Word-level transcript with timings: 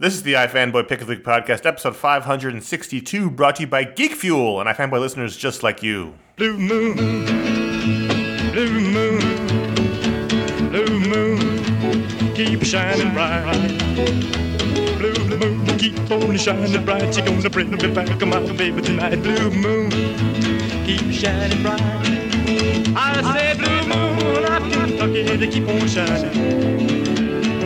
This 0.00 0.14
is 0.14 0.22
the 0.22 0.34
iFanboy 0.34 0.86
Pick 0.86 1.00
of 1.00 1.08
the 1.08 1.14
Week 1.16 1.24
podcast, 1.24 1.66
episode 1.66 1.96
562, 1.96 3.32
brought 3.32 3.56
to 3.56 3.62
you 3.62 3.66
by 3.66 3.82
Geek 3.82 4.12
Fuel 4.12 4.60
and 4.60 4.68
iFanboy 4.68 5.00
listeners 5.00 5.36
just 5.36 5.64
like 5.64 5.82
you. 5.82 6.14
Blue 6.36 6.56
moon, 6.56 6.94
blue 8.52 8.78
moon, 8.78 9.18
blue 10.70 11.00
moon, 11.00 12.34
keep 12.36 12.62
shining 12.62 13.12
bright. 13.12 13.42
Blue 14.98 15.36
moon, 15.36 15.66
keep 15.78 15.98
on 16.12 16.36
shining 16.36 16.84
bright. 16.84 17.12
She 17.12 17.20
gonna 17.20 17.50
bring 17.50 17.68
me 17.68 17.92
back, 17.92 18.20
my 18.20 18.52
baby 18.52 18.80
tonight. 18.80 19.16
Blue 19.16 19.50
moon, 19.50 19.90
keep 20.86 21.10
shining 21.10 21.60
bright. 21.60 21.82
I 22.96 23.20
say 23.34 23.58
blue 23.58 23.82
moon, 23.88 24.44
I'm 24.44 24.70
Kentucky 24.70 25.38
to 25.38 25.46
keep 25.48 25.66
on 25.66 25.88
shining. 25.88 26.87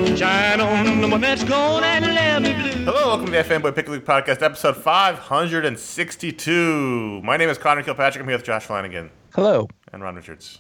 Shine 0.03 0.61
on 0.61 1.00
the 1.00 1.07
one 1.09 1.21
that's 1.21 1.45
gone 1.45 1.84
and 1.84 2.05
let 2.05 2.43
me 2.43 2.52
blue. 2.55 2.84
Hello, 2.84 3.07
welcome 3.07 3.27
to 3.27 3.32
the 3.32 3.39
iFanboy 3.39 3.73
Pick 3.75 3.87
of 3.87 3.93
the 3.93 3.98
Week 3.98 4.05
podcast, 4.05 4.42
episode 4.42 4.77
562. 4.77 7.20
My 7.23 7.37
name 7.37 7.48
is 7.48 7.56
Connor 7.56 7.84
Kilpatrick. 7.84 8.20
I'm 8.20 8.27
here 8.28 8.37
with 8.37 8.45
Josh 8.45 8.65
Flanagan 8.65 9.11
Hello. 9.33 9.69
and 9.92 10.02
Ron 10.02 10.16
Richards. 10.16 10.59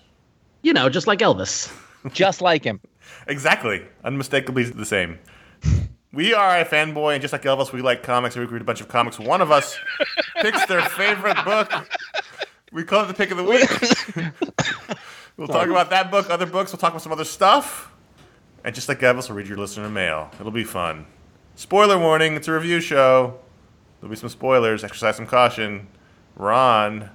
You 0.62 0.72
know, 0.72 0.88
just 0.88 1.08
like 1.08 1.18
Elvis. 1.18 1.76
Just 2.12 2.40
like 2.40 2.62
him. 2.64 2.80
Exactly. 3.26 3.82
Unmistakably 4.04 4.62
the 4.64 4.86
same. 4.86 5.18
We 6.12 6.32
are 6.34 6.64
iFanboy, 6.64 7.12
and 7.14 7.20
just 7.22 7.32
like 7.32 7.42
Elvis, 7.42 7.72
we 7.72 7.80
like 7.82 8.02
comics. 8.02 8.34
We 8.36 8.44
read 8.44 8.60
a 8.62 8.64
bunch 8.64 8.80
of 8.80 8.88
comics. 8.88 9.18
One 9.20 9.40
of 9.40 9.50
us 9.52 9.78
picks 10.40 10.66
their 10.66 10.82
favorite 10.82 11.36
book. 11.44 11.70
We 12.72 12.82
call 12.84 13.04
it 13.04 13.08
the 13.08 13.14
pick 13.14 13.30
of 13.30 13.36
the 13.38 13.44
week. 13.44 13.70
we'll 15.36 15.46
talk 15.48 15.68
about 15.68 15.90
that 15.90 16.10
book, 16.10 16.28
other 16.30 16.46
books. 16.46 16.72
We'll 16.72 16.78
talk 16.78 16.90
about 16.90 17.02
some 17.02 17.12
other 17.12 17.24
stuff. 17.24 17.91
And 18.64 18.74
just 18.74 18.88
like 18.88 19.00
Elvis, 19.00 19.28
we'll 19.28 19.38
read 19.38 19.48
your 19.48 19.58
listener 19.58 19.88
mail. 19.88 20.30
It'll 20.38 20.52
be 20.52 20.64
fun. 20.64 21.06
Spoiler 21.56 21.98
warning: 21.98 22.34
It's 22.34 22.48
a 22.48 22.52
review 22.52 22.80
show. 22.80 23.38
There'll 24.00 24.10
be 24.10 24.16
some 24.16 24.28
spoilers. 24.28 24.84
Exercise 24.84 25.16
some 25.16 25.26
caution. 25.26 25.86
Ron, 26.36 27.10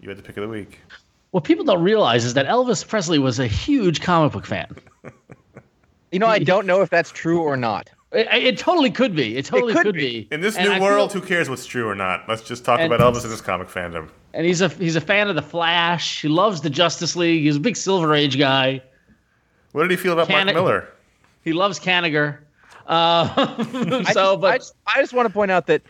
you 0.00 0.08
had 0.08 0.18
the 0.18 0.22
pick 0.22 0.36
of 0.36 0.42
the 0.42 0.48
week. 0.48 0.78
What 1.32 1.44
people 1.44 1.64
don't 1.64 1.82
realize 1.82 2.24
is 2.24 2.34
that 2.34 2.46
Elvis 2.46 2.86
Presley 2.86 3.18
was 3.18 3.38
a 3.38 3.46
huge 3.46 4.00
comic 4.00 4.32
book 4.32 4.46
fan. 4.46 4.74
You 6.12 6.18
know, 6.18 6.26
I 6.26 6.40
don't 6.40 6.66
know 6.66 6.82
if 6.82 6.90
that's 6.90 7.12
true 7.12 7.40
or 7.40 7.56
not. 7.56 7.88
It, 8.10 8.26
it 8.32 8.58
totally 8.58 8.90
could 8.90 9.14
be. 9.14 9.36
It 9.36 9.44
totally 9.44 9.72
could 9.72 9.84
could, 9.84 9.94
be. 9.94 10.22
be. 10.22 10.28
In 10.32 10.40
this 10.40 10.56
And 10.56 10.68
new 10.68 10.74
I 10.74 10.80
world, 10.80 11.12
feel- 11.12 11.20
who 11.20 11.26
cares 11.28 11.48
what's 11.48 11.64
true 11.66 11.86
or 11.88 11.94
not? 11.94 12.28
Let's 12.28 12.42
just 12.42 12.64
talk 12.64 12.80
And- 12.80 12.92
about 12.92 13.14
Elvis 13.14 13.22
and 13.22 13.30
his 13.30 13.40
comic 13.40 13.68
fandom. 13.68 14.08
and 14.34 14.44
he's 14.44 14.60
a 14.60 14.68
he's 14.70 14.96
a 14.96 15.00
fan 15.00 15.28
of 15.28 15.36
the 15.36 15.42
Flash. 15.42 16.20
He 16.22 16.26
loves 16.26 16.62
the 16.62 16.68
Justice 16.70 17.14
League. 17.14 17.44
He's 17.44 17.54
a 17.54 17.60
big 17.60 17.76
Silver 17.76 18.12
Age 18.12 18.36
guy. 18.40 18.82
What 19.72 19.82
did 19.82 19.90
he 19.90 19.96
feel 19.96 20.12
about 20.14 20.28
Can 20.28 20.46
Mark 20.46 20.54
Millar? 20.56 20.88
He 21.44 21.52
loves 21.52 21.78
Kanigher. 21.78 22.38
Uh, 22.86 23.28
I 24.06 24.12
so, 24.12 24.36
just, 24.36 24.40
but 24.40 24.44
I 24.52 24.58
just, 24.58 24.74
I 24.86 25.00
just 25.00 25.12
want 25.12 25.26
to 25.28 25.32
point 25.32 25.50
out 25.50 25.66
that 25.68 25.82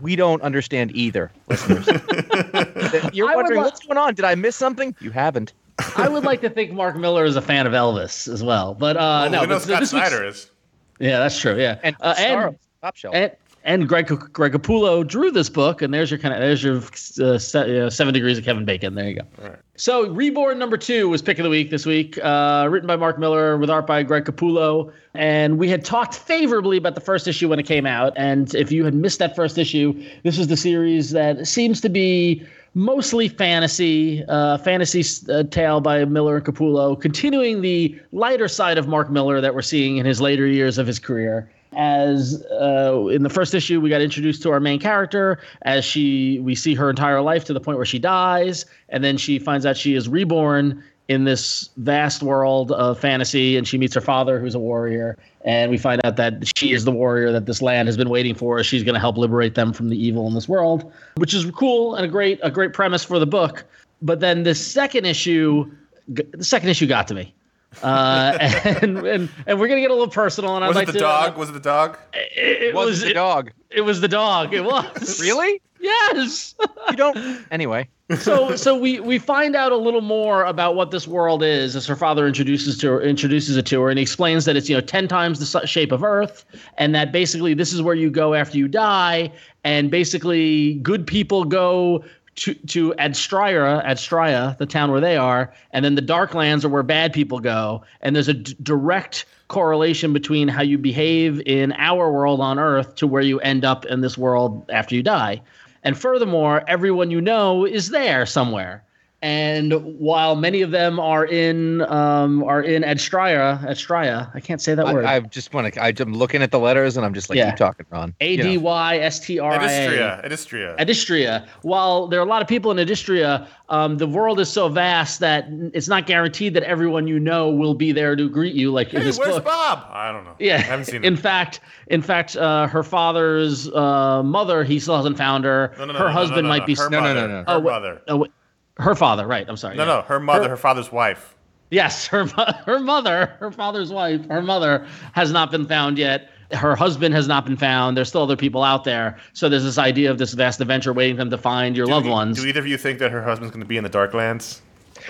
we 0.00 0.16
don't 0.16 0.42
understand 0.42 0.90
either, 0.94 1.30
listeners. 1.48 1.86
You're 3.12 3.30
I 3.30 3.34
wondering 3.36 3.60
li- 3.60 3.64
what's 3.64 3.80
going 3.80 3.98
on. 3.98 4.14
Did 4.14 4.24
I 4.24 4.34
miss 4.34 4.56
something? 4.56 4.94
You 5.00 5.10
haven't. 5.10 5.52
I 5.96 6.08
would 6.08 6.24
like 6.24 6.40
to 6.40 6.50
think 6.50 6.72
Mark 6.72 6.96
Millar 6.96 7.24
is 7.24 7.36
a 7.36 7.42
fan 7.42 7.66
of 7.66 7.72
Elvis 7.72 8.26
as 8.32 8.42
well. 8.42 8.74
But 8.74 8.96
uh, 8.96 9.00
Well, 9.00 9.30
no, 9.30 9.40
we 9.42 9.46
know 9.46 9.54
but 9.54 9.62
Scott 9.62 9.80
this 9.80 9.90
Snyder 9.90 10.24
is. 10.24 10.50
Yeah, 10.98 11.18
that's 11.20 11.38
true. 11.38 11.56
Yeah, 11.60 11.78
And 11.84 11.94
uh, 12.00 12.14
star 12.14 12.46
and 12.46 12.54
of 12.56 12.60
Top 12.82 12.96
Shelf. 12.96 13.14
and 13.14 13.32
and 13.68 13.86
Greg 13.86 14.08
Greg 14.32 14.52
Capullo 14.52 15.06
drew 15.06 15.30
this 15.30 15.50
book, 15.50 15.82
and 15.82 15.92
there's 15.92 16.10
your 16.10 16.18
kind 16.18 16.32
of 16.32 16.40
there's 16.40 16.64
your 16.64 16.78
uh, 16.78 17.38
se- 17.38 17.80
uh, 17.80 17.90
seven 17.90 18.14
degrees 18.14 18.38
of 18.38 18.44
Kevin 18.44 18.64
Bacon. 18.64 18.94
There 18.94 19.08
you 19.08 19.16
go. 19.16 19.22
Right. 19.42 19.56
So 19.76 20.08
Reborn 20.08 20.58
number 20.58 20.78
two 20.78 21.10
was 21.10 21.20
pick 21.20 21.38
of 21.38 21.44
the 21.44 21.50
week 21.50 21.68
this 21.68 21.84
week, 21.84 22.18
uh, 22.24 22.66
written 22.70 22.86
by 22.86 22.96
Mark 22.96 23.18
Millar 23.18 23.58
with 23.58 23.68
art 23.68 23.86
by 23.86 24.02
Greg 24.02 24.24
Capullo, 24.24 24.90
and 25.14 25.58
we 25.58 25.68
had 25.68 25.84
talked 25.84 26.14
favorably 26.14 26.78
about 26.78 26.94
the 26.94 27.02
first 27.02 27.28
issue 27.28 27.50
when 27.50 27.58
it 27.58 27.66
came 27.66 27.84
out. 27.84 28.14
And 28.16 28.54
if 28.54 28.72
you 28.72 28.86
had 28.86 28.94
missed 28.94 29.18
that 29.18 29.36
first 29.36 29.58
issue, 29.58 29.92
this 30.24 30.38
is 30.38 30.48
the 30.48 30.56
series 30.56 31.10
that 31.10 31.46
seems 31.46 31.82
to 31.82 31.90
be 31.90 32.46
mostly 32.72 33.28
fantasy, 33.28 34.24
uh, 34.28 34.56
fantasy 34.58 35.04
uh, 35.30 35.42
tale 35.42 35.82
by 35.82 36.06
Millar 36.06 36.36
and 36.36 36.46
Capullo, 36.46 36.98
continuing 36.98 37.60
the 37.60 37.94
lighter 38.12 38.48
side 38.48 38.78
of 38.78 38.88
Mark 38.88 39.10
Millar 39.10 39.42
that 39.42 39.54
we're 39.54 39.62
seeing 39.62 39.98
in 39.98 40.06
his 40.06 40.22
later 40.22 40.46
years 40.46 40.78
of 40.78 40.86
his 40.86 40.98
career. 40.98 41.50
As 41.76 42.44
uh, 42.50 43.06
in 43.08 43.22
the 43.22 43.30
first 43.30 43.54
issue, 43.54 43.80
we 43.80 43.90
got 43.90 44.00
introduced 44.00 44.42
to 44.42 44.50
our 44.50 44.60
main 44.60 44.80
character 44.80 45.38
as 45.62 45.84
she 45.84 46.38
we 46.40 46.54
see 46.54 46.74
her 46.74 46.88
entire 46.90 47.20
life 47.20 47.44
to 47.44 47.52
the 47.52 47.60
point 47.60 47.76
where 47.76 47.86
she 47.86 47.98
dies, 47.98 48.64
and 48.88 49.04
then 49.04 49.16
she 49.16 49.38
finds 49.38 49.66
out 49.66 49.76
she 49.76 49.94
is 49.94 50.08
reborn 50.08 50.82
in 51.08 51.24
this 51.24 51.70
vast 51.78 52.22
world 52.22 52.70
of 52.72 52.98
fantasy, 52.98 53.56
and 53.56 53.66
she 53.66 53.78
meets 53.78 53.94
her 53.94 54.00
father, 54.00 54.38
who's 54.38 54.54
a 54.54 54.58
warrior, 54.58 55.16
and 55.44 55.70
we 55.70 55.78
find 55.78 56.04
out 56.04 56.16
that 56.16 56.50
she 56.56 56.72
is 56.72 56.84
the 56.84 56.92
warrior 56.92 57.32
that 57.32 57.46
this 57.46 57.62
land 57.62 57.88
has 57.88 57.96
been 57.96 58.10
waiting 58.10 58.34
for. 58.34 58.62
She's 58.62 58.84
going 58.84 58.94
to 58.94 59.00
help 59.00 59.16
liberate 59.16 59.54
them 59.54 59.72
from 59.72 59.88
the 59.88 59.96
evil 59.96 60.26
in 60.26 60.34
this 60.34 60.48
world, 60.48 60.92
which 61.16 61.32
is 61.32 61.50
cool 61.50 61.94
and 61.94 62.04
a 62.04 62.08
great 62.08 62.38
a 62.42 62.50
great 62.50 62.72
premise 62.72 63.04
for 63.04 63.18
the 63.18 63.26
book. 63.26 63.64
But 64.02 64.20
then 64.20 64.42
the 64.42 64.54
second 64.54 65.06
issue, 65.06 65.70
the 66.08 66.44
second 66.44 66.68
issue 66.68 66.86
got 66.86 67.08
to 67.08 67.14
me. 67.14 67.34
Uh, 67.82 68.36
and, 68.40 68.98
and 68.98 69.28
and 69.46 69.60
we're 69.60 69.68
gonna 69.68 69.80
get 69.80 69.90
a 69.90 69.94
little 69.94 70.08
personal. 70.08 70.56
And 70.56 70.64
I'd 70.64 70.68
Was 70.68 70.76
like 70.76 70.88
it 70.88 70.92
the 70.92 70.98
to, 70.98 71.04
dog? 71.04 71.36
Was 71.36 71.50
it 71.50 71.52
the 71.52 71.60
dog? 71.60 71.98
It, 72.12 72.62
it 72.62 72.74
was 72.74 72.86
was 72.86 73.00
the 73.02 73.10
it, 73.10 73.14
dog. 73.14 73.52
it 73.70 73.80
was 73.82 74.00
the 74.00 74.08
dog. 74.08 74.52
It 74.54 74.64
was 74.64 75.20
Really? 75.22 75.60
yes. 75.80 76.54
You 76.90 76.96
don't. 76.96 77.16
Anyway. 77.50 77.88
so 78.18 78.56
so 78.56 78.74
we 78.76 79.00
we 79.00 79.18
find 79.18 79.54
out 79.54 79.70
a 79.70 79.76
little 79.76 80.00
more 80.00 80.44
about 80.44 80.74
what 80.74 80.90
this 80.90 81.06
world 81.06 81.42
is 81.42 81.76
as 81.76 81.86
her 81.86 81.94
father 81.94 82.26
introduces 82.26 82.78
to 82.78 82.88
her 82.88 83.02
introduces 83.02 83.54
it 83.58 83.66
to 83.66 83.82
her 83.82 83.90
and 83.90 83.98
he 83.98 84.02
explains 84.02 84.46
that 84.46 84.56
it's 84.56 84.66
you 84.68 84.74
know 84.74 84.80
10 84.80 85.08
times 85.08 85.38
the 85.38 85.66
shape 85.66 85.92
of 85.92 86.02
earth 86.02 86.46
and 86.78 86.94
that 86.94 87.12
basically 87.12 87.52
this 87.52 87.70
is 87.70 87.82
where 87.82 87.94
you 87.94 88.10
go 88.10 88.32
after 88.32 88.56
you 88.56 88.66
die 88.66 89.30
and 89.62 89.90
basically 89.90 90.74
good 90.76 91.06
people 91.06 91.44
go 91.44 92.02
to 92.38 92.54
to 92.54 92.94
Adstria, 92.98 93.82
Adstria, 93.84 94.56
the 94.58 94.66
town 94.66 94.90
where 94.90 95.00
they 95.00 95.16
are, 95.16 95.52
and 95.72 95.84
then 95.84 95.94
the 95.94 96.02
Darklands 96.02 96.64
are 96.64 96.68
where 96.68 96.82
bad 96.82 97.12
people 97.12 97.40
go. 97.40 97.82
And 98.00 98.14
there's 98.14 98.28
a 98.28 98.34
d- 98.34 98.56
direct 98.62 99.26
correlation 99.48 100.12
between 100.12 100.48
how 100.48 100.62
you 100.62 100.78
behave 100.78 101.40
in 101.46 101.72
our 101.72 102.12
world 102.12 102.40
on 102.40 102.58
Earth 102.58 102.94
to 102.96 103.06
where 103.06 103.22
you 103.22 103.40
end 103.40 103.64
up 103.64 103.84
in 103.86 104.00
this 104.00 104.16
world 104.16 104.68
after 104.70 104.94
you 104.94 105.02
die. 105.02 105.42
And 105.82 105.96
furthermore, 105.96 106.64
everyone 106.68 107.10
you 107.10 107.20
know 107.20 107.64
is 107.64 107.90
there 107.90 108.26
somewhere. 108.26 108.84
And 109.20 109.72
while 109.98 110.36
many 110.36 110.62
of 110.62 110.70
them 110.70 111.00
are 111.00 111.26
in 111.26 111.82
um, 111.82 112.44
are 112.44 112.62
in 112.62 112.84
Adstria, 112.84 113.60
Adstria, 113.66 114.30
I 114.32 114.38
can't 114.38 114.60
say 114.60 114.76
that 114.76 114.86
word. 114.86 115.04
I, 115.04 115.16
I 115.16 115.20
just 115.20 115.52
want 115.52 115.74
to. 115.74 115.82
I'm 115.82 116.14
looking 116.14 116.40
at 116.40 116.52
the 116.52 116.60
letters 116.60 116.96
and 116.96 117.04
I'm 117.04 117.14
just 117.14 117.28
like, 117.28 117.36
Yeah. 117.36 117.50
keep 117.50 117.56
talking, 117.56 117.84
Ron. 117.90 118.14
A 118.20 118.32
You 118.32 118.36
know. 118.38 118.42
D 118.44 118.58
Y 118.58 118.98
S 118.98 119.18
T 119.18 119.40
R 119.40 119.52
I 119.54 119.56
A. 119.56 119.88
Edistria. 119.90 120.24
Edistria. 120.24 120.76
Adistria. 120.78 121.48
While 121.62 122.06
there 122.06 122.20
are 122.20 122.22
a 122.22 122.28
lot 122.28 122.42
of 122.42 122.48
people 122.48 122.70
in 122.70 122.78
Adistria, 122.78 123.48
um, 123.70 123.96
the 123.98 124.06
world 124.06 124.38
is 124.38 124.48
so 124.48 124.68
vast 124.68 125.18
that 125.18 125.46
it's 125.74 125.88
not 125.88 126.06
guaranteed 126.06 126.54
that 126.54 126.62
everyone 126.62 127.08
you 127.08 127.18
know 127.18 127.50
will 127.50 127.74
be 127.74 127.90
there 127.90 128.14
to 128.14 128.28
greet 128.28 128.54
you, 128.54 128.70
like 128.70 128.94
in 128.94 129.02
this 129.02 129.18
where's 129.18 129.34
book. 129.34 129.46
Bob? 129.46 129.84
I 129.90 130.12
don't 130.12 130.22
know. 130.26 130.36
Yeah, 130.38 130.54
I 130.54 130.58
haven't 130.58 130.84
seen 130.84 130.96
In 131.04 131.14
him. 131.14 131.16
fact, 131.16 131.58
in 131.88 132.02
fact, 132.02 132.36
uh, 132.36 132.68
her 132.68 132.84
father's 132.84 133.68
uh, 133.72 134.22
mother, 134.22 134.62
he 134.62 134.78
still 134.78 134.94
hasn't 134.96 135.18
found 135.18 135.44
her. 135.44 135.74
No, 135.76 135.86
no, 135.86 135.92
no, 135.94 135.98
her 135.98 136.04
no, 136.04 136.10
no, 136.10 136.12
husband 136.14 136.42
no, 136.44 136.48
might 136.50 136.60
no. 136.60 136.66
be. 136.66 136.74
Her 136.76 136.88
No, 136.88 137.00
no, 137.00 137.14
mother. 137.14 137.20
no, 137.26 137.26
no. 137.28 137.38
Her 137.38 137.44
Oh, 137.48 137.60
mother. 137.60 138.02
Oh, 138.06 138.16
wait. 138.18 138.30
Her 138.78 138.94
father, 138.94 139.26
right? 139.26 139.46
I'm 139.48 139.56
sorry. 139.56 139.76
No, 139.76 139.84
yeah. 139.84 139.88
no, 139.96 140.02
her 140.02 140.20
mother, 140.20 140.44
Her- 140.44 140.50
her 140.50 140.56
father's 140.56 140.92
wife. 140.92 141.34
Yes, 141.70 142.06
her 142.08 142.26
her 142.64 142.78
mother, 142.78 143.26
her 143.40 143.50
father's 143.52 143.92
wife, 143.92 144.26
her 144.28 144.42
mother 144.42 144.86
has 145.12 145.32
not 145.32 145.50
been 145.50 145.66
found 145.66 145.98
yet. 145.98 146.30
Her 146.52 146.74
husband 146.74 147.14
has 147.14 147.28
not 147.28 147.44
been 147.44 147.58
found. 147.58 147.94
There's 147.94 148.08
still 148.08 148.22
other 148.22 148.36
people 148.36 148.62
out 148.62 148.84
there. 148.84 149.18
So 149.34 149.50
there's 149.50 149.64
this 149.64 149.76
idea 149.76 150.10
of 150.10 150.16
this 150.16 150.32
vast 150.32 150.60
adventure 150.62 150.94
waiting 150.94 151.16
for 151.16 151.20
them 151.20 151.30
to 151.30 151.36
find 151.36 151.76
your 151.76 151.86
loved 151.86 152.06
do, 152.06 152.10
ones. 152.10 152.40
Do 152.40 152.46
either 152.48 152.60
of 152.60 152.66
you 152.66 152.78
think 152.78 153.00
that 153.00 153.10
her 153.10 153.22
husband's 153.22 153.52
going 153.52 153.60
to 153.60 153.66
be 153.68 153.76
in 153.76 153.84
the 153.84 153.90
Darklands? 153.90 154.60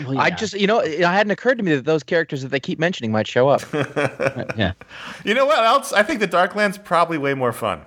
Well, 0.04 0.18
I 0.18 0.30
just, 0.30 0.54
you 0.54 0.66
know, 0.66 0.80
it 0.80 1.00
hadn't 1.00 1.30
occurred 1.30 1.58
to 1.58 1.64
me 1.64 1.76
that 1.76 1.84
those 1.84 2.02
characters 2.02 2.42
that 2.42 2.48
they 2.48 2.58
keep 2.58 2.80
mentioning 2.80 3.12
might 3.12 3.28
show 3.28 3.48
up. 3.48 3.62
yeah. 4.56 4.72
You 5.24 5.34
know 5.34 5.46
what 5.46 5.64
else? 5.64 5.92
I 5.92 6.02
think 6.02 6.18
the 6.18 6.28
Darklands 6.28 6.82
probably 6.82 7.18
way 7.18 7.34
more 7.34 7.52
fun. 7.52 7.82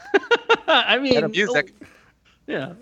I 0.68 0.98
mean, 0.98 1.14
Better 1.14 1.28
music. 1.28 1.72
Yeah. 2.46 2.74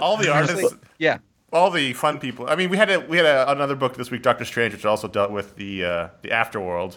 All 0.00 0.16
the 0.16 0.32
artists, 0.32 0.74
Yeah. 0.98 1.18
All 1.52 1.70
the 1.70 1.92
fun 1.92 2.18
people. 2.18 2.48
I 2.48 2.56
mean, 2.56 2.70
we 2.70 2.76
had 2.76 2.90
a, 2.90 3.00
we 3.00 3.16
had 3.18 3.26
a, 3.26 3.50
another 3.50 3.76
book 3.76 3.96
this 3.96 4.10
week, 4.10 4.22
Doctor 4.22 4.44
Strange, 4.44 4.72
which 4.74 4.84
also 4.86 5.08
dealt 5.08 5.30
with 5.30 5.56
the 5.56 5.84
uh, 5.84 6.08
the 6.22 6.28
afterworld 6.30 6.96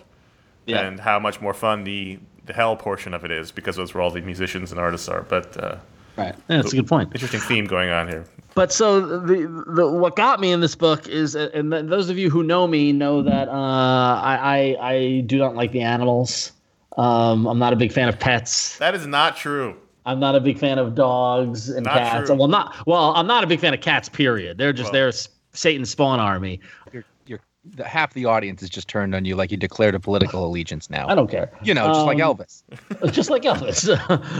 Yeah. 0.65 0.81
and 0.81 0.99
how 0.99 1.19
much 1.19 1.41
more 1.41 1.53
fun 1.53 1.83
the 1.83 2.19
the 2.45 2.53
hell 2.53 2.75
portion 2.75 3.13
of 3.13 3.25
it 3.25 3.31
is 3.31 3.51
because 3.51 3.75
those 3.75 3.93
where 3.93 4.01
all 4.03 4.11
the 4.11 4.21
musicians 4.21 4.71
and 4.71 4.79
artists 4.79 5.07
are. 5.09 5.23
But 5.23 5.57
uh, 5.61 5.77
Right. 6.17 6.33
Yeah, 6.49 6.57
that's 6.57 6.71
a 6.71 6.77
good 6.77 6.87
point. 6.87 7.09
interesting 7.13 7.41
theme 7.41 7.65
going 7.65 7.89
on 7.89 8.07
here. 8.07 8.23
But 8.53 8.71
so 8.71 9.01
the, 9.19 9.65
the 9.67 9.85
what 9.91 10.15
got 10.15 10.39
me 10.39 10.53
in 10.53 10.61
this 10.61 10.73
book 10.75 11.09
is, 11.09 11.35
and 11.35 11.73
those 11.73 12.07
of 12.09 12.17
you 12.17 12.29
who 12.29 12.41
know 12.41 12.67
me 12.67 12.93
know 12.93 13.21
that 13.23 13.49
uh, 13.49 13.51
I, 13.51 14.39
I 14.79 14.91
I 14.93 15.19
do 15.25 15.37
not 15.37 15.55
like 15.55 15.73
the 15.73 15.81
animals. 15.81 16.53
Um, 16.97 17.45
I'm 17.47 17.59
not 17.59 17.73
a 17.73 17.75
big 17.75 17.91
fan 17.91 18.07
of 18.07 18.17
pets. 18.17 18.77
That 18.77 18.95
is 18.95 19.05
not 19.05 19.35
true. 19.35 19.75
I'm 20.05 20.19
not 20.19 20.35
a 20.35 20.39
big 20.39 20.57
fan 20.59 20.77
of 20.77 20.93
dogs 20.95 21.69
and 21.69 21.85
Not 21.85 21.97
cats. 21.97 22.27
true. 22.27 22.35
Well, 22.35 22.47
not 22.47 22.75
well. 22.85 23.13
I'm 23.15 23.27
not 23.27 23.43
a 23.43 23.47
big 23.47 23.59
fan 23.59 23.73
of 23.73 23.81
cats. 23.81 24.07
Period. 24.09 24.57
They're 24.57 24.73
just 24.73 24.87
Well- 24.87 24.93
they're 24.93 25.07
s- 25.09 25.29
Satan's 25.53 25.89
spawn 25.89 26.19
army. 26.19 26.59
You're, 26.91 27.05
you're, 27.25 27.39
the, 27.75 27.85
half 27.85 28.13
the 28.13 28.25
audience 28.25 28.61
is 28.61 28.69
just 28.69 28.87
turned 28.87 29.15
on 29.15 29.23
you 29.25 29.35
like 29.35 29.51
you 29.51 29.57
declared 29.57 29.95
a 29.95 29.99
political 29.99 30.45
allegiance 30.49 30.89
now. 30.89 31.07
I 31.07 31.15
don't 31.15 31.29
care. 31.31 31.49
You 31.63 31.73
know, 31.73 31.87
just 31.87 32.05
like 32.05 32.21
Um, 32.21 32.37
Elvis. 32.37 32.63
just 33.11 33.29
like 33.29 33.43
Elvis. 33.43 33.87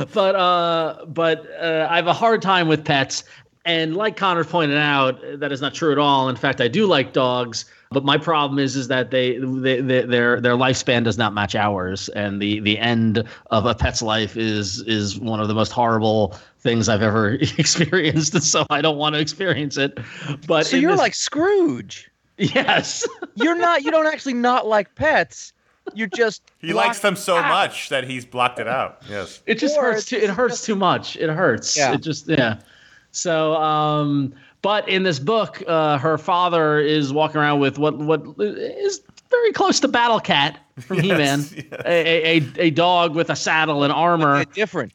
but 0.13 0.35
uh, 0.35 1.05
but 1.07 1.45
uh, 1.59 1.87
I 1.89 1.95
have 1.95 2.07
a 2.07 2.13
hard 2.13 2.41
time 2.41 2.67
with 2.67 2.83
pets, 2.85 3.23
and 3.65 3.95
like 3.95 4.17
Connor 4.17 4.43
pointed 4.43 4.77
out, 4.77 5.19
that 5.39 5.51
is 5.51 5.61
not 5.61 5.73
true 5.73 5.91
at 5.91 5.97
all. 5.97 6.29
In 6.29 6.35
fact, 6.35 6.61
I 6.61 6.67
do 6.67 6.85
like 6.85 7.13
dogs, 7.13 7.65
but 7.91 8.03
my 8.03 8.17
problem 8.17 8.59
is 8.59 8.75
is 8.75 8.87
that 8.89 9.11
they, 9.11 9.37
they, 9.37 9.79
they 9.81 10.01
their 10.01 10.41
their 10.41 10.55
lifespan 10.55 11.03
does 11.03 11.17
not 11.17 11.33
match 11.33 11.55
ours, 11.55 12.09
and 12.09 12.41
the 12.41 12.59
the 12.61 12.77
end 12.79 13.23
of 13.51 13.65
a 13.65 13.75
pet's 13.75 14.01
life 14.01 14.35
is 14.37 14.81
is 14.81 15.19
one 15.19 15.39
of 15.39 15.47
the 15.47 15.53
most 15.53 15.71
horrible 15.71 16.35
things 16.59 16.89
I've 16.89 17.01
ever 17.03 17.33
experienced. 17.57 18.41
So 18.43 18.65
I 18.69 18.81
don't 18.81 18.97
want 18.97 19.15
to 19.15 19.21
experience 19.21 19.77
it. 19.77 19.97
But 20.47 20.65
So 20.65 20.77
you're 20.77 20.91
this- 20.91 20.99
like 20.99 21.15
Scrooge. 21.15 22.09
yes. 22.37 23.07
You're 23.35 23.55
not. 23.55 23.83
You 23.83 23.91
don't 23.91 24.07
actually 24.07 24.33
not 24.33 24.67
like 24.67 24.93
pets. 24.95 25.53
You're 25.93 26.07
just. 26.07 26.41
He 26.59 26.73
likes 26.73 26.99
them 26.99 27.15
so 27.15 27.37
out. 27.37 27.47
much 27.47 27.89
that 27.89 28.03
he's 28.05 28.25
blocked 28.25 28.59
it 28.59 28.67
out. 28.67 29.03
Yes. 29.09 29.41
It 29.45 29.55
just 29.59 29.77
Or 29.77 29.83
hurts 29.93 30.05
too. 30.05 30.17
It 30.17 30.29
hurts 30.29 30.65
too 30.65 30.75
much. 30.75 31.15
It 31.15 31.29
hurts. 31.29 31.77
Yeah. 31.77 31.93
It 31.93 32.01
just 32.01 32.27
yeah. 32.27 32.59
So 33.11 33.53
um, 33.55 34.33
but 34.65 34.89
in 34.89 35.03
this 35.03 35.19
book, 35.19 35.61
uh, 35.67 35.99
her 35.99 36.17
father 36.17 36.79
is 36.79 37.13
walking 37.13 37.37
around 37.37 37.59
with 37.59 37.77
what 37.77 37.99
what 37.99 38.23
is 38.39 38.99
very 39.29 39.51
close 39.51 39.79
to 39.81 39.87
Battle 39.87 40.19
Cat 40.19 40.57
from 40.79 40.99
He-Man, 41.01 41.41
yes. 41.41 41.65
a, 41.85 42.39
a 42.39 42.51
a 42.57 42.69
dog 42.71 43.13
with 43.13 43.29
a 43.29 43.35
saddle 43.35 43.83
and 43.83 43.93
armor. 43.93 44.43
Different. 44.45 44.91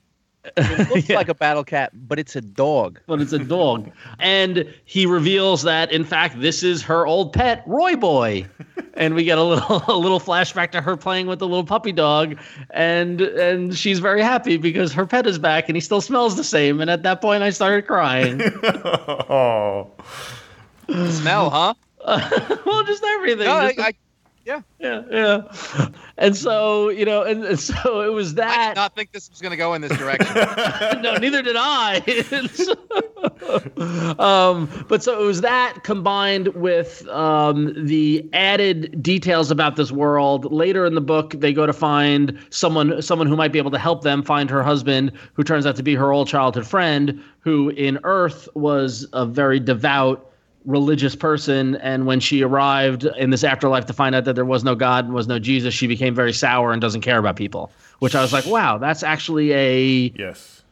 It 0.57 0.89
looks 0.95 1.09
Yeah. 1.09 1.17
like 1.17 1.29
a 1.29 1.35
battle 1.35 1.65
cat, 1.65 1.91
but 2.09 2.19
it's 2.19 2.35
a 2.37 2.41
dog. 2.41 3.01
but 3.07 3.21
it's 3.21 3.33
a 3.33 3.39
dog. 3.39 3.91
and 4.19 4.65
he 4.85 5.07
reveals 5.07 5.63
that 5.63 5.91
in 5.93 6.05
fact 6.05 6.41
this 6.41 6.63
is 6.63 6.83
her 6.83 7.07
old 7.07 7.33
pet, 7.33 7.63
Roy 7.67 7.97
Boy. 7.97 8.47
And 8.95 9.15
we 9.15 9.25
get 9.25 9.39
a 9.39 9.43
little 9.43 9.83
a 9.89 9.97
little 9.97 10.19
flashback 10.21 10.73
to 10.73 10.81
her 10.81 10.97
playing 10.97 11.27
with 11.29 11.39
the 11.39 11.47
little 11.47 11.65
puppy 11.65 11.93
dog, 11.93 12.37
and 12.71 13.21
and 13.21 13.77
she's 13.77 13.99
very 14.01 14.21
happy 14.21 14.57
because 14.57 14.93
her 14.93 15.07
pet 15.07 15.27
is 15.27 15.39
back 15.39 15.69
and 15.69 15.77
he 15.77 15.81
still 15.81 16.01
smells 16.01 16.37
the 16.37 16.45
same. 16.45 16.81
And 16.81 16.91
at 16.91 17.03
that 17.05 17.21
point, 17.21 17.43
I 17.43 17.51
started 17.51 17.87
crying. 17.87 18.41
oh. 18.65 19.91
Smell, 20.89 21.51
huh? 21.51 21.75
well, 22.67 22.83
just 22.85 23.05
everything. 23.05 23.47
No, 23.47 23.55
I, 23.55 23.73
the- 23.73 23.83
I, 23.83 23.93
yeah, 24.79 25.03
yeah. 25.11 25.89
And 26.17 26.37
so 26.37 26.89
you 26.89 27.05
know, 27.05 27.23
and, 27.23 27.45
and 27.45 27.59
so 27.59 28.01
it 28.01 28.13
was 28.13 28.35
that. 28.35 28.59
I 28.59 28.69
did 28.69 28.77
not 28.77 28.95
think 28.95 29.13
this 29.13 29.31
was 29.31 29.41
going 29.41 29.51
to 29.51 29.57
go 29.57 29.75
in 29.75 29.83
this 29.83 29.97
direction. 29.97 30.35
no, 31.03 31.17
neither 31.17 31.43
did 31.43 31.57
I. 31.59 31.99
um, 34.19 34.69
but 34.89 35.03
so 35.03 35.21
it 35.21 35.25
was 35.25 35.41
that 35.43 35.81
combined 35.85 36.49
with 36.49 37.07
um, 37.09 37.73
the 37.87 38.29
added 38.33 39.03
details 39.03 39.51
about 39.51 39.77
this 39.77 39.93
world. 39.93 40.51
Later 40.53 40.87
in 40.87 40.95
the 40.95 41.01
book, 41.01 41.35
they 41.39 41.53
go 41.53 41.67
to 41.67 41.73
find 41.73 42.39
someone, 42.51 43.01
someone 43.03 43.27
who 43.27 43.37
might 43.37 43.53
be 43.53 43.59
able 43.59 43.71
to 43.71 43.79
help 43.79 44.03
them 44.03 44.23
find 44.23 44.51
her 44.51 44.63
husband, 44.63 45.13
who 45.35 45.45
turns 45.45 45.67
out 45.67 45.77
to 45.77 45.83
be 45.83 45.95
her 45.95 46.13
old 46.13 46.29
childhood 46.29 46.67
friend, 46.67 47.23
who 47.41 47.71
in 47.71 47.99
Earth 48.05 48.49
was 48.55 49.07
a 49.13 49.27
very 49.27 49.61
devout 49.61 50.30
religious 50.65 51.17
person 51.17 51.77
and 51.77 52.07
when 52.07 52.21
she 52.21 52.43
arrived 52.43 53.05
in 53.17 53.31
this 53.31 53.45
afterlife 53.45 53.87
to 53.87 53.93
find 53.93 54.15
out 54.15 54.25
that 54.25 54.35
there 54.35 54.45
was 54.45 54.63
no 54.63 54.75
god 54.75 55.07
and 55.07 55.15
was 55.15 55.27
no 55.27 55.39
jesus 55.39 55.73
she 55.73 55.87
became 55.87 56.15
very 56.15 56.33
sour 56.33 56.73
and 56.73 56.83
doesn't 56.83 57.01
care 57.01 57.19
about 57.19 57.35
people 57.35 57.73
which 58.01 58.15
i 58.15 58.21
was 58.21 58.33
like 58.33 58.45
wow 58.47 58.77
that's 58.77 59.03
actually 59.03 59.53
a 59.55 60.13
Yes. 60.19 60.63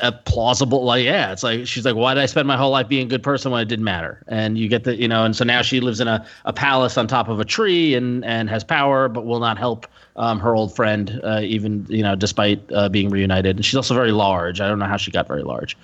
a 0.00 0.12
plausible 0.12 0.84
like 0.84 1.04
yeah 1.04 1.32
it's 1.32 1.42
like 1.42 1.66
she's 1.66 1.84
like 1.84 1.96
why 1.96 2.14
did 2.14 2.22
i 2.22 2.26
spend 2.26 2.46
my 2.46 2.56
whole 2.56 2.70
life 2.70 2.86
being 2.88 3.06
a 3.06 3.10
good 3.10 3.22
person 3.24 3.50
when 3.50 3.60
it 3.60 3.66
didn't 3.68 3.84
matter? 3.84 4.22
And 4.28 4.56
you 4.56 4.68
get 4.68 4.84
the 4.84 4.94
you 4.94 5.08
know 5.08 5.24
and 5.24 5.34
so 5.34 5.44
now 5.44 5.62
she 5.62 5.80
lives 5.80 5.98
in 6.00 6.06
a, 6.06 6.24
a 6.44 6.52
palace 6.52 6.96
on 6.96 7.08
top 7.08 7.28
of 7.28 7.40
a 7.40 7.44
tree 7.44 7.94
and 7.94 8.24
and 8.24 8.48
has 8.48 8.62
power 8.62 9.08
but 9.08 9.26
will 9.26 9.40
not 9.40 9.58
help 9.58 9.86
um, 10.14 10.38
her 10.38 10.54
old 10.54 10.74
friend 10.76 11.20
uh, 11.24 11.40
even 11.42 11.84
you 11.88 12.02
know 12.04 12.14
despite 12.14 12.60
uh, 12.72 12.88
being 12.88 13.10
reunited. 13.10 13.56
And 13.56 13.64
she's 13.64 13.74
also 13.76 13.94
very 13.94 14.12
large. 14.12 14.60
I 14.60 14.68
don't 14.68 14.78
know 14.78 14.86
how 14.86 14.96
she 14.96 15.10
got 15.10 15.26
very 15.26 15.42
large. 15.42 15.76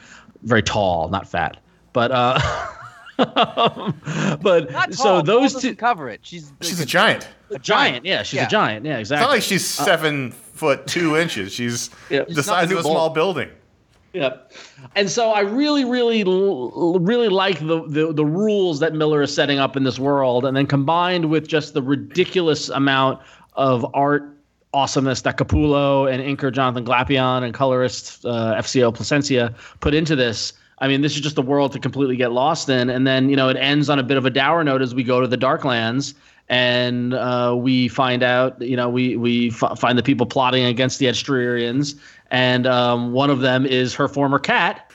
Very 0.45 0.63
tall 0.63 1.09
not 1.09 1.29
fat. 1.29 1.57
But 1.93 2.11
uh 2.13 2.39
but 3.17 4.71
Not 4.71 4.95
so 4.95 5.23
those 5.23 5.53
two 5.53 5.59
doesn't 5.61 5.77
cover 5.77 6.09
it. 6.11 6.21
She's 6.23 6.53
She's 6.61 6.81
a 6.81 6.87
giant. 6.87 7.29
a 7.51 7.59
giant 7.59 8.05
yeah 8.05 8.23
she's 8.23 8.39
Yeah. 8.39 8.47
a 8.47 8.49
giant 8.51 8.85
yeah 8.85 8.93
It's 8.95 9.01
exactly 9.11 9.25
not 9.27 9.31
like 9.33 9.43
she's 9.43 9.65
seven 9.67 10.33
foot 10.33 10.87
two 10.87 11.17
inches. 11.17 11.53
She's 11.53 11.91
Yeah. 12.11 12.25
the 12.29 12.43
size 12.43 12.69
the 12.69 12.75
of 12.75 12.81
a 12.81 12.83
small 12.83 12.95
Bulk. 13.09 13.15
building. 13.15 13.51
Yeah, 14.13 14.35
and 14.95 15.11
so 15.11 15.33
I 15.33 15.41
really, 15.41 15.85
really, 15.85 16.23
really 16.23 17.29
like 17.29 17.59
the, 17.59 17.83
the 17.89 18.13
the 18.13 18.25
rules 18.25 18.79
that 18.79 18.95
Millar 18.95 19.23
is 19.23 19.35
setting 19.35 19.59
up 19.59 19.77
in 19.77 19.83
this 19.83 19.99
world, 19.99 20.45
and 20.45 20.57
then 20.57 20.67
combined 20.69 21.31
with 21.31 21.49
just 21.49 21.75
the 21.75 21.83
ridiculous 21.83 22.69
amount 22.69 23.19
of 23.55 23.85
art 23.93 24.23
awesomeness 24.73 25.23
that 25.23 25.37
Capullo 25.37 26.09
and 26.09 26.23
inker 26.23 26.53
Jonathan 26.53 26.85
Glapion 26.85 27.43
and 27.43 27.53
colorist 27.55 28.25
uh, 28.25 28.55
FCO 28.59 28.95
Plascencia 28.95 29.53
put 29.81 29.95
into 29.95 30.15
this. 30.15 30.53
I 30.79 30.89
mean, 30.89 31.01
this 31.03 31.15
is 31.15 31.21
just 31.21 31.39
a 31.39 31.43
world 31.43 31.73
to 31.73 31.79
completely 31.79 32.17
get 32.17 32.33
lost 32.33 32.69
in, 32.69 32.91
and 32.91 33.07
then 33.07 33.29
you 33.31 33.37
know 33.37 33.49
it 33.49 33.57
ends 33.57 33.89
on 33.89 33.99
a 33.99 34.03
bit 34.03 34.17
of 34.17 34.27
a 34.27 34.31
dour 34.31 34.63
note 34.65 34.83
as 34.83 34.95
we 34.95 35.03
go 35.05 35.21
to 35.21 35.27
the 35.27 35.39
Darklands. 35.39 36.15
And 36.51 37.15
uh, 37.15 37.55
we 37.59 37.89
find 37.89 38.23
out, 38.23 38.61
you 38.61 38.77
know, 38.77 38.89
we 38.91 39.17
we 39.17 39.51
f- 39.51 39.79
find 39.79 39.97
the 39.97 40.03
people 40.03 40.27
plotting 40.27 40.65
against 40.67 40.99
the 40.99 41.07
Edstrierians, 41.07 41.95
and 42.31 42.67
um, 42.67 43.13
one 43.13 43.31
of 43.31 43.41
them 43.41 43.65
is 43.65 43.95
her 43.95 44.09
former 44.09 44.39
cat, 44.39 44.91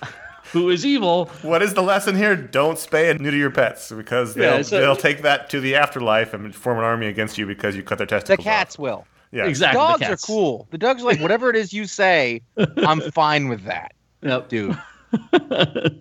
who 0.52 0.70
is 0.70 0.86
evil. 0.86 1.26
What 1.42 1.64
is 1.64 1.74
the 1.74 1.82
lesson 1.82 2.16
here? 2.16 2.36
Don't 2.36 2.76
spay 2.78 3.10
and 3.10 3.20
neuter 3.20 3.36
your 3.38 3.50
pets 3.50 3.92
because 3.92 4.36
they'll, 4.36 4.58
Yeah, 4.58 4.62
so- 4.62 4.80
they'll 4.80 4.96
take 4.96 5.24
that 5.24 5.50
to 5.50 5.60
the 5.60 5.74
afterlife 5.76 6.36
and 6.36 6.54
form 6.54 6.78
an 6.78 6.84
army 6.84 7.08
against 7.08 7.40
you 7.40 7.48
because 7.48 7.76
you 7.76 7.82
cut 7.82 7.98
their 7.98 8.06
testicles. 8.06 8.38
the 8.38 8.44
cats 8.44 8.76
off. 8.76 8.80
will. 8.80 9.08
Yeah. 9.32 9.48
Exactly. 9.48 9.80
the 9.82 9.88
Dogs 10.06 10.24
are 10.24 10.28
cool. 10.28 10.68
The 10.70 10.78
dogs 10.78 11.02
are 11.02 11.06
like 11.06 11.20
whatever 11.20 11.50
it 11.50 11.56
is 11.56 11.74
you 11.74 11.86
say. 11.88 12.42
I'm 12.78 13.02
fine 13.12 13.48
with 13.48 13.64
that, 13.64 13.94
Yep. 14.22 14.50
dude. 14.50 14.78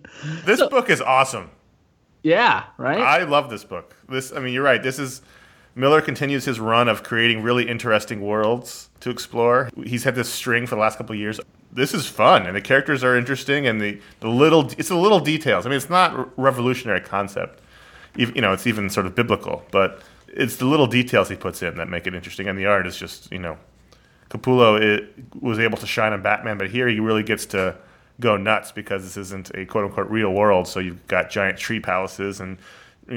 This 0.45 0.61
book 0.67 0.89
is 0.89 1.01
awesome. 1.01 1.49
Yeah. 2.23 2.65
Right. 2.77 2.99
I 2.99 3.23
love 3.23 3.49
this 3.49 3.63
book. 3.63 3.95
This, 4.09 4.33
I 4.33 4.39
mean, 4.39 4.53
you're 4.53 4.63
right. 4.63 4.81
This 4.81 4.99
is 4.99 5.21
Millar 5.75 6.01
continues 6.01 6.45
his 6.45 6.59
run 6.59 6.87
of 6.87 7.03
creating 7.03 7.41
really 7.41 7.67
interesting 7.67 8.21
worlds 8.21 8.89
to 8.99 9.09
explore. 9.09 9.69
He's 9.85 10.03
had 10.03 10.15
this 10.15 10.29
string 10.29 10.65
for 10.65 10.75
the 10.75 10.81
last 10.81 10.97
couple 10.97 11.13
of 11.13 11.19
years. 11.19 11.39
This 11.71 11.93
is 11.93 12.07
fun, 12.07 12.45
and 12.45 12.55
the 12.55 12.61
characters 12.61 13.03
are 13.03 13.15
interesting, 13.15 13.67
and 13.67 13.79
the, 13.79 14.01
the 14.19 14.27
little 14.27 14.69
it's 14.77 14.89
the 14.89 14.97
little 14.97 15.19
details. 15.19 15.65
I 15.65 15.69
mean, 15.69 15.77
it's 15.77 15.89
not 15.89 16.19
a 16.19 16.27
revolutionary 16.35 17.01
concept. 17.01 17.61
You 18.17 18.41
know, 18.41 18.51
it's 18.51 18.65
even 18.67 18.89
sort 18.89 19.05
of 19.05 19.15
biblical, 19.15 19.63
but 19.71 20.01
it's 20.27 20.57
the 20.57 20.65
little 20.65 20.87
details 20.87 21.29
he 21.29 21.35
puts 21.35 21.61
in 21.61 21.77
that 21.77 21.87
make 21.87 22.07
it 22.07 22.15
interesting, 22.15 22.47
and 22.47 22.57
the 22.57 22.65
art 22.65 22.87
is 22.87 22.97
just 22.97 23.31
you 23.31 23.39
know, 23.39 23.57
Capullo 24.29 24.81
it, 24.81 25.13
was 25.39 25.59
able 25.59 25.77
to 25.77 25.87
shine 25.87 26.11
on 26.11 26.21
Batman, 26.21 26.57
but 26.57 26.71
here 26.71 26.87
he 26.87 26.99
really 26.99 27.23
gets 27.23 27.45
to 27.47 27.77
go 28.19 28.37
nuts 28.37 28.71
because 28.71 29.03
this 29.03 29.17
isn't 29.17 29.51
a 29.55 29.65
quote 29.65 29.85
unquote 29.85 30.09
real 30.09 30.31
world. 30.31 30.67
So 30.67 30.79
you've 30.79 31.05
got 31.07 31.29
giant 31.29 31.57
tree 31.57 31.79
palaces 31.79 32.39
and 32.39 32.57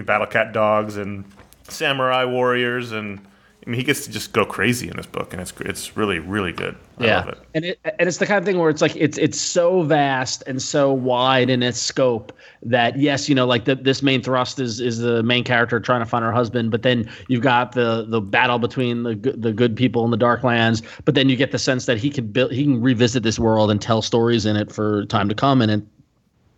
battle 0.06 0.26
cat 0.26 0.52
dogs 0.52 0.96
and 0.96 1.24
samurai 1.68 2.24
warriors, 2.24 2.92
and 2.92 3.20
I 3.64 3.70
mean 3.70 3.78
he 3.78 3.84
gets 3.84 4.04
to 4.06 4.10
just 4.10 4.32
go 4.32 4.44
crazy 4.44 4.88
in 4.88 4.96
this 4.96 5.06
book, 5.06 5.32
and 5.32 5.40
it's 5.40 5.52
it's 5.60 5.96
really 5.96 6.18
really 6.18 6.52
good. 6.52 6.76
I 6.98 7.04
yeah. 7.04 7.16
love 7.18 7.28
it. 7.28 7.38
And 7.54 7.64
it 7.64 7.80
and 7.84 8.08
it's 8.08 8.18
the 8.18 8.26
kind 8.26 8.38
of 8.38 8.44
thing 8.44 8.58
where 8.58 8.70
it's 8.70 8.82
like 8.82 8.96
it's 8.96 9.16
it's 9.18 9.40
so 9.40 9.82
vast 9.82 10.42
and 10.46 10.60
so 10.60 10.92
wide 10.92 11.48
in 11.48 11.62
its 11.62 11.78
scope 11.78 12.32
that 12.62 12.98
yes, 12.98 13.28
you 13.28 13.34
know, 13.34 13.46
like 13.46 13.64
the, 13.64 13.76
this 13.76 14.02
main 14.02 14.20
thrust 14.20 14.58
is 14.58 14.80
is 14.80 14.98
the 14.98 15.22
main 15.22 15.44
character 15.44 15.78
trying 15.78 16.00
to 16.00 16.06
find 16.06 16.24
her 16.24 16.32
husband, 16.32 16.70
but 16.72 16.82
then 16.82 17.08
you've 17.28 17.42
got 17.42 17.72
the 17.72 18.04
the 18.08 18.20
battle 18.20 18.58
between 18.58 19.04
the 19.04 19.14
good- 19.14 19.40
the 19.42 19.52
good 19.52 19.76
people 19.76 20.04
in 20.04 20.10
the 20.10 20.18
Darklands, 20.18 20.82
but 21.04 21.14
then 21.14 21.28
you 21.28 21.36
get 21.36 21.52
the 21.52 21.58
sense 21.58 21.86
that 21.86 21.98
he 21.98 22.10
can 22.10 22.26
build 22.26 22.50
he 22.50 22.64
can 22.64 22.82
revisit 22.82 23.22
this 23.22 23.38
world 23.38 23.70
and 23.70 23.80
tell 23.80 24.02
stories 24.02 24.44
in 24.44 24.56
it 24.56 24.72
for 24.72 25.06
time 25.06 25.28
to 25.28 25.34
come, 25.34 25.62
and 25.62 25.70
it 25.70 25.82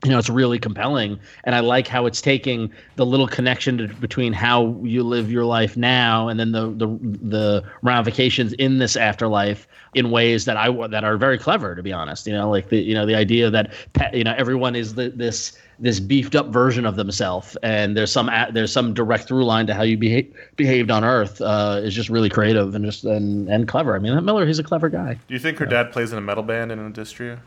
you 0.04 0.10
know 0.10 0.18
it's 0.18 0.30
really 0.30 0.58
compelling. 0.58 1.18
And 1.44 1.54
i 1.54 1.60
like 1.60 1.88
how 1.88 2.06
it's 2.06 2.20
taking 2.20 2.70
the 2.96 3.06
little 3.06 3.26
connection 3.26 3.78
to, 3.78 3.88
between 3.88 4.32
how 4.32 4.78
you 4.82 5.02
live 5.02 5.30
your 5.30 5.44
life 5.44 5.76
now 5.76 6.28
and 6.28 6.38
then 6.38 6.52
the 6.52 6.70
the 6.70 6.86
the 7.22 7.64
ramifications 7.82 8.52
in 8.54 8.78
this 8.78 8.96
afterlife 8.96 9.66
in 9.94 10.10
ways 10.10 10.44
that 10.44 10.56
i 10.56 10.70
that 10.88 11.04
are 11.04 11.16
very 11.16 11.38
clever 11.38 11.74
to 11.74 11.82
be 11.82 11.92
honest. 11.92 12.26
You 12.26 12.34
know 12.34 12.50
like 12.50 12.68
the 12.68 12.78
you 12.78 12.94
know 12.94 13.06
the 13.06 13.14
idea 13.14 13.50
that 13.50 13.72
pe- 13.94 14.16
you 14.16 14.24
know 14.24 14.34
everyone 14.36 14.76
is 14.76 14.94
the, 14.94 15.10
this 15.10 15.58
this 15.78 15.98
beefed 16.00 16.36
up 16.36 16.48
version 16.48 16.86
of 16.86 16.96
themselves 16.96 17.56
and 17.62 17.96
there's 17.96 18.12
some 18.12 18.30
there's 18.52 18.72
some 18.72 18.94
direct 18.94 19.26
through 19.26 19.44
line 19.44 19.66
to 19.66 19.74
how 19.74 19.82
you 19.82 19.96
behave 19.96 20.32
behaved 20.56 20.90
on 20.90 21.04
earth 21.04 21.40
uh, 21.40 21.80
is 21.82 21.94
just 21.94 22.08
really 22.08 22.28
creative 22.28 22.74
and 22.74 22.84
just 22.84 23.04
and, 23.04 23.48
and 23.48 23.66
clever. 23.68 23.96
I 23.96 23.98
mean 23.98 24.24
millar 24.24 24.46
he's 24.46 24.58
a 24.58 24.64
clever 24.64 24.88
guy. 24.88 25.18
Do 25.26 25.34
you 25.34 25.40
think 25.40 25.58
her 25.58 25.66
dad 25.66 25.92
plays 25.92 26.12
in 26.12 26.18
a 26.18 26.20
metal 26.20 26.42
band 26.42 26.70
in 26.70 26.78
Industria? 26.78 27.40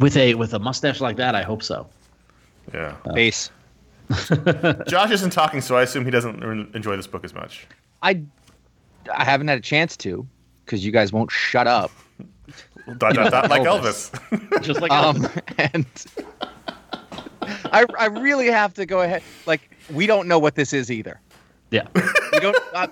With 0.00 0.16
a 0.16 0.34
with 0.34 0.54
a 0.54 0.58
mustache 0.58 1.00
like 1.00 1.16
that 1.16 1.34
i 1.34 1.42
hope 1.42 1.62
so 1.62 1.86
Yeah. 2.74 2.96
Base. 3.14 3.50
Josh 4.88 5.10
isn't 5.10 5.30
talking, 5.32 5.60
so 5.60 5.76
I 5.76 5.82
assume 5.82 6.04
he 6.04 6.10
doesn't 6.10 6.42
enjoy 6.74 6.96
this 6.96 7.06
book 7.06 7.24
as 7.24 7.34
much. 7.34 7.66
I 8.02 8.22
I 9.14 9.24
haven't 9.24 9.48
had 9.48 9.58
a 9.58 9.62
chance 9.62 9.96
to 9.98 10.26
because 10.64 10.84
you 10.84 10.92
guys 10.92 11.12
won't 11.12 11.30
shut 11.30 11.66
up. 11.66 11.90
Dot, 12.98 13.14
dot, 13.14 13.30
dot, 13.30 13.50
like 13.50 13.62
Elvis. 13.62 14.10
Elvis. 14.30 14.62
just 14.68 14.80
like 14.80 14.90
Um, 14.90 15.26
and 15.58 15.86
I 17.72 17.84
I 17.98 18.06
really 18.06 18.46
have 18.46 18.72
to 18.74 18.86
go 18.86 19.02
ahead. 19.02 19.22
Like 19.46 19.60
we 19.92 20.06
don't 20.06 20.26
know 20.26 20.38
what 20.38 20.54
this 20.54 20.72
is 20.72 20.90
either. 20.90 21.20
Yeah. 21.70 21.86
We 22.32 22.40
don't. 22.40 22.56
I, 22.74 22.88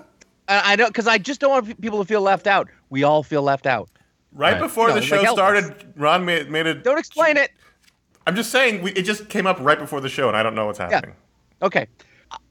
I 0.49 0.73
I 0.73 0.77
don't 0.77 0.89
because 0.89 1.07
I 1.07 1.17
just 1.19 1.41
don't 1.41 1.51
want 1.51 1.81
people 1.81 1.99
to 1.99 2.05
feel 2.07 2.21
left 2.21 2.47
out. 2.47 2.69
We 2.91 3.05
all 3.05 3.23
feel 3.23 3.43
left 3.43 3.67
out. 3.67 3.89
Right, 4.37 4.53
Right. 4.53 4.61
before 4.61 4.89
No, 4.89 4.95
the 4.95 5.01
show 5.03 5.23
Elvis. 5.25 5.33
started, 5.33 5.93
Ron 5.97 6.25
made, 6.25 6.51
made 6.51 6.67
a. 6.67 6.75
Don't 6.75 6.99
explain 6.99 7.37
it. 7.39 7.51
I'm 8.27 8.37
just 8.37 8.51
saying, 8.51 8.83
we, 8.83 8.93
it 8.93 9.03
just 9.03 9.29
came 9.29 9.47
up 9.47 9.57
right 9.61 9.79
before 9.79 10.01
the 10.01 10.09
show, 10.09 10.29
and 10.29 10.37
I 10.37 10.43
don't 10.43 10.55
know 10.55 10.67
what's 10.67 10.79
happening. 10.79 11.15
Yeah. 11.61 11.67
Okay. 11.67 11.87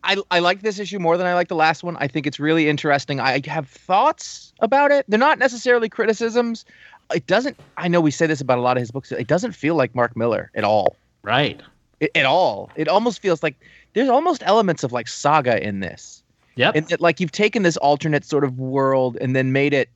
I, 0.04 0.18
I 0.32 0.40
like 0.40 0.62
this 0.62 0.80
issue 0.80 1.00
more 1.00 1.18
than 1.18 1.28
I 1.28 1.34
like 1.36 1.48
the 1.50 1.56
last 1.56 1.84
one. 1.84 1.98
I 1.98 2.08
think 2.08 2.26
it's 2.26 2.40
really 2.40 2.70
interesting. 2.70 3.20
I 3.20 3.42
have 3.46 3.68
thoughts 3.70 4.54
about 4.62 4.92
it. 4.92 5.06
They're 5.10 5.20
not 5.20 5.38
necessarily 5.38 5.90
criticisms. 5.90 6.66
It 7.14 7.28
doesn't, 7.28 7.60
I 7.78 7.88
know 7.88 8.02
we 8.02 8.10
say 8.10 8.26
this 8.26 8.40
about 8.42 8.58
a 8.58 8.62
lot 8.62 8.78
of 8.78 8.82
his 8.82 8.90
books. 8.90 9.12
It 9.12 9.28
doesn't 9.28 9.52
feel 9.52 9.76
like 9.76 9.94
Mark 9.94 10.16
Millar 10.16 10.50
at 10.56 10.64
all. 10.64 10.96
Right. 11.24 11.62
I- 12.02 12.10
at 12.16 12.26
all. 12.26 12.72
It 12.76 12.88
almost 12.88 13.22
feels 13.22 13.44
like 13.44 13.56
there's 13.94 14.10
almost 14.10 14.42
elements 14.46 14.84
of 14.84 14.92
like 14.92 15.08
saga 15.08 15.62
in 15.62 15.82
this. 15.82 16.24
Yep. 16.56 16.76
And 16.76 16.88
that, 16.88 17.02
like 17.02 17.20
you've 17.20 17.32
taken 17.34 17.64
this 17.64 17.76
alternate 17.78 18.24
sort 18.24 18.44
of 18.46 18.58
world 18.58 19.18
and 19.20 19.36
then 19.36 19.52
made 19.52 19.74
it 19.74 19.90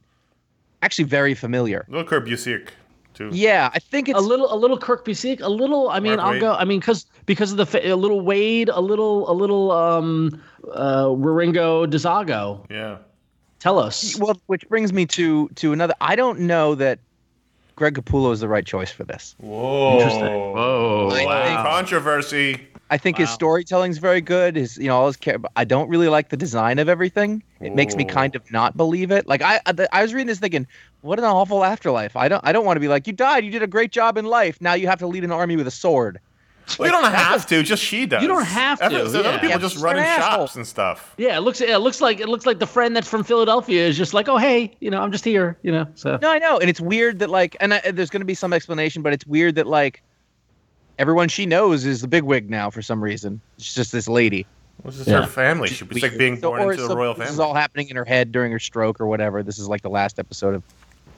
actually 0.81 1.05
very 1.05 1.33
familiar. 1.33 1.86
A 1.88 1.91
little 1.91 2.07
Kurt 2.07 2.25
Busiek, 2.27 2.69
too. 3.13 3.29
Yeah, 3.31 3.69
I 3.74 3.79
think 3.79 4.09
it's 4.09 4.17
a 4.17 4.21
little, 4.21 4.51
a 4.53 4.55
little 4.55 4.77
Kurt 4.77 5.05
Busiek, 5.05 5.41
a 5.41 5.50
little. 5.50 5.89
I 5.89 6.00
mean, 6.00 6.15
Mark 6.17 6.27
I'll 6.27 6.33
Waid. 6.33 6.39
go. 6.41 6.53
I 6.53 6.65
mean, 6.65 6.79
because 6.79 7.05
because 7.25 7.51
of 7.51 7.57
the 7.57 7.65
fa- 7.65 7.86
a 7.86 7.95
little 7.95 8.21
Waid, 8.24 8.69
a 8.71 8.81
little, 8.81 9.29
a 9.29 9.33
little 9.33 9.71
um, 9.71 10.41
uh, 10.74 11.05
Wieringo 11.05 11.86
Dezago. 11.91 12.65
Yeah. 12.69 12.98
Tell 13.59 13.77
us. 13.77 14.17
well, 14.19 14.39
which 14.48 14.67
brings 14.69 14.93
me 14.93 15.05
to 15.07 15.50
to 15.55 15.74
another. 15.74 15.93
I 16.00 16.15
don't 16.15 16.39
know 16.41 16.75
that 16.75 17.00
Greg 17.75 17.95
Capullo 17.95 18.31
is 18.31 18.39
the 18.39 18.48
right 18.48 18.65
choice 18.65 18.89
for 18.91 19.03
this. 19.03 19.36
Whoa. 19.39 19.95
Interesting. 19.98 20.21
Whoa. 20.25 21.07
Wow. 21.07 21.43
think- 21.45 21.57
Controversy. 21.59 22.67
I 22.91 22.98
think 22.98 23.17
his 23.17 23.29
Wow. 23.29 23.34
storytelling's 23.36 23.98
very 24.00 24.22
good. 24.22 24.55
His, 24.55 24.77
you 24.77 24.88
know, 24.88 24.98
all 24.98 25.08
his 25.08 25.17
care. 25.17 25.38
but 25.38 25.51
I 25.55 25.63
don't 25.63 25.89
really 25.89 26.08
like 26.08 26.29
the 26.29 26.38
design 26.38 26.79
of 26.79 26.89
everything. 26.89 27.43
It 27.62 27.75
makes 27.75 27.96
me 27.96 28.03
kind 28.05 28.36
of 28.36 28.51
not 28.51 28.75
believe 28.77 29.12
it. 29.12 29.27
Like 29.27 29.41
I, 29.41 29.60
I, 29.65 29.88
I 29.91 30.01
was 30.01 30.13
reading 30.13 30.27
this 30.27 30.39
thinking, 30.39 30.65
what 31.01 31.19
an 31.19 31.25
awful 31.25 31.63
afterlife. 31.63 32.15
I 32.15 32.27
don't, 32.27 32.41
I 32.46 32.51
don't 32.51 32.65
want 32.65 32.77
to 32.77 32.81
be 32.81 32.88
like, 32.88 33.05
you 33.08 33.13
died, 33.13 33.46
you 33.46 33.51
did 33.51 33.62
a 33.63 33.67
great 33.67 33.91
job 33.91 34.17
in 34.17 34.25
life. 34.25 34.60
Now 34.60 34.74
you 34.74 34.88
have 34.88 35.00
to 35.00 35.08
lead 35.08 35.24
an 35.24 35.31
army 35.31 35.55
with 35.55 35.67
a 35.67 35.72
sword. 35.72 36.19
Well, 36.77 36.88
you 36.88 36.91
don't 36.91 37.12
have 37.12 37.48
to. 37.48 37.63
Just 37.63 37.84
she 37.84 38.05
does. 38.05 38.22
You 38.22 38.27
don't 38.27 38.46
have 38.46 38.79
Other- 38.79 38.98
to, 38.98 39.03
There's 39.03 39.15
other 39.15 39.29
yeah. 39.29 39.34
people 39.39 39.50
Yeah, 39.50 39.58
just 39.58 39.74
she's 39.74 39.81
running 39.81 40.03
an 40.03 40.19
shops 40.19 40.55
and 40.55 40.67
stuff. 40.67 41.15
Yeah, 41.17 41.36
it 41.36 41.39
looks. 41.39 41.62
It 41.62 41.75
looks 41.79 42.00
like 42.00 42.19
it 42.19 42.29
looks 42.29 42.46
like 42.46 42.60
the 42.60 42.67
friend 42.67 42.96
that's 42.96 43.08
from 43.10 43.24
Philadelphia 43.24 43.88
is 43.88 43.98
just 43.98 44.13
like, 44.13 44.29
oh 44.29 44.38
hey, 44.38 44.77
you 44.79 44.91
know, 44.91 45.01
I'm 45.01 45.12
just 45.12 45.25
here, 45.25 45.58
you 45.63 45.72
know. 45.72 45.88
So 45.96 46.19
No, 46.22 46.29
I 46.29 46.38
know, 46.38 46.60
and 46.60 46.69
it's 46.69 46.79
weird 46.79 47.17
that 47.19 47.31
like, 47.31 47.58
and 47.60 47.74
I, 47.74 47.79
there's 47.91 48.12
going 48.12 48.22
to 48.22 48.25
be 48.25 48.36
some 48.36 48.53
explanation, 48.53 49.01
but 49.01 49.13
it's 49.13 49.25
weird 49.25 49.55
that 49.55 49.65
like, 49.65 50.03
everyone 51.00 51.29
she 51.29 51.48
knows 51.48 51.86
is 51.86 52.01
the 52.01 52.08
bigwig 52.08 52.50
now 52.50 52.70
for 52.70 52.84
some 52.84 53.03
reason. 53.03 53.41
It's 53.58 53.74
just 53.74 53.91
this 53.91 54.08
lady. 54.08 54.46
This 54.86 55.00
is 55.00 55.08
Yeah. 55.08 55.22
her 55.22 55.27
family. 55.27 55.68
She, 55.70 55.84
it's 55.86 56.01
like 56.03 56.18
being 56.18 56.36
So- 56.36 56.50
born 56.50 56.62
or 56.62 56.72
into 56.74 56.86
so 56.86 56.91
a 56.94 56.96
royal 56.96 57.13
family. 57.13 57.25
This 57.25 57.34
is 57.34 57.39
all 57.39 57.53
happening 57.56 57.89
in 57.89 57.96
her 57.96 58.06
head 58.06 58.32
during 58.32 58.51
her 58.51 58.60
stroke 58.60 59.01
or 59.01 59.08
whatever. 59.08 59.41
This 59.41 59.58
is 59.58 59.68
like 59.68 59.82
the 59.82 59.89
last 59.89 60.20
episode 60.20 60.53
of. 60.56 60.63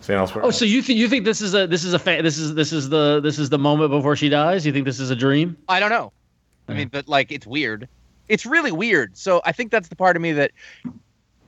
Elsewhere. 0.09 0.43
Oh, 0.43 0.49
so 0.49 0.65
you 0.65 0.81
think 0.81 0.97
you 0.97 1.07
think 1.07 1.25
this 1.25 1.41
is 1.41 1.53
a 1.53 1.67
this 1.67 1.83
is 1.83 1.93
a 1.93 1.99
fa- 1.99 2.21
this 2.23 2.39
is 2.39 2.55
this 2.55 2.73
is 2.73 2.89
the 2.89 3.19
this 3.21 3.37
is 3.37 3.49
the 3.49 3.59
moment 3.59 3.91
before 3.91 4.15
she 4.15 4.29
dies? 4.29 4.65
You 4.65 4.73
think 4.73 4.83
this 4.85 4.99
is 4.99 5.11
a 5.11 5.15
dream? 5.15 5.55
I 5.69 5.79
don't 5.79 5.91
know. 5.91 6.11
I 6.67 6.73
mean, 6.73 6.87
but 6.87 7.07
like, 7.07 7.31
it's 7.31 7.45
weird. 7.45 7.87
It's 8.27 8.43
really 8.43 8.71
weird. 8.71 9.15
So 9.15 9.41
I 9.45 9.51
think 9.51 9.69
that's 9.71 9.89
the 9.89 9.95
part 9.95 10.15
of 10.15 10.21
me 10.23 10.31
that 10.31 10.51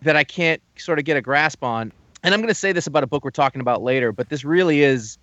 that 0.03 0.15
I 0.15 0.23
can't 0.23 0.61
sort 0.77 0.99
of 0.99 1.05
get 1.05 1.17
a 1.17 1.21
grasp 1.21 1.63
on. 1.63 1.91
And 2.21 2.31
I'm 2.31 2.41
going 2.41 2.49
to 2.49 2.53
say 2.53 2.73
this 2.73 2.85
about 2.85 3.01
a 3.03 3.07
book 3.07 3.23
we're 3.23 3.31
talking 3.31 3.59
about 3.59 3.81
later, 3.81 4.11
but 4.11 4.29
this 4.29 4.45
really 4.45 4.83
is. 4.83 5.17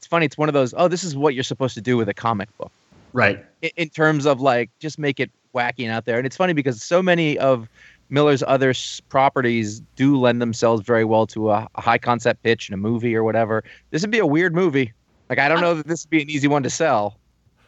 It's 0.00 0.06
funny. 0.06 0.24
It's 0.26 0.38
one 0.38 0.48
of 0.48 0.54
those. 0.54 0.72
Oh, 0.76 0.88
this 0.88 1.04
is 1.04 1.14
what 1.14 1.34
you're 1.34 1.44
supposed 1.44 1.74
to 1.74 1.80
do 1.82 1.96
with 1.96 2.08
a 2.08 2.14
comic 2.14 2.48
book. 2.58 2.72
Right. 3.12 3.44
in, 3.60 3.70
in 3.76 3.88
terms 3.90 4.24
of 4.24 4.40
like 4.40 4.70
just 4.78 4.98
make 4.98 5.20
it 5.20 5.30
wacky 5.54 5.80
and 5.84 5.90
out 5.92 6.04
there. 6.06 6.16
And 6.16 6.26
it's 6.26 6.36
funny 6.36 6.52
because 6.52 6.82
so 6.82 7.02
many 7.02 7.36
of 7.38 7.68
Millar's 8.08 8.42
other 8.46 8.70
s- 8.70 9.00
properties 9.08 9.80
do 9.96 10.16
lend 10.18 10.40
themselves 10.40 10.82
very 10.86 11.04
well 11.04 11.26
to 11.28 11.50
a, 11.50 11.68
a 11.74 11.80
high 11.80 11.98
concept 11.98 12.42
pitch 12.44 12.68
in 12.68 12.74
a 12.74 12.76
movie 12.78 13.14
or 13.14 13.24
whatever. 13.24 13.62
This 13.90 14.02
would 14.02 14.10
be 14.10 14.20
a 14.20 14.26
weird 14.26 14.54
movie. 14.54 14.92
Like 15.28 15.38
I 15.38 15.48
don't 15.48 15.60
know 15.60 15.74
that 15.74 15.86
this 15.86 16.04
would 16.04 16.10
be 16.10 16.22
an 16.22 16.30
easy 16.30 16.48
one 16.48 16.62
to 16.62 16.70
sell. 16.70 17.18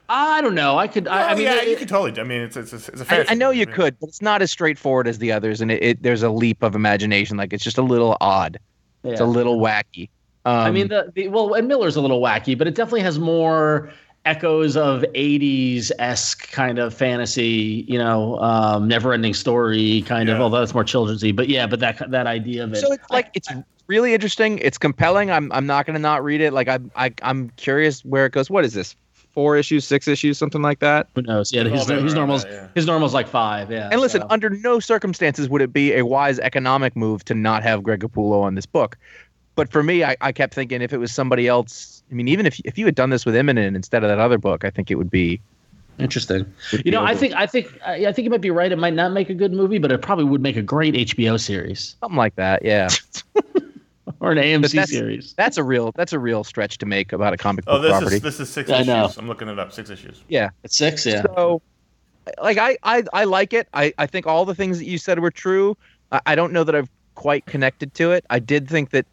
I 0.09 0.41
don't 0.43 0.55
know. 0.55 0.79
I 0.79 0.89
could. 0.89 1.09
I, 1.09 1.31
I 1.31 1.35
mean, 1.35 1.45
yeah, 1.45 1.63
it- 1.63 1.69
you 1.69 1.77
could 1.77 1.89
totally. 1.89 2.21
I 2.21 2.25
mean, 2.25 2.43
it's 2.43 2.57
it's, 2.57 2.73
it's, 2.73 2.89
a 2.89 2.93
I, 2.93 3.05
fantasy 3.05 3.31
I 3.31 3.35
know 3.35 3.49
movie. 3.49 3.59
you 3.61 3.67
mean, 3.67 3.75
could, 3.75 3.99
but 4.01 4.09
it's 4.09 4.23
not 4.23 4.43
as 4.43 4.51
straightforward 4.51 5.07
as 5.09 5.19
the 5.19 5.33
others, 5.33 5.61
and 5.61 5.71
it, 5.71 5.83
it 5.83 6.03
there's 6.03 6.23
a 6.23 6.31
leap 6.31 6.63
of 6.63 6.75
imagination. 6.75 7.37
Like 7.37 7.53
it's 7.53 7.65
just 7.65 7.79
a 7.79 7.83
little 7.83 8.17
odd. 8.21 8.59
It's 9.05 9.21
a 9.21 9.25
little 9.25 9.59
wacky. 9.59 10.09
Um, 10.45 10.57
I 10.57 10.71
mean, 10.71 10.89
the, 10.89 11.13
the 11.15 11.29
well, 11.29 11.55
and 11.55 11.69
Millar's 11.69 11.97
a 11.97 12.01
little 12.01 12.21
wacky, 12.21 12.57
but 12.57 12.67
it 12.67 12.75
definitely 12.75 13.03
has 13.03 13.19
more 13.19 13.93
echoes 14.25 14.77
of 14.77 15.03
80s 15.15 15.91
esque 15.99 16.51
kind 16.53 16.79
of 16.79 16.95
fantasy, 16.95 17.85
you 17.89 17.99
know, 17.99 18.39
um, 18.39 18.87
never 18.89 19.13
ending 19.13 19.35
story 19.35 20.03
kind 20.03 20.29
of, 20.29 20.41
although 20.41 20.63
it's 20.63 20.75
more 20.75 20.85
children's 20.85 21.23
but 21.33 21.49
yeah, 21.49 21.67
but 21.67 21.81
that 21.81 22.11
that 22.11 22.27
idea 22.27 22.65
of 22.65 22.73
it. 22.73 22.77
so 22.77 22.93
it's 22.93 23.09
like 23.11 23.31
it's 23.35 23.49
really 23.87 24.15
interesting. 24.15 24.59
It's 24.59 24.79
compelling. 24.79 25.31
I'm 25.31 25.51
I'm 25.53 25.67
not 25.67 25.87
gonna 25.87 25.99
not 25.99 26.25
read 26.25 26.41
it. 26.41 26.53
Like 26.53 26.69
I 26.69 26.79
I 26.97 27.13
I'm 27.23 27.51
curious 27.51 28.05
where 28.05 28.27
it 28.27 28.33
goes. 28.33 28.51
What 28.51 28.65
is 28.65 28.75
this? 28.75 28.97
Four 29.33 29.57
issues, 29.57 29.87
six 29.87 30.09
issues, 30.09 30.37
something 30.37 30.61
like 30.61 30.81
that. 30.81 31.09
who 31.15 31.23
knows? 31.23 31.53
Yeah, 31.55 31.65
his, 31.65 31.81
all 31.81 31.87
been 31.87 32.05
his 32.05 32.13
around 32.13 32.21
normal's 32.21 32.43
that, 32.43 32.53
yeah. 32.53 32.69
his 32.75 32.85
normal's 32.85 33.15
like 33.15 33.27
five. 33.27 33.71
Yeah. 33.71 33.89
And 33.91 33.99
listen, 33.99 34.21
so. 34.21 34.27
under 34.29 34.51
no 34.51 34.79
circumstances 34.79 35.49
would 35.49 35.63
it 35.63 35.73
be 35.73 35.95
a 35.95 36.05
wise 36.05 36.39
economic 36.39 36.95
move 36.97 37.25
to 37.25 37.35
not 37.35 37.63
have 37.63 37.83
Greg 37.83 38.01
Capullo 38.01 38.43
on 38.43 38.57
this 38.57 38.67
book. 38.67 38.99
But 39.55 39.71
for 39.71 39.83
me, 39.83 40.03
I, 40.05 40.17
I 40.21 40.33
kept 40.33 40.55
thinking 40.55 40.81
if 40.83 40.93
it 40.93 40.99
was 40.99 41.13
somebody 41.13 41.47
else, 41.47 42.03
I 42.11 42.15
mean, 42.15 42.29
even 42.29 42.47
if 42.47 42.59
if 42.65 42.79
you 42.79 42.87
had 42.87 42.95
done 42.95 43.11
this 43.11 43.27
with 43.27 43.37
Imminent 43.37 43.77
instead 43.77 44.03
of 44.03 44.09
that 44.09 44.19
other 44.19 44.39
book, 44.39 44.65
I 44.65 44.71
think 44.71 44.91
it 44.91 44.95
would 44.97 45.11
be. 45.11 45.41
interesting. 45.99 46.47
would 46.73 46.85
You 46.87 46.91
know, 46.93 47.05
I 47.05 47.15
think 47.15 47.35
I 47.35 47.47
think 47.47 47.67
I 47.87 48.07
I 48.07 48.13
think 48.13 48.25
you 48.25 48.31
might 48.31 48.41
be 48.41 48.51
right. 48.51 48.73
It 48.73 48.79
might 48.79 48.95
not 48.95 49.13
make 49.13 49.29
a 49.29 49.35
good 49.35 49.53
movie, 49.53 49.79
but 49.79 49.93
it 49.93 50.01
probably 50.01 50.25
would 50.25 50.41
make 50.41 50.57
a 50.57 50.63
great 50.63 50.95
HBO 50.95 51.39
series 51.39 51.97
something 52.01 52.17
like 52.17 52.35
that. 52.37 52.65
Yeah, 52.65 52.89
or 54.21 54.33
an 54.33 54.39
AMC 54.39 54.73
that's- 54.73 54.91
series. 54.91 55.35
that's 55.37 55.59
a 55.59 55.65
real 55.65 55.93
that's 55.97 56.13
a 56.15 56.19
real 56.19 56.45
stretch 56.45 56.79
to 56.79 56.87
make 56.87 57.13
about 57.13 57.33
a 57.35 57.37
comic 57.37 57.65
oh, 57.67 57.73
book 57.73 57.79
Oh, 57.81 57.83
this 57.83 57.91
property. 57.93 58.17
is 58.17 58.23
this 58.23 58.41
is 58.41 58.49
six 58.49 58.71
I 58.71 58.77
issues. 58.77 58.87
know. 58.87 59.11
I'm 59.19 59.29
looking 59.29 59.49
it 59.49 59.59
up. 59.59 59.73
Six 59.73 59.91
issues. 59.91 60.23
yeah. 60.29 60.49
It's 60.65 60.77
six, 60.79 61.05
yeah. 61.05 61.23
So, 61.35 61.61
like, 62.43 62.57
I, 62.57 62.79
I 62.85 63.05
I 63.13 63.25
like 63.25 63.53
it. 63.53 63.69
I 63.75 63.93
I 63.99 64.07
think 64.07 64.27
all 64.27 64.45
the 64.47 64.55
things 64.55 64.79
that 64.79 64.87
you 64.87 64.97
said 64.97 65.19
were 65.19 65.31
true. 65.31 65.77
I, 66.11 66.21
I 66.27 66.35
don't 66.35 66.53
know 66.55 66.65
that 66.65 66.75
I've 66.75 66.89
quite 67.15 67.45
connected 67.47 67.93
to 67.95 68.13
it. 68.13 68.25
I 68.31 68.39
did 68.39 68.67
think 68.69 68.91
that 68.91 69.05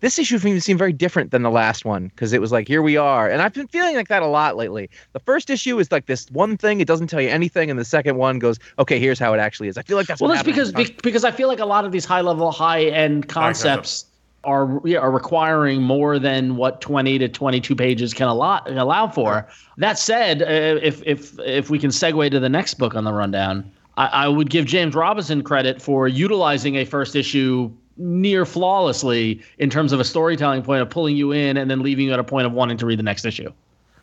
this 0.00 0.18
issue 0.18 0.38
for 0.38 0.48
me 0.48 0.58
seemed 0.60 0.78
very 0.78 0.92
different 0.92 1.30
than 1.30 1.42
the 1.42 1.50
last 1.50 1.84
one 1.84 2.08
because 2.08 2.32
it 2.32 2.40
was 2.40 2.52
like 2.52 2.66
here 2.66 2.82
we 2.82 2.96
are, 2.96 3.28
and 3.28 3.42
I've 3.42 3.52
been 3.52 3.68
feeling 3.68 3.94
like 3.94 4.08
that 4.08 4.22
a 4.22 4.26
lot 4.26 4.56
lately. 4.56 4.90
The 5.12 5.20
first 5.20 5.50
issue 5.50 5.78
is 5.78 5.92
like 5.92 6.06
this 6.06 6.30
one 6.30 6.56
thing; 6.56 6.80
it 6.80 6.88
doesn't 6.88 7.08
tell 7.08 7.20
you 7.20 7.28
anything, 7.28 7.70
and 7.70 7.78
the 7.78 7.84
second 7.84 8.16
one 8.16 8.38
goes, 8.38 8.58
okay, 8.78 8.98
here's 8.98 9.18
how 9.18 9.34
it 9.34 9.38
actually 9.38 9.68
is. 9.68 9.78
I 9.78 9.82
feel 9.82 9.96
like 9.96 10.06
that's 10.06 10.20
well, 10.20 10.30
what 10.30 10.36
that's 10.36 10.46
because 10.46 10.72
be, 10.72 10.96
because 11.02 11.24
I 11.24 11.30
feel 11.30 11.48
like 11.48 11.60
a 11.60 11.66
lot 11.66 11.84
of 11.84 11.92
these 11.92 12.04
high 12.04 12.22
level, 12.22 12.50
high 12.50 12.84
end 12.84 13.28
concepts 13.28 14.06
are 14.44 14.80
yeah, 14.84 14.98
are 14.98 15.10
requiring 15.10 15.82
more 15.82 16.18
than 16.18 16.56
what 16.56 16.80
twenty 16.80 17.18
to 17.18 17.28
twenty 17.28 17.60
two 17.60 17.76
pages 17.76 18.14
can 18.14 18.28
allow 18.28 18.62
allow 18.66 19.08
for. 19.08 19.48
That 19.76 19.98
said, 19.98 20.42
uh, 20.42 20.80
if 20.82 21.02
if 21.04 21.38
if 21.40 21.70
we 21.70 21.78
can 21.78 21.90
segue 21.90 22.30
to 22.30 22.40
the 22.40 22.48
next 22.48 22.74
book 22.74 22.94
on 22.94 23.04
the 23.04 23.12
rundown, 23.12 23.70
I, 23.96 24.06
I 24.06 24.28
would 24.28 24.50
give 24.50 24.64
James 24.64 24.94
Robinson 24.94 25.42
credit 25.42 25.82
for 25.82 26.08
utilizing 26.08 26.76
a 26.76 26.84
first 26.84 27.14
issue 27.14 27.70
near 28.00 28.46
flawlessly 28.46 29.40
in 29.58 29.70
terms 29.70 29.92
of 29.92 30.00
a 30.00 30.04
storytelling 30.04 30.62
point 30.62 30.82
of 30.82 30.90
pulling 30.90 31.16
you 31.16 31.32
in 31.32 31.56
and 31.56 31.70
then 31.70 31.80
leaving 31.80 32.06
you 32.06 32.12
at 32.12 32.18
a 32.18 32.24
point 32.24 32.46
of 32.46 32.52
wanting 32.52 32.76
to 32.78 32.86
read 32.86 32.98
the 32.98 33.02
next 33.04 33.24
issue. 33.24 33.52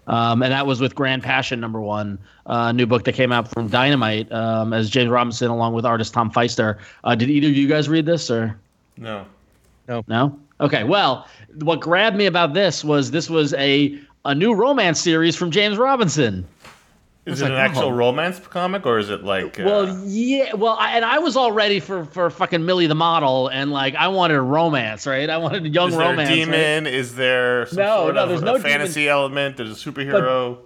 Um, 0.07 0.41
and 0.41 0.53
that 0.53 0.65
was 0.65 0.79
with 0.79 0.95
Grand 0.95 1.21
Passion 1.21 1.59
number 1.59 1.81
one, 1.81 2.17
uh, 2.45 2.71
new 2.71 2.85
book 2.85 3.03
that 3.03 3.13
came 3.13 3.33
out 3.33 3.49
from 3.49 3.67
Dynamite 3.67 4.31
um, 4.31 4.71
as 4.71 4.89
James 4.89 5.09
Robinson 5.09 5.49
along 5.49 5.73
with 5.73 5.85
artist 5.85 6.13
Tom 6.13 6.31
Feister. 6.31 6.77
Uh, 7.03 7.15
did 7.15 7.29
either 7.29 7.47
of 7.47 7.57
you 7.57 7.67
guys 7.67 7.89
read 7.89 8.05
this 8.05 8.31
or 8.31 8.57
No. 8.95 9.25
no? 9.87 10.03
No. 10.07 10.39
Okay, 10.61 10.83
well, 10.83 11.27
what 11.59 11.81
grabbed 11.81 12.15
me 12.15 12.25
about 12.25 12.53
this 12.53 12.83
was 12.83 13.11
this 13.11 13.29
was 13.29 13.53
a 13.55 13.99
a 14.25 14.35
new 14.35 14.53
romance 14.53 14.99
series 14.99 15.35
from 15.35 15.51
James 15.51 15.77
Robinson. 15.77 16.45
Is 17.27 17.41
it 17.41 17.45
like, 17.45 17.51
an 17.51 17.57
actual 17.57 17.83
oh. 17.83 17.91
romance 17.91 18.39
comic 18.39 18.85
or 18.85 18.97
is 18.99 19.09
it 19.09 19.23
like? 19.23 19.59
Uh, 19.59 19.63
Well, 19.65 19.99
yeah, 20.05 20.53
well, 20.53 20.77
I, 20.79 20.91
and 20.91 21.03
I 21.05 21.19
was 21.19 21.35
all 21.35 21.51
ready 21.51 21.79
for 21.79 22.05
for 22.05 22.29
fucking 22.29 22.65
Millie 22.65 22.87
the 22.87 22.95
model, 22.95 23.49
and 23.49 23.71
like 23.71 23.95
I 23.95 24.07
wanted 24.07 24.35
a 24.37 24.41
romance, 24.41 25.05
right? 25.05 25.29
I 25.29 25.37
wanted 25.37 25.65
a 25.65 25.69
young 25.69 25.89
is 25.89 25.97
there 25.97 26.07
romance. 26.09 26.29
a 26.29 26.33
right? 26.33 26.45
demon? 26.45 26.87
Is 26.87 27.15
there 27.15 27.65
some 27.67 27.77
No, 27.79 27.97
sort 28.05 28.15
no, 28.15 28.23
of 28.23 28.29
there's 28.29 28.41
a 28.41 28.45
no 28.45 28.59
fantasy 28.59 29.09
element? 29.09 29.57
There's 29.57 29.71
a 29.71 29.91
superhero. 29.91 30.57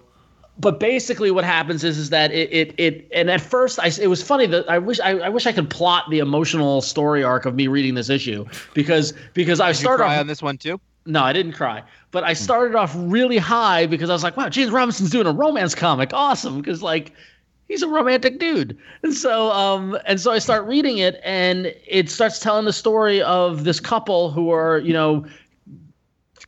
but 0.60 0.80
basically 0.80 1.32
what 1.32 1.44
happens 1.44 1.84
is 1.84 1.98
is 1.98 2.10
that 2.12 2.32
it 2.32 2.50
it, 2.53 2.75
it 2.77 3.08
and 3.13 3.32
at 3.32 3.41
first 3.41 3.80
I 3.80 3.89
it 4.00 4.08
was 4.08 4.22
funny 4.22 4.46
that 4.48 4.70
I 4.70 4.77
wish 4.77 5.00
I, 5.00 5.12
I 5.18 5.30
wish 5.30 5.48
I 5.48 5.53
could 5.53 5.70
plot 5.70 6.03
the 6.12 6.20
emotional 6.20 6.82
story 6.82 7.24
arc 7.24 7.46
of 7.46 7.56
me 7.56 7.68
reading 7.68 7.96
this 7.96 8.10
issue 8.10 8.46
because 8.75 9.13
because 9.34 9.60
I 9.60 9.72
Did 9.72 9.77
started 9.77 10.03
off 10.03 10.20
on 10.20 10.27
this 10.27 10.41
one 10.41 10.58
too? 10.58 10.80
No 11.05 11.22
I 11.24 11.34
didn't 11.34 11.53
cry 11.53 11.84
but 12.12 12.24
Hmm. 12.24 12.29
I 12.29 12.34
started 12.34 12.75
off 12.75 12.93
really 12.96 13.38
high 13.38 13.86
because 13.88 14.10
I 14.10 14.13
was 14.13 14.24
like 14.24 14.38
wow 14.38 14.50
James 14.50 14.72
Robinson's 14.72 15.10
doing 15.10 15.27
a 15.27 15.31
romance 15.34 15.75
comic 15.75 16.12
awesome 16.13 16.62
because 16.62 16.81
like 16.84 17.13
he's 17.67 17.81
a 17.81 17.88
romantic 17.88 18.39
dude 18.39 18.77
and 19.03 19.13
so 19.13 19.51
um 19.51 19.98
and 20.05 20.20
so 20.20 20.31
I 20.31 20.39
start 20.39 20.65
reading 20.65 20.98
it 20.98 21.20
and 21.24 21.74
it 21.88 22.10
starts 22.10 22.39
telling 22.39 22.65
the 22.65 22.74
story 22.74 23.22
of 23.22 23.63
this 23.63 23.79
couple 23.79 24.31
who 24.31 24.51
are 24.51 24.79
you 24.79 24.93
know 24.93 25.25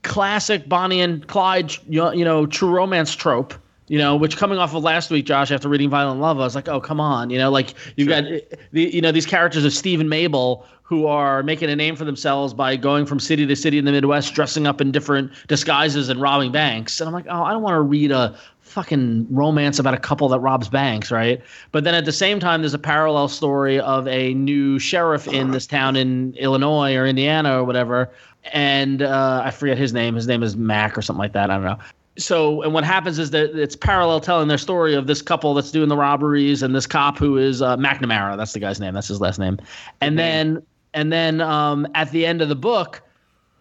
classic 0.04 0.68
Bonnie 0.70 1.02
and 1.02 1.26
Clyde, 1.28 1.74
you 1.88 2.14
you 2.14 2.24
know, 2.24 2.46
true 2.46 2.70
romance 2.70 3.16
trope. 3.16 3.54
You 3.88 3.98
know, 3.98 4.16
which 4.16 4.38
coming 4.38 4.58
off 4.60 4.74
of 4.74 4.84
last 4.84 5.12
week, 5.12 5.26
Josh, 5.26 5.52
after 5.52 5.68
reading 5.68 5.90
Violent 5.90 6.22
Love, 6.22 6.40
I 6.40 6.44
was 6.44 6.56
like, 6.56 6.70
oh, 6.70 6.80
come 6.80 7.00
on. 7.02 7.30
You 7.30 7.38
know, 7.38 7.52
like 7.52 7.74
you've 7.98 8.08
got 8.08 8.24
the, 8.72 8.84
you 8.84 9.02
know, 9.02 9.12
these 9.12 9.26
characters 9.26 9.66
of 9.66 9.74
Steve 9.74 10.00
and 10.00 10.10
Mabel 10.10 10.66
who 10.84 11.08
are 11.08 11.42
making 11.44 11.70
a 11.70 11.76
name 11.76 11.96
for 11.96 12.06
themselves 12.06 12.54
by 12.54 12.76
going 12.76 13.06
from 13.06 13.20
city 13.20 13.46
to 13.46 13.56
city 13.56 13.78
in 13.78 13.86
the 13.86 13.92
Midwest, 13.92 14.34
dressing 14.34 14.68
up 14.68 14.80
in 14.80 14.92
different 14.92 15.32
disguises 15.48 16.08
and 16.10 16.22
robbing 16.22 16.52
banks. 16.52 17.02
And 17.02 17.08
I'm 17.08 17.14
like, 17.14 17.26
oh, 17.30 17.44
I 17.44 17.52
don't 17.52 17.64
want 17.64 17.74
to 17.74 17.82
read 17.82 18.12
a 18.12 18.38
fucking 18.62 19.28
romance 19.30 19.80
about 19.80 19.94
a 19.94 19.98
couple 19.98 20.28
that 20.30 20.40
robs 20.40 20.70
banks, 20.70 21.10
right? 21.10 21.42
But 21.72 21.84
then 21.84 21.96
at 21.96 22.06
the 22.06 22.12
same 22.12 22.40
time, 22.40 22.62
there's 22.62 22.74
a 22.74 22.80
parallel 22.80 23.28
story 23.28 23.80
of 23.80 24.08
a 24.08 24.34
new 24.34 24.78
sheriff 24.78 25.28
in 25.28 25.52
this 25.52 25.66
town 25.66 25.96
in 25.96 26.34
Illinois 26.36 26.96
or 26.96 27.06
Indiana 27.06 27.60
or 27.60 27.64
whatever. 27.64 28.12
And 28.52 29.02
uh, 29.02 29.42
I 29.44 29.52
forget 29.52 29.78
his 29.78 29.94
name. 29.94 30.16
His 30.16 30.28
name 30.28 30.44
is 30.44 30.56
Mac 30.56 30.98
or 30.98 31.02
something 31.02 31.20
like 31.20 31.34
that. 31.34 31.50
I 31.50 31.56
don't 31.56 31.66
know 31.66 31.80
so 32.18 32.62
and 32.62 32.74
what 32.74 32.84
happens 32.84 33.20
is 33.20 33.32
that 33.32 33.58
it's 33.58 33.76
parallel 33.76 34.20
telling 34.20 34.48
their 34.48 34.58
story 34.58 34.94
of 34.94 35.08
this 35.08 35.22
couple 35.22 35.54
that's 35.54 35.72
doing 35.72 35.90
the 35.90 35.98
robberies 35.98 36.62
and 36.62 36.76
this 36.76 36.86
cop 36.86 37.18
who 37.18 37.38
is 37.38 37.62
uh, 37.62 37.76
McNamara. 37.78 38.38
That's 38.38 38.54
the 38.54 38.60
guy's 38.60 38.80
name. 38.80 38.94
That's 38.94 39.08
his 39.08 39.20
last 39.20 39.40
name. 39.40 39.58
And 40.02 40.20
then 40.20 40.64
and 40.94 41.12
then 41.12 41.42
um, 41.42 41.88
at 41.96 42.12
the 42.12 42.26
end 42.26 42.42
of 42.42 42.50
the 42.50 42.56
book, 42.56 43.02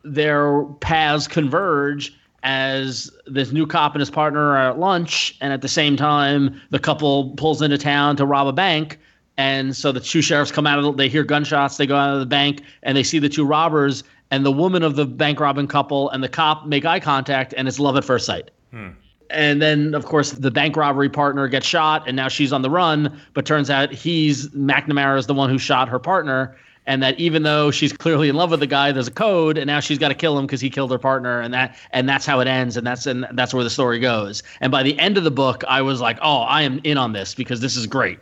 their 0.05 0.65
paths 0.81 1.27
converge 1.27 2.13
as 2.43 3.11
this 3.27 3.53
new 3.53 3.67
cop 3.67 3.95
and 3.95 4.01
his 4.01 4.11
partner 4.11 4.51
are 4.51 4.71
at 4.71 4.79
lunch, 4.79 5.37
and 5.41 5.53
at 5.53 5.63
the 5.63 5.69
same 5.69 5.97
time, 5.97 6.61
the 6.71 6.79
couple 6.79 7.31
pulls 7.37 7.63
into 7.63 7.79
town 7.79 8.17
to 8.17 8.27
rob 8.27 8.49
a 8.49 8.53
bank. 8.53 8.99
And 9.39 9.75
so 9.75 9.93
the 9.93 10.01
two 10.01 10.21
sheriffs 10.21 10.53
come 10.53 10.67
out 10.67 10.79
of 10.79 10.85
the, 10.85 10.93
they 10.93 11.09
hear 11.09 11.23
gunshots, 11.23 11.77
they 11.77 11.87
go 11.87 11.97
out 11.97 12.13
of 12.13 12.21
the 12.21 12.27
bank, 12.27 12.63
and 12.83 12.97
they 12.97 13.03
see 13.03 13.19
the 13.19 13.29
two 13.29 13.47
robbers, 13.47 14.05
and 14.33 14.47
the 14.47 14.51
woman 14.51 14.83
of 14.83 14.97
the 14.97 15.05
bank 15.05 15.39
robbing 15.39 15.69
couple 15.69 16.09
and 16.09 16.25
the 16.25 16.29
cop 16.29 16.67
make 16.67 16.87
eye 16.87 16.99
contact, 16.99 17.53
and 17.55 17.69
it's 17.69 17.79
love 17.79 17.97
at 17.97 18.05
first 18.05 18.25
sight. 18.25 18.51
Hmm. 18.71 18.89
And 19.29 19.61
then, 19.61 19.95
of 19.95 20.07
course, 20.07 20.33
the 20.33 20.51
bank 20.51 20.75
robbery 20.75 21.11
partner 21.11 21.47
gets 21.49 21.67
shot, 21.67 22.09
and 22.09 22.17
now 22.17 22.29
she's 22.29 22.53
on 22.53 22.63
the 22.63 22.71
run. 22.71 23.21
But 23.35 23.45
turns 23.45 23.69
out 23.69 23.93
he's 23.93 24.49
McNamara 24.49 25.19
is 25.19 25.27
the 25.27 25.35
one 25.35 25.51
who 25.51 25.59
shot 25.59 25.89
her 25.91 25.99
partner, 25.99 26.57
and 26.87 27.03
that 27.03 27.21
even 27.21 27.43
though 27.43 27.71
she's 27.71 27.93
clearly 27.93 28.31
in 28.31 28.35
love 28.35 28.51
with 28.51 28.61
the 28.61 28.67
guy, 28.67 28.91
there's 28.91 29.07
a 29.07 29.13
code, 29.13 29.59
and 29.59 29.67
now 29.67 29.81
she's 29.81 29.99
got 29.99 30.09
to 30.09 30.15
kill 30.15 30.39
him 30.39 30.47
because 30.47 30.63
he 30.63 30.71
killed 30.71 30.91
her 30.91 30.99
partner, 30.99 31.43
and 31.43 31.53
that 31.53 31.77
and 31.91 32.09
that's 32.09 32.25
how 32.25 32.41
it 32.41 32.49
ends, 32.49 32.79
and 32.79 32.87
that's 32.87 33.07
and 33.07 33.27
that's 33.33 33.53
where 33.53 33.65
the 33.65 33.71
story 33.71 34.01
goes. 34.01 34.43
And 34.63 34.73
by 34.73 34.83
the 34.83 34.99
end 34.99 35.19
of 35.19 35.25
the 35.25 35.31
book, 35.31 35.63
I 35.69 35.83
was 35.83 36.01
like, 36.01 36.19
oh, 36.23 36.41
I 36.41 36.63
am 36.63 36.81
in 36.85 36.97
on 36.97 37.13
this 37.13 37.35
because 37.35 37.61
this 37.61 37.77
is 37.77 37.87
great. 37.87 38.19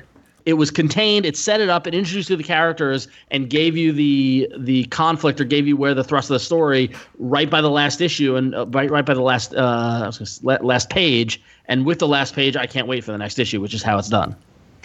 It 0.47 0.55
was 0.55 0.71
contained. 0.71 1.27
It 1.27 1.37
set 1.37 1.61
it 1.61 1.69
up. 1.69 1.87
It 1.87 1.95
introduced 1.95 2.31
you 2.31 2.37
to 2.37 2.43
the 2.43 2.47
characters 2.47 3.09
and 3.31 3.49
gave 3.51 3.77
you 3.77 3.93
the 3.93 4.51
the 4.59 4.85
conflict 4.87 5.41
or 5.41 5.45
gave 5.45 5.67
you 5.67 5.77
where 5.77 5.95
the 5.95 6.05
thrust 6.05 6.31
of 6.31 6.35
the 6.35 6.41
story 6.41 6.91
right 7.19 7.49
by 7.51 7.61
the 7.61 7.71
last 7.71 8.01
issue 8.01 8.37
and 8.37 8.55
uh, 8.55 8.67
right 8.69 8.91
right 8.91 9.05
by 9.05 9.15
the 9.15 9.21
last 9.23 9.55
uh, 9.55 10.01
I 10.03 10.07
was 10.07 10.19
gonna 10.19 10.27
s- 10.27 10.41
la- 10.43 10.59
last 10.67 10.91
page. 10.91 11.41
And 11.67 11.87
with 11.87 11.99
the 12.01 12.09
last 12.09 12.35
page, 12.35 12.57
I 12.57 12.67
can't 12.67 12.87
wait 12.89 13.05
for 13.05 13.13
the 13.13 13.19
next 13.19 13.39
issue, 13.39 13.61
which 13.61 13.75
is 13.75 13.83
how 13.83 13.97
it's 13.99 14.09
done. 14.09 14.35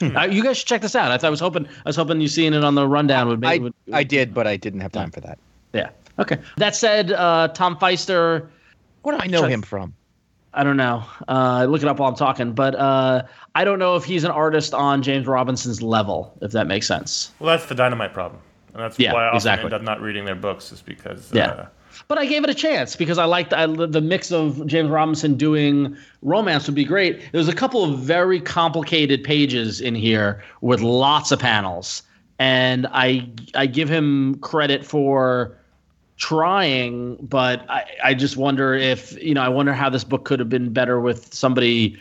Uh, 0.02 0.28
you 0.30 0.44
guys 0.44 0.58
should 0.58 0.68
check 0.68 0.82
this 0.82 0.96
out. 0.96 1.10
I 1.12 1.18
thought 1.18 1.28
I 1.28 1.30
was 1.32 1.40
hoping 1.40 1.66
I 1.68 1.90
was 1.90 1.96
hoping 1.96 2.20
you 2.22 2.28
seeing 2.28 2.54
it 2.54 2.64
on 2.64 2.76
the 2.76 2.86
rundown 2.88 3.28
would 3.30 3.44
I. 3.46 3.58
Would, 3.60 3.74
I 3.94 4.04
did, 4.04 4.34
but 4.34 4.46
I 4.46 4.58
didn't 4.58 4.82
have 4.82 4.92
time 4.92 5.10
for 5.10 5.22
that. 5.22 5.40
yeah. 5.74 5.90
Okay. 6.20 6.38
That 6.58 6.76
said, 6.76 7.12
uh, 7.12 7.48
Tom 7.50 7.76
Feister. 7.78 8.48
What 9.04 9.14
do 9.14 9.18
I 9.24 9.28
know 9.28 9.44
him 9.44 9.62
from? 9.62 9.94
I 10.56 10.64
don't 10.64 10.78
know. 10.78 11.04
Uh, 11.28 11.66
look 11.70 11.82
it 11.82 11.88
up 11.88 12.00
while 12.00 12.10
I'm 12.10 12.16
talking, 12.16 12.54
but 12.54 12.76
uh, 12.76 13.24
I 13.56 13.66
don't 13.66 13.78
know 13.78 13.96
if 13.98 14.06
he's 14.06 14.24
an 14.24 14.32
artist 14.32 14.74
on 14.74 15.04
James 15.04 15.28
Robinson's 15.28 15.82
level, 15.82 16.36
if 16.42 16.52
that 16.54 16.66
makes 16.66 16.88
sense. 16.88 17.32
Well, 17.40 17.56
that's 17.56 17.68
the 17.68 17.76
dynamite 17.76 18.14
problem, 18.14 18.42
and 18.74 18.82
that's 18.82 18.98
Yeah, 18.98 19.14
why 19.14 19.24
I 19.24 19.28
often 19.28 19.36
exactly. 19.38 19.66
end 19.66 19.74
up 19.74 19.82
not 19.82 20.00
reading 20.02 20.24
their 20.24 20.36
books, 20.36 20.72
is 20.72 20.82
because 20.82 21.30
Yeah. 21.34 21.48
uh, 21.50 21.66
But 22.08 22.20
I 22.20 22.26
gave 22.26 22.46
it 22.46 22.50
a 22.50 22.54
chance 22.54 22.96
because 22.96 23.18
I 23.18 23.26
liked 23.26 23.54
I, 23.54 23.66
the 23.68 24.02
mix 24.02 24.32
of 24.32 24.66
James 24.66 24.90
Robinson 24.90 25.36
doing 25.36 25.96
romance 26.22 26.68
would 26.68 26.76
be 26.76 26.86
great. 26.86 27.30
There's 27.34 27.50
a 27.50 27.56
couple 27.56 27.84
of 27.84 28.00
very 28.00 28.40
complicated 28.40 29.26
pages 29.26 29.82
in 29.82 29.94
here 29.94 30.42
with 30.62 30.80
lots 30.80 31.34
of 31.34 31.40
panels, 31.40 32.02
and 32.40 32.88
I 32.94 33.28
I 33.56 33.66
give 33.66 33.90
him 33.90 34.36
credit 34.40 34.86
for 34.86 35.58
trying, 36.18 37.16
but 37.18 37.70
I, 37.70 37.86
I 38.04 38.14
just 38.14 38.38
wonder 38.38 38.74
if 38.74 39.22
you 39.22 39.34
know 39.34 39.42
I 39.42 39.50
wonder 39.50 39.74
how 39.74 39.90
this 39.90 40.04
book 40.04 40.26
could 40.26 40.40
have 40.40 40.50
been 40.50 40.72
better 40.74 41.00
with 41.00 41.34
somebody 41.34 41.98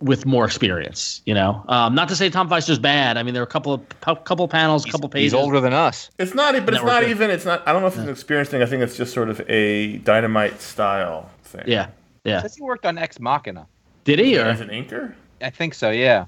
with 0.00 0.24
more 0.24 0.44
experience. 0.46 1.20
You 1.26 1.34
know, 1.34 1.64
um, 1.68 1.94
not 1.94 2.08
to 2.08 2.16
say 2.16 2.30
Tom 2.30 2.48
Feister's 2.48 2.78
bad. 2.78 3.16
I 3.16 3.22
mean, 3.22 3.34
there 3.34 3.42
are 3.42 3.44
a 3.44 3.48
couple 3.48 3.72
of 3.72 4.00
cou- 4.00 4.16
couple 4.16 4.48
panels, 4.48 4.84
couple 4.86 5.08
pages. 5.08 5.32
He's 5.32 5.34
older 5.34 5.60
than 5.60 5.72
us. 5.72 6.10
it's 6.18 6.34
not. 6.34 6.54
But 6.64 6.74
it's 6.74 6.82
not 6.82 7.02
good. 7.02 7.10
even. 7.10 7.30
It's 7.30 7.44
not. 7.44 7.66
I 7.66 7.72
don't 7.72 7.82
know 7.82 7.88
if 7.88 7.94
it's 7.94 8.04
an 8.04 8.08
experience 8.08 8.48
thing. 8.48 8.62
I 8.62 8.66
think 8.66 8.82
it's 8.82 8.96
just 8.96 9.12
sort 9.12 9.28
of 9.28 9.40
a 9.48 9.98
dynamite 9.98 10.60
style 10.60 11.30
thing. 11.44 11.64
Yeah, 11.66 11.88
yeah. 12.24 12.42
Says 12.42 12.56
he 12.56 12.62
worked 12.62 12.86
on 12.86 12.98
Ex 12.98 13.20
Machina. 13.20 13.66
Did 14.04 14.18
he? 14.18 14.38
Or? 14.38 14.44
As 14.44 14.60
an 14.60 14.68
inker. 14.68 15.14
I 15.42 15.50
think 15.50 15.72
so. 15.74 15.90
Yeah. 15.90 16.26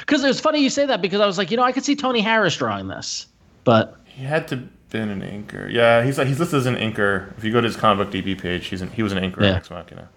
Because 0.00 0.22
it 0.22 0.28
was 0.28 0.38
funny 0.40 0.60
you 0.60 0.68
say 0.70 0.84
that 0.86 1.00
because 1.00 1.20
I 1.20 1.26
was 1.26 1.38
like, 1.38 1.50
you 1.50 1.56
know, 1.56 1.62
I 1.62 1.72
could 1.72 1.84
see 1.84 1.96
Tony 1.96 2.20
Harris 2.20 2.56
drawing 2.56 2.88
this, 2.88 3.26
but 3.64 3.96
He 4.04 4.24
had 4.24 4.46
to 4.48 4.62
been 4.92 5.08
an 5.08 5.20
inker. 5.22 5.70
Yeah, 5.72 6.04
he's 6.04 6.16
he's 6.18 6.38
listed 6.38 6.58
as 6.58 6.66
an 6.66 6.76
inker. 6.76 7.36
If 7.36 7.44
you 7.44 7.50
go 7.52 7.60
to 7.60 7.66
his 7.66 7.76
comic 7.76 8.06
book 8.10 8.14
DB 8.14 8.40
page, 8.40 8.66
he's 8.66 8.82
an, 8.82 8.90
he 8.90 9.02
was 9.02 9.12
an 9.12 9.18
inker 9.18 9.40
Yeah. 9.40 9.48
in 9.50 9.54
Ex 9.56 9.70
Machina. 9.70 10.08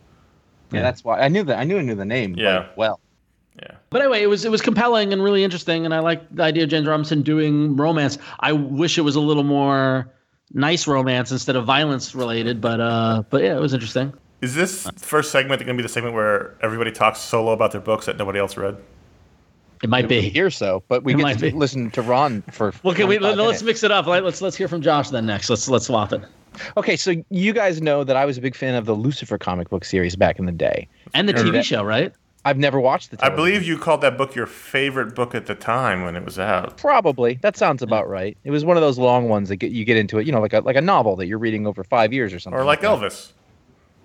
yeah, 0.71 0.81
That's 0.81 1.03
why 1.03 1.19
I 1.21 1.29
knew 1.29 1.43
that. 1.43 1.57
I 1.57 1.63
knew 1.63 1.77
I 1.79 1.81
knew 1.81 1.95
the 1.95 2.05
name. 2.05 2.35
Yeah. 2.37 2.63
quite 2.65 2.77
well. 2.77 2.99
Yeah. 3.61 3.71
but 3.89 4.01
anyway, 4.01 4.21
it 4.21 4.27
was 4.27 4.43
it 4.45 4.51
was 4.51 4.61
compelling 4.61 5.13
and 5.13 5.23
really 5.23 5.43
interesting, 5.43 5.85
and 5.85 5.93
I 5.93 5.99
like 5.99 6.21
the 6.35 6.43
idea 6.43 6.63
of 6.65 6.69
James 6.69 6.87
Robinson 6.87 7.21
doing 7.21 7.75
romance. 7.77 8.17
I 8.41 8.51
wish 8.51 8.97
it 8.97 9.01
was 9.01 9.15
a 9.15 9.21
little 9.21 9.43
more 9.43 10.11
nice 10.53 10.87
romance 10.87 11.31
instead 11.31 11.55
of 11.55 11.65
violence 11.65 12.13
related, 12.13 12.59
but 12.59 12.81
uh, 12.81 13.23
but 13.29 13.41
yeah, 13.43 13.55
it 13.55 13.61
was 13.61 13.73
interesting. 13.73 14.13
Is 14.41 14.53
this 14.55 14.87
first 14.97 15.31
segment 15.31 15.59
going 15.61 15.75
to 15.77 15.81
be 15.81 15.83
the 15.83 15.89
segment 15.89 16.13
where 16.13 16.55
everybody 16.61 16.91
talks 16.91 17.19
solo 17.19 17.53
about 17.53 17.71
their 17.71 17.79
books 17.81 18.05
that 18.07 18.17
nobody 18.17 18.37
else 18.39 18.57
read? 18.57 18.75
It 19.83 19.89
might 19.89 20.07
be. 20.07 20.21
Here 20.21 20.49
so, 20.49 20.83
but 20.87 21.03
we 21.03 21.13
It 21.13 21.17
get 21.17 21.33
to 21.37 21.39
be. 21.39 21.51
listen 21.51 21.91
to 21.91 22.01
Ron 22.01 22.41
for. 22.51 22.73
Well, 22.83 22.95
can 22.95 23.07
we 23.07 23.17
25 23.17 23.45
let's 23.45 23.63
mix 23.63 23.83
it 23.83 23.91
up. 23.91 24.07
Let- 24.07 24.23
Let's 24.23 24.41
let's 24.41 24.55
hear 24.55 24.67
from 24.67 24.81
Josh 24.81 25.09
then 25.09 25.25
next. 25.25 25.49
Let's 25.49 25.67
let's 25.69 25.85
swap 25.87 26.13
it. 26.13 26.21
Okay, 26.77 26.95
so 26.95 27.13
you 27.29 27.51
guys 27.53 27.81
know 27.81 28.03
that 28.05 28.15
I 28.15 28.23
was 28.25 28.37
a 28.37 28.41
big 28.41 28.55
fan 28.55 28.75
of 28.75 28.85
the 28.85 28.93
Lucifer 28.95 29.37
comic 29.37 29.69
book 29.69 29.83
series 29.83 30.15
back 30.15 30.39
in 30.39 30.45
the 30.45 30.51
day. 30.53 30.87
And 31.13 31.27
the 31.27 31.35
Sure. 31.37 31.45
TV 31.51 31.61
show, 31.63 31.83
right? 31.83 32.13
I've 32.45 32.57
never 32.57 32.79
watched 32.79 33.11
the. 33.11 33.17
I 33.17 33.27
television 33.29 33.35
believe 33.35 33.67
you 33.67 33.77
called 33.77 34.01
that 34.01 34.17
book 34.17 34.35
your 34.35 34.45
favorite 34.45 35.15
book 35.15 35.35
at 35.35 35.47
the 35.47 35.55
time 35.55 36.03
when 36.03 36.15
it 36.15 36.23
was 36.23 36.39
out. 36.39 36.77
Probably 36.77 37.33
that 37.41 37.57
sounds 37.57 37.81
about 37.81 38.07
right. 38.07 38.37
It 38.45 38.51
was 38.51 38.63
one 38.63 38.77
of 38.77 38.81
those 38.81 38.97
long 38.97 39.27
ones 39.29 39.49
that 39.49 39.57
get 39.57 39.71
you 39.71 39.83
get 39.83 39.97
into 39.97 40.17
it, 40.19 40.25
you 40.27 40.31
know, 40.31 40.39
like 40.39 40.53
a 40.53 40.59
like 40.61 40.75
a 40.77 40.81
novel 40.81 41.15
that 41.17 41.25
you're 41.27 41.39
reading 41.39 41.67
over 41.67 41.83
five 41.83 42.13
years 42.13 42.33
or 42.33 42.39
something. 42.39 42.59
Or 42.59 42.63
like 42.63 42.81
that. 42.81 42.99
Elvis. 42.99 43.31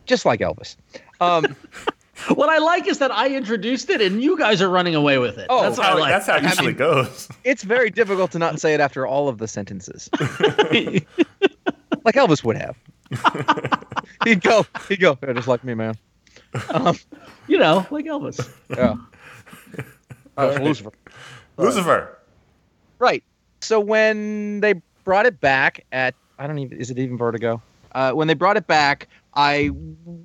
just 0.06 0.24
like 0.24 0.40
Elvis. 0.40 0.74
Um, 1.20 1.54
What 2.34 2.48
I 2.48 2.58
like 2.58 2.86
is 2.86 2.98
that 2.98 3.10
I 3.10 3.34
introduced 3.34 3.90
it 3.90 4.00
and 4.00 4.22
you 4.22 4.38
guys 4.38 4.62
are 4.62 4.68
running 4.68 4.94
away 4.94 5.18
with 5.18 5.38
it. 5.38 5.46
Oh, 5.48 5.62
that's 5.62 5.78
what 5.78 5.86
I 5.86 5.94
like. 5.94 6.12
That's 6.12 6.26
how 6.26 6.36
it 6.36 6.42
usually 6.42 6.72
goes. 6.72 7.28
it's 7.44 7.62
very 7.62 7.90
difficult 7.90 8.30
to 8.32 8.38
not 8.38 8.60
say 8.60 8.74
it 8.74 8.80
after 8.80 9.06
all 9.06 9.28
of 9.28 9.38
the 9.38 9.48
sentences, 9.48 10.08
like 10.20 11.06
Elvis 12.14 12.44
would 12.44 12.56
have. 12.56 12.76
he'd 14.24 14.42
go, 14.42 14.66
he'd 14.88 15.00
go, 15.00 15.18
yeah, 15.22 15.32
just 15.32 15.48
like 15.48 15.64
me, 15.64 15.74
man. 15.74 15.96
Um, 16.70 16.96
you 17.46 17.58
know, 17.58 17.86
like 17.90 18.04
Elvis. 18.06 18.48
yeah. 18.70 18.96
Uh, 20.36 20.52
it's 20.52 20.60
Lucifer. 20.60 20.92
Lucifer. 21.56 22.18
Right. 22.98 23.24
So 23.60 23.80
when 23.80 24.60
they 24.60 24.74
brought 25.04 25.26
it 25.26 25.40
back 25.40 25.84
at 25.92 26.14
I 26.38 26.46
don't 26.46 26.58
even 26.58 26.78
is 26.78 26.90
it 26.90 26.98
even 26.98 27.18
Vertigo? 27.18 27.62
Uh, 27.92 28.12
when 28.12 28.28
they 28.28 28.34
brought 28.34 28.56
it 28.56 28.66
back, 28.66 29.08
I 29.34 29.70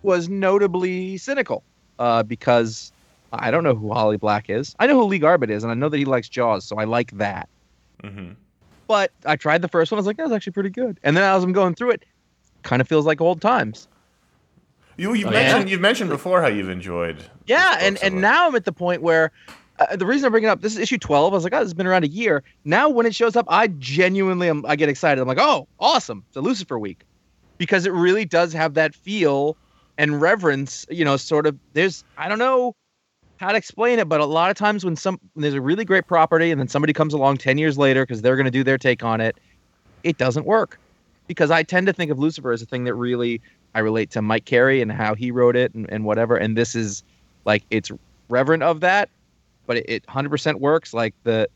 was 0.02 0.30
notably 0.30 1.18
cynical 1.18 1.64
uh, 2.00 2.24
because 2.24 2.92
I 3.34 3.52
don't 3.52 3.64
know 3.64 3.76
who 3.76 3.92
Holly 3.94 4.18
Black 4.18 4.50
is. 4.50 4.76
I 4.80 4.88
know 4.88 5.00
who 5.00 5.06
Lee 5.06 5.20
Garbett 5.20 5.50
is, 5.50 5.64
and 5.64 5.72
I 5.72 5.76
know 5.76 5.90
that 5.90 5.98
he 5.98 6.06
likes 6.06 6.30
Jaws, 6.30 6.66
so 6.66 6.78
I 6.78 6.84
like 6.86 7.12
that. 7.12 7.50
hmm 8.04 8.32
But 8.88 9.12
I 9.26 9.36
tried 9.36 9.62
the 9.62 9.68
first 9.68 9.92
one. 9.92 9.98
I 9.98 10.00
was 10.00 10.08
like, 10.08 10.18
that 10.18 10.24
was 10.24 10.32
actually 10.34 10.54
pretty 10.54 10.70
good. 10.70 11.00
And 11.04 11.16
then 11.18 11.24
as 11.24 11.44
I'm 11.44 11.52
going 11.54 11.76
through 11.76 11.92
it, 11.92 12.04
kind 12.64 12.82
of 12.82 12.88
feels 12.88 13.06
like 13.06 13.22
old 13.22 13.42
times. 13.42 13.88
You 14.98 15.14
you've 15.14 15.28
Oh, 15.28 15.32
yeah? 15.32 15.40
mentioned 15.52 15.70
you've 15.70 15.82
mentioned 15.82 16.10
before 16.10 16.42
how 16.42 16.48
you've 16.48 16.70
enjoyed. 16.70 17.24
Yeah, 17.48 17.78
and 17.82 17.98
so 17.98 18.06
and 18.06 18.16
much. 18.16 18.22
now 18.22 18.48
I'm 18.48 18.56
at 18.56 18.64
the 18.66 18.72
point 18.72 19.02
where 19.02 19.32
uh, 19.78 19.96
the 19.98 20.06
reason 20.06 20.26
I 20.26 20.30
bring 20.30 20.46
it 20.46 20.48
up, 20.48 20.62
this 20.62 20.74
is 20.74 20.80
issue 20.80 20.98
12. 20.98 21.34
I 21.34 21.36
was 21.36 21.44
like, 21.44 21.54
oh, 21.54 21.60
this 21.60 21.66
has 21.66 21.74
been 21.74 21.86
around 21.88 22.06
a 22.06 22.08
year. 22.08 22.44
Now 22.64 22.88
when 22.88 23.06
it 23.06 23.14
shows 23.14 23.36
up, 23.36 23.46
I 23.50 23.68
genuinely 23.68 24.48
am, 24.48 24.66
I 24.66 24.78
get 24.78 24.88
excited. 24.88 25.22
I'm 25.22 25.28
like, 25.28 25.38
oh, 25.40 25.68
awesome! 25.80 26.24
It's 26.30 26.38
a 26.38 26.42
Lucifer 26.42 26.80
week 26.80 27.04
because 27.58 27.86
it 27.86 27.92
really 27.92 28.24
does 28.24 28.54
have 28.54 28.74
that 28.76 28.96
feel 28.96 29.58
and 29.98 30.22
reverence. 30.22 30.86
You 30.90 31.06
know, 31.06 31.18
sort 31.18 31.48
of. 31.48 31.58
There's 31.74 32.04
I 32.18 32.30
don't 32.30 32.40
know 32.40 32.76
how 33.38 33.52
to 33.52 33.58
explain 33.58 34.00
it, 34.00 34.08
but 34.08 34.22
a 34.22 34.26
lot 34.26 34.50
of 34.50 34.58
times 34.58 34.86
when 34.86 34.96
some 34.96 35.20
when 35.34 35.42
there's 35.42 35.54
a 35.54 35.62
really 35.62 35.86
great 35.86 36.08
property 36.08 36.52
and 36.52 36.60
then 36.60 36.68
somebody 36.68 36.94
comes 36.94 37.14
along 37.14 37.38
10 37.38 37.58
years 37.58 37.78
later 37.78 38.04
because 38.04 38.22
they're 38.22 38.36
going 38.36 38.46
to 38.46 38.52
do 38.52 38.64
their 38.64 38.78
take 38.78 39.04
on 39.04 39.20
it, 39.20 39.38
it 40.04 40.18
doesn't 40.18 40.46
work 40.46 40.80
because 41.28 41.52
I 41.52 41.64
tend 41.64 41.88
to 41.88 41.94
think 41.94 42.12
of 42.12 42.20
Lucifer 42.20 42.52
as 42.52 42.62
a 42.62 42.66
thing 42.66 42.84
that 42.86 42.94
really 42.94 43.42
I 43.74 43.80
relate 43.80 44.12
to 44.12 44.22
Mike 44.22 44.46
Carey 44.46 44.82
and 44.82 44.92
how 44.92 45.16
he 45.16 45.32
wrote 45.32 45.56
it 45.56 45.74
and, 45.74 45.90
and 45.90 46.06
whatever. 46.06 46.38
And 46.38 46.58
this 46.58 46.76
is 46.76 47.04
like 47.44 47.64
it's 47.70 47.92
reverent 48.30 48.64
of 48.64 48.80
that, 48.82 49.10
but 49.66 49.78
it, 49.78 49.86
it 49.88 50.08
100% 50.08 50.60
works. 50.60 50.94
Like 50.94 51.14
the 51.24 51.50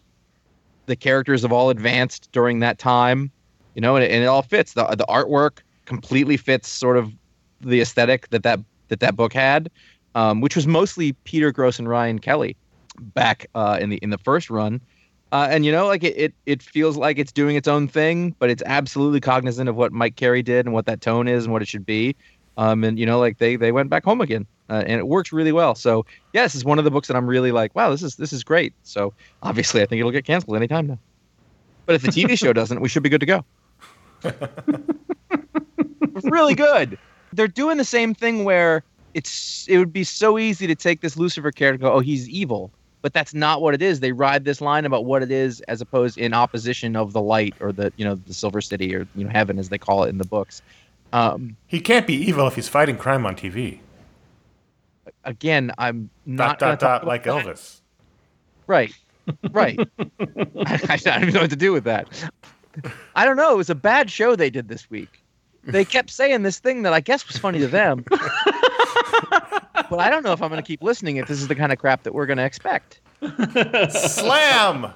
the 0.85 0.95
characters 0.95 1.43
have 1.43 1.51
all 1.51 1.69
advanced 1.69 2.29
during 2.31 2.59
that 2.59 2.79
time, 2.79 3.31
you 3.75 3.81
know, 3.81 3.95
and 3.95 4.03
it, 4.03 4.11
and 4.11 4.23
it 4.23 4.27
all 4.27 4.41
fits. 4.41 4.73
The 4.73 4.85
the 4.95 5.05
artwork 5.07 5.59
completely 5.85 6.37
fits 6.37 6.67
sort 6.67 6.97
of 6.97 7.13
the 7.61 7.81
aesthetic 7.81 8.29
that 8.29 8.43
that 8.43 8.59
that 8.89 8.99
that 9.01 9.15
book 9.15 9.33
had. 9.33 9.69
um, 10.15 10.41
which 10.41 10.55
was 10.55 10.67
mostly 10.67 11.13
Peter 11.23 11.51
Gross 11.51 11.79
and 11.79 11.87
Ryan 11.87 12.19
Kelly 12.19 12.57
back 12.99 13.45
uh, 13.55 13.77
in 13.81 13.89
the 13.89 13.97
in 13.97 14.09
the 14.09 14.17
first 14.17 14.49
run. 14.49 14.81
Uh, 15.31 15.47
and 15.51 15.65
you 15.65 15.71
know, 15.71 15.85
like 15.85 16.03
it, 16.03 16.17
it, 16.17 16.33
it 16.47 16.63
feels 16.63 16.97
like 16.97 17.19
it's 17.19 17.31
doing 17.31 17.55
its 17.55 17.67
own 17.67 17.87
thing, 17.87 18.35
but 18.39 18.49
it's 18.49 18.63
absolutely 18.65 19.19
cognizant 19.21 19.69
of 19.69 19.75
what 19.75 19.91
Mike 19.93 20.15
Carey 20.15 20.41
did 20.41 20.65
and 20.65 20.73
what 20.73 20.87
that 20.87 21.01
tone 21.01 21.27
is 21.27 21.45
and 21.45 21.53
what 21.53 21.61
it 21.61 21.67
should 21.67 21.85
be. 21.85 22.15
Um, 22.57 22.83
and 22.83 22.97
you 22.99 23.05
know, 23.05 23.19
like 23.19 23.37
they 23.37 23.55
they 23.55 23.71
went 23.71 23.89
back 23.89 24.03
home 24.03 24.21
again, 24.21 24.47
uh, 24.69 24.83
and 24.87 24.99
it 24.99 25.07
works 25.07 25.31
really 25.31 25.51
well. 25.51 25.75
So 25.75 26.05
yes, 26.33 26.55
it's 26.55 26.65
one 26.65 26.79
of 26.79 26.85
the 26.85 26.91
books 26.91 27.07
that 27.07 27.15
I'm 27.15 27.27
really 27.27 27.51
like, 27.51 27.75
wow, 27.75 27.91
this 27.91 28.01
is 28.03 28.15
this 28.15 28.33
is 28.33 28.43
great. 28.43 28.73
So 28.83 29.13
obviously, 29.43 29.81
I 29.81 29.85
think 29.85 29.99
it'll 29.99 30.11
get 30.11 30.25
canceled 30.25 30.57
anytime 30.57 30.87
now. 30.87 30.99
But 31.85 31.95
if 31.95 32.01
the 32.01 32.09
TV 32.09 32.37
show 32.39 32.53
doesn't, 32.53 32.81
we 32.81 32.89
should 32.89 33.03
be 33.03 33.09
good 33.09 33.21
to 33.21 33.25
go. 33.27 33.45
It's 36.15 36.25
really 36.29 36.55
good. 36.55 36.99
They're 37.33 37.47
doing 37.47 37.77
the 37.77 37.83
same 37.85 38.13
thing 38.13 38.43
where 38.43 38.83
it's 39.13 39.65
it 39.67 39.77
would 39.77 39.93
be 39.93 40.03
so 40.03 40.37
easy 40.37 40.67
to 40.67 40.75
take 40.75 41.01
this 41.01 41.17
Lucifer 41.17 41.51
character 41.51 41.73
and 41.75 41.81
go, 41.81 41.93
oh, 41.93 41.99
he's 41.99 42.27
evil. 42.29 42.71
But 43.01 43.13
that's 43.13 43.33
not 43.33 43.61
what 43.61 43.73
it 43.73 43.81
is. 43.81 44.01
They 44.01 44.11
ride 44.11 44.43
this 44.43 44.59
line 44.59 44.83
about 44.85 45.05
what 45.05 45.23
it 45.23 45.31
is 45.31 45.61
as 45.61 45.79
opposed 45.79 46.17
in 46.17 46.33
opposition 46.33 46.97
of 46.97 47.13
the 47.13 47.21
light 47.21 47.53
or 47.61 47.71
the 47.71 47.93
you 47.95 48.03
know 48.03 48.15
the 48.15 48.33
silver 48.33 48.59
city 48.61 48.93
or 48.93 49.07
you 49.15 49.23
know 49.23 49.29
heaven 49.29 49.57
as 49.57 49.69
they 49.69 49.77
call 49.77 50.03
it 50.03 50.09
in 50.09 50.17
the 50.17 50.25
books. 50.25 50.61
Um, 51.13 51.55
He 51.65 51.79
can't 51.79 52.05
be 52.05 52.13
evil 52.13 52.45
if 52.47 52.55
he's 52.55 52.67
fighting 52.67 52.97
crime 52.97 53.25
on 53.25 53.35
TV. 53.35 53.79
again, 55.23 55.71
I'm 55.77 56.09
not 56.25 56.59
gonna 56.59 56.73
dot 56.73 56.79
talk 56.79 56.89
dot 56.89 57.01
about 57.03 57.07
like 57.07 57.23
that. 57.23 57.45
Elvis. 57.45 57.79
Right. 58.67 58.93
Right. 59.51 59.79
I, 59.79 59.85
I 60.89 60.97
don't 60.97 61.21
even 61.21 61.33
know 61.33 61.41
what 61.41 61.49
to 61.49 61.55
do 61.55 61.71
with 61.71 61.85
that. 61.85 62.07
I 63.15 63.25
don't 63.25 63.37
know. 63.37 63.53
It 63.53 63.57
was 63.57 63.69
a 63.69 63.75
bad 63.75 64.11
show 64.11 64.35
they 64.35 64.49
did 64.49 64.67
this 64.67 64.89
week. 64.89 65.23
They 65.71 65.85
kept 65.85 66.09
saying 66.09 66.43
this 66.43 66.59
thing 66.59 66.83
that 66.83 66.93
I 66.93 66.99
guess 66.99 67.27
was 67.27 67.37
funny 67.37 67.59
to 67.59 67.67
them. 67.67 68.03
but 68.09 69.99
I 69.99 70.09
don't 70.09 70.23
know 70.23 70.33
if 70.33 70.41
I'm 70.41 70.49
going 70.49 70.61
to 70.61 70.67
keep 70.67 70.83
listening 70.83 71.17
if 71.17 71.27
this 71.27 71.41
is 71.41 71.47
the 71.47 71.55
kind 71.55 71.71
of 71.71 71.79
crap 71.79 72.03
that 72.03 72.13
we're 72.13 72.25
going 72.25 72.37
to 72.37 72.45
expect. 72.45 72.99
Slam. 73.89 74.93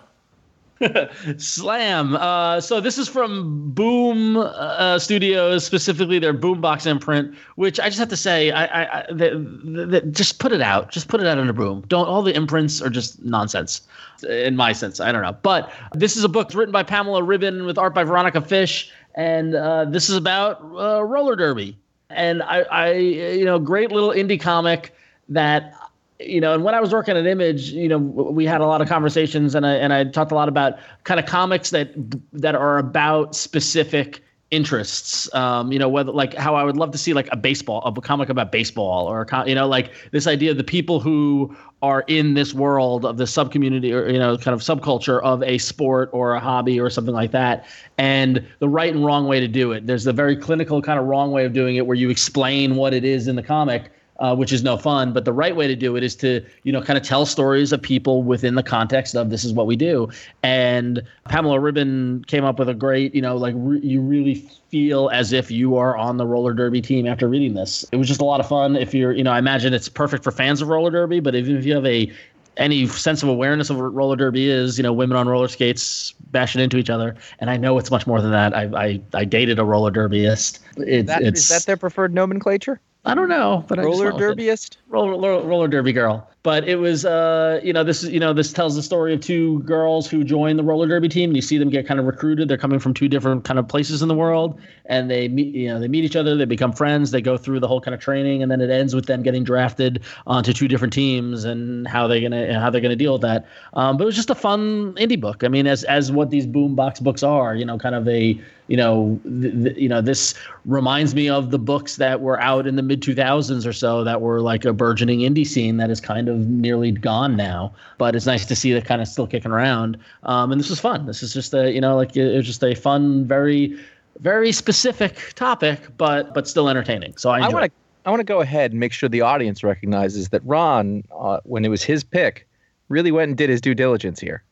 Slam. 1.37 2.15
Uh, 2.15 2.59
so 2.59 2.79
this 2.79 2.97
is 2.97 3.07
from 3.07 3.71
Boom 3.71 4.37
uh, 4.37 4.99
Studios, 4.99 5.65
specifically 5.65 6.19
their 6.19 6.33
Boombox 6.33 6.85
imprint. 6.85 7.35
Which 7.55 7.79
I 7.79 7.85
just 7.85 7.99
have 7.99 8.09
to 8.09 8.17
say, 8.17 8.51
I, 8.51 8.65
I, 8.65 8.99
I 8.99 9.05
the, 9.09 9.61
the, 9.63 9.85
the, 9.85 10.01
just 10.01 10.39
put 10.39 10.51
it 10.51 10.61
out. 10.61 10.91
Just 10.91 11.07
put 11.07 11.21
it 11.21 11.27
out 11.27 11.37
under 11.37 11.53
Boom. 11.53 11.83
Don't 11.87 12.07
all 12.07 12.21
the 12.21 12.35
imprints 12.35 12.81
are 12.81 12.89
just 12.89 13.23
nonsense, 13.23 13.81
in 14.27 14.55
my 14.55 14.73
sense. 14.73 14.99
I 14.99 15.11
don't 15.11 15.21
know, 15.21 15.35
but 15.41 15.71
this 15.93 16.17
is 16.17 16.23
a 16.23 16.29
book 16.29 16.53
written 16.53 16.71
by 16.71 16.83
Pamela 16.83 17.23
Ribon 17.23 17.65
with 17.65 17.77
art 17.77 17.93
by 17.93 18.03
Veronica 18.03 18.41
Fish, 18.41 18.91
and 19.15 19.55
uh, 19.55 19.85
this 19.85 20.09
is 20.09 20.15
about 20.15 20.61
uh, 20.61 21.03
roller 21.03 21.35
derby. 21.35 21.77
And 22.09 22.43
I, 22.43 22.61
I, 22.61 22.93
you 22.93 23.45
know, 23.45 23.59
great 23.59 23.91
little 23.91 24.09
indie 24.09 24.39
comic 24.39 24.93
that 25.29 25.73
you 26.19 26.39
know, 26.39 26.53
and 26.53 26.63
when 26.63 26.75
I 26.75 26.79
was 26.79 26.93
working 26.93 27.17
at 27.17 27.25
Image, 27.25 27.71
you 27.71 27.89
know, 27.89 27.97
we 27.97 28.45
had 28.45 28.61
a 28.61 28.65
lot 28.65 28.81
of 28.81 28.87
conversations, 28.87 29.55
and 29.55 29.65
I 29.65 29.73
and 29.73 29.93
I 29.93 30.05
talked 30.05 30.31
a 30.31 30.35
lot 30.35 30.47
about 30.47 30.77
kind 31.03 31.19
of 31.19 31.25
comics 31.25 31.71
that 31.71 31.91
that 32.31 32.55
are 32.55 32.77
about 32.77 33.35
specific 33.35 34.23
interests. 34.53 35.33
Um, 35.33 35.71
you 35.71 35.79
know, 35.79 35.89
whether 35.89 36.11
like 36.11 36.35
how 36.35 36.55
I 36.55 36.63
would 36.63 36.77
love 36.77 36.91
to 36.91 36.97
see 36.97 37.13
like 37.13 37.27
a 37.31 37.35
baseball, 37.35 37.81
a 37.85 38.01
comic 38.01 38.29
about 38.29 38.51
baseball, 38.51 39.07
or 39.07 39.27
a 39.29 39.49
you 39.49 39.55
know, 39.55 39.67
like 39.67 39.91
this 40.11 40.27
idea 40.27 40.51
of 40.51 40.57
the 40.57 40.63
people 40.63 40.99
who 40.99 41.55
are 41.81 42.05
in 42.07 42.35
this 42.35 42.53
world 42.53 43.03
of 43.03 43.17
the 43.17 43.27
sub 43.27 43.51
community 43.51 43.91
or 43.91 44.07
you 44.07 44.19
know, 44.19 44.37
kind 44.37 44.53
of 44.53 44.61
subculture 44.61 45.21
of 45.23 45.41
a 45.43 45.57
sport 45.57 46.09
or 46.13 46.33
a 46.33 46.39
hobby 46.39 46.79
or 46.79 46.89
something 46.89 47.15
like 47.15 47.31
that, 47.31 47.65
and 47.97 48.45
the 48.59 48.69
right 48.69 48.93
and 48.93 49.03
wrong 49.03 49.27
way 49.27 49.39
to 49.39 49.47
do 49.47 49.71
it. 49.71 49.87
There's 49.87 50.03
the 50.03 50.13
very 50.13 50.37
clinical 50.37 50.81
kind 50.81 50.99
of 50.99 51.05
wrong 51.05 51.31
way 51.31 51.45
of 51.45 51.53
doing 51.53 51.75
it, 51.75 51.87
where 51.87 51.97
you 51.97 52.09
explain 52.09 52.75
what 52.75 52.93
it 52.93 53.03
is 53.03 53.27
in 53.27 53.35
the 53.35 53.43
comic 53.43 53.91
uh, 54.19 54.35
which 54.35 54.53
is 54.53 54.63
no 54.63 54.77
fun. 54.77 55.13
But 55.13 55.25
the 55.25 55.33
right 55.33 55.55
way 55.55 55.67
to 55.67 55.75
do 55.75 55.95
it 55.95 56.03
is 56.03 56.15
to, 56.17 56.45
you 56.63 56.71
know, 56.71 56.81
kind 56.81 56.97
of 56.97 57.03
tell 57.03 57.25
stories 57.25 57.71
of 57.71 57.81
people 57.81 58.23
within 58.23 58.55
the 58.55 58.63
context 58.63 59.15
of 59.15 59.29
this 59.29 59.43
is 59.43 59.53
what 59.53 59.67
we 59.67 59.75
do. 59.75 60.09
And 60.43 61.01
Pamela 61.25 61.59
Ribon 61.59 62.23
came 62.25 62.43
up 62.43 62.59
with 62.59 62.69
a 62.69 62.73
great, 62.73 63.13
you 63.15 63.21
know, 63.21 63.35
like 63.37 63.55
re- 63.57 63.79
you 63.81 64.01
really 64.01 64.35
feel 64.69 65.09
as 65.09 65.33
if 65.33 65.51
you 65.51 65.75
are 65.77 65.97
on 65.97 66.17
the 66.17 66.25
roller 66.25 66.53
derby 66.53 66.81
team 66.81 67.07
after 67.07 67.27
reading 67.27 67.53
this. 67.53 67.85
It 67.91 67.97
was 67.97 68.07
just 68.07 68.21
a 68.21 68.25
lot 68.25 68.39
of 68.39 68.47
fun. 68.47 68.75
If 68.75 68.93
you're, 68.93 69.13
you 69.13 69.23
know, 69.23 69.31
I 69.31 69.39
imagine 69.39 69.73
it's 69.73 69.89
perfect 69.89 70.23
for 70.23 70.31
fans 70.31 70.61
of 70.61 70.67
roller 70.67 70.91
derby, 70.91 71.19
but 71.19 71.35
even 71.35 71.57
if 71.57 71.65
you 71.65 71.73
have 71.75 71.85
a 71.85 72.11
any 72.57 72.85
sense 72.85 73.23
of 73.23 73.29
awareness 73.29 73.71
of 73.71 73.77
what 73.77 73.93
roller 73.95 74.15
derby 74.15 74.47
is, 74.47 74.77
you 74.77 74.83
know, 74.83 74.93
women 74.93 75.17
on 75.17 75.27
roller 75.27 75.47
skates 75.47 76.13
bashing 76.31 76.61
into 76.61 76.77
each 76.77 76.89
other. 76.89 77.15
And 77.39 77.49
I 77.49 77.57
know 77.57 77.79
it's 77.79 77.89
much 77.89 78.05
more 78.05 78.21
than 78.21 78.31
that. 78.31 78.55
I 78.55 78.63
I, 78.75 79.01
I 79.13 79.25
dated 79.25 79.57
a 79.57 79.65
roller 79.65 79.89
derbyist. 79.89 80.59
It, 80.77 81.07
That, 81.07 81.23
it's 81.23 81.41
is 81.41 81.49
that 81.49 81.65
their 81.65 81.77
preferred 81.77 82.13
nomenclature? 82.13 82.79
I 83.05 83.15
don't 83.15 83.27
know, 83.27 83.65
but 83.67 83.79
Roller 83.79 84.13
derbyist? 84.13 84.77
roller, 84.87 85.11
roller, 85.11 85.45
roller 85.45 85.67
derby 85.67 85.91
girl. 85.91 86.29
But 86.41 86.67
it 86.67 86.75
was, 86.75 87.05
uh, 87.05 87.59
you 87.63 87.73
know, 87.73 87.83
this 87.83 88.03
is, 88.03 88.11
you 88.11 88.19
know, 88.19 88.33
this 88.33 88.51
tells 88.51 88.75
the 88.75 88.83
story 88.83 89.13
of 89.13 89.19
two 89.21 89.59
girls 89.59 90.09
who 90.09 90.23
join 90.23 90.55
the 90.57 90.63
roller 90.63 90.87
derby 90.87 91.09
team. 91.09 91.33
You 91.33 91.41
see 91.41 91.57
them 91.57 91.69
get 91.69 91.85
kind 91.85 91.99
of 91.99 92.05
recruited. 92.05 92.49
They're 92.49 92.57
coming 92.57 92.79
from 92.79 92.93
two 92.93 93.07
different 93.09 93.43
kind 93.43 93.59
of 93.59 93.67
places 93.67 94.01
in 94.01 94.07
the 94.07 94.15
world, 94.15 94.59
and 94.85 95.09
they 95.09 95.27
meet, 95.27 95.53
you 95.53 95.67
know, 95.69 95.79
they 95.79 95.87
meet 95.89 96.05
each 96.05 96.15
other. 96.15 96.35
They 96.35 96.45
become 96.45 96.71
friends. 96.71 97.11
They 97.11 97.21
go 97.21 97.37
through 97.37 97.59
the 97.59 97.67
whole 97.67 97.81
kind 97.81 97.95
of 97.95 98.01
training, 98.01 98.41
and 98.41 98.51
then 98.51 98.61
it 98.61 98.69
ends 98.69 98.95
with 98.95 99.05
them 99.05 99.21
getting 99.21 99.43
drafted 99.43 100.01
onto 100.25 100.53
two 100.53 100.69
different 100.69 100.93
teams 100.93 101.43
and 101.43 101.87
how 101.87 102.07
they're 102.07 102.21
gonna 102.21 102.57
how 102.59 102.69
they're 102.69 102.81
gonna 102.81 102.95
deal 102.95 103.13
with 103.13 103.21
that. 103.21 103.45
Um, 103.73 103.97
but 103.97 104.03
it 104.03 104.05
was 104.05 104.15
just 104.15 104.29
a 104.29 104.35
fun 104.35 104.93
indie 104.95 105.19
book. 105.19 105.43
I 105.43 105.49
mean, 105.49 105.67
as 105.67 105.83
as 105.85 106.11
what 106.11 106.29
these 106.29 106.47
boombox 106.47 107.01
books 107.01 107.23
are, 107.23 107.55
you 107.55 107.65
know, 107.65 107.77
kind 107.77 107.95
of 107.95 108.07
a 108.07 108.39
you 108.67 108.77
know, 108.77 109.19
th- 109.23 109.53
th- 109.53 109.77
you 109.77 109.89
know, 109.89 110.01
this 110.01 110.33
reminds 110.65 111.13
me 111.13 111.29
of 111.29 111.51
the 111.51 111.59
books 111.59 111.97
that 111.97 112.21
were 112.21 112.39
out 112.41 112.65
in 112.65 112.75
the 112.75 112.81
mid 112.81 113.01
2000s 113.01 113.65
or 113.65 113.73
so 113.73 114.03
that 114.03 114.21
were 114.21 114.41
like 114.41 114.65
a 114.65 114.73
burgeoning 114.73 115.19
indie 115.19 115.45
scene 115.45 115.77
that 115.77 115.89
is 115.89 115.99
kind 115.99 116.29
of 116.29 116.47
nearly 116.47 116.91
gone 116.91 117.35
now. 117.35 117.73
But 117.97 118.15
it's 118.15 118.25
nice 118.25 118.45
to 118.45 118.55
see 118.55 118.73
that 118.73 118.85
kind 118.85 119.01
of 119.01 119.07
still 119.07 119.27
kicking 119.27 119.51
around. 119.51 119.97
Um, 120.23 120.51
and 120.51 120.59
this 120.59 120.69
was 120.69 120.79
fun. 120.79 121.05
This 121.05 121.23
is 121.23 121.33
just 121.33 121.53
a, 121.53 121.71
you 121.71 121.81
know, 121.81 121.95
like 121.95 122.15
it, 122.15 122.33
it 122.33 122.37
was 122.37 122.45
just 122.45 122.63
a 122.63 122.75
fun, 122.75 123.25
very, 123.25 123.77
very 124.19 124.51
specific 124.51 125.33
topic, 125.35 125.79
but 125.97 126.33
but 126.33 126.47
still 126.47 126.69
entertaining. 126.69 127.17
So 127.17 127.29
I 127.29 127.39
I 127.39 127.49
want 127.49 127.65
to 127.65 127.71
I 128.05 128.09
want 128.09 128.19
to 128.19 128.25
go 128.25 128.41
ahead 128.41 128.71
and 128.71 128.79
make 128.79 128.93
sure 128.93 129.09
the 129.09 129.21
audience 129.21 129.63
recognizes 129.63 130.29
that 130.29 130.41
Ron, 130.45 131.03
uh, 131.17 131.39
when 131.43 131.63
it 131.63 131.69
was 131.69 131.83
his 131.83 132.03
pick, 132.03 132.47
really 132.89 133.11
went 133.11 133.29
and 133.29 133.37
did 133.37 133.49
his 133.49 133.61
due 133.61 133.73
diligence 133.73 134.19
here. 134.19 134.43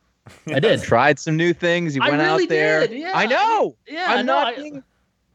I 0.46 0.60
did. 0.60 0.82
Tried 0.82 1.18
some 1.18 1.36
new 1.36 1.52
things. 1.52 1.96
You 1.96 2.02
I 2.02 2.10
went 2.10 2.22
really 2.22 2.44
out 2.44 2.48
there. 2.48 2.86
did, 2.86 2.98
yeah. 2.98 3.12
I 3.14 3.26
know. 3.26 3.76
Yeah, 3.88 4.06
I'm 4.08 4.26
no, 4.26 4.34
not 4.34 4.46
I- 4.48 4.56
being 4.56 4.82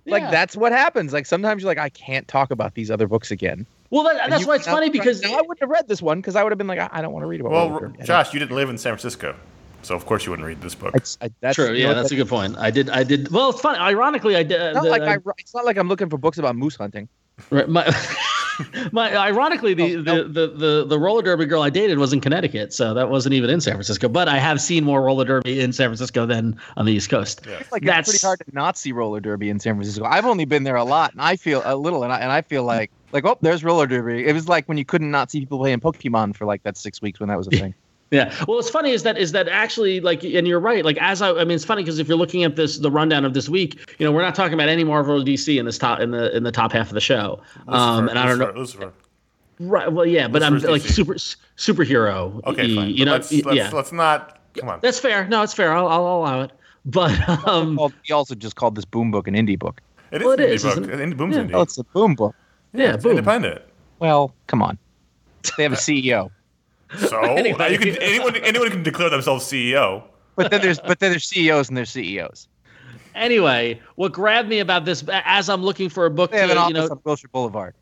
like 0.06 0.21
Yeah. 0.23 0.32
that's 0.32 0.56
what 0.56 0.71
happens. 0.71 1.12
Like 1.13 1.26
sometimes 1.26 1.62
you're 1.62 1.69
like, 1.69 1.78
I 1.78 1.89
can't 1.89 2.28
talk 2.28 2.52
about 2.52 2.73
these 2.76 2.89
other 2.89 3.08
books 3.08 3.30
again. 3.32 3.65
Well, 3.89 4.04
that, 4.04 4.30
that's 4.30 4.45
why 4.45 4.56
it's 4.56 4.65
funny 4.65 4.88
and 4.88 4.93
because 4.93 5.21
now 5.21 5.34
I 5.34 5.41
wouldn't 5.41 5.60
have 5.62 5.69
read 5.69 5.88
this 5.88 6.02
one 6.02 6.19
because 6.19 6.36
I 6.36 6.43
would 6.43 6.52
have 6.52 6.58
been 6.58 6.67
like, 6.67 6.80
I, 6.80 6.89
I 6.91 7.02
don't 7.02 7.13
want 7.13 7.23
to 7.23 7.28
read 7.28 7.39
about. 7.41 7.52
Well, 7.54 7.69
Roller 7.69 7.88
Derby. 7.88 8.04
Josh, 8.04 8.34
you 8.34 8.39
didn't 8.39 8.56
live 8.56 8.69
in 8.69 8.78
San 8.78 8.91
Francisco, 8.91 9.34
so 9.82 9.95
of 9.95 10.06
course 10.06 10.26
you 10.26 10.32
wouldn't 10.32 10.45
read 10.47 10.62
this 10.62 10.76
book. 10.76 10.93
It's, 10.95 11.17
I, 11.21 11.30
that's 11.39 11.56
true. 11.56 11.71
Yeah, 11.73 11.88
what, 11.89 11.93
that's 11.95 12.12
a 12.12 12.15
good 12.17 12.28
point. 12.28 12.58
I 12.58 12.69
did. 12.69 12.89
I 12.89 13.04
did. 13.04 13.32
Well, 13.32 13.50
it's 13.52 13.62
funny. 13.62 13.80
Ironically, 13.80 14.36
I 14.36 14.43
did. 14.43 14.60
It's 14.60 14.78
uh, 14.78 14.82
not 14.82 14.84
the- 14.84 14.89
like 14.89 15.02
I, 15.04 15.15
uh, 15.15 15.34
it's 15.38 15.54
not 15.56 15.63
like 15.65 15.78
I'm 15.78 15.88
looking 15.88 16.10
for 16.10 16.17
books 16.17 16.38
about 16.38 16.56
moose 16.58 16.76
hunting. 16.76 17.08
Right, 17.50 17.69
my, 17.69 17.86
my 18.91 19.15
ironically 19.15 19.74
the, 19.74 19.96
Oh, 19.98 20.02
the, 20.04 20.15
no. 20.15 20.28
the, 20.28 20.48
the 20.48 20.86
the 20.88 21.00
roller 21.00 21.22
derby 21.22 21.46
girl 21.46 21.62
I 21.62 21.70
dated 21.70 21.98
was 22.00 22.13
in 22.13 22.22
Connecticut, 22.22 22.74
so 22.74 22.93
that 22.93 23.10
wasn't 23.10 23.34
even 23.34 23.50
in 23.50 23.62
San 23.62 23.74
Francisco. 23.74 24.08
But 24.10 24.28
I 24.28 24.38
have 24.38 24.60
seen 24.62 24.84
more 24.84 25.02
roller 25.02 25.26
derby 25.26 25.60
in 25.60 25.74
San 25.74 25.88
Francisco 25.89 26.26
than 26.26 26.58
on 26.78 26.86
the 26.86 26.93
East 26.93 27.10
Coast. 27.10 27.41
Yeah. 27.48 27.62
Like 27.72 27.84
That's- 27.84 28.08
it's 28.08 28.20
pretty 28.22 28.26
hard 28.28 28.39
to 28.39 28.46
not 28.54 28.78
see 28.78 28.91
roller 28.91 29.20
derby 29.20 29.50
in 29.50 29.60
San 29.60 29.76
Francisco. 29.76 30.04
I've 30.06 30.26
only 30.26 30.46
been 30.46 30.63
there 30.63 30.76
a 30.76 30.84
lot, 30.84 31.12
and 31.13 31.22
I 31.22 31.36
feel 31.36 31.62
a 31.65 31.76
little, 31.76 32.04
and 32.04 32.12
I, 32.13 32.20
and 32.20 32.32
I 32.32 32.41
feel 32.41 32.63
like 32.63 32.91
like 33.13 33.26
oh, 33.26 33.38
there's 33.41 33.63
roller 33.63 33.88
derby. 33.88 34.26
It 34.26 34.34
was 34.34 34.48
like 34.50 34.67
when 34.67 34.78
you 34.78 34.86
couldn't 34.86 35.12
not 35.12 35.32
see 35.32 35.39
people 35.39 35.58
playing 35.60 35.80
Pokemon 35.80 36.36
for 36.36 36.46
like 36.46 36.63
that 36.63 36.78
six 36.78 37.02
weeks 37.02 37.20
when 37.20 37.30
that 37.30 37.38
was 37.38 37.48
a 37.48 37.52
thing. 37.52 37.74
Yeah. 38.12 38.34
Well, 38.48 38.56
what's 38.58 38.70
funny 38.70 38.91
is 38.91 39.04
that 39.04 39.17
is 39.17 39.34
that 39.34 39.50
actually 39.50 40.00
like, 40.00 40.24
and 40.24 40.48
you're 40.48 40.60
right. 40.62 40.86
Like 40.86 40.98
as 41.02 41.22
I, 41.22 41.32
I 41.32 41.43
mean, 41.43 41.52
it's 41.56 41.65
funny 41.65 41.84
because 41.84 42.00
if 42.00 42.08
you're 42.08 42.17
looking 42.17 42.43
at 42.46 42.56
this, 42.56 42.78
the 42.78 42.89
rundown 42.89 43.26
of 43.26 43.34
this 43.34 43.50
week, 43.50 43.78
you 44.00 44.06
know, 44.06 44.12
we're 44.13 44.22
not 44.22 44.34
talking 44.36 44.54
about 44.54 44.70
any 44.70 44.84
Marvel 44.86 45.22
or 45.22 45.24
DC 45.26 45.60
in 45.60 45.65
this 45.65 45.78
top 45.78 46.00
in 46.00 46.12
the 46.12 46.36
in 46.36 46.43
the 46.43 46.52
top 46.52 46.72
half 46.72 46.88
of 46.88 46.93
the 46.93 47.02
show. 47.02 47.41
Um, 47.67 48.06
Lucifer, 48.06 48.10
and 48.12 48.20
I 48.20 48.26
don't 48.26 48.39
know. 48.39 48.46
Lucifer, 48.60 48.86
Lucifer. 48.86 48.93
Right. 49.60 49.91
Well, 49.91 50.06
yeah, 50.06 50.28
but 50.28 50.41
I'm 50.43 50.54
like 50.60 50.84
DC. 50.84 50.91
super 50.93 51.15
superhero. 51.58 52.43
Okay, 52.46 52.76
fine. 52.76 52.89
You 52.91 52.98
But 53.00 53.06
know. 53.06 53.12
let's, 53.13 53.32
let's, 53.34 53.58
yeah. 53.58 53.70
let's 53.72 53.91
not. 53.91 54.39
Come 54.56 54.70
on. 54.70 54.80
That's 54.82 55.00
fair. 55.00 55.28
No, 55.28 55.41
it's 55.43 55.54
fair. 55.54 55.74
I'll, 55.74 55.88
I'll 55.88 56.02
allow 56.17 56.41
it. 56.41 56.52
But 56.86 57.12
um, 57.48 57.78
he 58.04 58.13
also 58.13 58.34
just 58.36 58.56
called 58.56 58.76
this 58.76 58.86
boom 58.86 59.12
book 59.12 59.28
an 59.28 59.34
indie 59.34 59.60
book. 59.60 59.82
It 60.12 60.22
is 60.22 60.26
well, 60.26 60.34
it 60.36 60.39
an 60.39 60.46
indie 60.48 60.54
is, 60.54 60.63
book. 60.63 60.72
isn't 60.78 60.89
it? 60.89 61.00
Indie 61.00 61.17
Boom's 61.17 61.36
Yeah. 61.36 61.41
indie. 61.43 61.54
Oh, 61.54 61.62
it's 61.62 61.78
a 61.78 61.84
boom 61.84 62.15
book. 62.15 62.34
yeah, 62.74 62.93
it's 62.93 63.04
boom. 63.04 63.12
independent. 63.12 63.62
Well, 64.00 64.34
come 64.48 64.62
on. 64.62 64.78
They 65.58 65.63
have 65.63 65.74
a 65.74 65.76
CEO, 65.88 66.30
So 67.10 67.19
Anyway. 67.21 67.60
uh, 67.60 67.67
you 67.67 67.78
can 67.80 67.89
anyone 68.02 68.36
anyone 68.38 68.69
can 68.69 68.84
declare 68.84 69.10
themselves 69.10 69.45
CEO. 69.45 70.04
but 70.36 70.52
then 70.52 70.62
there's 70.62 70.80
but 70.80 71.00
then 71.00 71.12
there's 71.12 71.26
CEOs 71.26 71.67
and 71.69 71.78
there's 71.78 71.89
CEOs. 71.91 72.47
Anyway, 73.15 73.80
what 73.95 74.12
grabbed 74.13 74.47
me 74.47 74.60
about 74.60 74.86
this 74.86 75.04
as 75.10 75.50
I'm 75.50 75.63
looking 75.63 75.89
for 75.89 76.06
a 76.06 76.10
book 76.12 76.32
They 76.32 76.38
have 76.39 76.52
to, 76.52 76.62
an 76.62 76.67
you 76.67 76.73
know, 76.76 76.88
on 76.88 77.00
Wilshire 77.04 77.30
Boulevard. 77.34 77.73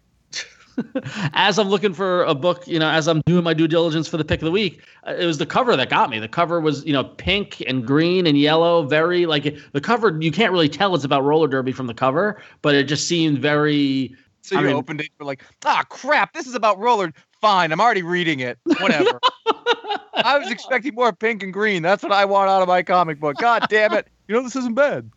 as 1.33 1.57
I'm 1.57 1.69
looking 1.69 1.93
for 1.93 2.23
a 2.23 2.33
book, 2.35 2.67
you 2.67 2.79
know, 2.79 2.89
as 2.89 3.07
I'm 3.07 3.21
doing 3.25 3.43
my 3.43 3.53
due 3.53 3.67
diligence 3.67 4.07
for 4.07 4.17
the 4.17 4.25
pick 4.25 4.41
of 4.41 4.45
the 4.45 4.51
week, 4.51 4.81
uh, 5.07 5.13
it 5.17 5.25
was 5.25 5.37
the 5.37 5.45
cover 5.45 5.75
that 5.75 5.89
got 5.89 6.09
me. 6.09 6.19
The 6.19 6.27
cover 6.27 6.59
was, 6.59 6.85
you 6.85 6.91
know, 6.93 7.03
pink 7.03 7.61
and 7.67 7.85
green 7.85 8.27
and 8.27 8.37
yellow, 8.37 8.83
very 8.85 9.25
like 9.25 9.55
the 9.71 9.81
cover. 9.81 10.17
You 10.19 10.31
can't 10.31 10.51
really 10.51 10.67
tell 10.69 10.93
it's 10.95 11.05
about 11.05 11.23
roller 11.23 11.47
derby 11.47 11.71
from 11.71 11.87
the 11.87 11.93
cover, 11.93 12.41
but 12.61 12.75
it 12.75 12.85
just 12.85 13.07
seemed 13.07 13.39
very 13.39 14.15
So 14.41 14.57
I 14.57 14.61
you 14.61 14.67
mean- 14.67 14.75
opened 14.75 15.01
it, 15.01 15.09
you're 15.19 15.25
like, 15.27 15.43
ah, 15.65 15.83
crap, 15.89 16.33
this 16.33 16.45
is 16.47 16.55
about 16.55 16.77
Roller. 16.79 17.13
Fine, 17.45 17.71
I'm 17.71 17.79
already 17.79 18.01
reading 18.01 18.39
it. 18.39 18.57
Whatever. 18.79 19.19
I 20.15 20.39
was 20.39 20.49
expecting 20.49 20.95
more 20.95 21.13
pink 21.13 21.43
and 21.43 21.53
green. 21.53 21.83
That's 21.83 22.01
what 22.01 22.11
I 22.11 22.25
want 22.25 22.49
out 22.49 22.63
of 22.63 22.67
my 22.67 22.81
comic 22.81 23.19
book. 23.19 23.37
God 23.37 23.67
damn 23.69 23.93
it. 23.93 24.07
You 24.27 24.33
know, 24.35 24.41
this 24.41 24.55
isn't 24.55 24.73
bad. 24.73 25.11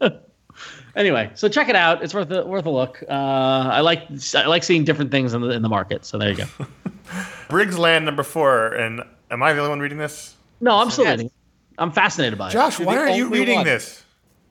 Anyway, 0.94 1.30
so 1.34 1.46
check 1.50 1.68
it 1.68 1.76
out. 1.76 2.02
It's 2.02 2.14
worth 2.14 2.30
a, 2.30 2.42
worth 2.46 2.64
a 2.64 2.70
look. 2.70 3.02
Uh, 3.06 3.12
I 3.12 3.80
like 3.80 4.04
I 4.34 4.46
like 4.46 4.64
seeing 4.64 4.82
different 4.84 5.10
things 5.10 5.34
in 5.34 5.42
the 5.42 5.50
in 5.50 5.60
the 5.60 5.68
market. 5.68 6.06
So 6.06 6.16
there 6.16 6.30
you 6.30 6.36
go. 6.36 6.46
Briggs 7.50 7.78
Land 7.78 8.06
number 8.06 8.22
four, 8.22 8.68
and 8.68 9.02
am 9.30 9.42
I 9.42 9.52
the 9.52 9.58
only 9.58 9.68
one 9.68 9.80
reading 9.80 9.98
this? 9.98 10.34
No, 10.62 10.78
I'm 10.78 10.90
still 10.90 11.04
Yes. 11.04 11.18
reading. 11.18 11.30
I'm 11.76 11.92
fascinated 11.92 12.38
by 12.38 12.48
it. 12.48 12.52
Josh, 12.52 12.78
You're 12.78 12.86
why 12.86 12.96
aren't 12.96 13.16
you 13.16 13.28
reading 13.28 13.56
one. 13.56 13.66
this? 13.66 14.02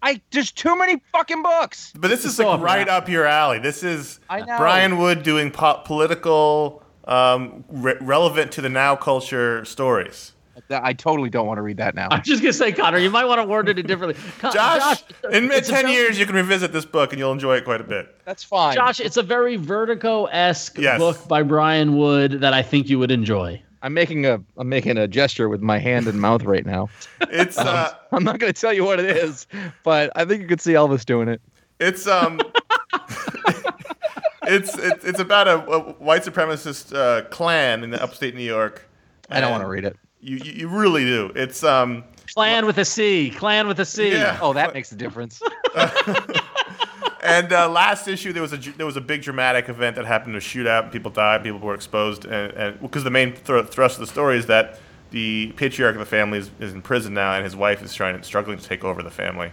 I 0.03 0.21
there's 0.29 0.51
too 0.51 0.77
many 0.77 1.01
fucking 1.11 1.41
books. 1.41 1.91
But 1.97 2.09
this 2.09 2.23
is 2.23 2.35
so 2.35 2.49
like 2.51 2.59
up 2.59 2.63
right 2.63 2.85
your 2.85 2.95
up 2.95 3.09
your 3.09 3.25
alley. 3.25 3.57
This 3.57 3.81
is 3.81 4.19
I 4.29 4.41
know. 4.41 4.57
Brian 4.59 4.99
Wood 4.99 5.23
doing 5.23 5.49
po- 5.49 5.81
political, 5.83 6.83
um, 7.05 7.63
re- 7.69 7.97
relevant 8.01 8.51
to 8.53 8.61
the 8.61 8.69
now 8.69 8.95
culture 8.95 9.63
stories. 9.65 10.31
I 10.69 10.93
totally 10.93 11.29
don't 11.29 11.47
want 11.47 11.57
to 11.57 11.61
read 11.61 11.77
that 11.77 11.95
now. 11.95 12.07
I'm 12.11 12.23
just 12.23 12.41
gonna 12.41 12.53
say, 12.53 12.71
Connor, 12.71 12.97
you 12.97 13.09
might 13.09 13.25
want 13.25 13.41
to 13.41 13.45
word 13.45 13.67
it 13.67 13.85
differently. 13.85 14.15
Con- 14.39 14.53
Josh, 14.53 15.03
in 15.29 15.51
it's 15.51 15.67
10 15.67 15.89
years, 15.89 16.17
you 16.17 16.25
can 16.25 16.33
revisit 16.35 16.71
this 16.71 16.85
book 16.85 17.11
and 17.11 17.19
you'll 17.19 17.33
enjoy 17.33 17.57
it 17.57 17.65
quite 17.65 17.81
a 17.81 17.83
bit. 17.83 18.15
That's 18.23 18.41
fine. 18.43 18.73
Josh, 18.73 19.01
it's 19.01 19.17
a 19.17 19.21
very 19.23 19.57
Vertigo 19.57 20.25
esque 20.25 20.77
Yes. 20.77 20.97
book 20.97 21.27
by 21.27 21.43
Brian 21.43 21.97
Wood 21.97 22.39
that 22.39 22.53
I 22.53 22.61
think 22.61 22.87
you 22.89 22.97
would 22.99 23.11
enjoy. 23.11 23.61
I'm 23.81 23.93
making 23.93 24.25
a 24.25 24.41
I'm 24.57 24.69
making 24.69 24.97
a 24.97 25.09
gesture 25.09 25.49
with 25.49 25.61
my 25.61 25.77
hand 25.77 26.07
and 26.07 26.21
mouth 26.21 26.43
right 26.43 26.65
now. 26.65 26.89
It's 27.29 27.57
uh, 27.57 27.93
I'm 28.13 28.23
not 28.23 28.39
going 28.39 28.51
to 28.51 28.59
tell 28.59 28.71
you 28.73 28.85
what 28.85 28.99
it 29.01 29.17
is, 29.17 29.47
but 29.83 30.09
I 30.15 30.23
think 30.23 30.41
you 30.41 30.47
could 30.47 30.61
see 30.61 30.71
Elvis 30.71 31.05
doing 31.05 31.27
it. 31.27 31.41
it's 31.81 32.07
um, 32.07 32.39
it's 34.47 34.77
it's 34.77 35.05
it's 35.05 35.19
about 35.19 35.47
a, 35.47 35.65
a 35.65 35.79
white 35.93 36.23
supremacist 36.23 36.95
uh, 36.95 37.27
clan 37.29 37.83
in 37.83 37.93
upstate 37.93 38.35
New 38.35 38.43
York. 38.43 38.87
I 39.29 39.41
don't 39.41 39.51
want 39.51 39.63
to 39.63 39.69
read 39.69 39.85
it. 39.85 39.97
You 40.19 40.37
you 40.37 40.51
you 40.51 40.67
really 40.67 41.05
do. 41.05 41.31
It's 41.35 41.63
um, 41.63 42.03
Clan 42.33 42.65
with 42.65 42.77
a 42.77 42.85
C. 42.85 43.29
Clan 43.29 43.67
with 43.67 43.79
a 43.79 43.85
C. 43.85 44.11
Yeah. 44.11 44.39
Oh, 44.41 44.53
that 44.53 44.73
makes 44.73 44.91
a 44.91 44.95
difference. 44.95 45.41
And 47.25 47.51
uh, 47.51 47.67
last 47.67 48.07
issue, 48.07 48.33
there 48.33 48.43
was 48.43 48.53
a 48.53 48.57
there 48.57 48.85
was 48.85 48.97
a 48.97 49.01
big 49.01 49.23
dramatic 49.23 49.67
event 49.67 49.95
that 49.95 50.05
happened. 50.05 50.35
A 50.35 50.39
shootout, 50.39 50.91
people 50.91 51.09
died, 51.09 51.41
people 51.41 51.59
were 51.59 51.73
exposed, 51.73 52.23
and 52.25 52.53
and 52.53 52.79
because 52.79 53.03
the 53.03 53.09
main 53.09 53.33
thr 53.33 53.61
thrust 53.61 53.95
of 53.95 54.01
the 54.01 54.07
story 54.07 54.37
is 54.37 54.45
that 54.45 54.79
the 55.09 55.51
patriarch 55.53 55.95
of 55.95 55.99
the 55.99 56.05
family 56.05 56.37
is, 56.37 56.51
is 56.59 56.73
in 56.73 56.83
prison 56.83 57.15
now, 57.15 57.33
and 57.33 57.43
his 57.43 57.55
wife 57.55 57.81
is 57.81 57.95
trying 57.95 58.21
struggling 58.21 58.59
to 58.59 58.63
take 58.63 58.83
over 58.83 59.01
the 59.01 59.09
family. 59.09 59.51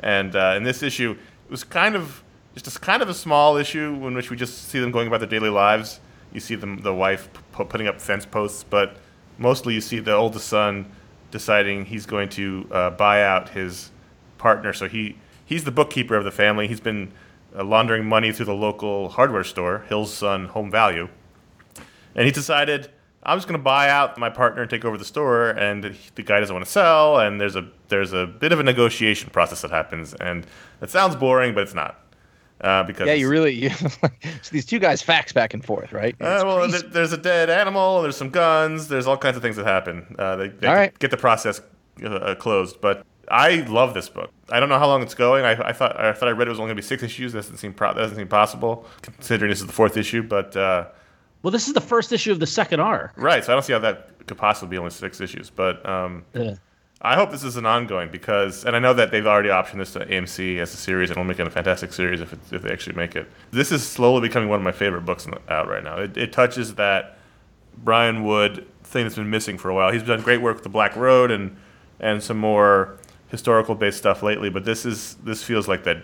And 0.00 0.36
uh, 0.36 0.54
in 0.56 0.62
this 0.62 0.80
issue, 0.80 1.16
it 1.44 1.50
was 1.50 1.64
kind 1.64 1.96
of 1.96 2.22
just 2.62 2.76
a, 2.76 2.80
kind 2.80 3.02
of 3.02 3.08
a 3.08 3.14
small 3.14 3.56
issue 3.56 4.06
in 4.06 4.14
which 4.14 4.30
we 4.30 4.36
just 4.36 4.68
see 4.68 4.78
them 4.80 4.90
going 4.90 5.06
about 5.08 5.20
their 5.20 5.28
daily 5.28 5.50
lives. 5.50 6.00
You 6.32 6.40
see 6.40 6.54
them, 6.54 6.78
the 6.82 6.94
wife 6.94 7.28
p- 7.56 7.64
putting 7.64 7.86
up 7.86 8.00
fence 8.00 8.26
posts, 8.26 8.64
but 8.68 8.96
mostly 9.38 9.74
you 9.74 9.80
see 9.80 9.98
the 9.98 10.14
oldest 10.14 10.46
son 10.48 10.90
deciding 11.30 11.86
he's 11.86 12.06
going 12.06 12.28
to 12.30 12.68
uh, 12.70 12.90
buy 12.90 13.22
out 13.22 13.50
his 13.50 13.90
partner. 14.38 14.72
So 14.72 14.88
he 14.88 15.16
he's 15.44 15.64
the 15.64 15.70
bookkeeper 15.70 16.16
of 16.16 16.24
the 16.24 16.30
family. 16.30 16.68
He's 16.68 16.80
been 16.80 17.12
uh, 17.56 17.64
laundering 17.64 18.04
money 18.06 18.32
through 18.32 18.46
the 18.46 18.54
local 18.54 19.08
hardware 19.10 19.44
store, 19.44 19.84
Hill's 19.88 20.12
Son 20.12 20.46
Home 20.46 20.70
Value, 20.70 21.08
and 22.14 22.26
he 22.26 22.30
decided 22.32 22.90
I'm 23.22 23.36
just 23.36 23.48
going 23.48 23.58
to 23.58 23.62
buy 23.64 23.88
out 23.90 24.16
my 24.16 24.30
partner 24.30 24.62
and 24.62 24.70
take 24.70 24.84
over 24.84 24.96
the 24.96 25.04
store. 25.04 25.50
And 25.50 25.84
he- 25.84 26.10
the 26.14 26.22
guy 26.22 26.40
doesn't 26.40 26.54
want 26.54 26.64
to 26.64 26.70
sell, 26.70 27.18
and 27.18 27.40
there's 27.40 27.56
a 27.56 27.68
there's 27.88 28.12
a 28.12 28.26
bit 28.26 28.52
of 28.52 28.60
a 28.60 28.62
negotiation 28.62 29.30
process 29.30 29.62
that 29.62 29.70
happens, 29.70 30.12
and 30.14 30.46
it 30.82 30.90
sounds 30.90 31.16
boring, 31.16 31.54
but 31.54 31.62
it's 31.62 31.74
not. 31.74 32.00
Uh, 32.60 32.82
because 32.82 33.06
yeah, 33.06 33.14
you 33.14 33.28
really. 33.28 33.52
You, 33.54 33.70
so 33.70 33.88
these 34.50 34.66
two 34.66 34.78
guys 34.78 35.00
fax 35.00 35.32
back 35.32 35.54
and 35.54 35.64
forth, 35.64 35.92
right? 35.92 36.14
uh, 36.20 36.42
well, 36.44 36.68
crazy. 36.68 36.86
there's 36.88 37.12
a 37.12 37.16
dead 37.16 37.50
animal. 37.50 38.02
There's 38.02 38.16
some 38.16 38.30
guns. 38.30 38.88
There's 38.88 39.06
all 39.06 39.16
kinds 39.16 39.36
of 39.36 39.42
things 39.42 39.56
that 39.56 39.66
happen. 39.66 40.16
Uh, 40.18 40.36
they 40.36 40.48
they 40.48 40.66
All 40.66 40.74
right. 40.74 40.98
get 40.98 41.10
the 41.10 41.16
process 41.16 41.60
uh, 42.02 42.08
uh, 42.08 42.34
closed. 42.34 42.80
But 42.80 43.04
I 43.30 43.56
love 43.68 43.94
this 43.94 44.08
book. 44.08 44.30
I 44.50 44.58
don't 44.58 44.68
know 44.68 44.78
how 44.78 44.88
long 44.88 45.02
it's 45.02 45.14
going. 45.14 45.44
I, 45.44 45.68
I 45.68 45.72
thought 45.72 46.00
I 46.00 46.12
thought 46.12 46.28
I 46.28 46.32
read 46.32 46.48
it 46.48 46.50
was 46.50 46.58
only 46.58 46.68
going 46.70 46.76
to 46.76 46.82
be 46.82 46.86
six 46.86 47.02
issues. 47.02 47.32
That 47.32 47.40
doesn't 47.42 47.58
seem 47.58 47.74
pro- 47.74 47.94
that 47.94 48.00
doesn't 48.00 48.16
seem 48.16 48.28
possible 48.28 48.86
considering 49.02 49.50
this 49.50 49.60
is 49.60 49.66
the 49.66 49.72
fourth 49.72 49.96
issue. 49.96 50.22
But 50.22 50.56
uh, 50.56 50.86
Well, 51.42 51.50
this 51.52 51.68
is 51.68 51.74
the 51.74 51.80
first 51.80 52.10
issue 52.12 52.32
of 52.32 52.40
the 52.40 52.46
second 52.46 52.80
arc. 52.80 53.12
right, 53.16 53.44
so 53.44 53.52
I 53.52 53.54
don't 53.54 53.62
see 53.62 53.72
how 53.72 53.78
that 53.80 54.26
could 54.26 54.36
possibly 54.38 54.74
be 54.74 54.78
only 54.78 54.90
six 54.90 55.20
issues. 55.20 55.48
But 55.50 55.86
um, 55.88 56.24
Yeah. 56.34 56.54
I 57.00 57.14
hope 57.14 57.30
this 57.30 57.44
is 57.44 57.56
an 57.56 57.64
ongoing 57.64 58.10
because, 58.10 58.64
and 58.64 58.74
I 58.74 58.80
know 58.80 58.92
that 58.94 59.12
they've 59.12 59.26
already 59.26 59.50
optioned 59.50 59.78
this 59.78 59.92
to 59.92 60.00
AMC 60.00 60.58
as 60.58 60.74
a 60.74 60.76
series, 60.76 61.10
and 61.10 61.16
will 61.16 61.24
make 61.24 61.38
it 61.38 61.46
a 61.46 61.50
fantastic 61.50 61.92
series 61.92 62.20
if, 62.20 62.32
it, 62.32 62.40
if 62.50 62.62
they 62.62 62.72
actually 62.72 62.96
make 62.96 63.14
it. 63.14 63.30
This 63.52 63.70
is 63.70 63.86
slowly 63.86 64.26
becoming 64.26 64.48
one 64.48 64.58
of 64.58 64.64
my 64.64 64.72
favorite 64.72 65.02
books 65.02 65.28
out 65.48 65.68
right 65.68 65.84
now. 65.84 65.98
It, 65.98 66.16
it 66.16 66.32
touches 66.32 66.74
that 66.74 67.18
Brian 67.76 68.24
Wood 68.24 68.66
thing 68.82 69.04
that's 69.04 69.14
been 69.14 69.30
missing 69.30 69.58
for 69.58 69.68
a 69.68 69.74
while. 69.74 69.92
He's 69.92 70.02
done 70.02 70.22
great 70.22 70.40
work 70.42 70.56
with 70.56 70.64
the 70.64 70.70
Black 70.70 70.96
Road 70.96 71.30
and 71.30 71.56
and 72.00 72.22
some 72.22 72.38
more 72.38 72.96
historical 73.28 73.74
based 73.74 73.98
stuff 73.98 74.22
lately, 74.22 74.50
but 74.50 74.64
this 74.64 74.84
is 74.84 75.14
this 75.24 75.42
feels 75.42 75.68
like 75.68 75.84
that 75.84 75.98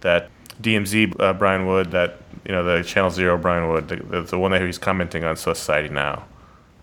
that 0.00 0.30
DMZ 0.60 1.20
uh, 1.20 1.32
Brian 1.34 1.66
Wood, 1.66 1.90
that 1.92 2.18
you 2.44 2.52
know 2.52 2.64
the 2.64 2.82
Channel 2.82 3.10
Zero 3.10 3.38
Brian 3.38 3.68
Wood, 3.68 3.88
the, 3.88 3.96
the, 3.96 4.22
the 4.22 4.38
one 4.38 4.50
that 4.52 4.62
he's 4.62 4.78
commenting 4.78 5.24
on 5.24 5.36
Society 5.36 5.88
Now. 5.88 6.24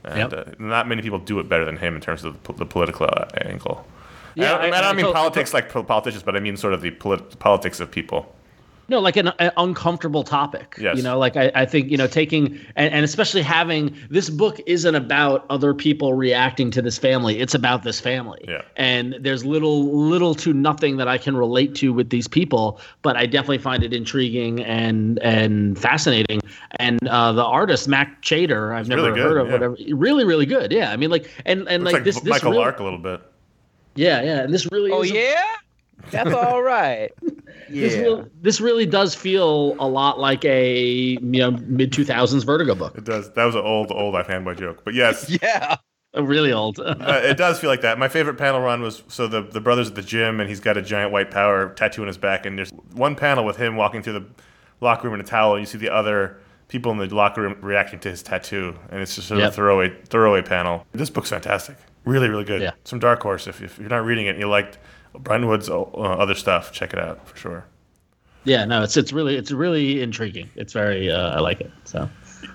And 0.07 0.31
Yep. 0.31 0.47
uh, 0.47 0.51
not 0.59 0.87
many 0.87 1.01
people 1.01 1.19
do 1.19 1.39
it 1.39 1.47
better 1.49 1.65
than 1.65 1.77
him 1.77 1.95
in 1.95 2.01
terms 2.01 2.23
of 2.23 2.41
the, 2.43 2.53
the 2.53 2.65
political 2.65 3.07
uh, 3.07 3.25
angle. 3.41 3.85
Yeah, 4.35 4.55
I, 4.55 4.61
don't- 4.63 4.73
I- 4.73 4.77
I 4.77 4.81
don't 4.81 4.93
I 4.99 5.03
mean 5.03 5.13
politics 5.13 5.53
like 5.53 5.69
politicians, 5.87 6.23
but 6.23 6.35
I 6.35 6.39
mean 6.39 6.57
sort 6.57 6.73
of 6.73 6.81
the 6.81 6.91
polit- 6.91 7.39
politics 7.39 7.79
of 7.79 7.91
people. 7.91 8.33
No, 8.89 8.99
like 8.99 9.17
an, 9.17 9.27
an 9.39 9.51
uncomfortable 9.57 10.23
topic. 10.23 10.75
Yes. 10.79 10.95
You 10.95 11.03
know, 11.03 11.19
like 11.19 11.35
I, 11.35 11.51
I 11.53 11.65
think, 11.65 11.91
you 11.91 11.97
know, 11.97 12.07
taking 12.07 12.57
and, 12.75 12.93
and 12.93 13.03
especially 13.03 13.41
having 13.41 13.95
this 14.09 14.29
book 14.29 14.61
isn't 14.65 14.95
about 14.95 15.45
other 15.49 15.73
people 15.73 16.13
reacting 16.13 16.71
to 16.71 16.81
this 16.81 16.97
family. 16.97 17.39
It's 17.39 17.53
about 17.53 17.83
this 17.83 17.99
family. 17.99 18.45
Yeah. 18.47 18.61
And 18.77 19.17
there's 19.19 19.43
little 19.43 19.93
little 19.93 20.33
to 20.35 20.53
nothing 20.53 20.97
that 20.97 21.07
I 21.07 21.17
can 21.17 21.35
relate 21.35 21.75
to 21.75 21.91
with 21.91 22.11
these 22.11 22.29
people, 22.29 22.79
but 23.01 23.17
I 23.17 23.25
definitely 23.25 23.57
find 23.57 23.83
it 23.83 23.93
intriguing 23.93 24.63
and 24.63 25.19
and 25.19 25.77
fascinating. 25.77 26.39
And 26.79 27.05
uh, 27.09 27.33
the 27.33 27.43
artist, 27.43 27.89
Mack 27.89 28.23
Chater, 28.23 28.73
I've 28.73 28.87
never 28.87 29.01
really 29.01 29.15
good, 29.15 29.23
heard 29.23 29.37
of 29.37 29.47
yeah. 29.47 29.53
whatever. 29.53 29.77
Really, 29.95 30.23
really 30.23 30.45
good. 30.45 30.71
Yeah. 30.71 30.91
I 30.91 30.95
mean 30.95 31.09
like 31.09 31.29
and, 31.45 31.67
and 31.67 31.83
Looks 31.83 31.93
like, 31.93 31.93
like, 31.93 32.03
this, 32.05 32.21
this 32.21 32.29
Michael 32.29 32.51
really, 32.51 32.63
Lark 32.63 32.79
a 32.79 32.83
little 32.83 32.99
bit. 32.99 33.21
Yeah, 33.95 34.21
yeah. 34.21 34.43
And 34.43 34.53
this 34.53 34.71
really 34.71 34.91
Oh 34.91 35.03
is 35.03 35.11
a- 35.11 35.15
yeah, 35.15 35.43
that's 36.09 36.33
all 36.33 36.61
right. 36.61 37.11
this, 37.69 37.93
Yeah. 37.95 38.01
real, 38.01 38.27
this 38.41 38.59
really 38.61 38.85
does 38.85 39.13
feel 39.15 39.75
a 39.79 39.87
lot 39.87 40.19
like 40.19 40.43
a 40.45 40.79
you 40.81 41.19
know 41.21 41.51
mid 41.51 41.91
2000s 41.91 42.43
vertigo 42.45 42.75
book 42.75 42.97
It 42.97 43.03
does. 43.03 43.31
That 43.33 43.45
was 43.45 43.55
an 43.55 43.61
old, 43.61 43.91
old 43.91 44.15
iFanboy 44.15 44.57
joke, 44.59 44.81
but 44.83 44.93
yes, 44.93 45.29
yeah. 45.41 45.75
Really 46.15 46.51
old 46.51 46.79
uh, 46.83 46.95
it 47.23 47.37
does 47.37 47.59
feel 47.59 47.69
like 47.69 47.81
that. 47.81 47.99
My 47.99 48.07
favorite 48.07 48.37
panel 48.37 48.59
run 48.61 48.81
was 48.81 49.03
so 49.07 49.27
the 49.27 49.41
the 49.41 49.61
brothers 49.61 49.87
at 49.89 49.95
the 49.95 50.01
gym, 50.01 50.39
and 50.39 50.49
he's 50.49 50.59
got 50.59 50.75
a 50.77 50.81
giant 50.81 51.11
white 51.11 51.29
power 51.29 51.69
tattoo 51.75 52.01
on 52.01 52.07
his 52.07 52.17
back, 52.17 52.45
and 52.45 52.57
there's 52.57 52.71
one 52.93 53.13
panel 53.15 53.45
with 53.45 53.57
him 53.57 53.75
walking 53.75 54.01
through 54.01 54.13
the 54.13 54.25
locker 54.81 55.07
room 55.07 55.13
in 55.13 55.19
a 55.19 55.23
towel, 55.23 55.53
and 55.53 55.61
you 55.61 55.65
see 55.67 55.77
the 55.77 55.89
other 55.93 56.37
people 56.69 56.91
in 56.91 56.97
the 56.97 57.13
locker 57.13 57.41
room 57.41 57.55
reacting 57.61 57.99
to 57.99 58.09
his 58.09 58.23
tattoo, 58.23 58.73
and 58.89 58.99
it's 59.01 59.15
just 59.15 59.27
sort 59.27 59.37
of 59.39 59.43
Yep. 59.43 59.51
a 59.51 59.55
throwaway 59.55 59.95
throwaway 60.09 60.41
panel. 60.41 60.85
This 60.91 61.09
book's 61.11 61.29
fantastic, 61.29 61.77
really, 62.05 62.29
really 62.29 62.45
good. 62.45 62.61
Yeah. 62.61 62.71
Some 62.83 62.97
dark 62.99 63.21
horse. 63.21 63.45
If, 63.45 63.61
if 63.61 63.77
you're 63.77 63.89
not 63.89 64.03
reading 64.05 64.25
it, 64.25 64.31
and 64.31 64.39
you 64.39 64.47
liked 64.47 64.79
Brian 65.19 65.47
Wood's 65.47 65.69
uh, 65.69 65.81
other 65.83 66.35
stuff, 66.35 66.71
check 66.71 66.93
it 66.93 66.99
out 66.99 67.27
for 67.27 67.35
sure. 67.37 67.65
yeah 68.45 68.65
no 68.65 68.81
it's 68.83 68.95
it's 68.97 69.11
really 69.11 69.35
it's 69.35 69.51
really 69.51 70.01
intriguing 70.01 70.49
it's 70.55 70.73
very 70.73 71.11
uh, 71.11 71.35
i 71.35 71.39
like 71.39 71.59
it 71.59 71.71
so 71.83 72.09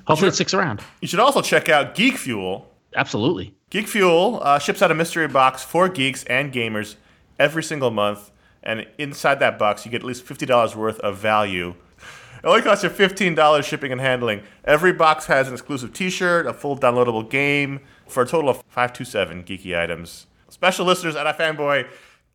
hopefully 0.07 0.29
it 0.29 0.35
sticks 0.35 0.55
around 0.55 0.81
You 1.01 1.09
should 1.09 1.21
also 1.21 1.43
check 1.43 1.69
out 1.69 1.95
Geek 1.95 2.17
Fuel. 2.17 2.71
absolutely 2.97 3.55
Geek 3.71 3.89
Fuel 3.89 4.41
uh, 4.43 4.59
ships 4.59 4.81
out 4.83 4.91
a 4.91 4.95
mystery 4.95 5.29
box 5.29 5.63
for 5.63 5.89
geeks 5.89 6.25
and 6.25 6.53
gamers 6.53 6.97
every 7.39 7.63
single 7.63 7.91
month, 7.91 8.31
and 8.63 8.87
inside 8.99 9.41
that 9.41 9.59
box 9.59 9.85
you 9.85 9.91
get 9.91 10.03
at 10.03 10.07
least 10.07 10.23
fifty 10.25 10.47
dollars 10.47 10.77
worth 10.77 10.99
of 11.01 11.17
value. 11.19 11.75
It 12.45 12.47
only 12.47 12.63
costs 12.63 12.85
you 12.85 12.91
fifteen 12.91 13.35
dollars 13.35 13.65
shipping 13.67 13.91
and 13.93 14.01
handling. 14.01 14.43
Every 14.65 14.93
box 14.93 15.27
has 15.27 15.49
an 15.49 15.55
exclusive 15.55 15.93
T-shirt, 15.93 16.47
a 16.47 16.53
full 16.53 16.77
downloadable 16.77 17.29
game, 17.31 17.81
for 18.07 18.23
a 18.25 18.27
total 18.27 18.51
of 18.51 18.63
five 18.69 18.93
two 18.93 19.05
seven 19.05 19.43
geeky 19.43 19.79
items. 19.79 20.27
Special 20.51 20.85
listeners 20.85 21.17
at 21.17 21.27
iFanboy 21.37 21.89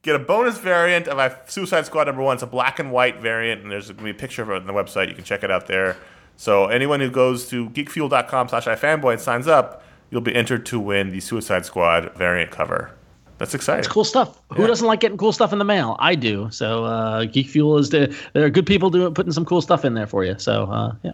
get 0.08 0.15
a 0.15 0.20
bonus 0.20 0.58
variant 0.58 1.08
of 1.08 1.20
I- 1.20 1.36
Suicide 1.46 1.86
Squad 1.86 2.06
number 2.08 2.24
one. 2.24 2.34
It's 2.36 2.43
a 2.43 2.48
black 2.48 2.80
and 2.80 2.91
white 2.91 3.20
variant, 3.22 3.62
and 3.62 3.72
there's 3.72 3.88
going 3.88 3.98
to 3.98 4.04
be 4.06 4.10
a 4.10 4.13
picture 4.13 4.41
of 4.41 4.50
it 4.50 4.56
on 4.56 4.65
the 4.67 4.74
website. 4.74 5.08
You 5.10 5.13
can 5.15 5.24
check 5.24 5.43
it 5.43 5.52
out 5.52 5.67
there. 5.67 5.96
So 6.36 6.65
anyone 6.67 7.00
who 7.00 7.10
goes 7.12 7.48
to 7.50 7.70
geekfuel.com 7.70 8.50
slash 8.50 8.65
iFanboy 8.65 9.13
and 9.13 9.22
signs 9.22 9.48
up, 9.48 9.84
you'll 10.10 10.22
be 10.22 10.34
entered 10.36 10.65
to 10.67 10.80
win 10.80 11.10
the 11.12 11.20
Suicide 11.20 11.65
Squad 11.65 12.13
variant 12.15 12.52
cover. 12.52 12.91
That's 13.38 13.54
exciting. 13.54 13.80
it's 13.80 13.88
cool 13.88 14.04
stuff 14.04 14.41
who 14.54 14.62
Yeah. 14.63 14.67
doesn't 14.67 14.88
like 14.88 15.00
getting 15.00 15.17
cool 15.17 15.32
stuff 15.32 15.54
in 15.54 15.60
the 15.60 15.65
mail 15.65 15.96
i 16.00 16.15
do 16.15 16.48
so 16.50 16.86
uh 16.86 17.26
geek 17.26 17.48
fuel 17.48 17.78
is 17.78 17.91
the 17.91 18.12
there 18.34 18.43
are 18.43 18.50
good 18.50 18.65
people 18.65 18.89
doing 18.89 19.13
putting 19.13 19.32
some 19.32 19.46
cool 19.46 19.62
stuff 19.62 19.86
in 19.86 19.93
there 19.93 20.08
for 20.08 20.24
you 20.26 20.34
so 20.39 20.63
uh 20.72 20.91
yeah 21.04 21.12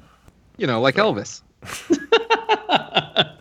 You 0.57 0.67
know, 0.67 0.79
like 0.79 0.95
Elvis. 0.95 1.41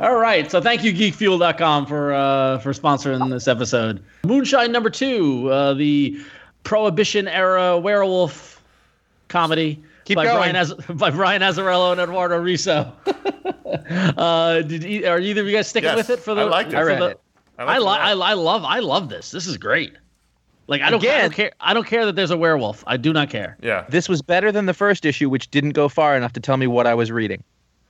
All 0.00 0.16
right. 0.16 0.50
So 0.50 0.60
thank 0.60 0.84
you, 0.84 0.92
geekfuel.com, 0.92 1.86
for 1.86 2.12
uh, 2.12 2.58
for 2.58 2.72
sponsoring 2.72 3.30
this 3.30 3.48
episode. 3.48 4.02
Moonshine 4.24 4.72
number 4.72 4.90
two, 4.90 5.50
uh, 5.50 5.74
the 5.74 6.18
Prohibition 6.64 7.28
era 7.28 7.78
werewolf 7.78 8.62
comedy. 9.28 9.82
Keep 10.04 10.16
by 10.16 10.24
going. 10.24 10.36
Brian 10.52 10.56
Az- 10.56 10.74
by 10.94 11.10
Brian 11.10 11.42
Azzarello 11.42 11.92
and 11.92 12.00
Eduardo 12.00 12.42
Risso. 12.42 12.92
uh, 14.18 14.62
did 14.62 14.84
you, 14.84 15.06
are 15.06 15.18
either 15.18 15.40
of 15.40 15.46
you 15.46 15.52
guys 15.54 15.68
sticking 15.68 15.88
Yes, 15.88 15.96
with 15.96 16.10
it 16.10 16.20
for 16.20 16.34
the? 16.34 16.42
I 16.42 16.44
liked 16.44 16.72
it. 16.72 16.76
I 16.76 16.82
read 16.82 17.00
the- 17.00 17.06
it. 17.08 17.20
I, 17.58 17.64
it 17.64 17.68
li- 17.68 17.76
a 17.76 17.80
lot. 17.80 18.00
I, 18.00 18.10
I 18.12 18.32
love 18.34 18.64
I 18.64 18.80
love 18.80 19.08
this. 19.08 19.30
This 19.30 19.46
is 19.46 19.56
great. 19.56 19.94
Like 20.66 20.80
I 20.80 20.90
don't, 20.90 21.04
I 21.04 21.20
don't 21.20 21.32
care. 21.32 21.52
I 21.60 21.74
don't 21.74 21.86
care 21.86 22.06
that 22.06 22.16
there's 22.16 22.30
a 22.30 22.36
werewolf. 22.36 22.82
I 22.86 22.96
do 22.96 23.12
not 23.12 23.28
care. 23.28 23.56
Yeah. 23.62 23.84
This 23.90 24.08
was 24.08 24.22
better 24.22 24.50
than 24.50 24.66
the 24.66 24.72
first 24.74 25.04
issue, 25.04 25.28
which 25.28 25.50
didn't 25.50 25.72
go 25.72 25.88
far 25.88 26.16
enough 26.16 26.32
to 26.32 26.40
tell 26.40 26.56
me 26.56 26.66
what 26.66 26.86
I 26.86 26.94
was 26.94 27.12
reading. 27.12 27.44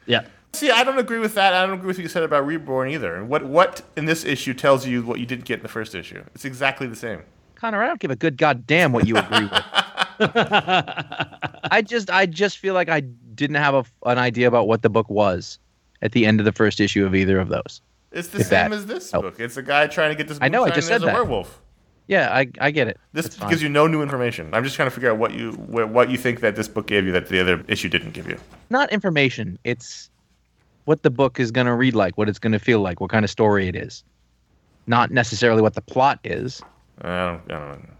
Yeah. 0.07 0.27
See, 0.55 0.71
I 0.71 0.85
don't 0.85 0.99
agree 0.99 1.19
with 1.19 1.35
that. 1.35 1.53
I 1.53 1.67
don't 1.67 1.75
agree 1.75 1.89
with 1.89 1.97
what 1.99 2.03
you 2.05 2.09
said 2.09 2.23
about 2.23 2.47
Reborn 2.47 2.91
either. 2.91 3.25
What 3.25 3.45
what 3.45 3.83
in 3.97 4.05
this 4.07 4.25
issue 4.25 4.55
tells 4.55 4.87
you 4.87 5.03
what 5.03 5.19
you 5.21 5.27
didn't 5.27 5.45
get 5.45 5.59
in 5.59 5.63
the 5.63 5.69
first 5.69 5.95
issue? 5.95 6.23
It's 6.35 6.45
exactly 6.45 6.87
the 6.87 6.97
same. 6.97 7.23
Connor, 7.57 7.83
I 7.83 7.87
don't 7.87 8.01
give 8.01 8.11
a 8.11 8.17
good 8.17 8.37
goddamn 8.37 8.93
what 8.93 9.07
you 9.07 9.17
agree 9.17 9.45
with. 9.45 9.63
I 10.21 11.83
just, 11.87 12.11
I 12.11 12.27
just 12.27 12.59
feel 12.59 12.75
like 12.75 12.89
I 12.89 13.01
didn't 13.01 13.57
have 13.57 13.75
a, 13.75 13.85
an 14.07 14.19
idea 14.19 14.49
about 14.49 14.69
what 14.69 14.83
the 14.83 14.91
book 14.91 15.09
was 15.09 15.59
at 16.03 16.13
the 16.13 16.27
end 16.27 16.41
of 16.41 16.45
the 16.45 16.53
first 16.53 16.81
issue 16.81 17.07
of 17.07 17.15
either 17.15 17.39
of 17.39 17.49
those. 17.49 17.81
It's 18.13 18.29
the 18.29 18.45
same 18.45 18.73
as 18.73 18.87
this 18.87 19.11
book. 19.11 19.41
It's 19.41 19.57
a 19.57 19.63
guy 19.63 19.87
trying 19.87 20.11
to 20.11 20.15
get 20.15 20.29
this. 20.29 20.39
I 20.41 20.49
know, 20.49 20.65
I 20.65 20.71
just 20.71 20.87
said 20.89 21.03
a 21.03 21.07
that. 21.07 21.15
werewolf. 21.15 21.61
Yeah, 22.07 22.33
I, 22.37 22.47
I 22.61 22.71
get 22.71 22.87
it. 22.87 22.99
This 23.15 23.27
It's 23.27 23.37
fine. 23.37 23.49
gives 23.49 23.63
you 23.63 23.69
no 23.71 23.87
new 23.87 24.03
information. 24.03 24.53
I'm 24.53 24.63
just 24.63 24.77
trying 24.77 24.89
to 24.89 24.95
figure 24.95 25.11
out 25.11 25.17
what 25.19 25.33
you 25.33 25.53
what 25.53 26.11
you 26.11 26.19
think 26.19 26.41
that 26.41 26.55
this 26.55 26.69
book 26.69 26.87
gave 26.87 27.07
you 27.07 27.13
that 27.13 27.29
the 27.29 27.41
other 27.41 27.65
issue 27.67 27.89
didn't 27.89 28.11
give 28.13 28.29
you. 28.29 28.39
not 28.69 28.93
information. 28.93 29.59
It's 29.65 30.11
what 30.85 31.03
the 31.03 31.11
book 31.11 31.41
is 31.41 31.51
going 31.51 31.67
to 31.67 31.75
read 31.75 31.95
like, 31.95 32.17
what 32.19 32.29
it's 32.29 32.39
going 32.39 32.53
to 32.53 32.59
feel 32.59 32.81
like, 32.81 33.01
what 33.01 33.11
kind 33.11 33.25
of 33.25 33.31
story 33.31 33.69
it 33.69 33.77
is. 33.77 34.05
Not 34.87 35.11
necessarily 35.11 35.63
what 35.63 35.75
the 35.75 35.81
plot 35.81 36.19
is. 36.25 36.61
I 37.01 37.07
don't, 37.27 37.53
I 37.53 37.59
don't 37.59 37.83
know. 37.83 37.91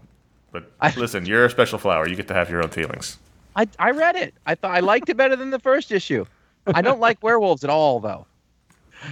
But 0.51 0.71
I- 0.81 0.93
listen, 0.95 1.25
you're 1.25 1.45
a 1.45 1.49
special 1.49 1.79
flower. 1.79 2.07
You 2.07 2.15
get 2.15 2.27
to 2.27 2.33
have 2.33 2.49
your 2.49 2.63
own 2.63 2.69
feelings. 2.69 3.17
I, 3.55 3.67
I 3.79 3.91
read 3.91 4.15
it. 4.15 4.33
I 4.45 4.55
thought 4.55 4.71
I 4.75 4.81
liked 4.81 5.09
it 5.09 5.17
better 5.17 5.35
than 5.35 5.49
the 5.49 5.59
first 5.59 5.91
issue. 5.91 6.25
I 6.67 6.81
don't 6.81 6.99
like 6.99 7.21
werewolves 7.23 7.63
at 7.63 7.69
all, 7.69 7.99
though. 7.99 8.25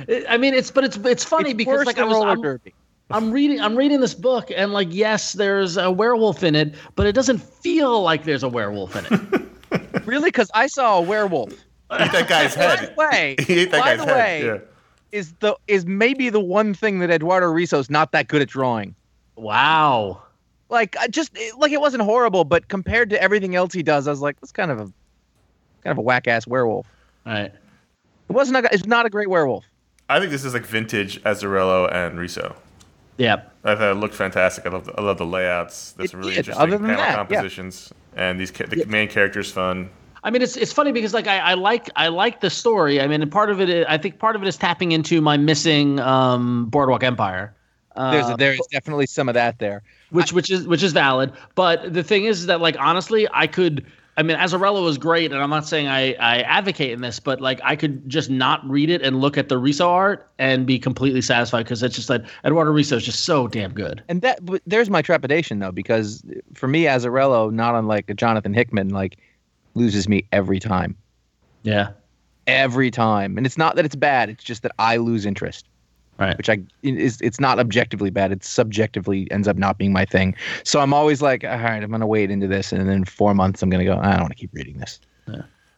It- 0.07 0.25
I 0.29 0.37
mean, 0.37 0.53
it's 0.53 0.71
but 0.71 0.83
it's 0.83 0.97
it's 0.97 1.23
funny 1.23 1.51
it's 1.51 1.57
because 1.57 1.85
like 1.85 1.97
I 1.97 2.03
was 2.03 2.13
roller 2.13 2.29
I'm, 2.29 2.41
derby. 2.41 2.73
I'm 3.11 3.31
reading 3.31 3.59
I'm 3.61 3.75
reading 3.75 3.99
this 3.99 4.13
book 4.13 4.49
and 4.55 4.71
like 4.73 4.87
yes, 4.91 5.33
there's 5.33 5.77
a 5.77 5.91
werewolf 5.91 6.43
in 6.43 6.55
it, 6.55 6.73
but 6.95 7.05
it 7.05 7.11
doesn't 7.13 7.39
feel 7.39 8.01
like 8.01 8.23
there's 8.23 8.43
a 8.43 8.49
werewolf 8.49 8.95
in 8.95 9.05
it. 9.13 9.41
Really, 10.05 10.27
because 10.29 10.51
I 10.53 10.67
saw 10.67 10.97
a 10.97 11.01
werewolf. 11.01 11.53
Eat 12.01 12.11
that 12.11 12.27
guy's 12.27 12.55
By 12.55 12.75
the 12.75 12.81
head. 12.81 12.97
way, 12.97 13.35
He 13.47 13.59
ate 13.61 13.71
that 13.71 13.81
by 13.81 13.95
guy's 13.95 13.99
the 13.99 14.05
head. 14.05 14.15
way, 14.43 14.45
yeah. 14.45 14.57
is 15.11 15.33
the 15.39 15.55
is 15.67 15.85
maybe 15.85 16.29
the 16.29 16.39
one 16.39 16.73
thing 16.73 16.99
that 16.99 17.09
Eduardo 17.11 17.47
Risso's 17.47 17.89
not 17.89 18.11
that 18.13 18.27
good 18.27 18.41
at 18.41 18.47
drawing. 18.49 18.95
wow. 19.35 20.21
Like 20.69 20.95
I 20.97 21.07
just 21.07 21.31
it- 21.35 21.55
like 21.59 21.71
it 21.71 21.79
wasn't 21.81 22.01
horrible, 22.03 22.45
but 22.45 22.67
compared 22.67 23.09
to 23.11 23.21
everything 23.21 23.55
else 23.55 23.73
he 23.73 23.83
does, 23.83 24.07
I 24.07 24.11
was 24.11 24.21
like, 24.21 24.39
that's 24.41 24.51
kind 24.51 24.71
of 24.71 24.79
a 24.79 24.83
kind 25.83 25.91
of 25.91 25.97
a 25.99 26.01
whack 26.01 26.27
ass 26.27 26.47
werewolf. 26.47 26.87
All 27.27 27.33
right. 27.33 27.51
It 28.29 28.33
wasn't. 28.33 28.65
A, 28.65 28.73
it's 28.73 28.85
not 28.87 29.05
a 29.05 29.09
great 29.09 29.29
werewolf. 29.29 29.65
I 30.09 30.19
think 30.19 30.31
this 30.31 30.43
is 30.43 30.53
like 30.53 30.65
vintage 30.65 31.21
Azzarello 31.23 31.91
and 31.93 32.19
Riso. 32.19 32.55
Yeah. 33.17 33.43
I 33.63 33.75
thought 33.75 33.91
it 33.91 33.95
looked 33.95 34.15
fantastic. 34.15 34.65
I 34.65 34.69
love 34.69 34.85
the, 34.85 34.93
I 34.97 35.01
love 35.01 35.17
the 35.19 35.25
layouts. 35.25 35.91
That's 35.91 36.11
It 36.13 36.17
really 36.17 36.31
did. 36.31 36.39
interesting 36.39 36.61
Other 36.63 36.77
than 36.77 36.87
panel 36.87 36.97
that, 36.97 37.09
yeah. 37.09 37.15
compositions, 37.15 37.93
and 38.15 38.39
these 38.39 38.49
ca- 38.49 38.65
the 38.65 38.83
main 38.85 39.07
character's 39.09 39.51
fun. 39.51 39.89
I 40.23 40.31
mean, 40.31 40.41
it's 40.41 40.55
it's 40.55 40.71
funny 40.71 40.91
because 40.91 41.13
like 41.13 41.27
I, 41.27 41.39
I 41.39 41.53
like 41.55 41.89
I 41.95 42.07
like 42.07 42.39
the 42.39 42.49
story. 42.49 43.01
I 43.01 43.07
mean, 43.07 43.21
and 43.21 43.31
part 43.31 43.49
of 43.49 43.59
it, 43.59 43.69
is, 43.69 43.85
I 43.89 43.97
think 43.97 44.19
part 44.19 44.35
of 44.35 44.41
it 44.41 44.47
is 44.47 44.57
tapping 44.57 44.93
into 44.93 45.19
my 45.21 45.37
missing 45.37 45.99
um, 45.99 46.65
Boardwalk 46.67 47.03
Empire. 47.03 47.53
Uh, 47.95 48.11
There's 48.11 48.37
there's 48.37 48.67
definitely 48.71 49.05
some 49.05 49.29
of 49.29 49.35
that 49.35 49.59
there. 49.59 49.83
which 50.09 50.33
which 50.33 50.49
is 50.49 50.67
which 50.67 50.81
is 50.81 50.93
valid. 50.93 51.31
But 51.55 51.93
the 51.93 52.03
thing 52.03 52.25
is 52.25 52.45
that 52.45 52.61
like 52.61 52.75
honestly, 52.79 53.27
I 53.33 53.47
could. 53.47 53.85
I 54.15 54.21
mean, 54.21 54.37
Azzarello 54.37 54.83
was 54.83 54.99
great, 54.99 55.31
and 55.31 55.41
I'm 55.41 55.49
not 55.49 55.67
saying 55.67 55.87
I, 55.87 56.13
I 56.13 56.41
advocate 56.41 56.91
in 56.91 57.01
this, 57.01 57.19
but 57.19 57.41
like 57.41 57.59
I 57.63 57.75
could 57.75 58.07
just 58.07 58.29
not 58.29 58.63
read 58.69 58.91
it 58.91 59.01
and 59.01 59.19
look 59.19 59.39
at 59.39 59.49
the 59.49 59.59
Risso 59.59 59.87
art 59.87 60.29
and 60.37 60.67
be 60.67 60.77
completely 60.77 61.21
satisfied 61.21 61.63
because 61.63 61.81
it's 61.81 61.95
just 61.95 62.11
like 62.11 62.23
Eduardo 62.45 62.71
Risso 62.71 62.97
is 62.97 63.05
just 63.05 63.25
so 63.25 63.47
damn 63.47 63.73
good. 63.73 64.03
And 64.09 64.21
that 64.21 64.45
but 64.45 64.61
there's 64.67 64.87
my 64.87 65.01
trepidation 65.01 65.57
though, 65.57 65.71
because 65.71 66.23
for 66.53 66.67
me, 66.67 66.83
Azzarello, 66.83 67.51
not 67.51 67.73
unlike 67.73 68.07
a 68.07 68.13
Jonathan 68.13 68.53
Hickman, 68.53 68.89
like 68.89 69.17
loses 69.75 70.07
me 70.07 70.25
every 70.31 70.59
time, 70.59 70.95
Yeah, 71.63 71.89
every 72.47 72.91
time. 72.91 73.37
And 73.37 73.45
it's 73.45 73.57
not 73.57 73.75
that 73.75 73.85
it's 73.85 73.95
bad; 73.95 74.29
it's 74.29 74.43
just 74.43 74.63
that 74.63 74.71
I 74.79 74.97
lose 74.97 75.25
interest. 75.25 75.67
Right. 76.19 76.37
Which 76.37 76.47
I 76.49 76.59
is 76.83 77.19
it's 77.21 77.39
not 77.39 77.59
objectively 77.59 78.09
bad; 78.11 78.31
it's 78.31 78.47
subjectively 78.47 79.27
ends 79.31 79.47
up 79.47 79.57
not 79.57 79.77
being 79.77 79.91
my 79.91 80.05
thing. 80.05 80.35
So 80.63 80.79
I'm 80.79 80.93
always 80.93 81.21
like, 81.21 81.43
all 81.43 81.49
right, 81.57 81.81
I'm 81.83 81.89
gonna 81.91 82.05
wait 82.07 82.29
into 82.29 82.47
this, 82.47 82.71
and 82.71 82.87
then 82.87 83.03
four 83.05 83.33
months 83.33 83.61
I'm 83.63 83.69
gonna 83.69 83.83
go. 83.85 83.97
I 83.97 84.11
don't 84.11 84.21
want 84.21 84.31
to 84.31 84.35
keep 84.37 84.53
reading 84.53 84.77
this. 84.77 84.99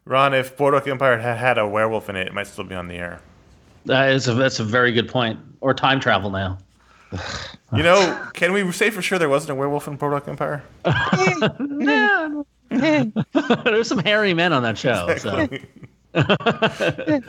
Ron, 0.07 0.35
if 0.35 0.55
Boardwalk 0.55 0.87
Empire 0.87 1.17
had 1.17 1.37
had 1.37 1.57
a 1.57 1.65
werewolf 1.67 2.09
in 2.09 2.15
it, 2.15 2.27
it 2.27 2.33
might 2.33 2.45
still 2.47 2.63
be 2.63 2.75
on 2.75 2.87
the 2.87 2.93
air. 2.95 3.21
that 3.85 4.09
is 4.11 4.27
a, 4.27 4.35
that's 4.35 4.59
a 4.59 4.63
very 4.63 4.91
good 4.91 5.07
point. 5.09 5.39
Or 5.61 5.73
time 5.73 5.99
travel 5.99 6.29
now. 6.29 6.59
You 7.75 7.83
know, 7.83 8.29
can 8.33 8.53
we 8.53 8.71
say 8.71 8.89
for 8.89 9.01
sure 9.01 9.17
there 9.19 9.27
wasn't 9.27 9.49
a 9.49 9.55
werewolf 9.55 9.87
in 9.87 9.95
Boardwalk 9.97 10.27
Empire? 10.29 10.63
There's 13.63 13.87
some 13.87 13.99
hairy 13.99 14.33
men 14.33 14.53
on 14.53 14.63
that 14.63 14.77
show. 14.77 15.15
So. 15.17 15.47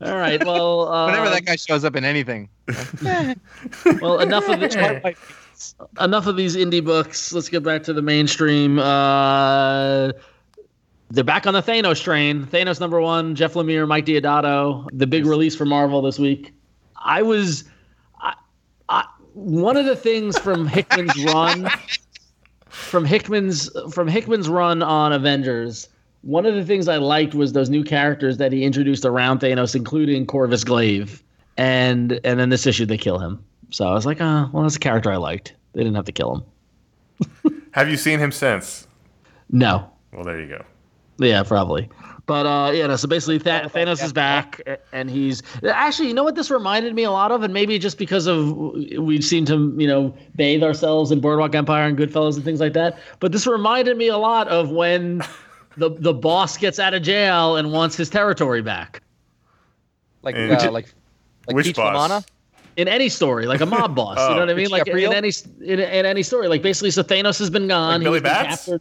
All 0.00 0.16
right. 0.16 0.44
Well, 0.44 0.88
uh, 0.88 1.06
Whenever 1.06 1.30
that 1.30 1.44
guy 1.44 1.56
shows 1.56 1.84
up 1.84 1.96
in 1.96 2.04
anything, 2.04 2.48
well, 4.00 4.20
enough 4.20 4.48
of 4.48 4.60
the, 4.60 5.14
enough 6.00 6.26
of 6.26 6.36
these 6.36 6.56
indie 6.56 6.84
books. 6.84 7.32
Let's 7.32 7.48
get 7.48 7.62
back 7.62 7.82
to 7.84 7.92
the 7.92 8.02
mainstream. 8.02 8.78
Uh, 8.78 10.12
they're 11.10 11.24
back 11.24 11.46
on 11.46 11.52
the 11.52 11.62
Thanos 11.62 12.02
train. 12.02 12.46
Thanos 12.46 12.80
number 12.80 13.00
one, 13.00 13.34
Jeff 13.34 13.52
Lemire, 13.52 13.86
Mike 13.86 14.06
Deodato. 14.06 14.88
The 14.92 15.06
big 15.06 15.26
release 15.26 15.54
for 15.54 15.66
Marvel 15.66 16.00
this 16.00 16.18
week. 16.18 16.54
I 16.96 17.20
was, 17.20 17.64
I, 18.18 18.34
I, 18.88 19.04
one 19.34 19.76
of 19.76 19.84
the 19.84 19.94
things 19.94 20.38
from 20.38 20.66
Hickman's 20.66 21.22
run, 21.24 21.68
from 22.92 23.06
Hickman's 23.06 23.70
from 23.90 24.06
Hickman's 24.06 24.50
run 24.50 24.82
on 24.82 25.14
Avengers. 25.14 25.88
One 26.20 26.44
of 26.44 26.54
the 26.54 26.64
things 26.64 26.88
I 26.88 26.98
liked 26.98 27.34
was 27.34 27.54
those 27.54 27.70
new 27.70 27.82
characters 27.82 28.36
that 28.36 28.52
he 28.52 28.64
introduced 28.64 29.06
around 29.06 29.40
Thanos, 29.40 29.74
including 29.74 30.26
Corvus 30.26 30.62
Glaive, 30.62 31.24
and 31.56 32.20
and 32.22 32.38
then 32.38 32.50
this 32.50 32.66
issue 32.66 32.84
they 32.84 32.98
kill 32.98 33.18
him. 33.18 33.42
So 33.70 33.88
I 33.88 33.94
was 33.94 34.04
like, 34.04 34.20
oh, 34.20 34.50
well, 34.52 34.62
that's 34.62 34.76
a 34.76 34.78
character 34.78 35.10
I 35.10 35.16
liked. 35.16 35.54
They 35.72 35.80
didn't 35.80 35.96
have 35.96 36.04
to 36.04 36.12
kill 36.12 36.44
him. 37.42 37.62
Have 37.72 37.88
you 37.88 37.96
seen 37.96 38.18
him 38.18 38.30
since? 38.30 38.86
No. 39.50 39.90
Well, 40.12 40.24
there 40.24 40.38
you 40.38 40.48
go. 40.48 40.62
Yeah, 41.18 41.42
probably. 41.44 41.88
But 42.26 42.46
uh, 42.46 42.70
yeah, 42.72 42.86
no, 42.86 42.96
so 42.96 43.08
basically 43.08 43.40
Th- 43.40 43.64
Thanos 43.64 44.02
is 44.02 44.12
back, 44.12 44.60
and 44.92 45.10
he's 45.10 45.42
actually, 45.68 46.06
you 46.08 46.14
know 46.14 46.22
what 46.22 46.36
this 46.36 46.50
reminded 46.52 46.94
me 46.94 47.02
a 47.02 47.10
lot 47.10 47.32
of, 47.32 47.42
and 47.42 47.52
maybe 47.52 47.78
just 47.80 47.98
because 47.98 48.26
of 48.28 48.52
we've 48.96 49.24
seen 49.24 49.44
to 49.46 49.74
you 49.76 49.88
know 49.88 50.14
bathe 50.36 50.62
ourselves 50.62 51.10
in 51.10 51.20
Boardwalk 51.20 51.54
Empire 51.56 51.86
and 51.88 51.98
Goodfellas 51.98 52.36
and 52.36 52.44
things 52.44 52.60
like 52.60 52.74
that. 52.74 52.98
But 53.18 53.32
this 53.32 53.44
reminded 53.46 53.96
me 53.96 54.06
a 54.06 54.18
lot 54.18 54.46
of 54.48 54.70
when 54.70 55.22
the 55.76 55.90
the 55.90 56.14
boss 56.14 56.56
gets 56.56 56.78
out 56.78 56.94
of 56.94 57.02
jail 57.02 57.56
and 57.56 57.72
wants 57.72 57.96
his 57.96 58.08
territory 58.08 58.62
back 58.62 59.02
like 60.22 60.36
And- 60.36 60.52
uh, 60.52 60.70
like 60.70 60.94
like 61.48 61.56
Which 61.56 61.66
Peach 61.66 61.76
boss? 61.76 62.08
Lamana. 62.10 62.24
in 62.76 62.86
any 62.86 63.08
story, 63.08 63.46
like 63.46 63.60
a 63.60 63.66
mob 63.66 63.96
boss. 63.96 64.16
you 64.18 64.24
Oh. 64.24 64.34
know 64.34 64.40
what 64.40 64.50
I 64.50 64.54
mean? 64.54 64.70
Like 64.70 64.86
in, 64.86 64.96
in 64.96 65.12
any 65.12 65.32
in, 65.60 65.80
in 65.80 66.06
any 66.06 66.22
story, 66.22 66.46
like 66.46 66.62
basically, 66.62 66.92
so 66.92 67.02
Thanos 67.02 67.40
has 67.40 67.50
been 67.50 67.66
gone. 67.66 67.94
Like 67.94 68.04
Billy 68.04 68.14
he's 68.18 68.22
been 68.22 68.32
Bats? 68.32 68.56
captured. 68.66 68.80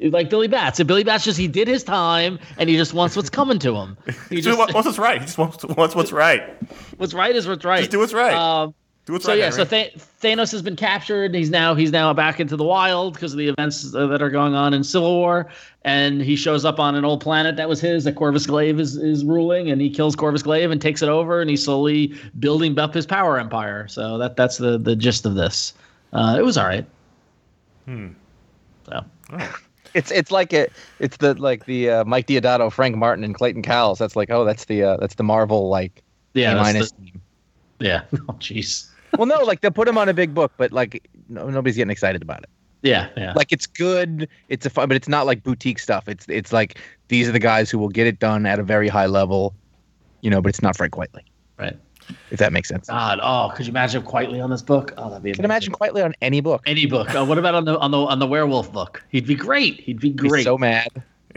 Like 0.00 0.28
Billy 0.28 0.48
Batts. 0.48 0.78
And 0.78 0.86
Billy 0.86 1.04
Batts 1.04 1.24
just 1.24 1.38
he 1.38 1.48
did 1.48 1.68
his 1.68 1.82
time 1.82 2.38
and 2.58 2.68
he 2.68 2.76
just 2.76 2.92
wants 2.92 3.16
what's 3.16 3.30
coming 3.30 3.58
to 3.60 3.74
him. 3.74 3.96
He 4.28 4.40
just 4.40 4.58
wants 4.58 4.74
what's 4.74 4.98
right. 4.98 5.20
He 5.20 5.26
just 5.26 5.38
wants, 5.38 5.64
wants 5.64 5.94
what's 5.94 6.12
right. 6.24 6.42
what's 6.98 7.14
right 7.14 7.34
is 7.34 7.48
what's 7.48 7.64
right. 7.64 7.78
Just 7.78 7.90
do 7.92 7.98
what's 7.98 8.12
right. 8.12 8.34
Um, 8.34 8.74
Do 9.06 9.12
what's 9.14 9.24
so 9.24 9.30
right. 9.32 9.38
yeah, 9.38 9.50
so 9.50 9.64
Th- 9.64 9.94
Thanos 10.20 10.50
has 10.52 10.62
been 10.62 10.74
captured. 10.76 11.32
He's 11.34 11.48
now 11.48 11.74
he's 11.76 11.92
now 11.92 12.12
back 12.12 12.40
into 12.40 12.56
the 12.56 12.64
wild 12.64 13.14
because 13.14 13.32
of 13.32 13.38
the 13.38 13.48
events 13.48 13.94
uh, 13.94 14.06
that 14.08 14.20
are 14.20 14.30
going 14.30 14.54
on 14.54 14.74
in 14.74 14.82
Civil 14.82 15.14
War, 15.16 15.48
and 15.82 16.20
he 16.20 16.34
shows 16.36 16.64
up 16.64 16.80
on 16.80 16.94
an 16.96 17.04
old 17.04 17.20
planet 17.20 17.54
that 17.56 17.68
was 17.68 17.80
his 17.80 18.02
that 18.04 18.16
Corvus 18.16 18.46
Glaive 18.46 18.80
is 18.80 18.96
is 18.96 19.24
ruling, 19.24 19.70
and 19.70 19.80
he 19.80 19.88
kills 19.88 20.16
Corvus 20.16 20.42
Glaive 20.42 20.72
and 20.72 20.82
takes 20.82 21.02
it 21.02 21.08
over, 21.08 21.40
and 21.40 21.48
he's 21.48 21.64
slowly 21.64 22.14
building 22.40 22.76
up 22.78 22.92
his 22.92 23.06
power 23.06 23.38
empire. 23.38 23.86
So 23.88 24.18
that 24.18 24.36
that's 24.36 24.58
the 24.58 24.76
the 24.76 24.96
gist 24.96 25.24
of 25.24 25.36
this. 25.36 25.72
Uh, 26.12 26.36
it 26.38 26.42
was 26.44 26.58
all 26.58 26.66
right. 26.66 26.84
Hmm. 27.86 28.08
So 28.86 29.04
It's 29.96 30.10
it's 30.10 30.30
like 30.30 30.52
it. 30.52 30.72
It's 30.98 31.16
the 31.16 31.34
like 31.34 31.64
the 31.64 31.90
uh, 31.90 32.04
Mike 32.04 32.26
Deodato, 32.26 32.70
Frank 32.70 32.96
Martin, 32.96 33.24
and 33.24 33.34
Clayton 33.34 33.62
Cowles. 33.62 33.98
That's 33.98 34.14
like 34.14 34.30
oh, 34.30 34.44
that's 34.44 34.66
the 34.66 34.82
uh, 34.82 34.96
that's 34.98 35.14
the 35.14 35.22
Marvel 35.22 35.70
like 35.70 36.02
yeah, 36.34 36.54
minus. 36.54 36.92
the- 36.92 37.12
yeah. 37.80 38.02
Oh 38.28 38.34
jeez. 38.34 38.88
well, 39.16 39.26
no, 39.26 39.42
like 39.42 39.62
they'll 39.62 39.70
put 39.70 39.88
him 39.88 39.96
on 39.96 40.08
a 40.08 40.14
big 40.14 40.34
book, 40.34 40.52
but 40.58 40.70
like 40.70 41.08
no, 41.30 41.48
nobody's 41.48 41.76
getting 41.76 41.90
excited 41.90 42.20
about 42.20 42.42
it. 42.42 42.50
Yeah, 42.82 43.08
yeah. 43.16 43.32
Like 43.34 43.52
it's 43.52 43.66
good, 43.66 44.28
it's 44.48 44.66
a 44.66 44.70
fun, 44.70 44.88
but 44.88 44.96
it's 44.96 45.08
not 45.08 45.24
like 45.24 45.42
boutique 45.42 45.78
stuff. 45.78 46.08
It's 46.08 46.26
it's 46.28 46.52
like 46.52 46.78
these 47.08 47.26
are 47.28 47.32
the 47.32 47.38
guys 47.38 47.70
who 47.70 47.78
will 47.78 47.88
get 47.88 48.06
it 48.06 48.18
done 48.18 48.44
at 48.44 48.58
a 48.58 48.62
very 48.62 48.88
high 48.88 49.06
level, 49.06 49.54
you 50.20 50.30
know. 50.30 50.42
But 50.42 50.50
it's 50.50 50.62
not 50.62 50.76
Frank 50.76 50.92
Quitely, 50.92 51.22
right. 51.58 51.76
If 52.30 52.38
that 52.38 52.52
makes 52.52 52.68
sense. 52.68 52.88
God. 52.88 53.18
Oh, 53.22 53.52
could 53.54 53.66
you 53.66 53.70
imagine 53.72 54.02
Quitely 54.02 54.42
on 54.42 54.50
this 54.50 54.62
book? 54.62 54.92
Oh, 54.96 55.08
that'd 55.10 55.22
be. 55.22 55.30
Amazing. 55.30 55.36
can 55.36 55.44
imagine 55.44 55.72
Quitely 55.72 56.04
on 56.04 56.14
any 56.22 56.40
book. 56.40 56.62
any 56.66 56.86
book. 56.86 57.14
Uh, 57.14 57.24
what 57.24 57.38
about 57.38 57.54
on 57.54 57.64
the 57.64 57.78
on 57.78 57.90
the 57.90 57.98
on 57.98 58.18
the 58.18 58.26
werewolf 58.26 58.72
book? 58.72 59.02
He'd 59.08 59.26
be 59.26 59.34
great. 59.34 59.80
He'd 59.80 60.00
be 60.00 60.08
He'd 60.08 60.16
be 60.22 60.28
great. 60.28 60.44
so 60.44 60.56
mad. 60.58 60.88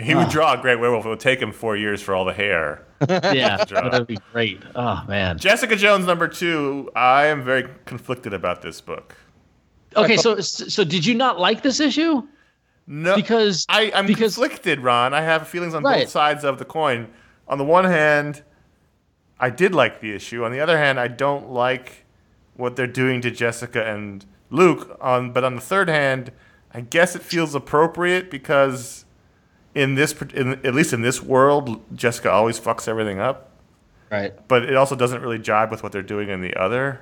He 0.02 0.16
would 0.16 0.30
draw 0.30 0.54
a 0.54 0.58
great 0.58 0.80
werewolf. 0.80 1.06
It 1.06 1.10
would 1.10 1.20
take 1.20 1.42
him 1.42 1.52
four 1.52 1.76
years 1.76 2.02
for 2.02 2.16
all 2.16 2.24
the 2.26 2.34
hair. 2.34 2.86
Yeah, 3.10 3.64
that'd 3.66 4.08
be 4.08 4.18
great. 4.34 4.62
Oh 4.76 5.04
man. 5.08 5.38
Jessica 5.38 5.76
Jones 5.76 6.06
number 6.06 6.28
two. 6.28 6.90
I 6.96 7.26
am 7.28 7.44
very 7.44 7.68
conflicted 7.86 8.34
about 8.34 8.62
this 8.62 8.82
book. 8.82 9.16
Okay, 9.96 10.18
so 10.18 10.40
so 10.40 10.84
did 10.84 11.06
you 11.06 11.16
not 11.16 11.40
like 11.40 11.64
this 11.64 11.80
issue? 11.80 12.22
No, 12.88 13.16
Because 13.16 13.66
I, 13.70 13.92
I'm 13.94 14.06
because 14.08 14.36
conflicted, 14.36 14.80
Ron. 14.82 15.14
I 15.14 15.22
have 15.22 15.48
feelings 15.48 15.74
on 15.76 15.84
Right. 15.84 16.04
both 16.06 16.10
sides 16.10 16.44
of 16.44 16.58
the 16.60 16.66
coin. 16.66 17.08
On 17.48 17.58
the 17.58 17.64
one 17.64 17.86
hand, 17.86 18.42
I 19.40 19.50
did 19.50 19.74
like 19.74 20.02
the 20.02 20.14
issue. 20.14 20.44
On 20.44 20.52
the 20.52 20.60
other 20.60 20.78
hand, 20.78 21.00
I 21.00 21.08
don't 21.08 21.50
like 21.50 22.06
what 22.56 22.76
they're 22.76 22.88
doing 22.88 23.22
to 23.22 23.32
Jessica 23.32 23.86
and 23.86 24.26
Luke. 24.50 24.98
On 25.02 25.32
but 25.32 25.44
on 25.44 25.56
the 25.56 25.62
third 25.62 25.88
hand, 25.88 26.32
I 26.74 26.82
guess 26.82 27.16
it 27.16 27.22
feels 27.22 27.56
appropriate 27.56 28.30
because 28.30 29.06
in 29.74 29.96
this, 29.96 30.14
in, 30.34 30.66
at 30.66 30.74
least 30.74 30.94
in 30.94 31.02
this 31.02 31.22
world, 31.22 31.82
Jessica 31.96 32.32
always 32.32 32.60
fucks 32.60 32.88
everything 32.88 33.20
up. 33.20 33.52
right. 34.12 34.34
But 34.48 34.64
it 34.64 34.76
also 34.76 34.96
doesn't 34.96 35.22
really 35.22 35.40
jibe 35.40 35.72
with 35.72 35.84
what 35.84 35.92
they're 35.92 36.02
doing 36.02 36.30
in 36.30 36.42
the 36.42 36.56
other. 36.56 37.02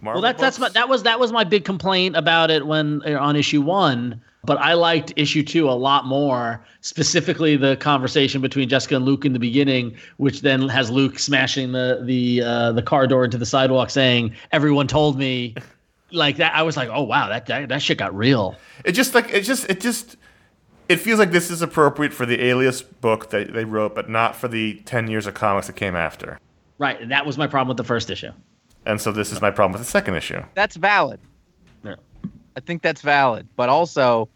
Marvel 0.00 0.22
Well, 0.22 0.32
that, 0.32 0.38
that's 0.38 0.58
my, 0.58 0.68
that 0.70 0.88
was 0.88 1.02
that 1.02 1.18
was 1.18 1.32
my 1.32 1.44
big 1.44 1.64
complaint 1.64 2.16
about 2.16 2.50
it 2.50 2.66
when 2.66 3.02
uh, 3.06 3.18
on 3.18 3.36
issue 3.36 3.60
one. 3.60 4.20
But 4.44 4.58
I 4.58 4.74
liked 4.74 5.12
issue 5.16 5.42
two 5.42 5.68
a 5.68 5.72
lot 5.72 6.06
more. 6.06 6.64
Specifically, 6.80 7.56
the 7.56 7.76
conversation 7.76 8.40
between 8.40 8.68
Jessica 8.68 8.96
and 8.96 9.04
Luke 9.04 9.24
in 9.24 9.32
the 9.32 9.38
beginning, 9.38 9.96
which 10.16 10.42
then 10.42 10.68
has 10.68 10.90
Luke 10.90 11.18
smashing 11.18 11.72
the 11.72 12.00
the 12.04 12.42
uh, 12.42 12.72
the 12.72 12.82
car 12.82 13.06
door 13.06 13.24
into 13.24 13.36
the 13.36 13.46
sidewalk, 13.46 13.90
saying, 13.90 14.34
"Everyone 14.52 14.86
told 14.86 15.18
me." 15.18 15.54
Like 16.10 16.38
that, 16.38 16.54
I 16.54 16.62
was 16.62 16.74
like, 16.74 16.88
"Oh 16.90 17.02
wow, 17.02 17.28
that 17.28 17.44
that, 17.46 17.68
that 17.68 17.82
shit 17.82 17.98
got 17.98 18.16
real." 18.16 18.56
It 18.84 18.92
just 18.92 19.14
like 19.14 19.30
it 19.30 19.42
just 19.42 19.68
it 19.68 19.80
just 19.80 20.16
it 20.88 20.96
feels 20.96 21.18
like 21.18 21.32
this 21.32 21.50
is 21.50 21.60
appropriate 21.60 22.14
for 22.14 22.24
the 22.24 22.42
Alias 22.44 22.80
book 22.80 23.28
that 23.28 23.52
they 23.52 23.66
wrote, 23.66 23.94
but 23.94 24.08
not 24.08 24.34
for 24.34 24.48
the 24.48 24.76
ten 24.86 25.08
years 25.08 25.26
of 25.26 25.34
comics 25.34 25.66
that 25.66 25.76
came 25.76 25.94
after. 25.94 26.38
Right, 26.78 26.98
and 26.98 27.10
that 27.10 27.26
was 27.26 27.36
my 27.36 27.46
problem 27.46 27.68
with 27.68 27.76
the 27.76 27.84
first 27.84 28.08
issue. 28.08 28.30
And 28.88 29.00
so 29.00 29.12
this 29.12 29.30
is 29.30 29.40
my 29.40 29.50
problem 29.50 29.72
with 29.78 29.82
the 29.82 29.90
second 29.90 30.14
issue. 30.14 30.42
That's 30.54 30.74
valid. 30.76 31.20
Yeah. 31.84 31.96
I 32.56 32.60
think 32.60 32.82
that's 32.82 33.02
valid. 33.02 33.46
But 33.54 33.68
also, 33.68 34.28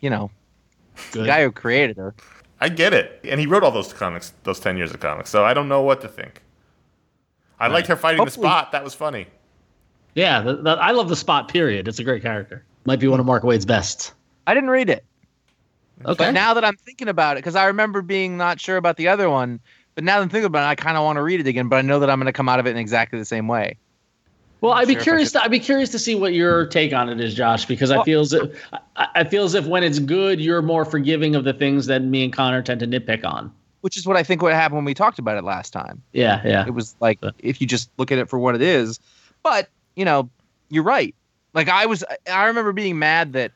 you 0.00 0.08
know, 0.10 0.30
the 1.12 1.24
guy 1.24 1.42
who 1.42 1.52
created 1.52 1.98
her. 1.98 2.14
I 2.60 2.70
get 2.70 2.94
it, 2.94 3.20
and 3.24 3.38
he 3.38 3.46
wrote 3.46 3.62
all 3.62 3.70
those 3.70 3.92
comics, 3.92 4.32
those 4.44 4.58
ten 4.58 4.76
years 4.78 4.90
of 4.90 5.00
comics. 5.00 5.28
So 5.28 5.44
I 5.44 5.52
don't 5.52 5.68
know 5.68 5.82
what 5.82 6.00
to 6.00 6.08
think. 6.08 6.40
I 7.60 7.68
liked 7.68 7.88
her 7.88 7.96
fighting 7.96 8.18
Hopefully- 8.18 8.42
the 8.44 8.48
spot. 8.48 8.72
That 8.72 8.82
was 8.82 8.94
funny. 8.94 9.26
Yeah, 10.14 10.40
the, 10.40 10.56
the, 10.56 10.70
I 10.70 10.92
love 10.92 11.08
the 11.08 11.16
Spot. 11.16 11.48
Period. 11.48 11.88
It's 11.88 11.98
a 11.98 12.04
great 12.04 12.22
character. 12.22 12.64
Might 12.84 13.00
be 13.00 13.08
one 13.08 13.18
of 13.18 13.26
Mark 13.26 13.42
Waid's 13.42 13.66
best. 13.66 14.14
I 14.46 14.54
didn't 14.54 14.70
read 14.70 14.88
it. 14.88 15.04
Okay. 16.04 16.14
But 16.26 16.30
now 16.30 16.54
that 16.54 16.64
I'm 16.64 16.76
thinking 16.76 17.08
about 17.08 17.36
it, 17.36 17.40
because 17.40 17.56
I 17.56 17.66
remember 17.66 18.00
being 18.00 18.36
not 18.36 18.60
sure 18.60 18.76
about 18.76 18.96
the 18.96 19.08
other 19.08 19.28
one, 19.28 19.58
but 19.94 20.04
now 20.04 20.16
that 20.16 20.22
I'm 20.22 20.28
thinking 20.28 20.46
about 20.46 20.64
it, 20.64 20.70
I 20.70 20.74
kind 20.74 20.96
of 20.96 21.04
want 21.04 21.16
to 21.16 21.22
read 21.22 21.40
it 21.40 21.46
again. 21.46 21.68
But 21.68 21.76
I 21.76 21.82
know 21.82 21.98
that 22.00 22.10
I'm 22.10 22.18
going 22.18 22.26
to 22.26 22.32
come 22.32 22.48
out 22.48 22.60
of 22.60 22.66
it 22.66 22.70
in 22.70 22.76
exactly 22.76 23.18
the 23.18 23.24
same 23.24 23.48
way. 23.48 23.76
Well, 24.60 24.72
I'd 24.72 24.88
be 24.88 24.94
Sure, 24.94 25.02
curious. 25.02 25.32
To, 25.32 25.42
I'd 25.42 25.50
be 25.50 25.60
curious 25.60 25.90
to 25.90 25.98
see 25.98 26.14
what 26.14 26.32
your 26.32 26.66
take 26.66 26.92
on 26.92 27.10
it 27.10 27.20
is, 27.20 27.34
Josh, 27.34 27.66
because 27.66 27.90
I 27.90 28.02
feel 28.02 28.20
as 28.20 28.32
if 28.32 28.64
I, 28.96 29.08
I 29.16 29.24
feel 29.24 29.44
as 29.44 29.54
if 29.54 29.66
when 29.66 29.84
it's 29.84 29.98
good, 29.98 30.40
you're 30.40 30.62
more 30.62 30.84
forgiving 30.84 31.34
of 31.36 31.44
the 31.44 31.52
things 31.52 31.86
that 31.86 32.02
me 32.02 32.24
and 32.24 32.32
Connor 32.32 32.62
tend 32.62 32.80
to 32.80 32.86
nitpick 32.86 33.24
on. 33.24 33.52
Which 33.82 33.98
is 33.98 34.06
what 34.06 34.16
I 34.16 34.22
think 34.22 34.40
what 34.40 34.54
happened 34.54 34.76
when 34.76 34.86
we 34.86 34.94
talked 34.94 35.18
about 35.18 35.36
it 35.36 35.44
last 35.44 35.74
time. 35.74 36.02
Yeah, 36.12 36.40
yeah, 36.46 36.66
It 36.66 36.72
was 36.72 36.96
like 37.00 37.20
if 37.38 37.60
you 37.60 37.66
just 37.66 37.90
look 37.98 38.10
at 38.10 38.18
it 38.18 38.30
for 38.30 38.38
what 38.38 38.54
it 38.54 38.62
is. 38.62 38.98
But 39.42 39.68
you 39.96 40.06
know, 40.06 40.30
you're 40.70 40.82
right. 40.82 41.14
Like 41.52 41.68
I 41.68 41.84
was, 41.84 42.02
I 42.32 42.46
remember 42.46 42.72
being 42.72 42.98
mad 42.98 43.34
that 43.34 43.52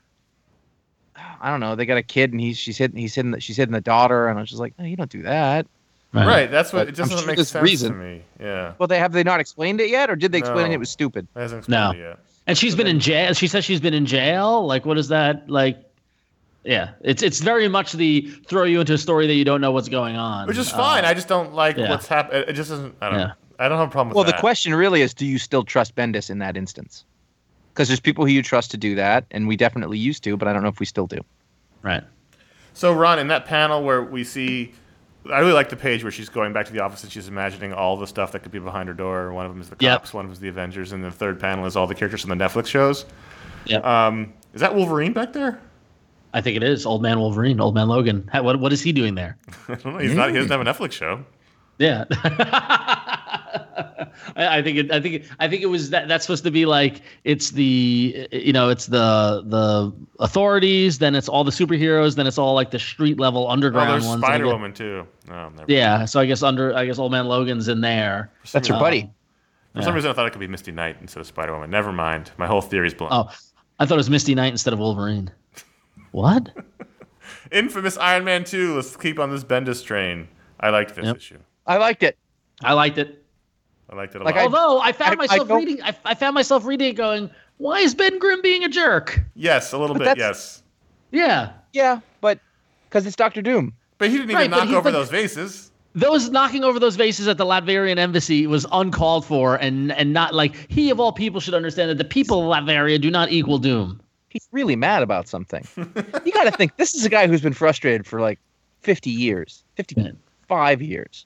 I 1.40 1.50
don't 1.50 1.60
know. 1.60 1.74
They 1.74 1.86
got 1.86 1.96
a 1.96 2.02
kid 2.02 2.32
and 2.32 2.40
he's 2.40 2.58
she's 2.58 2.76
hitting 2.76 2.98
he's 2.98 3.14
hitting 3.14 3.38
she's 3.38 3.56
hitting 3.56 3.72
the 3.72 3.80
daughter, 3.80 4.28
and 4.28 4.38
I 4.38 4.42
was 4.42 4.50
just 4.50 4.60
like, 4.60 4.78
no, 4.78 4.84
you 4.84 4.96
don't 4.96 5.10
do 5.10 5.22
that. 5.22 5.66
Right. 6.12 6.50
That's 6.50 6.72
what 6.72 6.80
But 6.80 6.88
it 6.88 6.92
just 6.92 7.02
I'm 7.02 7.16
doesn't 7.16 7.18
sure 7.18 7.26
make 7.26 7.36
there's 7.36 7.48
sense 7.48 7.62
reason. 7.62 7.92
to 7.92 7.98
me. 7.98 8.22
Yeah. 8.40 8.72
Well, 8.78 8.86
they 8.86 8.98
have 8.98 9.12
they 9.12 9.22
not 9.22 9.40
explained 9.40 9.80
it 9.80 9.90
yet, 9.90 10.08
or 10.10 10.16
did 10.16 10.32
they 10.32 10.38
explain 10.38 10.66
No. 10.66 10.70
it? 10.70 10.74
It 10.74 10.78
was 10.78 10.90
stupid. 10.90 11.28
It 11.36 11.38
hasn't 11.40 11.58
explained 11.60 11.98
No. 11.98 12.04
it 12.04 12.08
yet. 12.10 12.18
And 12.46 12.56
she's 12.56 12.74
been 12.74 12.86
in 12.86 12.98
jail. 12.98 13.34
She 13.34 13.46
says 13.46 13.64
she's 13.64 13.80
been 13.80 13.92
in 13.92 14.06
jail. 14.06 14.66
Like, 14.66 14.86
what 14.86 14.96
is 14.96 15.08
that? 15.08 15.50
Like, 15.50 15.78
yeah, 16.64 16.90
it's 17.02 17.22
it's 17.22 17.40
very 17.40 17.68
much 17.68 17.92
the 17.92 18.22
throw 18.46 18.64
you 18.64 18.80
into 18.80 18.94
a 18.94 18.98
story 18.98 19.26
that 19.26 19.34
you 19.34 19.44
don't 19.44 19.60
know 19.60 19.70
what's 19.70 19.88
going 19.90 20.16
on. 20.16 20.46
Which 20.48 20.56
is 20.56 20.72
Uh, 20.72 20.76
fine. 20.76 21.04
I 21.04 21.12
just 21.12 21.28
don't 21.28 21.52
like 21.54 21.76
yeah. 21.76 21.90
what's 21.90 22.06
happening. 22.06 22.44
It 22.48 22.54
just 22.54 22.70
doesn't. 22.70 22.94
I 23.02 23.10
don't. 23.10 23.18
Yeah. 23.20 23.32
I 23.58 23.68
don't 23.68 23.76
have 23.78 23.88
a 23.88 23.90
problem 23.90 24.08
with 24.08 24.14
that. 24.26 24.32
Well, 24.32 24.36
the 24.36 24.40
question 24.40 24.74
really 24.74 25.02
is, 25.02 25.12
do 25.12 25.26
you 25.26 25.36
still 25.38 25.62
trust 25.64 25.94
Bendis 25.94 26.30
in 26.30 26.38
that 26.38 26.56
instance? 26.56 27.04
Because 27.74 27.88
there's 27.88 28.00
people 28.00 28.24
who 28.24 28.30
you 28.32 28.42
trust 28.42 28.70
to 28.70 28.76
do 28.76 28.94
that, 28.94 29.24
and 29.30 29.46
we 29.48 29.56
definitely 29.56 29.98
used 29.98 30.22
to, 30.24 30.36
but 30.36 30.46
I 30.48 30.52
don't 30.52 30.62
know 30.62 30.68
if 30.68 30.80
we 30.80 30.86
still 30.86 31.06
do. 31.06 31.18
right. 31.82 32.02
So, 32.72 32.92
Ron, 32.94 33.18
in 33.18 33.26
that 33.28 33.44
panel 33.44 33.82
where 33.82 34.02
we 34.04 34.22
see, 34.22 34.72
I 35.32 35.40
really 35.40 35.52
like 35.52 35.68
the 35.68 35.76
page 35.76 36.02
where 36.02 36.10
she's 36.12 36.28
going 36.28 36.52
back 36.52 36.66
to 36.66 36.72
the 36.72 36.80
office 36.80 37.02
and 37.02 37.12
she's 37.12 37.28
imagining 37.28 37.72
all 37.72 37.96
the 37.96 38.06
stuff 38.06 38.32
that 38.32 38.42
could 38.42 38.52
be 38.52 38.58
behind 38.58 38.88
her 38.88 38.94
door. 38.94 39.32
One 39.32 39.46
of 39.46 39.52
them 39.52 39.60
is 39.60 39.68
the 39.68 39.76
Yep. 39.78 39.98
cops, 40.00 40.14
one 40.14 40.24
of 40.24 40.28
them 40.30 40.32
is 40.34 40.40
the 40.40 40.48
Avengers, 40.48 40.92
and 40.92 41.02
the 41.04 41.10
third 41.10 41.38
panel 41.40 41.66
is 41.66 41.76
all 41.76 41.86
the 41.86 41.94
characters 41.94 42.22
from 42.22 42.36
the 42.36 42.44
Netflix 42.44 42.66
shows. 42.66 43.04
Yep. 43.66 43.84
Um, 43.84 44.32
is 44.54 44.60
that 44.60 44.74
Wolverine 44.74 45.12
back 45.12 45.32
there? 45.32 45.60
I 46.34 46.40
think 46.40 46.56
it 46.56 46.62
is 46.62 46.84
Old 46.86 47.02
Man 47.02 47.18
Wolverine, 47.20 47.60
Old 47.60 47.74
Man 47.74 47.88
Logan. 47.88 48.28
What 48.32 48.60
what 48.60 48.72
is 48.72 48.82
he 48.82 48.92
doing 48.92 49.14
there? 49.14 49.36
I 49.68 49.74
don't 49.76 49.84
know. 49.94 49.98
He's 49.98 50.14
not. 50.14 50.28
He 50.30 50.36
doesn't 50.36 50.50
have 50.50 50.60
a 50.60 50.64
Netflix 50.64 50.92
show. 50.92 51.24
Yeah. 51.78 52.04
I, 54.36 54.58
I 54.58 54.62
think 54.62 54.78
it, 54.78 54.92
I 54.92 55.00
think 55.00 55.14
it, 55.16 55.24
I 55.38 55.48
think 55.48 55.62
it 55.62 55.66
was 55.66 55.90
that 55.90 56.08
that's 56.08 56.24
supposed 56.24 56.44
to 56.44 56.50
be 56.50 56.66
like 56.66 57.02
it's 57.24 57.50
the 57.52 58.28
you 58.32 58.52
know 58.52 58.68
it's 58.68 58.86
the 58.86 59.42
the 59.46 59.92
authorities 60.20 60.98
then 60.98 61.14
it's 61.14 61.28
all 61.28 61.44
the 61.44 61.50
superheroes 61.50 62.16
then 62.16 62.26
it's 62.26 62.38
all 62.38 62.54
like 62.54 62.70
the 62.70 62.78
street 62.78 63.18
level 63.18 63.46
Oh, 63.46 63.50
underground 63.50 63.90
there's 63.90 64.04
ones. 64.06 64.16
and 64.16 64.24
I 64.24 64.28
Spider 64.28 64.44
guess- 64.44 64.52
Woman 64.52 64.72
too. 64.72 65.06
Oh. 65.30 65.50
Yeah, 65.66 66.04
so 66.04 66.20
I 66.20 66.26
guess 66.26 66.42
under 66.42 66.74
I 66.74 66.84
guess 66.86 66.98
Old 66.98 67.12
Man 67.12 67.26
Logan's 67.26 67.68
in 67.68 67.80
there. 67.80 68.30
That's 68.52 68.68
her 68.68 68.74
Uh, 68.74 68.80
buddy. 68.80 69.10
For 69.74 69.82
some 69.82 69.94
reason, 69.94 70.10
I 70.10 70.14
thought 70.14 70.26
it 70.26 70.30
could 70.30 70.40
be 70.40 70.48
Misty 70.48 70.72
Knight 70.72 70.96
instead 71.00 71.20
of 71.20 71.26
Spider 71.26 71.52
Woman. 71.52 71.70
Never 71.70 71.92
mind. 71.92 72.32
My 72.36 72.46
whole 72.48 72.60
theory's 72.62 72.94
blown. 72.94 73.10
Oh, 73.12 73.30
I 73.78 73.86
thought 73.86 73.94
it 73.94 73.98
was 73.98 74.10
Misty 74.10 74.34
Knight 74.34 74.50
instead 74.52 74.72
of 74.72 74.78
Wolverine. 74.78 75.30
What? 76.10 76.48
Infamous 77.52 77.96
Iron 77.98 78.24
Man 78.24 78.42
2. 78.44 78.74
Let's 78.76 78.96
keep 78.96 79.18
on 79.18 79.30
this 79.30 79.44
Bendis 79.44 79.84
train. 79.84 80.28
I 80.58 80.70
liked 80.70 80.94
this 80.94 81.04
Yep. 81.04 81.16
issue. 81.16 81.38
I 81.66 81.76
liked 81.76 82.02
it. 82.02 82.16
I 82.64 82.72
liked 82.72 82.96
it. 82.98 83.22
I 83.90 83.96
liked 83.96 84.14
it 84.14 84.20
a 84.20 84.24
Like, 84.24 84.34
lot. 84.34 84.40
I- 84.42 84.44
Although 84.44 84.80
I 84.80 84.92
found 84.92 85.10
I- 85.10 85.14
I 85.14 85.16
myself 85.16 85.48
don't- 85.48 85.58
reading, 85.58 85.82
I, 85.82 85.94
I 86.04 86.14
found 86.14 86.34
myself 86.34 86.64
reading 86.64 86.88
it 86.90 86.92
going, 86.96 87.30
"Why 87.56 87.78
is 87.80 87.94
Ben 87.94 88.18
Grimm 88.18 88.42
being 88.42 88.64
a 88.64 88.68
jerk?" 88.68 89.20
yes, 89.34 89.72
a 89.72 89.78
little 89.78 89.96
But 89.96 90.04
bit. 90.04 90.18
Yes, 90.18 90.62
Yeah, 91.10 91.50
Yeah, 91.72 92.00
but 92.20 92.38
because 92.88 93.06
it's 93.06 93.16
Doctor 93.16 93.40
Doom. 93.42 93.72
but 93.98 94.08
he 94.10 94.16
didn't 94.18 94.30
even 94.30 94.36
Right, 94.42 94.50
knock 94.50 94.68
over 94.68 94.82
but- 94.82 94.90
those 94.92 95.10
vases. 95.10 95.70
those 95.94 96.28
knocking 96.30 96.64
over 96.64 96.78
those 96.78 96.96
vases 96.96 97.26
at 97.28 97.38
the 97.38 97.46
Latvian 97.46 97.98
embassy 97.98 98.46
was 98.46 98.66
uncalled 98.72 99.24
for, 99.24 99.56
and 99.56 99.90
and 99.92 100.12
not 100.12 100.34
like 100.34 100.54
he 100.70 100.90
of 100.90 101.00
all 101.00 101.12
people 101.12 101.40
should 101.40 101.54
understand 101.54 101.90
that 101.90 101.98
the 101.98 102.04
people 102.04 102.52
of 102.52 102.64
Latveria 102.64 103.00
do 103.00 103.10
not 103.10 103.30
equal 103.32 103.58
Doom. 103.58 104.00
He's 104.28 104.46
really 104.52 104.76
mad 104.76 105.02
about 105.02 105.26
something. 105.26 105.66
you 106.24 106.32
got 106.32 106.44
to 106.44 106.50
think 106.50 106.76
this 106.76 106.94
is 106.94 107.06
a 107.06 107.08
guy 107.08 107.26
who's 107.26 107.40
been 107.40 107.54
frustrated 107.54 108.06
for 108.06 108.20
like 108.20 108.38
50 108.82 109.08
years, 109.08 109.64
55 109.76 110.82
years. 110.82 111.24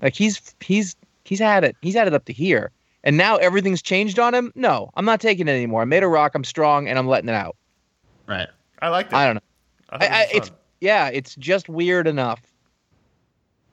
Like 0.00 0.14
he's 0.14 0.40
he's 0.60 0.94
he's 1.24 1.40
had 1.40 1.64
it. 1.64 1.76
He's 1.82 1.94
had 1.94 2.06
it 2.06 2.14
up 2.14 2.24
to 2.26 2.32
here. 2.32 2.70
And 3.02 3.18
now 3.18 3.36
everything's 3.36 3.82
changed 3.82 4.18
on 4.18 4.34
him? 4.34 4.50
No, 4.54 4.90
I'm 4.94 5.04
not 5.04 5.20
taking 5.20 5.46
it 5.46 5.52
anymore. 5.52 5.82
I 5.82 5.84
made 5.84 6.02
a 6.02 6.08
rock, 6.08 6.34
I'm 6.34 6.44
strong, 6.44 6.88
and 6.88 6.98
I'm 6.98 7.06
letting 7.06 7.28
it 7.28 7.34
out. 7.34 7.56
Right. 8.26 8.48
I 8.80 8.88
like 8.88 9.06
it. 9.06 9.14
I 9.14 9.26
don't 9.26 9.34
know. 9.34 9.40
I 9.90 9.96
I, 9.96 9.98
thought 9.98 10.10
I, 10.10 10.22
it 10.22 10.28
it's 10.32 10.50
yeah, 10.80 11.08
it's 11.08 11.34
just 11.36 11.68
weird 11.68 12.06
enough. 12.06 12.40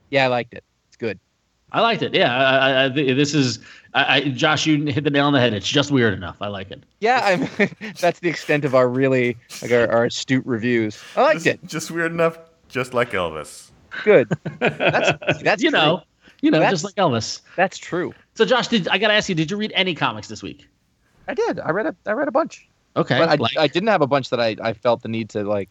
Yeah, 0.10 0.26
I 0.26 0.28
liked 0.28 0.54
it. 0.54 0.64
It's 0.88 0.98
good. 0.98 1.20
I 1.74 1.82
liked 1.82 2.02
it. 2.02 2.14
Yeah, 2.14 2.36
I, 2.36 2.70
I, 2.70 2.84
I, 2.86 2.90
this 2.90 3.34
is 3.34 3.60
I, 3.94 4.16
I, 4.16 4.22
Josh. 4.30 4.66
You 4.66 4.86
hit 4.86 5.06
the 5.06 5.10
nail 5.10 5.28
on 5.28 5.34
the 5.34 5.40
head. 5.40 5.54
It's 5.54 5.68
just 5.68 5.92
weird 5.92 6.14
enough. 6.14 6.38
I 6.42 6.48
like 6.48 6.70
it. 6.70 6.84
Yeah, 7.00 7.22
I'm, 7.24 7.70
that's 8.00 8.20
the 8.20 8.30
extent 8.30 8.66
of 8.66 8.76
our 8.76 8.90
really 8.90 9.38
like 9.62 9.72
our, 9.72 9.90
our 9.90 10.06
astute 10.06 10.46
reviews. 10.46 11.02
I 11.16 11.22
liked 11.22 11.44
just, 11.44 11.48
it. 11.48 11.66
just 11.66 11.92
weird 11.92 12.12
enough, 12.12 12.38
just 12.68 12.94
like 12.94 13.12
Elvis. 13.12 13.72
Good. 14.04 14.30
That's 14.60 15.44
that's 15.44 15.62
you 15.62 15.70
true. 15.70 15.80
know, 15.80 16.04
you 16.42 16.52
know, 16.52 16.60
That's- 16.60 16.82
just 16.82 16.84
like 16.84 16.96
Elvis. 16.96 17.42
That's 17.56 17.78
true. 17.78 18.14
So, 18.36 18.46
Josh, 18.46 18.68
did 18.68 18.88
I 18.88 18.98
got 18.98 19.08
to 19.10 19.14
ask 19.14 19.30
you? 19.30 19.36
Did 19.36 19.50
you 19.52 19.58
read 19.58 19.72
any 19.76 19.94
comics 19.96 20.28
this 20.28 20.42
week? 20.44 20.68
I 21.28 21.34
did. 21.34 21.60
I 21.60 21.70
read 21.72 21.86
a 21.86 21.96
I 22.06 22.12
read 22.14 22.28
a 22.28 22.32
bunch. 22.32 22.68
Okay, 22.98 23.18
but 23.18 23.30
I, 23.30 23.36
like- 23.36 23.58
I 23.58 23.68
didn't 23.68 23.90
have 23.90 24.02
a 24.02 24.08
bunch 24.08 24.30
that 24.32 24.40
I, 24.42 24.56
I 24.62 24.74
felt 24.74 25.02
the 25.02 25.08
need 25.10 25.30
to 25.30 25.44
like 25.44 25.70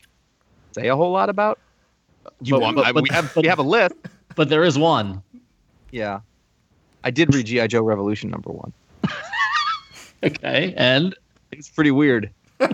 say 0.72 0.88
a 0.88 0.96
whole 0.96 1.12
lot 1.12 1.28
about. 1.28 1.58
you 2.40 2.54
But- 2.54 2.60
want, 2.62 2.76
but 2.76 2.94
but, 2.94 3.02
we 3.02 3.08
have 3.10 3.34
we 3.36 3.46
have 3.48 3.58
a 3.58 3.62
list. 3.62 3.94
but 4.36 4.48
there 4.48 4.64
is 4.64 4.78
one. 4.78 5.22
Yeah, 5.90 6.20
I 7.04 7.10
did 7.10 7.34
read 7.34 7.46
GI 7.46 7.66
Joe 7.68 7.82
Revolution 7.82 8.30
number 8.30 8.50
one. 8.52 8.72
Okay, 10.22 10.74
and 10.76 11.14
It's 11.50 11.68
pretty 11.70 11.90
weird. 11.92 12.30
Did 12.60 12.68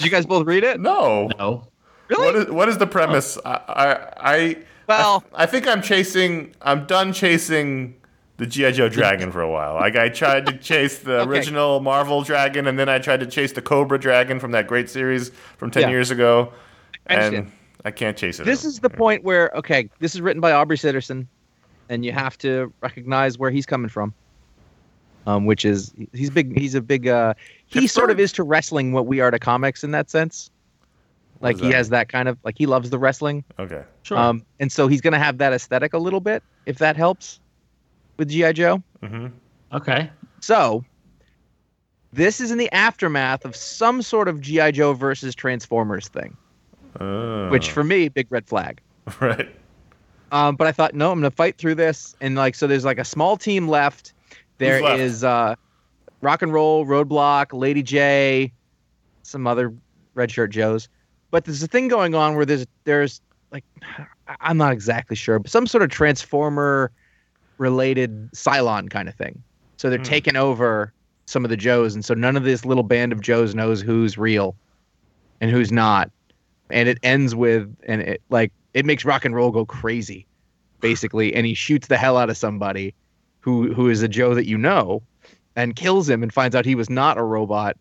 you 0.00 0.10
guys 0.10 0.26
both 0.26 0.44
read 0.46 0.64
it? 0.64 0.80
no. 0.80 1.28
no, 1.38 1.68
Really? 2.08 2.26
What 2.26 2.36
is 2.36 2.50
what 2.50 2.68
is 2.68 2.78
the 2.78 2.86
premise? 2.88 3.38
I 3.44 3.50
I 3.68 4.34
I, 4.34 4.56
Well- 4.86 5.24
I, 5.34 5.42
I 5.44 5.46
think 5.46 5.66
I'm 5.66 5.82
chasing. 5.82 6.54
I'm 6.62 6.86
done 6.86 7.12
chasing 7.12 7.94
the 8.38 8.46
GI 8.46 8.72
Joe 8.72 8.88
dragon 8.88 9.32
for 9.32 9.40
a 9.40 9.50
while. 9.50 9.74
Like 9.74 9.96
I 9.96 10.08
tried 10.08 10.46
to 10.46 10.56
chase 10.58 10.98
the 10.98 11.20
Okay. 11.20 11.30
original 11.30 11.80
Marvel 11.80 12.22
dragon, 12.22 12.66
and 12.66 12.78
then 12.78 12.88
I 12.88 12.98
tried 12.98 13.20
to 13.20 13.26
chase 13.26 13.52
the 13.52 13.62
Cobra 13.62 13.98
dragon 13.98 14.38
from 14.40 14.52
that 14.52 14.66
great 14.66 14.90
series 14.90 15.30
from 15.56 15.70
ten 15.70 15.82
Yeah. 15.84 15.90
years 15.90 16.10
ago. 16.10 16.52
I 17.08 17.14
understand. 17.14 17.36
and 17.46 17.52
I 17.84 17.90
can't 17.92 18.16
chase 18.16 18.40
it. 18.40 18.44
this 18.46 18.64
is 18.64 18.80
the 18.80 18.90
point 18.90 19.22
where 19.24 19.50
okay, 19.54 19.88
this 20.00 20.14
is 20.14 20.20
written 20.20 20.40
by 20.40 20.52
Aubrey 20.52 20.76
Sitterson, 20.76 21.26
and 21.88 22.04
you 22.04 22.12
have 22.12 22.36
to 22.38 22.72
recognize 22.82 23.38
where 23.38 23.50
he's 23.50 23.66
coming 23.66 23.88
from. 23.88 24.12
Um, 25.28 25.44
which 25.44 25.64
is 25.64 25.92
he's 26.12 26.30
big. 26.30 26.56
He's 26.56 26.76
a 26.76 26.80
big. 26.80 27.08
Uh, 27.08 27.34
he 27.66 27.80
Pittsburgh? 27.80 27.90
sort 27.90 28.10
of 28.12 28.20
is 28.20 28.30
to 28.32 28.44
wrestling 28.44 28.92
what 28.92 29.06
we 29.06 29.18
are 29.20 29.30
to 29.32 29.40
comics 29.40 29.82
in 29.82 29.90
that 29.90 30.08
sense. 30.08 30.50
What 31.38 31.54
Like 31.54 31.60
he 31.62 31.70
has 31.72 31.88
that 31.90 32.08
kind 32.08 32.28
of 32.28 32.38
like 32.44 32.56
he 32.58 32.66
loves 32.66 32.90
the 32.90 32.98
wrestling. 32.98 33.44
Okay. 33.58 33.82
Sure. 34.02 34.16
Um, 34.18 34.44
and 34.60 34.70
so 34.72 34.88
he's 34.88 35.00
gonna 35.00 35.18
have 35.18 35.38
that 35.38 35.52
aesthetic 35.52 35.92
a 35.94 35.98
little 35.98 36.20
bit 36.20 36.42
if 36.66 36.78
that 36.78 36.96
helps 36.96 37.40
with 38.16 38.28
GI 38.28 38.52
Joe. 38.54 38.82
Mm-hmm. 39.02 39.26
okay. 39.76 40.10
So 40.40 40.84
this 42.12 42.40
is 42.40 42.50
in 42.50 42.58
the 42.58 42.70
aftermath 42.72 43.44
of 43.44 43.54
some 43.54 44.00
sort 44.02 44.28
of 44.28 44.40
GI 44.40 44.72
Joe 44.72 44.94
versus 44.94 45.34
Transformers 45.34 46.08
thing, 46.08 46.36
Oh. 47.00 47.50
which 47.50 47.70
for 47.70 47.84
me, 47.84 48.08
big 48.08 48.26
red 48.30 48.46
flag. 48.46 48.80
right. 49.20 49.54
Um, 50.32 50.56
but 50.56 50.66
I 50.66 50.72
thought, 50.72 50.94
no, 50.94 51.12
I'm 51.12 51.18
gonna 51.20 51.30
fight 51.30 51.58
through 51.58 51.74
this, 51.76 52.16
and 52.20 52.34
like, 52.34 52.54
so 52.54 52.66
there's 52.66 52.84
like 52.84 52.98
a 52.98 53.04
small 53.04 53.36
team 53.36 53.68
left. 53.68 54.12
There 54.58 54.80
left? 54.82 55.00
is 55.00 55.22
uh, 55.22 55.54
Rock 56.22 56.42
and 56.42 56.52
Roll, 56.52 56.86
Roadblock, 56.86 57.52
Lady 57.52 57.82
Jaye, 57.82 58.50
some 59.22 59.46
other 59.46 59.74
red 60.14 60.30
shirt 60.30 60.50
Joes. 60.50 60.88
But 61.30 61.44
there's 61.44 61.62
a 61.62 61.68
thing 61.68 61.88
going 61.88 62.14
on 62.14 62.36
where 62.36 62.46
there's 62.46 62.66
there's 62.84 63.20
like 63.52 63.64
I'm 64.40 64.56
not 64.56 64.72
exactly 64.72 65.16
sure, 65.16 65.38
but 65.38 65.50
some 65.50 65.66
sort 65.66 65.82
of 65.82 65.90
Transformer 65.90 66.92
related 67.58 68.30
Cylon 68.32 68.90
kind 68.90 69.08
of 69.08 69.14
thing. 69.14 69.42
So 69.78 69.90
they're 69.90 69.98
Hmm. 69.98 70.02
taking 70.02 70.36
over 70.36 70.92
some 71.26 71.44
of 71.44 71.50
the 71.50 71.56
Joes, 71.56 71.94
and 71.94 72.04
so 72.04 72.14
none 72.14 72.36
of 72.36 72.44
this 72.44 72.64
little 72.64 72.82
band 72.84 73.12
of 73.12 73.20
Joes 73.20 73.54
knows 73.54 73.80
who's 73.82 74.18
real 74.18 74.56
and 75.40 75.50
who's 75.50 75.72
not. 75.72 76.10
And 76.70 76.88
it 76.88 76.98
ends 77.02 77.34
with 77.34 77.74
and 77.86 78.02
it 78.02 78.22
like 78.30 78.52
it 78.74 78.86
makes 78.86 79.04
rock 79.04 79.24
and 79.24 79.34
roll 79.34 79.50
go 79.50 79.64
crazy, 79.64 80.26
basically, 80.80 81.34
and 81.34 81.46
he 81.46 81.54
shoots 81.54 81.88
the 81.88 81.96
hell 81.98 82.16
out 82.16 82.30
of 82.30 82.36
somebody 82.36 82.94
who 83.40 83.72
who 83.74 83.88
is 83.88 84.02
a 84.02 84.08
Joe 84.08 84.34
that 84.34 84.46
you 84.46 84.58
know, 84.58 85.02
and 85.56 85.76
kills 85.76 86.08
him 86.08 86.22
and 86.22 86.32
finds 86.32 86.56
out 86.56 86.64
he 86.64 86.74
was 86.74 86.90
not 86.90 87.18
a 87.18 87.22
robot 87.22 87.76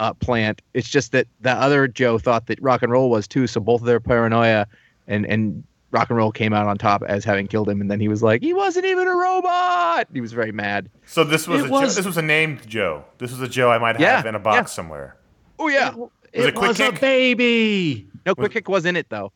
uh, 0.00 0.12
plant. 0.14 0.60
It's 0.74 0.88
just 0.88 1.12
that 1.12 1.26
the 1.40 1.52
other 1.52 1.86
Joe 1.86 2.18
thought 2.18 2.46
that 2.46 2.60
rock 2.62 2.82
and 2.82 2.90
roll 2.90 3.08
was 3.10 3.28
too, 3.28 3.46
so 3.46 3.60
both 3.60 3.80
of 3.82 3.86
their 3.86 4.00
paranoia 4.00 4.66
and 5.06 5.24
and 5.26 5.62
rock 5.92 6.08
and 6.08 6.16
roll 6.16 6.30
came 6.32 6.52
out 6.52 6.66
on 6.66 6.78
top 6.78 7.02
as 7.06 7.24
having 7.24 7.46
killed 7.48 7.68
him, 7.68 7.80
and 7.80 7.90
then 7.90 8.00
he 8.00 8.08
was 8.08 8.22
like, 8.22 8.42
he 8.42 8.52
wasn't 8.54 8.84
even 8.86 9.06
a 9.08 9.14
robot. 9.14 10.06
He 10.12 10.20
was 10.20 10.32
very 10.32 10.52
mad. 10.52 10.88
So 11.06 11.22
this 11.24 11.46
was 11.48 11.62
It 11.62 11.68
a 11.68 11.70
was- 11.70 11.80
Joe, 11.94 11.96
this 11.96 12.06
was 12.06 12.16
a 12.16 12.22
named 12.22 12.66
Joe. 12.66 13.04
This 13.18 13.30
was 13.30 13.40
a 13.40 13.48
Joe 13.48 13.70
I 13.70 13.78
might 13.78 13.96
have 13.96 14.24
Yeah, 14.24 14.28
in 14.28 14.34
a 14.34 14.38
box 14.38 14.56
yeah. 14.70 14.74
somewhere. 14.74 15.16
Oh 15.58 15.68
yeah. 15.68 15.94
It, 16.32 16.44
it 16.46 16.54
Quick 16.54 16.68
was 16.68 16.80
a 16.80 16.92
baby. 16.92 18.06
No, 18.24 18.34
Quick 18.34 18.52
Kick 18.52 18.68
was 18.68 18.84
in 18.86 18.94
it 18.96 19.06
though. 19.08 19.32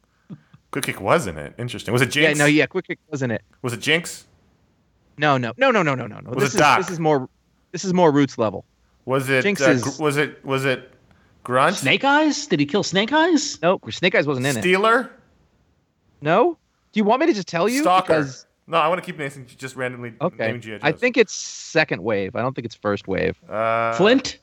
Quick 0.71 0.85
Kick 0.85 1.01
was 1.01 1.27
in 1.27 1.39
it. 1.39 1.55
Interesting. 1.59 1.93
Was 1.93 2.03
it 2.03 2.11
Jinx? 2.11 2.39
Yeah, 2.39 2.45
no, 2.45 2.47
yeah, 2.49 2.67
Quick 2.67 2.87
Kick 2.87 2.99
was 3.11 3.23
in 3.23 3.31
it. 3.31 3.43
Was 3.63 3.73
it 3.73 3.81
Jinx? 3.81 4.27
No, 5.19 5.37
no, 5.37 5.53
no, 5.57 5.71
no, 5.71 5.83
no, 5.83 5.95
no, 5.95 6.07
no, 6.07 6.19
no. 6.21 6.31
Was 6.31 6.45
This 6.45 6.55
it 6.55 6.57
is 6.57 6.61
Doc? 6.61 6.79
this 6.79 6.91
is 6.91 7.01
more 7.01 7.29
this 7.73 7.85
is 7.85 7.93
more 7.93 8.11
roots 8.13 8.39
level. 8.39 8.65
Was 9.05 9.29
it? 9.29 9.43
Jinx 9.43 9.61
uh, 9.63 9.71
is- 9.71 9.99
was 9.99 10.17
it? 10.17 10.45
Was 10.45 10.65
it? 10.65 10.91
Grunt? 11.43 11.77
Snake 11.77 12.05
Eyes? 12.05 12.47
Did 12.47 12.59
he 12.61 12.65
kill 12.67 12.83
Snake 12.83 13.13
Eyes? 13.13 13.61
Nope, 13.63 13.85
Snake 13.93 14.15
Eyes 14.15 14.27
wasn't 14.27 14.47
in 14.47 14.57
it. 14.57 14.61
Stealer? 14.61 15.11
No? 16.23 16.57
Do 16.93 16.99
you 17.01 17.05
want 17.05 17.21
me 17.21 17.27
to 17.27 17.35
just 17.35 17.49
tell 17.49 17.69
you? 17.69 17.83
Stalker? 17.83 18.15
Because 18.15 18.47
No, 18.67 18.79
I 18.79 18.89
want 18.89 19.03
to 19.03 19.05
keep 19.05 19.19
naming 19.19 19.47
just 19.47 19.77
randomly 19.77 20.15
okay, 20.23 20.47
naming 20.47 20.63
G.I. 20.63 20.79
I 20.81 20.93
think 20.93 21.19
it's 21.19 21.35
second 21.35 22.03
wave. 22.03 22.35
I 22.35 22.41
don't 22.41 22.55
think 22.55 22.65
it's 22.65 22.75
first 22.75 23.07
wave. 23.07 23.37
Uh, 23.47 23.93
Flint? 23.95 24.39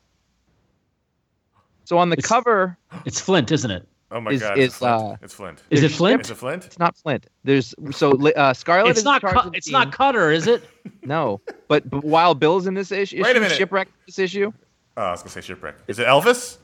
So 1.85 1.97
on 1.97 2.09
the 2.09 2.17
It's- 2.17 2.27
cover, 2.29 2.77
It's 3.05 3.19
Flint, 3.19 3.51
isn't 3.51 3.71
it? 3.71 3.87
Oh 4.13 4.19
my 4.19 4.31
is- 4.31 4.41
god! 4.41 4.57
is, 4.57 4.65
it's 4.65 4.77
Flint. 4.77 5.01
uh, 5.01 5.15
it's 5.21 5.33
Flint. 5.33 5.63
Is 5.69 5.83
it 5.83 5.91
Flint? 5.91 6.21
Is 6.21 6.31
it 6.31 6.35
Flint? 6.35 6.65
it's 6.65 6.77
not 6.79 6.97
Flint. 6.97 7.27
There's 7.45 7.73
so 7.91 8.11
uh, 8.31 8.53
Scarlet 8.53 8.89
It's 8.89 8.99
is 8.99 9.05
not. 9.05 9.21
Cu- 9.21 9.51
it's 9.53 9.67
team. 9.67 9.73
not 9.73 9.91
Cutter, 9.93 10.31
is 10.31 10.47
it? 10.47 10.63
No, 11.03 11.39
but, 11.67 11.87
but 11.89 12.03
Wild 12.03 12.39
Bill's 12.39 12.65
in 12.67 12.73
this 12.73 12.91
issue, 12.91 13.21
Wait 13.23 13.35
a 13.37 13.39
minute. 13.39 13.55
shipwreck 13.55 13.87
this 14.07 14.17
issue, 14.19 14.51
Oh, 14.97 15.01
I 15.01 15.11
was 15.11 15.21
gonna 15.21 15.29
say 15.31 15.41
shipwreck. 15.41 15.75
Is 15.87 15.97
it 15.99 16.07
Elvis? 16.07 16.57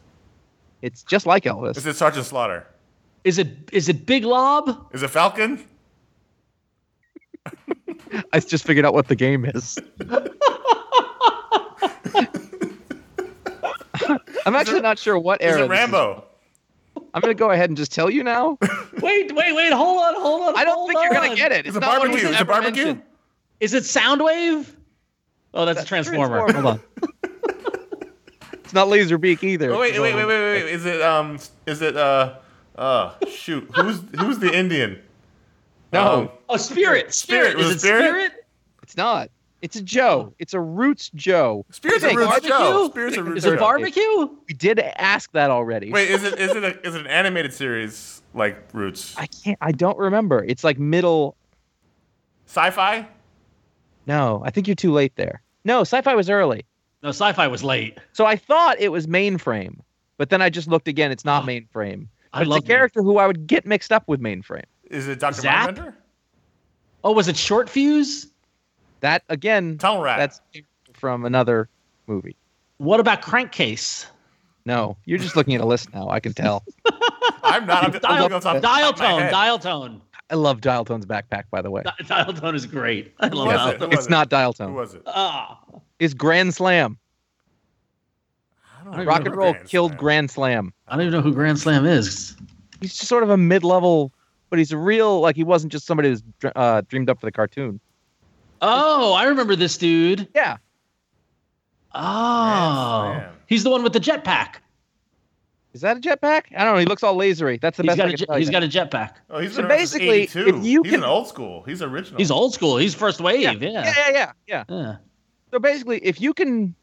it's 0.82 1.04
just 1.04 1.26
like 1.26 1.44
Elvis. 1.44 1.78
Is 1.78 1.86
it 1.86 1.96
Sergeant 1.96 2.26
Slaughter? 2.26 2.66
Is 3.24 3.38
it? 3.40 3.48
Is 3.72 3.90
it 3.90 4.06
Big 4.06 4.24
Lob? 4.26 4.88
Is 4.94 5.02
it 5.04 5.10
Falcon? 5.10 5.64
I 8.34 8.40
just 8.40 8.64
figured 8.66 8.86
out 8.86 8.94
what 8.94 9.08
the 9.08 9.16
game 9.16 9.46
is. 9.46 9.78
I'm 14.46 14.56
actually 14.56 14.82
not 14.82 14.98
sure 15.00 15.18
what 15.18 15.42
Is 15.42 15.48
era. 15.56 15.60
it 15.66 15.68
this 15.68 15.70
Rambo? 15.70 16.24
I'm 17.18 17.22
gonna 17.22 17.34
go 17.34 17.50
ahead 17.50 17.72
and 17.72 17.76
just 17.76 17.92
tell 17.92 18.12
you 18.12 18.24
now. 18.24 18.60
Wait, 19.02 19.34
wait, 19.34 19.56
wait! 19.56 19.74
Hold 19.74 20.04
on, 20.04 20.14
hold 20.22 20.42
on. 20.50 20.58
I 20.58 20.64
don't 20.64 20.76
hold 20.76 20.90
think 20.90 21.00
you're 21.04 21.14
gonna 21.14 21.30
on. 21.32 21.36
get 21.36 21.52
it. 21.52 21.66
Is 21.66 21.76
It's 21.76 21.78
it 21.78 21.80
not 21.80 22.00
one 22.00 22.10
barbecue? 22.10 22.16
we've 22.16 22.24
Is 22.26 22.36
it 22.36 22.42
ever 22.42 22.52
barbecue? 22.52 22.86
mentioned. 22.86 23.04
Is 23.60 23.74
it 23.74 23.84
Soundwave? 23.84 24.68
Oh, 25.56 25.66
that's, 25.66 25.82
a 25.82 25.86
Transformer. 25.86 26.52
Hold 26.52 26.66
on. 26.66 26.80
it's 28.54 28.74
not 28.74 28.88
Laserbeak 28.88 29.44
either. 29.44 29.72
Oh, 29.74 29.80
wait, 29.80 30.00
wait, 30.00 30.14
wait, 30.14 30.26
wait, 30.26 30.28
wait, 30.28 30.64
wait. 30.64 30.72
Is 30.74 30.86
it 30.86 31.02
um? 31.02 31.40
Is 31.66 31.82
it 31.82 31.98
uh? 31.98 32.36
Uh, 32.76 33.14
shoot. 33.28 33.68
Who's 33.76 34.02
who's 34.20 34.38
the 34.38 34.54
Indian? 34.56 35.02
No. 35.94 36.14
Um, 36.22 36.30
Oh, 36.50 36.58
Spirit. 36.58 37.14
Spirit. 37.14 37.52
Spirit. 37.52 37.60
Is 37.60 37.72
it 37.72 37.76
it 37.76 37.80
Spirit? 37.80 38.04
Spirit? 38.04 38.32
It's 38.84 38.98
not. 38.98 39.30
It's 39.62 39.76
a 39.76 39.82
Joe. 39.82 40.28
Oh. 40.30 40.34
It's 40.38 40.54
a 40.54 40.60
Roots 40.60 41.10
Joe. 41.16 41.66
Spirit's 41.72 42.04
a 42.04 42.16
Roots 42.16 42.28
Barbecue? 42.28 42.50
Joe. 42.50 42.90
Spirit's 42.90 43.18
a 43.18 43.24
Roots 43.24 43.38
Is 43.46 43.46
it 43.46 43.60
barbecue? 43.60 44.30
We 44.48 44.54
did 44.54 44.80
ask 44.80 45.32
that 45.32 45.50
already. 45.50 45.92
Wait, 45.92 46.10
is 46.10 46.24
it 46.24 46.40
is 46.40 46.56
it 46.56 46.64
a, 46.64 46.88
is 46.88 46.96
it 46.96 47.02
an 47.02 47.08
animated 47.08 47.54
series 47.54 48.22
like 48.34 48.70
Roots? 48.74 49.16
I 49.18 49.26
can't. 49.28 49.58
I 49.62 49.72
don't 49.72 49.98
remember. 49.98 50.44
It's 50.44 50.64
like 50.64 50.78
middle. 50.78 51.36
Sci-fi? 52.46 53.08
No, 54.06 54.42
I 54.46 54.52
think 54.52 54.68
you're 54.68 54.76
too 54.76 54.94
late 54.94 55.16
there. 55.16 55.42
No, 55.66 55.82
sci-fi 55.82 56.16
was 56.16 56.30
early. 56.30 56.66
No, 57.04 57.10
sci-fi 57.10 57.48
was 57.48 57.64
late. 57.64 57.98
So 58.14 58.26
I 58.26 58.36
thought 58.36 58.80
it 58.80 58.90
was 58.90 59.08
mainframe, 59.08 59.80
but 60.18 60.30
then 60.30 60.42
I 60.42 60.50
just 60.50 60.68
looked 60.68 60.88
again. 60.88 61.12
It's 61.12 61.26
not 61.26 61.44
oh. 61.44 61.48
mainframe. 61.48 62.08
I 62.32 62.40
But 62.40 62.42
it's 62.42 62.50
love 62.50 62.64
a 62.64 62.68
character 62.68 63.02
who 63.02 63.18
I 63.18 63.28
would 63.28 63.48
get 63.48 63.66
mixed 63.66 63.92
up 63.92 64.08
with 64.08 64.22
mainframe. 64.22 64.64
Is 64.86 65.08
it 65.08 65.20
Doctor 65.20 65.42
Zap? 65.42 65.72
Mindbender? 65.72 65.94
Oh, 67.04 67.12
was 67.12 67.28
it 67.28 67.38
Short 67.38 67.70
Fuse? 67.70 68.28
That 69.02 69.24
again, 69.30 69.78
Tunnel 69.78 70.02
Rat. 70.02 70.18
that's 70.18 70.42
from 70.94 71.26
another 71.26 71.70
movie. 72.08 72.36
What 72.78 73.00
about 73.00 73.22
Crankcase? 73.22 74.08
No, 74.66 74.98
you're 75.06 75.18
just 75.20 75.36
looking 75.36 75.56
at 75.56 75.62
a 75.62 75.66
list 75.66 75.94
now. 75.94 76.10
I 76.10 76.20
can 76.20 76.34
tell. 76.34 76.64
I'm 77.44 77.66
not. 77.66 77.84
I'm, 77.86 77.94
I'm 77.94 78.00
Dial, 78.00 78.30
going 78.30 78.34
off 78.34 78.44
the 78.44 78.60
dial 78.60 78.94
top 78.94 78.98
tone. 79.20 79.32
Dial 79.32 79.60
tone. 79.60 80.02
I 80.30 80.36
love 80.36 80.60
Dial 80.60 80.84
Tone's 80.84 81.06
backpack, 81.06 81.44
by 81.52 81.62
the 81.62 81.72
way. 81.72 81.84
Di- 81.84 82.06
Dial 82.06 82.34
tone 82.34 82.54
is 82.56 82.66
great. 82.66 83.14
I 83.22 83.28
love 83.28 83.48
dial 83.50 83.70
it? 83.70 83.80
tone. 83.80 83.94
It's 83.94 84.10
not 84.10 84.28
Dial 84.30 84.52
Who 84.52 84.66
Tone. 84.66 84.74
was 84.74 84.94
it? 84.96 85.04
Ah. 85.08 85.60
It's 86.00 86.14
Grand 86.14 86.54
Slam. 86.54 86.98
Rock 88.86 89.06
Rock 89.08 89.26
and 89.26 89.36
Roll 89.36 89.52
Grand 89.54 89.68
killed 89.70 89.92
Slam. 89.92 89.98
Grand 90.00 90.32
Slam. 90.32 90.74
I 90.88 90.96
don't 90.98 91.02
even 91.08 91.14
know 91.14 91.22
who 91.22 91.34
Grand 91.34 91.60
Slam 91.60 91.86
is. 91.86 92.36
He's 92.82 92.94
just 92.96 93.08
sort 93.08 93.24
of 93.24 93.30
a 93.30 93.38
mid-level, 93.38 94.12
but 94.50 94.60
he's 94.60 94.72
a 94.72 94.78
real 94.78 95.20
like 95.20 95.36
he 95.36 95.44
wasn't 95.44 95.72
just 95.72 95.86
somebody 95.86 96.10
who's 96.10 96.24
uh, 96.56 96.82
dreamed 96.88 97.10
up 97.10 97.20
for 97.20 97.26
the 97.26 97.32
cartoon. 97.32 97.80
Oh, 98.62 99.14
I 99.14 99.26
remember 99.26 99.56
this 99.56 99.78
dude. 99.78 100.28
Yeah, 100.36 100.58
Oh, 101.94 103.14
Slam. 103.16 103.34
he's 103.48 103.64
the 103.64 103.70
one 103.70 103.84
with 103.84 103.94
the 103.94 104.00
jetpack. 104.00 104.56
is 105.74 105.82
that 105.82 105.98
a 105.98 106.00
jetpack? 106.00 106.44
I 106.56 106.64
don't 106.64 106.74
know. 106.74 106.80
He 106.80 106.86
looks 106.86 107.04
all 107.04 107.16
lasery. 107.16 107.60
That's 107.62 107.78
the 107.78 107.84
He's 107.84 107.90
best. 107.96 107.98
got 107.98 108.06
I 108.06 108.08
a 108.08 108.12
can 108.12 108.18
jet, 108.18 108.26
tell 108.28 108.38
he's 108.38 108.48
you. 108.48 108.52
got 108.52 108.64
a 108.64 108.68
jetpack. 108.68 109.12
Oh, 109.30 109.40
he's 109.40 109.52
So 109.54 109.62
been 109.62 109.72
around 109.72 109.80
since 109.80 109.92
basically, 109.94 110.22
82. 110.24 110.48
if 110.60 110.66
you 110.66 110.82
he's 110.84 110.92
can- 110.92 111.04
an 111.04 111.10
old 111.10 111.28
school. 111.28 111.64
He's 111.64 111.82
original. 111.82 112.18
He's 112.18 112.32
old 112.32 112.54
school. 112.54 112.78
He's 112.78 112.94
first 112.96 113.20
wave. 113.22 113.42
yeah, 113.42 113.52
Yeah. 113.52 113.70
yeah, 113.70 113.84
yeah, 113.96 114.10
yeah, 114.12 114.32
yeah. 114.48 114.64
Yeah. 114.70 114.96
So 115.52 115.60
basically, 115.60 116.00
if 116.04 116.20
you 116.20 116.34
can 116.34 116.76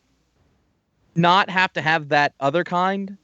not 1.15 1.51
have 1.51 1.73
to 1.75 1.81
have 1.83 2.09
that 2.09 2.35
other 2.41 2.65
kind, 2.65 3.17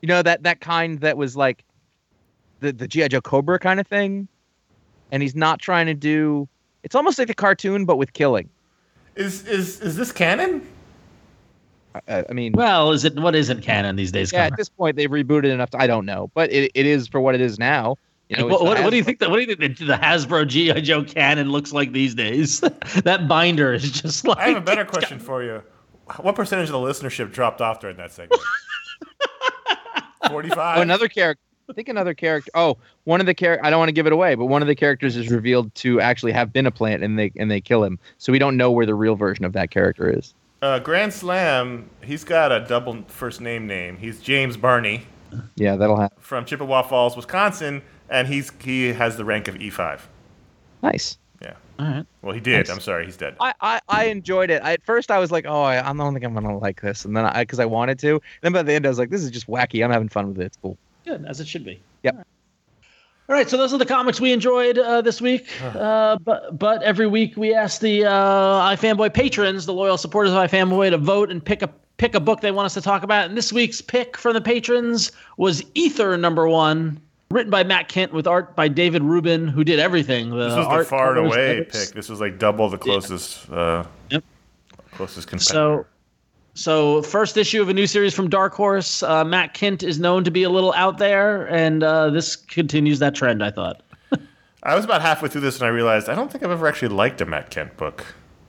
you 0.00 0.06
know 0.08 0.22
that 0.22 0.42
that 0.44 0.60
kind 0.60 1.00
that 1.00 1.16
was 1.16 1.36
like 1.36 1.64
the 2.60 2.72
the 2.72 2.86
GI 2.86 3.08
Joe 3.08 3.20
Cobra 3.20 3.58
kind 3.58 3.80
of 3.80 3.86
thing, 3.86 4.28
and 5.10 5.22
he's 5.22 5.34
not 5.34 5.60
trying 5.60 5.86
to 5.86 5.94
do. 5.94 6.48
It's 6.88 6.94
almost 6.94 7.18
like 7.18 7.28
the 7.28 7.34
cartoon, 7.34 7.84
but 7.84 7.98
with 7.98 8.14
killing. 8.14 8.48
Is 9.14 9.46
is 9.46 9.78
is 9.82 9.96
this 9.96 10.10
canon? 10.10 10.66
I, 12.08 12.24
I 12.30 12.32
mean, 12.32 12.54
Well, 12.54 12.92
is 12.92 13.04
it 13.04 13.14
what 13.14 13.34
isn't 13.34 13.60
canon 13.60 13.96
these 13.96 14.10
days? 14.10 14.32
yeah, 14.32 14.44
Connor? 14.44 14.54
at 14.54 14.56
this 14.56 14.70
point 14.70 14.96
they've 14.96 15.10
rebooted 15.10 15.52
enough. 15.52 15.68
To, 15.70 15.82
I 15.82 15.86
don't 15.86 16.06
know, 16.06 16.30
but 16.32 16.50
it, 16.50 16.72
it 16.74 16.86
is 16.86 17.06
for 17.06 17.20
what 17.20 17.34
it 17.34 17.42
is 17.42 17.58
now. 17.58 17.96
You 18.30 18.38
know, 18.38 18.46
what, 18.46 18.64
what, 18.64 18.78
the 18.78 18.84
what 18.84 18.90
do 18.90 18.96
you 18.96 19.04
think? 19.04 19.18
That, 19.18 19.28
what 19.28 19.36
do 19.36 19.42
you 19.42 19.54
think 19.54 19.76
the, 19.76 19.84
the 19.84 19.98
Hasbro 19.98 20.48
GI 20.48 20.80
Joe 20.80 21.04
canon 21.04 21.52
looks 21.52 21.74
like 21.74 21.92
these 21.92 22.14
days? 22.14 22.60
that 23.04 23.28
binder 23.28 23.74
is 23.74 23.90
just 23.90 24.26
like. 24.26 24.38
I 24.38 24.48
have 24.48 24.56
a 24.56 24.62
better 24.62 24.86
question 24.86 25.18
for 25.18 25.42
you. 25.42 25.62
What 26.20 26.36
percentage 26.36 26.70
of 26.70 26.72
the 26.72 26.78
listenership 26.78 27.34
dropped 27.34 27.60
off 27.60 27.80
during 27.80 27.98
that 27.98 28.12
segment? 28.12 28.40
Forty-five. 30.26 30.78
Oh, 30.78 30.80
another 30.80 31.08
character. 31.08 31.42
I 31.68 31.72
think 31.74 31.88
another 31.88 32.14
character. 32.14 32.50
Oh, 32.54 32.76
one 33.04 33.20
of 33.20 33.26
the 33.26 33.34
characters. 33.34 33.66
I 33.66 33.70
don't 33.70 33.78
want 33.78 33.88
to 33.88 33.92
give 33.94 34.06
it 34.06 34.12
away, 34.12 34.34
but 34.34 34.46
one 34.46 34.62
of 34.62 34.68
the 34.68 34.74
characters 34.74 35.16
is 35.16 35.28
revealed 35.30 35.74
to 35.76 36.00
actually 36.00 36.32
have 36.32 36.52
been 36.52 36.66
a 36.66 36.70
plant, 36.70 37.02
and 37.02 37.18
they 37.18 37.30
and 37.36 37.50
they 37.50 37.60
kill 37.60 37.84
him. 37.84 37.98
So 38.18 38.32
we 38.32 38.38
don't 38.38 38.56
know 38.56 38.70
where 38.70 38.86
the 38.86 38.94
real 38.94 39.16
version 39.16 39.44
of 39.44 39.52
that 39.52 39.70
character 39.70 40.10
is. 40.10 40.34
Uh, 40.62 40.78
Grand 40.78 41.12
Slam. 41.12 41.88
He's 42.02 42.24
got 42.24 42.50
a 42.52 42.60
double 42.66 43.02
first 43.08 43.40
name 43.40 43.66
name. 43.66 43.96
He's 43.96 44.20
James 44.20 44.56
Barney. 44.56 45.06
Yeah, 45.56 45.76
that'll 45.76 46.00
happen. 46.00 46.16
from 46.20 46.44
Chippewa 46.46 46.82
Falls, 46.82 47.14
Wisconsin, 47.14 47.82
and 48.08 48.26
he's 48.26 48.50
he 48.62 48.88
has 48.94 49.16
the 49.18 49.24
rank 49.24 49.46
of 49.46 49.56
E5. 49.56 50.00
Nice. 50.82 51.18
Yeah. 51.42 51.54
All 51.78 51.86
right. 51.86 52.06
Well, 52.22 52.32
he 52.34 52.40
did. 52.40 52.66
Nice. 52.66 52.70
I'm 52.70 52.80
sorry, 52.80 53.04
he's 53.04 53.16
dead. 53.16 53.36
I, 53.40 53.52
I, 53.60 53.80
I 53.88 54.04
enjoyed 54.06 54.50
it. 54.50 54.62
I, 54.62 54.72
at 54.72 54.82
first, 54.84 55.10
I 55.10 55.18
was 55.18 55.30
like, 55.30 55.44
"Oh, 55.46 55.62
I, 55.62 55.78
I 55.86 55.92
don't 55.92 56.12
think 56.14 56.24
I'm 56.24 56.34
gonna 56.34 56.56
like 56.58 56.80
this," 56.80 57.04
and 57.04 57.16
then 57.16 57.26
I, 57.26 57.42
because 57.42 57.60
I 57.60 57.66
wanted 57.66 57.98
to. 58.00 58.12
And 58.14 58.20
Then 58.40 58.52
by 58.52 58.62
the 58.62 58.72
end, 58.72 58.86
I 58.86 58.88
was 58.88 58.98
like, 58.98 59.10
"This 59.10 59.22
is 59.22 59.30
just 59.30 59.46
wacky. 59.48 59.84
I'm 59.84 59.90
having 59.92 60.08
fun 60.08 60.28
with 60.28 60.40
it. 60.40 60.46
It's 60.46 60.56
cool." 60.56 60.78
Good, 61.08 61.24
as 61.26 61.40
it 61.40 61.48
should 61.48 61.64
be. 61.64 61.80
Yep. 62.02 62.14
All 62.14 62.18
right. 62.18 62.26
All 63.30 63.34
right, 63.34 63.48
so 63.50 63.56
those 63.58 63.74
are 63.74 63.78
the 63.78 63.84
comics 63.86 64.20
we 64.22 64.32
enjoyed 64.32 64.78
uh, 64.78 65.02
this 65.02 65.20
week. 65.20 65.48
Uh, 65.62 66.16
but 66.18 66.58
but 66.58 66.82
every 66.82 67.06
week 67.06 67.36
we 67.36 67.54
ask 67.54 67.80
the 67.80 68.04
uh, 68.06 68.10
iFanboy 68.74 69.12
patrons, 69.12 69.66
the 69.66 69.72
loyal 69.72 69.96
supporters 69.98 70.32
of 70.32 70.38
iFanboy, 70.50 70.90
to 70.90 70.98
vote 70.98 71.30
and 71.30 71.44
pick 71.44 71.60
a 71.62 71.68
pick 71.98 72.14
a 72.14 72.20
book 72.20 72.40
they 72.40 72.50
want 72.52 72.66
us 72.66 72.74
to 72.74 72.80
talk 72.80 73.02
about. 73.02 73.26
And 73.28 73.36
this 73.36 73.52
week's 73.52 73.80
pick 73.82 74.16
from 74.16 74.32
the 74.34 74.40
patrons 74.40 75.12
was 75.36 75.62
Ether 75.74 76.16
number 76.16 76.48
one, 76.48 77.00
written 77.30 77.50
by 77.50 77.64
Matt 77.64 77.88
Kindt 77.90 78.12
with 78.12 78.26
art 78.26 78.56
by 78.56 78.66
David 78.68 79.02
Rubin, 79.02 79.46
who 79.48 79.62
did 79.64 79.78
everything. 79.78 80.30
The 80.30 80.36
This 80.48 80.56
was 80.56 80.66
the 80.66 80.70
art, 80.70 80.86
far 80.86 81.16
and 81.16 81.26
away 81.26 81.50
edits. 81.58 81.86
pick. 81.86 81.94
This 81.94 82.08
was 82.08 82.20
like 82.20 82.38
double 82.38 82.68
the 82.70 82.78
closest. 82.78 83.50
Uh, 83.50 83.84
Yep. 84.10 84.24
Closest 84.92 85.28
competitor. 85.28 85.52
So, 85.54 85.86
so 86.58 87.02
first 87.02 87.36
issue 87.36 87.62
of 87.62 87.68
a 87.68 87.72
new 87.72 87.86
series 87.86 88.14
from 88.14 88.28
Dark 88.28 88.52
Horse. 88.52 89.04
Uh, 89.04 89.24
Matt 89.24 89.54
Kindt 89.54 89.84
is 89.84 90.00
known 90.00 90.24
to 90.24 90.30
be 90.30 90.42
a 90.42 90.50
little 90.50 90.72
out 90.74 90.98
there, 90.98 91.46
and 91.46 91.84
uh, 91.84 92.10
this 92.10 92.34
continues 92.34 92.98
that 92.98 93.14
trend. 93.14 93.44
I 93.44 93.52
thought. 93.52 93.80
I 94.64 94.74
was 94.74 94.84
about 94.84 95.00
halfway 95.00 95.28
through 95.28 95.42
this 95.42 95.56
and 95.58 95.66
I 95.66 95.68
realized 95.68 96.08
I 96.08 96.16
don't 96.16 96.32
think 96.32 96.42
I've 96.42 96.50
ever 96.50 96.66
actually 96.66 96.88
liked 96.88 97.20
a 97.20 97.26
Matt 97.26 97.52
Kindt 97.52 97.76
book. 97.76 98.04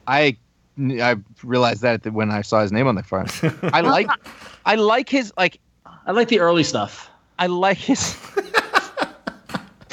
I 0.07 0.37
I 0.79 1.17
realized 1.43 1.83
that 1.83 2.11
when 2.11 2.31
I 2.31 2.41
saw 2.41 2.61
his 2.61 2.71
name 2.71 2.87
on 2.87 2.95
the 2.95 3.03
front. 3.03 3.31
I 3.73 3.81
like 3.81 4.09
I 4.65 4.73
like 4.73 5.07
his 5.07 5.31
like 5.37 5.59
I 5.85 6.11
like 6.11 6.29
the 6.29 6.39
early 6.39 6.63
stuff. 6.63 7.11
I 7.37 7.45
like 7.45 7.77
his. 7.77 8.17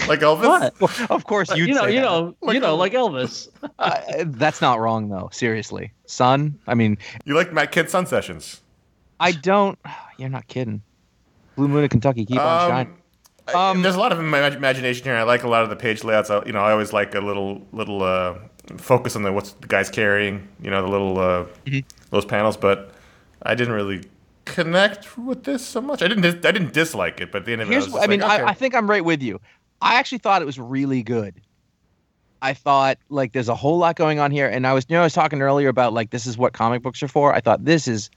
Like 0.09 0.21
Elvis? 0.21 0.73
What? 0.81 1.11
of 1.11 1.25
course, 1.25 1.51
you'd 1.57 1.69
you 1.69 1.75
know, 1.75 1.83
say 1.83 1.95
you 1.95 2.01
that. 2.01 2.07
know, 2.07 2.37
you 2.53 2.61
know, 2.61 2.77
like 2.77 2.93
Elvis. 2.93 3.49
Uh, 3.79 4.01
that's 4.27 4.61
not 4.63 4.79
wrong 4.81 5.09
though. 5.09 5.29
Seriously, 5.33 5.93
son. 6.07 6.59
I 6.67 6.75
mean, 6.75 6.97
You 7.25 7.35
like 7.35 7.53
Matt 7.53 7.73
Kindt 7.73 7.89
Sun 7.91 8.07
Sessions? 8.07 8.61
I 9.21 9.33
don't. 9.33 9.79
You're 10.19 10.29
not 10.31 10.47
kidding. 10.49 10.83
Blue 11.57 11.69
Moon 11.69 11.85
of 11.85 11.91
Kentucky, 11.91 12.25
keep 12.25 12.39
on 12.39 12.63
Um, 12.65 12.71
shining. 12.71 12.97
Um, 13.55 13.83
there's 13.83 13.95
a 13.95 13.99
lot 13.99 14.13
of 14.13 14.19
ima- 14.19 14.49
imagination 14.49 15.05
here. 15.05 15.15
I 15.15 15.23
like 15.25 15.43
a 15.43 15.49
lot 15.49 15.63
of 15.63 15.69
the 15.71 15.77
page 15.77 16.05
layouts. 16.05 16.31
I, 16.31 16.45
you 16.47 16.53
know, 16.53 16.61
I 16.61 16.73
always 16.73 16.93
like 16.93 17.15
a 17.15 17.21
little 17.21 17.67
little 17.73 18.03
uh, 18.03 18.35
focus 18.79 19.15
on 19.17 19.23
the 19.23 19.33
what's 19.33 19.53
the 19.53 19.67
guy's 19.69 19.91
carrying. 19.91 20.49
You 20.63 20.71
know, 20.71 20.83
the 20.83 20.89
little 20.89 21.19
uh, 21.19 21.45
Mm-hmm. 21.67 21.81
those 22.11 22.25
panels. 22.25 22.57
But 22.57 22.93
I 23.43 23.55
didn't 23.55 23.75
really 23.75 24.03
connect 24.47 25.19
with 25.19 25.45
this 25.45 25.65
so 25.65 25.81
much. 25.81 26.03
I 26.03 26.09
didn't. 26.09 26.23
Dis- 26.23 26.45
I 26.47 26.51
didn't 26.53 26.73
dislike 26.73 27.21
it, 27.21 27.31
but 27.33 27.43
at 27.43 27.47
the 27.47 27.53
end 27.53 27.63
of 27.63 27.69
it, 27.69 27.73
I, 27.73 27.75
Here's, 27.75 27.87
was 27.87 27.95
I, 27.97 27.99
just 28.01 28.09
mean, 28.11 28.23
okay. 28.23 28.43
I, 28.43 28.49
I 28.49 28.55
think 28.55 28.75
I'm 28.75 28.89
right 28.89 29.05
with 29.05 29.23
you. 29.23 29.41
I 29.81 29.95
actually 29.97 30.19
thought 30.19 30.43
it 30.43 30.47
was 30.47 30.59
really 30.59 31.03
good. 31.03 31.35
I 32.43 32.55
thought 32.55 32.99
like 33.09 33.33
there's 33.33 33.49
a 33.49 33.55
whole 33.55 33.79
lot 33.79 33.97
going 33.97 34.19
on 34.19 34.31
here, 34.31 34.49
and 34.49 34.67
I 34.67 34.73
was 34.73 34.87
you 34.89 34.95
know 34.95 35.01
I 35.01 35.05
was 35.05 35.15
talking 35.15 35.41
earlier 35.43 35.69
about 35.69 35.93
like 35.93 36.11
this 36.11 36.27
is 36.27 36.37
what 36.37 36.53
comic 36.53 36.83
books 36.83 37.03
are 37.03 37.09
for. 37.09 37.35
I 37.35 37.41
thought 37.41 37.65
this 37.65 37.89
is 37.89 38.11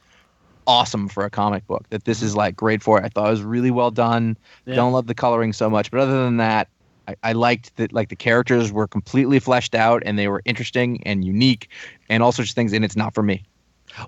awesome 0.68 1.08
for 1.08 1.26
a 1.26 1.30
comic 1.30 1.66
book. 1.68 1.90
That 1.90 2.06
this 2.06 2.22
is 2.22 2.36
like 2.36 2.56
great 2.56 2.84
for 2.84 3.00
it. 3.00 3.06
I 3.06 3.10
thought 3.10 3.28
it 3.28 3.32
was 3.32 3.44
really 3.44 3.72
well 3.72 3.92
done. 3.92 4.38
Yeah. 4.66 4.76
Don't 4.76 4.92
love 4.92 5.08
the 5.08 5.16
coloring 5.16 5.54
so 5.54 5.70
much, 5.70 5.90
but 5.90 6.00
other 6.00 6.24
than 6.24 6.38
that, 6.38 6.68
I, 7.08 7.16
I 7.24 7.32
liked 7.32 7.76
that 7.78 7.92
like 7.92 8.10
the 8.10 8.16
characters 8.16 8.72
were 8.72 8.88
completely 8.88 9.40
fleshed 9.40 9.74
out 9.74 10.04
and 10.06 10.20
they 10.20 10.28
were 10.28 10.42
interesting 10.46 11.02
and 11.06 11.26
unique 11.26 11.70
and 12.10 12.22
all 12.22 12.32
sorts 12.32 12.52
of 12.52 12.56
things. 12.56 12.74
And 12.74 12.86
it's 12.86 12.96
not 12.96 13.14
for 13.14 13.24
me. 13.24 13.44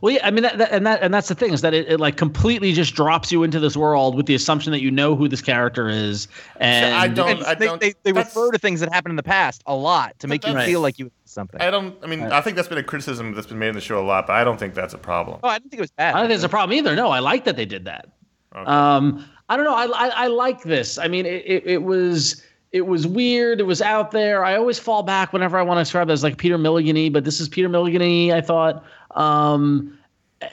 Well, 0.02 0.14
yeah, 0.14 0.26
I 0.26 0.32
mean, 0.32 0.44
that, 0.44 0.58
that, 0.58 0.72
and 0.72 0.86
that 0.86 1.02
and 1.02 1.14
that's 1.14 1.28
the 1.28 1.36
thing 1.36 1.54
is 1.54 1.62
that 1.62 1.74
it, 1.74 1.88
it 1.90 2.00
like 2.00 2.18
completely 2.18 2.72
just 2.74 2.94
drops 2.96 3.32
you 3.32 3.44
into 3.44 3.60
this 3.60 3.76
world 3.76 4.16
with 4.16 4.26
the 4.26 4.36
assumption 4.36 4.72
that 4.72 4.82
you 4.82 4.92
know 4.92 5.16
who 5.16 5.28
this 5.28 5.42
character 5.42 5.90
is, 5.90 6.28
and 6.58 6.94
I 6.96 7.08
don't- 7.08 7.30
And 7.40 7.44
I 7.44 7.54
they, 7.56 7.66
don't- 7.66 7.82
they, 7.82 7.94
they 8.04 8.14
refer 8.14 8.52
to 8.52 8.58
things 8.60 8.80
that 8.80 8.94
happened 8.94 9.12
in 9.12 9.16
the 9.18 9.24
past 9.24 9.64
a 9.66 9.76
lot 9.76 10.18
to 10.20 10.28
make 10.28 10.46
you 10.46 10.54
that's- 10.54 10.68
feel 10.70 10.82
like 10.82 11.00
you 11.00 11.12
something. 11.26 11.60
I 11.62 11.72
don't. 11.72 11.96
I 12.04 12.08
mean, 12.08 12.22
I 12.24 12.42
think 12.42 12.56
that's 12.58 12.68
been 12.68 12.78
a 12.78 12.84
criticism 12.84 13.34
that's 13.34 13.48
been 13.48 13.60
made 13.60 13.70
in 13.70 13.76
the 13.76 13.82
show 13.82 14.00
a 14.00 14.06
lot, 14.06 14.28
but 14.28 14.34
I 14.34 14.44
don't 14.44 14.60
think 14.60 14.74
that's 14.74 14.94
a 14.94 14.98
problem. 14.98 15.40
Oh, 15.44 15.48
I 15.50 15.58
didn't 15.58 15.72
think 15.72 15.80
it 15.80 15.84
was 15.84 15.92
bad. 15.92 16.10
I 16.10 16.20
don't 16.20 16.22
think 16.24 16.30
there's 16.30 16.44
a 16.44 16.50
problem 16.50 16.78
either. 16.78 16.96
No, 16.96 17.10
I 17.10 17.20
like 17.20 17.46
that 17.46 17.56
they 17.56 17.66
did 17.66 17.86
that. 17.86 18.08
Okay. 18.56 18.66
Um, 18.70 19.26
I 19.50 19.58
don't 19.58 19.66
know. 19.66 19.76
I, 19.76 19.86
I, 19.86 20.08
I 20.10 20.28
like 20.28 20.64
this. 20.64 20.98
I 20.98 21.08
mean, 21.08 21.26
it, 21.26 21.44
it, 21.46 21.64
it 21.66 21.84
was 21.84 22.44
it 22.72 22.88
was 22.88 23.06
weird. 23.06 23.60
It 23.60 23.64
was 23.66 23.82
out 23.82 24.12
there. 24.12 24.46
I 24.46 24.56
always 24.56 24.80
fall 24.80 25.04
back 25.04 25.34
whenever 25.34 25.58
I 25.58 25.62
want 25.62 25.78
to 25.78 25.82
describe 25.82 26.10
it 26.10 26.14
as 26.14 26.24
like 26.24 26.38
Peter 26.38 26.58
Milligan 26.58 27.12
but 27.12 27.26
this 27.26 27.40
is 27.42 27.50
Peter 27.50 27.68
Milligan 27.68 28.02
I 28.32 28.42
thought. 28.42 28.84
Um, 29.16 29.97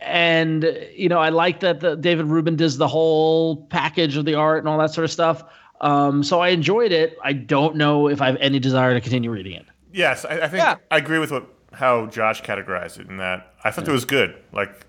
and 0.04 0.64
you 0.94 1.08
know, 1.08 1.18
I 1.18 1.30
like 1.30 1.60
that 1.60 1.80
the, 1.80 1.96
David 1.96 2.26
Rubin 2.26 2.56
does 2.56 2.76
the 2.76 2.88
whole 2.88 3.56
package 3.66 4.16
of 4.16 4.24
the 4.24 4.34
art 4.34 4.58
and 4.58 4.68
all 4.68 4.78
that 4.78 4.90
sort 4.92 5.04
of 5.04 5.10
stuff. 5.10 5.44
Um, 5.80 6.22
so 6.22 6.40
I 6.40 6.48
enjoyed 6.48 6.92
it. 6.92 7.16
I 7.22 7.32
don't 7.32 7.76
know 7.76 8.08
if 8.08 8.20
I 8.20 8.26
have 8.26 8.36
any 8.36 8.58
desire 8.58 8.92
to 8.94 9.00
continue 9.00 9.30
reading 9.30 9.52
it. 9.54 9.64
Yes, 9.92 10.24
I, 10.24 10.40
I 10.40 10.48
think 10.48 10.62
Yeah. 10.62 10.76
I 10.90 10.98
agree 10.98 11.18
with 11.18 11.30
what 11.30 11.46
how 11.72 12.06
Josh 12.06 12.42
categorized 12.42 12.98
it 12.98 13.08
in 13.08 13.18
that 13.18 13.54
I 13.64 13.70
thought 13.70 13.86
it 13.86 13.92
was 13.92 14.04
good. 14.04 14.36
Like 14.52 14.86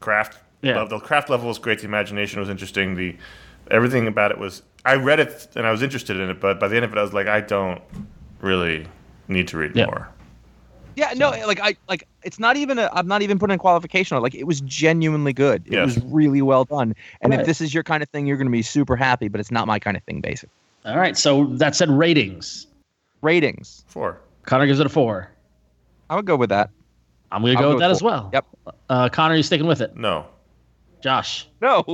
craft, 0.00 0.38
Yeah. 0.62 0.76
level, 0.80 0.98
the 0.98 1.04
craft 1.04 1.28
level 1.28 1.48
was 1.48 1.58
great. 1.58 1.80
The 1.80 1.86
imagination 1.86 2.40
was 2.40 2.48
interesting. 2.48 2.94
The 2.94 3.16
everything 3.70 4.06
about 4.06 4.30
it 4.30 4.38
was. 4.38 4.62
I 4.84 4.94
read 4.94 5.20
it 5.20 5.48
and 5.56 5.66
I 5.66 5.72
was 5.72 5.82
interested 5.82 6.16
in 6.18 6.30
it, 6.30 6.40
but 6.40 6.58
by 6.60 6.68
the 6.68 6.76
end 6.76 6.84
of 6.84 6.92
it, 6.92 6.98
I 6.98 7.02
was 7.02 7.12
like, 7.12 7.26
I 7.26 7.40
don't 7.42 7.82
really 8.40 8.86
need 9.26 9.48
to 9.48 9.58
read 9.58 9.72
Yeah. 9.74 9.86
more. 9.86 10.08
Yeah, 10.98 11.12
no, 11.14 11.30
like 11.46 11.60
I 11.60 11.76
like 11.88 12.02
it's 12.24 12.40
not 12.40 12.56
even 12.56 12.76
a 12.78 12.90
I'm 12.92 13.06
not 13.06 13.22
even 13.22 13.38
putting 13.38 13.54
a 13.54 13.58
qualification 13.58 14.16
on 14.16 14.22
like 14.22 14.34
it 14.34 14.44
was 14.48 14.60
genuinely 14.62 15.32
good. 15.32 15.62
It 15.66 15.74
Yes. 15.74 15.94
was 15.94 16.04
really 16.06 16.42
well 16.42 16.64
done. 16.64 16.92
And 17.20 17.30
Right. 17.32 17.38
if 17.40 17.46
this 17.46 17.60
is 17.60 17.72
your 17.72 17.84
kind 17.84 18.02
of 18.02 18.08
thing, 18.08 18.26
you're 18.26 18.36
gonna 18.36 18.50
be 18.50 18.62
super 18.62 18.96
happy, 18.96 19.28
but 19.28 19.38
it's 19.40 19.52
not 19.52 19.68
my 19.68 19.78
kind 19.78 19.96
of 19.96 20.02
thing, 20.02 20.20
basically. 20.20 20.50
All 20.84 20.96
right. 20.98 21.16
So 21.16 21.44
that 21.58 21.76
said, 21.76 21.88
ratings. 21.88 22.66
Ratings. 23.22 23.84
Four. 23.86 24.20
Connor 24.44 24.66
gives 24.66 24.80
it 24.80 24.86
a 24.86 24.88
four. 24.88 25.30
I 26.10 26.16
would 26.16 26.24
go 26.24 26.34
with 26.36 26.48
that. 26.50 26.70
I'm 27.30 27.42
going 27.42 27.56
to 27.56 27.62
go 27.62 27.68
go 27.68 27.74
with 27.74 27.80
that 27.80 27.88
with 27.88 27.96
as 27.98 28.02
well. 28.02 28.30
Yep. 28.32 28.46
Uh, 28.88 29.08
Connor, 29.10 29.36
you 29.36 29.42
sticking 29.42 29.66
with 29.66 29.80
it? 29.82 29.96
No. 29.96 30.26
Josh, 31.02 31.46
No. 31.60 31.84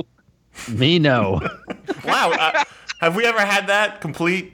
me 0.69 0.97
no. 0.99 1.41
Wow. 2.05 2.31
uh, 2.31 2.63
have 3.01 3.15
we 3.15 3.25
ever 3.25 3.39
had 3.45 3.67
that 3.67 3.99
complete 4.01 4.53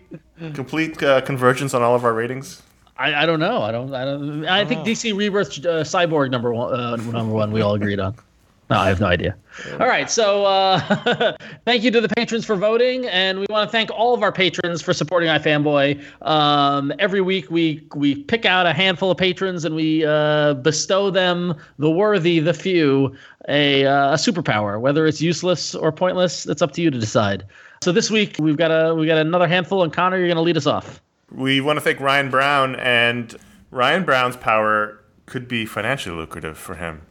complete 0.56 1.02
uh, 1.04 1.22
convergence 1.22 1.74
on 1.74 1.82
all 1.84 1.94
of 1.96 2.04
our 2.04 2.14
ratings? 2.14 2.62
I, 3.02 3.24
I 3.24 3.26
don't 3.26 3.40
know. 3.40 3.64
I 3.64 3.72
don't. 3.72 3.94
I 3.94 4.06
don't. 4.06 4.46
I 4.46 4.64
think 4.64 4.86
DC 4.86 5.16
Rebirth 5.16 5.58
uh, 5.66 5.84
Cyborg 5.84 6.30
number 6.30 6.54
one. 6.54 6.74
Uh, 6.74 6.96
number 6.98 7.34
one. 7.34 7.52
We 7.52 7.62
all 7.62 7.74
agreed 7.74 8.00
on. 8.00 8.16
No, 8.70 8.78
I 8.78 8.88
have 8.88 9.02
no 9.02 9.08
idea. 9.08 9.36
All 9.82 9.88
right. 9.88 10.10
So 10.10 10.46
uh, 10.46 11.36
thank 11.66 11.84
you 11.84 11.92
to 11.92 12.00
the 12.00 12.08
patrons 12.08 12.46
for 12.46 12.56
voting, 12.56 13.06
and 13.08 13.40
we 13.40 13.46
want 13.50 13.68
to 13.68 13.72
thank 13.72 13.90
all 13.90 14.14
of 14.14 14.22
our 14.22 14.32
patrons 14.32 14.82
for 14.82 14.94
supporting 14.94 15.30
iFanboy. 15.30 16.02
Um, 16.26 16.94
every 17.00 17.22
week 17.22 17.50
we 17.50 17.86
we 17.96 18.16
pick 18.16 18.46
out 18.46 18.66
a 18.68 18.72
handful 18.72 19.12
of 19.12 19.18
patrons 19.18 19.66
and 19.66 19.76
we 19.76 20.06
uh, 20.06 20.54
bestow 20.54 21.10
them, 21.10 21.56
the 21.80 21.90
worthy, 21.90 22.40
the 22.40 22.54
few, 22.54 23.14
a, 23.50 23.86
uh, 23.86 24.12
a 24.12 24.16
superpower. 24.16 24.80
Whether 24.80 25.06
it's 25.06 25.22
useless 25.22 25.76
or 25.76 25.92
pointless, 25.92 26.46
it's 26.46 26.62
up 26.62 26.72
to 26.74 26.82
you 26.82 26.92
to 26.92 27.00
decide. 27.00 27.46
So 27.84 27.92
this 27.92 28.12
week 28.12 28.38
we've 28.40 28.58
got 28.58 28.70
a 28.70 28.94
we 28.94 29.08
got 29.08 29.18
another 29.18 29.48
handful, 29.48 29.84
and 29.84 29.92
Connor, 29.92 30.18
you're 30.18 30.28
going 30.28 30.38
to 30.38 30.44
lead 30.44 30.56
us 30.56 30.68
off. 30.68 31.02
We 31.32 31.62
want 31.62 31.78
to 31.78 31.82
thank 31.82 32.00
Ryan 32.00 32.30
Brown, 32.30 32.76
and 32.76 33.36
Ryan 33.70 34.04
Brown's 34.04 34.36
power 34.36 35.00
could 35.26 35.48
be 35.48 35.66
financially 35.66 36.16
lucrative 36.16 36.58
for 36.58 36.76
him. 36.76 37.02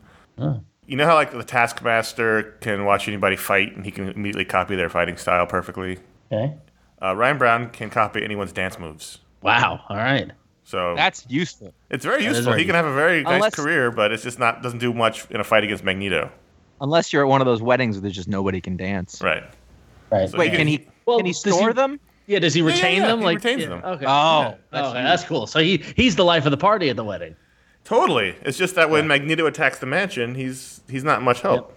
You 0.87 0.97
know 0.97 1.07
how 1.07 1.15
like 1.15 1.33
the 1.33 1.45
Taskmaster 1.45 2.57
can 2.61 2.85
watch 2.85 3.07
anybody 3.07 3.37
fight 3.37 3.77
and 3.77 3.85
he 3.85 3.91
can 3.91 4.09
immediately 4.09 4.45
copy 4.47 4.75
their 4.75 4.89
fighting 4.89 5.17
style 5.19 5.47
perfectly. 5.47 5.99
Okay. 6.33 6.55
Uh, 7.03 7.15
Ryan 7.15 7.39
Brown 7.39 7.71
can 7.71 7.91
copy 7.91 8.25
anyone's 8.25 8.53
dance 8.53 8.79
moves. 8.79 9.19
Wow. 9.43 9.81
All 9.89 9.97
right. 9.97 10.31
So 10.65 10.95
That's 10.97 11.27
useful. 11.29 11.75
it's 11.91 12.05
very 12.05 12.21
is 12.25 12.37
useful. 12.37 12.45
very 12.53 12.61
he 12.61 12.67
can 12.67 12.75
have 12.75 12.87
a 12.87 12.95
very 12.95 13.23
nice 13.23 13.55
career, 13.55 13.91
but 13.91 14.13
it's 14.13 14.23
just 14.23 14.39
not 14.39 14.63
doesn't 14.63 14.79
do 14.79 14.93
much 14.95 15.31
in 15.31 15.41
a 15.41 15.45
fight 15.45 15.63
against 15.65 15.85
Magneto. 15.85 16.31
Unless 16.81 17.13
you're 17.13 17.23
at 17.25 17.29
one 17.29 17.41
of 17.41 17.47
those 17.47 17.61
weddings 17.63 17.97
where 17.97 18.03
there's 18.03 18.15
just 18.17 18.29
nobody 18.29 18.61
can 18.61 18.77
dance. 18.77 19.21
Right. 19.23 19.45
Right. 20.11 20.29
So 20.29 20.39
Wait, 20.39 20.51
he 20.53 20.57
can 20.57 20.67
he 20.67 20.87
Well, 21.07 21.19
can 21.19 21.27
he 21.27 21.33
does 21.33 21.45
he- 21.45 21.51
store 21.51 21.73
them? 21.73 22.01
Yeah, 22.31 22.39
does 22.39 22.55
he 22.55 22.63
retain 22.63 22.99
yeah, 23.03 23.09
them? 23.09 23.19
he 23.19 23.25
like 23.25 23.39
retains 23.39 23.63
yeah, 23.63 23.69
them. 23.71 23.83
Okay. 23.85 24.05
Oh, 24.07 24.41
Yeah. 24.43 24.55
that's 24.71 24.87
oh, 24.87 24.91
okay, 24.91 25.03
that's 25.03 25.25
cool. 25.25 25.47
So 25.49 25.59
he 25.59 25.79
he's 25.97 26.15
the 26.15 26.25
life 26.25 26.45
of 26.45 26.53
the 26.53 26.57
party 26.57 26.89
at 26.89 26.95
the 26.95 27.03
wedding. 27.03 27.35
Totally. 27.83 28.37
It's 28.43 28.57
just 28.57 28.77
that 28.77 28.89
when 28.89 29.09
Magneto 29.09 29.47
attacks 29.47 29.81
the 29.81 29.87
mansion, 29.87 30.37
he's 30.37 30.81
he's 30.89 31.03
not 31.03 31.23
much 31.23 31.41
help. 31.41 31.77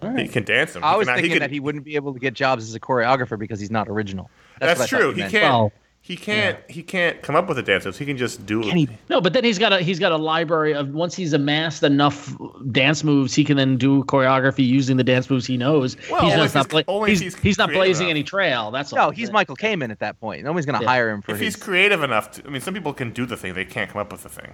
All 0.00 0.14
He 0.16 0.26
can 0.26 0.44
dance 0.44 0.74
him. 0.74 0.82
I 0.84 0.92
He 0.92 0.98
was 0.98 1.06
can- 1.08 1.16
thinking 1.16 1.32
can- 1.32 1.40
that 1.40 1.50
he 1.50 1.60
wouldn't 1.60 1.84
be 1.84 1.96
able 1.96 2.14
to 2.14 2.18
get 2.18 2.32
jobs 2.32 2.64
as 2.66 2.74
a 2.74 2.80
choreographer 2.80 3.38
because 3.38 3.60
he's 3.60 3.70
not 3.70 3.88
original. 3.90 4.30
That's, 4.58 4.78
what 4.78 4.84
I 4.84 4.88
thought 4.88 4.98
true. 5.00 5.12
He 5.12 5.20
meant. 5.20 5.32
can't. 5.32 5.52
Well, 5.52 5.72
he 6.08 6.16
can't. 6.16 6.58
He 6.68 6.82
can't 6.82 7.20
come 7.22 7.36
up 7.36 7.46
with 7.48 7.56
the 7.58 7.62
dances. 7.62 7.98
He 7.98 8.04
can 8.06 8.16
just 8.16 8.44
do 8.46 8.62
Can 8.62 8.76
he- 8.76 8.82
it. 8.84 8.90
No, 9.10 9.20
but 9.20 9.34
then 9.34 9.44
he's 9.44 9.58
got 9.58 9.72
a 9.72 9.78
he's 9.80 9.98
got 9.98 10.10
a 10.10 10.16
library 10.16 10.72
of 10.74 10.88
once 10.94 11.14
he's 11.14 11.32
amassed 11.34 11.82
enough 11.82 12.34
dance 12.72 13.04
moves, 13.04 13.34
he 13.34 13.44
can 13.44 13.56
then 13.56 13.76
do 13.76 14.02
choreography 14.04 14.66
using 14.66 14.96
the 14.96 15.04
dance 15.04 15.28
moves 15.30 15.46
he 15.46 15.56
knows. 15.56 15.96
Well, 16.10 16.22
he's 16.22 16.32
just 16.34 16.46
if 16.46 16.54
not 16.54 16.72
he's- 16.72 16.84
bla- 16.84 16.94
only 16.94 17.10
he's, 17.10 17.20
he's 17.20 17.36
he's 17.36 17.58
not 17.58 17.70
blazing 17.70 18.06
enough. 18.06 18.10
any 18.10 18.22
trail. 18.24 18.70
That's 18.70 18.92
all. 18.92 18.98
No, 19.06 19.10
he's 19.10 19.30
Michael 19.30 19.56
Kamen 19.56 19.90
at 19.90 19.98
that 20.00 20.18
point. 20.18 20.42
Nobody's 20.44 20.66
gonna 20.66 20.80
Yeah. 20.80 20.88
hire 20.88 21.10
him 21.10 21.22
for 21.22 21.32
If 21.32 21.38
his 21.40 21.54
he's 21.54 21.62
creative 21.62 22.02
enough, 22.02 22.30
to, 22.32 22.46
I 22.46 22.48
mean, 22.50 22.60
some 22.62 22.74
people 22.74 22.92
can 22.94 23.12
do 23.12 23.26
the 23.26 23.36
thing. 23.36 23.54
They 23.54 23.64
can't 23.66 23.90
come 23.90 24.00
up 24.00 24.10
with 24.10 24.22
the 24.22 24.28
thing. 24.30 24.52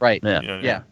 right. 0.00 0.20
Yeah. 0.22 0.40
You 0.40 0.46
know, 0.48 0.60
Yeah. 0.62 0.82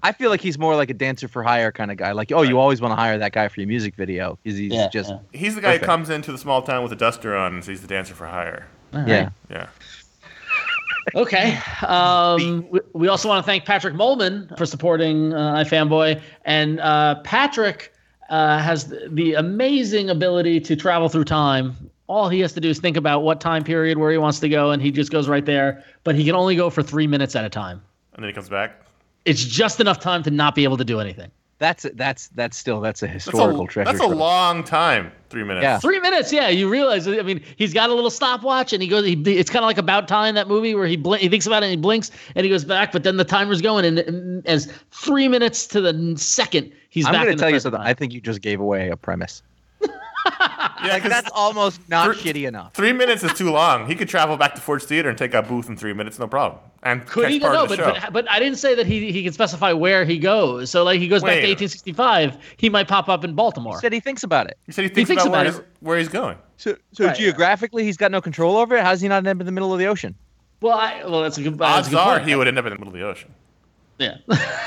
I 0.00 0.12
feel 0.12 0.30
like 0.30 0.40
he's 0.40 0.60
more 0.60 0.76
like 0.76 0.90
a 0.90 0.94
dancer 0.94 1.26
for 1.26 1.42
hire 1.42 1.72
kind 1.72 1.90
of 1.90 1.96
guy. 1.96 2.12
Like, 2.12 2.30
oh, 2.30 2.42
you 2.42 2.60
always 2.60 2.80
want 2.80 2.92
to 2.92 2.96
hire 2.96 3.18
that 3.18 3.32
guy 3.32 3.48
for 3.48 3.60
your 3.60 3.66
music 3.66 3.96
video 3.96 4.38
because 4.44 4.56
he's 4.56 4.72
Yeah, 4.72 4.88
just 4.92 5.10
yeah. 5.10 5.18
He's 5.32 5.56
the 5.56 5.60
guy 5.60 5.70
Perfect. 5.72 5.84
who 5.84 5.86
comes 5.90 6.08
into 6.10 6.30
the 6.30 6.38
small 6.38 6.62
town 6.62 6.84
with 6.84 6.92
a 6.92 6.96
duster 6.96 7.34
on 7.36 7.54
and 7.54 7.64
sees 7.64 7.80
the 7.80 7.88
dancer 7.88 8.14
for 8.14 8.26
hire. 8.26 8.68
Yeah. 8.92 9.30
Yeah. 9.50 9.68
Okay. 11.14 11.58
Um, 11.86 12.68
we, 12.70 12.80
we 12.92 13.08
also 13.08 13.28
want 13.28 13.44
to 13.44 13.46
thank 13.46 13.64
Patrick 13.64 13.94
Molman 13.94 14.56
for 14.58 14.66
supporting 14.66 15.32
uh, 15.32 15.56
iFanboy. 15.56 16.20
And 16.44 16.80
uh, 16.80 17.16
Patrick 17.24 17.92
uh, 18.28 18.58
has 18.58 18.88
the, 18.88 19.08
the 19.10 19.34
amazing 19.34 20.10
ability 20.10 20.60
to 20.60 20.76
travel 20.76 21.08
through 21.08 21.24
time. 21.24 21.90
All 22.08 22.28
he 22.28 22.40
has 22.40 22.52
to 22.54 22.60
do 22.60 22.70
is 22.70 22.78
think 22.78 22.96
about 22.96 23.22
what 23.22 23.40
time 23.40 23.64
period 23.64 23.98
where 23.98 24.10
he 24.10 24.18
wants 24.18 24.40
to 24.40 24.48
go, 24.48 24.70
and 24.70 24.80
he 24.80 24.90
just 24.90 25.12
goes 25.12 25.28
right 25.28 25.44
there. 25.44 25.84
But 26.04 26.14
he 26.14 26.24
can 26.24 26.34
only 26.34 26.56
go 26.56 26.70
for 26.70 26.82
three 26.82 27.06
minutes 27.06 27.36
at 27.36 27.44
a 27.44 27.50
time. 27.50 27.82
And 28.14 28.22
then 28.22 28.30
he 28.30 28.34
comes 28.34 28.48
back. 28.48 28.80
It's 29.24 29.44
just 29.44 29.78
enough 29.80 30.00
time 30.00 30.22
to 30.22 30.30
not 30.30 30.54
be 30.54 30.64
able 30.64 30.78
to 30.78 30.84
do 30.84 31.00
anything. 31.00 31.30
That's 31.58 31.86
that's 31.94 32.28
that's 32.28 32.56
still 32.56 32.80
that's 32.80 33.02
a 33.02 33.06
That's 33.08 33.24
historical 33.24 33.64
a, 33.64 33.68
treasure. 33.68 33.90
that's 33.90 34.04
a 34.04 34.06
long 34.06 34.62
time. 34.62 35.10
Three 35.28 35.42
minutes. 35.42 35.62
Yeah. 35.64 35.78
Three 35.80 35.98
minutes, 35.98 36.32
yeah. 36.32 36.48
You 36.48 36.68
realize, 36.70 37.06
I 37.08 37.20
mean, 37.22 37.42
he's 37.56 37.74
got 37.74 37.90
a 37.90 37.94
little 37.94 38.10
stopwatch, 38.10 38.72
and 38.72 38.80
he 38.80 38.88
goes. 38.88 39.04
He, 39.04 39.14
it's 39.14 39.50
kind 39.50 39.64
of 39.64 39.66
like 39.66 39.76
about 39.76 40.06
time 40.06 40.30
in 40.30 40.34
that 40.36 40.46
movie 40.46 40.74
where 40.76 40.86
he 40.86 40.96
blink, 40.96 41.20
he 41.20 41.28
thinks 41.28 41.46
about 41.46 41.62
it, 41.64 41.66
and 41.66 41.70
he 41.72 41.76
blinks, 41.76 42.12
and 42.36 42.44
he 42.44 42.50
goes 42.50 42.64
back, 42.64 42.92
but 42.92 43.02
then 43.02 43.16
the 43.16 43.24
timer's 43.24 43.60
going, 43.60 43.84
and, 43.84 43.98
and 43.98 44.46
as 44.46 44.72
three 44.92 45.26
minutes 45.26 45.66
to 45.66 45.80
the 45.80 46.14
second, 46.16 46.72
he's 46.90 47.06
I'm 47.06 47.12
going 47.14 47.26
to 47.26 47.34
tell 47.34 47.50
you 47.50 47.58
something. 47.60 47.78
time. 47.78 47.86
I 47.88 47.92
think 47.92 48.14
you 48.14 48.20
just 48.20 48.40
gave 48.40 48.60
away 48.60 48.88
a 48.90 48.96
premise. 48.96 49.42
Yeah, 50.26 50.92
Like 50.92 51.02
'cause 51.02 51.10
that's 51.10 51.30
almost 51.34 51.80
not 51.88 52.14
Three- 52.14 52.32
shitty 52.32 52.46
enough. 52.46 52.72
three 52.74 52.92
minutes 52.92 53.24
is 53.24 53.32
too 53.34 53.50
long. 53.50 53.86
He 53.86 53.94
could 53.96 54.08
travel 54.08 54.36
back 54.36 54.54
to 54.54 54.60
Ford's 54.60 54.84
Theater 54.84 55.08
and 55.08 55.18
take 55.18 55.34
a 55.34 55.42
booth 55.42 55.68
in 55.68 55.76
three 55.76 55.92
minutes, 55.92 56.18
no 56.18 56.28
problem. 56.28 56.60
And 56.84 57.04
Could 57.06 57.30
he? 57.30 57.40
part 57.40 57.54
No, 57.54 57.64
of 57.64 57.68
the 57.70 57.76
but, 57.76 57.94
show. 57.96 58.00
but 58.04 58.12
but 58.12 58.30
I 58.30 58.38
didn't 58.38 58.58
say 58.58 58.74
that 58.76 58.86
he 58.86 59.10
he 59.10 59.24
can 59.24 59.32
specify 59.32 59.72
where 59.72 60.04
he 60.04 60.18
goes. 60.18 60.70
So 60.70 60.84
like 60.84 61.00
he 61.00 61.08
goes 61.08 61.22
back 61.22 61.40
to 61.40 61.46
1865, 61.48 62.36
he 62.56 62.68
might 62.70 62.86
pop 62.86 63.08
up 63.08 63.24
in 63.24 63.34
Baltimore. 63.34 63.74
He 63.74 63.80
said 63.80 63.92
he 63.92 64.00
thinks 64.00 64.22
about 64.22 64.46
it. 64.46 64.56
he 64.66 64.72
said 64.72 64.82
he 64.84 64.88
thinks, 64.88 65.08
thinks 65.08 65.24
about, 65.24 65.32
where, 65.32 65.40
about 65.48 65.54
he's, 65.54 65.62
where 65.80 65.98
he's 65.98 66.08
going. 66.08 66.38
So, 66.58 66.76
so 66.92 67.06
Right. 67.06 67.16
geographically, 67.16 67.84
he's 67.84 67.96
got 67.96 68.10
no 68.12 68.20
control 68.20 68.56
over 68.56 68.76
it. 68.76 68.84
How 68.84 68.90
does 68.90 69.00
he 69.00 69.08
not 69.08 69.18
end 69.18 69.28
up 69.28 69.40
in 69.40 69.46
the 69.46 69.52
middle 69.52 69.72
of 69.72 69.78
the 69.80 69.86
ocean? 69.86 70.14
well, 70.60 70.76
I, 70.78 71.02
well, 71.04 71.22
that's 71.22 71.38
a 71.38 71.42
good. 71.42 71.58
That's 71.58 71.72
a 71.74 71.78
Odds 71.78 71.88
good 71.88 71.98
are 71.98 72.16
point. 72.18 72.28
he 72.28 72.34
would 72.36 72.46
end 72.46 72.58
up 72.58 72.64
in 72.66 72.70
the 72.72 72.78
middle 72.78 72.92
of 72.94 72.98
the 72.98 73.06
ocean. 73.06 73.34
Yeah, 73.98 74.18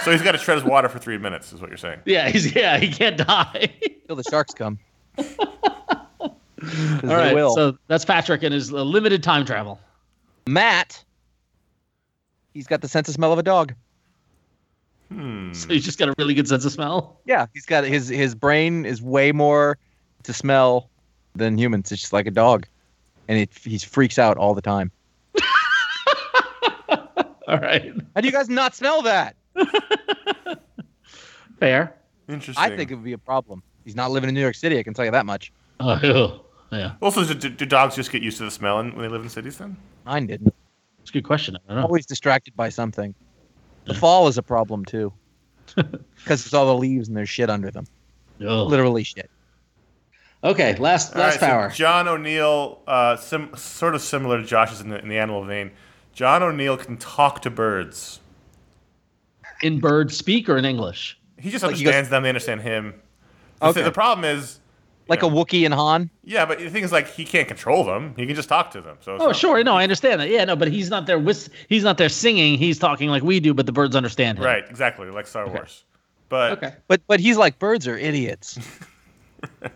So 0.03 0.11
he's 0.11 0.21
got 0.21 0.33
to 0.33 0.37
tread 0.37 0.55
his 0.57 0.65
water 0.65 0.89
for 0.89 0.99
three 0.99 1.17
minutes, 1.17 1.53
is 1.53 1.61
what 1.61 1.69
you're 1.69 1.77
saying. 1.77 1.99
yeah, 2.05 2.27
he's 2.27 2.53
yeah, 2.53 2.77
he 2.77 2.89
can't 2.91 3.15
die. 3.17 3.69
Till 4.07 4.17
the 4.17 4.23
sharks 4.29 4.53
come. 4.53 4.77
'Cause 5.17 5.27
All 7.03 7.09
they 7.09 7.15
right, 7.15 7.33
will. 7.35 7.55
so 7.55 7.77
that's 7.87 8.05
Patrick 8.05 8.43
and 8.43 8.53
his 8.53 8.71
uh, 8.71 8.83
limited 8.83 9.23
time 9.23 9.45
travel. 9.45 9.79
Matt, 10.47 11.03
he's 12.53 12.67
got 12.67 12.81
the 12.81 12.87
sense 12.87 13.07
of 13.07 13.15
smell 13.15 13.33
of 13.33 13.39
a 13.39 13.43
dog. 13.43 13.73
Hmm. 15.11 15.51
So 15.53 15.67
he's 15.69 15.83
just 15.83 15.97
got 15.99 16.09
a 16.09 16.13
really 16.17 16.33
good 16.33 16.47
sense 16.47 16.63
of 16.63 16.71
smell. 16.71 17.19
Yeah, 17.25 17.47
he's 17.53 17.65
got 17.65 17.83
his 17.83 18.07
his 18.07 18.35
brain 18.35 18.85
is 18.85 19.01
way 19.01 19.31
more 19.31 19.77
to 20.23 20.33
smell 20.33 20.89
than 21.35 21.57
humans. 21.57 21.91
It's 21.91 22.01
just 22.01 22.13
like 22.13 22.27
a 22.27 22.31
dog, 22.31 22.67
and 23.27 23.37
it 23.39 23.49
he 23.63 23.77
freaks 23.79 24.17
out 24.19 24.37
all 24.37 24.53
the 24.53 24.61
time. 24.61 24.91
All 27.47 27.57
right, 27.59 27.91
How 28.15 28.21
do 28.21 28.27
you 28.27 28.31
guys 28.31 28.47
not 28.47 28.75
smell 28.75 29.01
that? 29.01 29.35
fair. 31.59 31.93
Interesting. 32.29 32.63
I 32.63 32.73
think 32.77 32.91
it 32.91 32.95
would 32.95 33.03
be 33.03 33.11
a 33.13 33.17
problem. 33.17 33.61
He's 33.85 33.95
not 33.95 34.11
living 34.11 34.27
in 34.29 34.35
New 34.35 34.41
York 34.41 34.55
City. 34.55 34.77
I 34.79 34.83
can 34.83 34.93
tell 34.93 35.05
you 35.05 35.11
that 35.11 35.25
much. 35.25 35.51
Oh, 35.83 35.99
ew. 36.03 36.39
yeah, 36.77 36.91
Also, 37.01 37.23
do, 37.33 37.49
do 37.49 37.65
dogs 37.65 37.95
just 37.95 38.11
get 38.11 38.21
used 38.21 38.37
to 38.37 38.43
the 38.43 38.51
smell 38.51 38.79
in- 38.81 38.91
when 38.93 39.01
they 39.01 39.07
live 39.07 39.23
in 39.23 39.29
cities 39.29 39.57
then? 39.57 39.75
Mine 40.05 40.27
didn't. 40.27 40.53
it's 41.01 41.09
a 41.09 41.13
good 41.13 41.23
question. 41.23 41.55
I 41.55 41.59
don't 41.67 41.77
know. 41.77 41.83
Always 41.87 42.05
distracted 42.05 42.55
by 42.55 42.69
something. 42.69 43.15
The 43.85 43.95
fall 43.95 44.27
is 44.27 44.37
a 44.37 44.43
problem 44.43 44.85
too, 44.85 45.11
because 45.75 46.45
it's 46.45 46.53
all 46.53 46.67
the 46.67 46.77
leaves 46.77 47.07
and 47.07 47.17
there's 47.17 47.29
shit 47.29 47.49
under 47.49 47.71
them. 47.71 47.85
Ugh. 48.41 48.67
Literally 48.67 49.03
shit. 49.03 49.29
Okay, 50.43 50.75
last 50.75 51.15
last 51.15 51.33
right, 51.33 51.39
so 51.39 51.45
power. 51.47 51.69
John 51.69 52.07
O'Neill, 52.07 52.81
uh, 52.85 53.15
sim- 53.17 53.55
sort 53.55 53.95
of 53.95 54.01
similar 54.03 54.39
to 54.39 54.45
Josh's 54.45 54.81
in 54.81 54.89
the, 54.89 54.99
in 55.01 55.09
the 55.09 55.17
animal 55.17 55.43
vein. 55.45 55.71
John 56.13 56.43
O'Neill 56.43 56.77
can 56.77 56.97
talk 56.97 57.41
to 57.41 57.49
birds. 57.49 58.19
in 59.63 59.79
bird 59.79 60.11
speak 60.11 60.47
or 60.47 60.57
in 60.57 60.65
English? 60.65 61.19
He 61.39 61.49
just 61.49 61.63
Like 61.63 61.75
he 61.75 61.81
understands 61.87 62.09
them; 62.09 62.21
they 62.23 62.29
understand 62.29 62.61
him. 62.61 62.93
The, 63.61 63.67
Okay. 63.67 63.81
the 63.83 63.91
problem 63.91 64.25
is, 64.25 64.57
Like 65.07 65.23
Yeah. 65.23 65.29
a 65.29 65.31
Wookiee 65.31 65.65
and 65.65 65.73
Han. 65.73 66.09
yeah, 66.23 66.45
but 66.45 66.59
the 66.59 66.69
thing 66.69 66.83
is, 66.83 66.91
like, 66.91 67.07
he 67.09 67.25
can't 67.25 67.47
control 67.47 67.83
them. 67.83 68.13
He 68.17 68.25
can 68.25 68.35
just 68.35 68.47
talk 68.47 68.71
to 68.71 68.81
them. 68.81 68.97
So 69.01 69.17
Oh, 69.19 69.27
not- 69.27 69.35
sure. 69.35 69.61
No, 69.63 69.75
I 69.75 69.83
understand 69.83 70.21
that. 70.21 70.29
Yeah, 70.29 70.45
no, 70.45 70.55
but 70.55 70.67
he's 70.69 70.89
not 70.89 71.05
there. 71.05 71.19
Whis- 71.19 71.49
he's 71.67 71.83
not 71.83 71.97
there 71.97 72.07
singing. 72.07 72.57
He's 72.57 72.79
talking 72.79 73.09
like 73.09 73.21
we 73.23 73.39
do, 73.41 73.53
but 73.53 73.65
the 73.65 73.71
birds 73.73 73.95
understand 73.95 74.37
him. 74.37 74.45
right? 74.45 74.63
Exactly, 74.69 75.09
like 75.09 75.27
Star 75.27 75.47
Wars. 75.47 75.83
But 76.29 76.53
Okay. 76.53 76.73
But 76.87 77.01
but 77.07 77.19
he's 77.19 77.35
like 77.37 77.59
birds 77.59 77.87
are 77.87 77.97
idiots. 77.97 78.57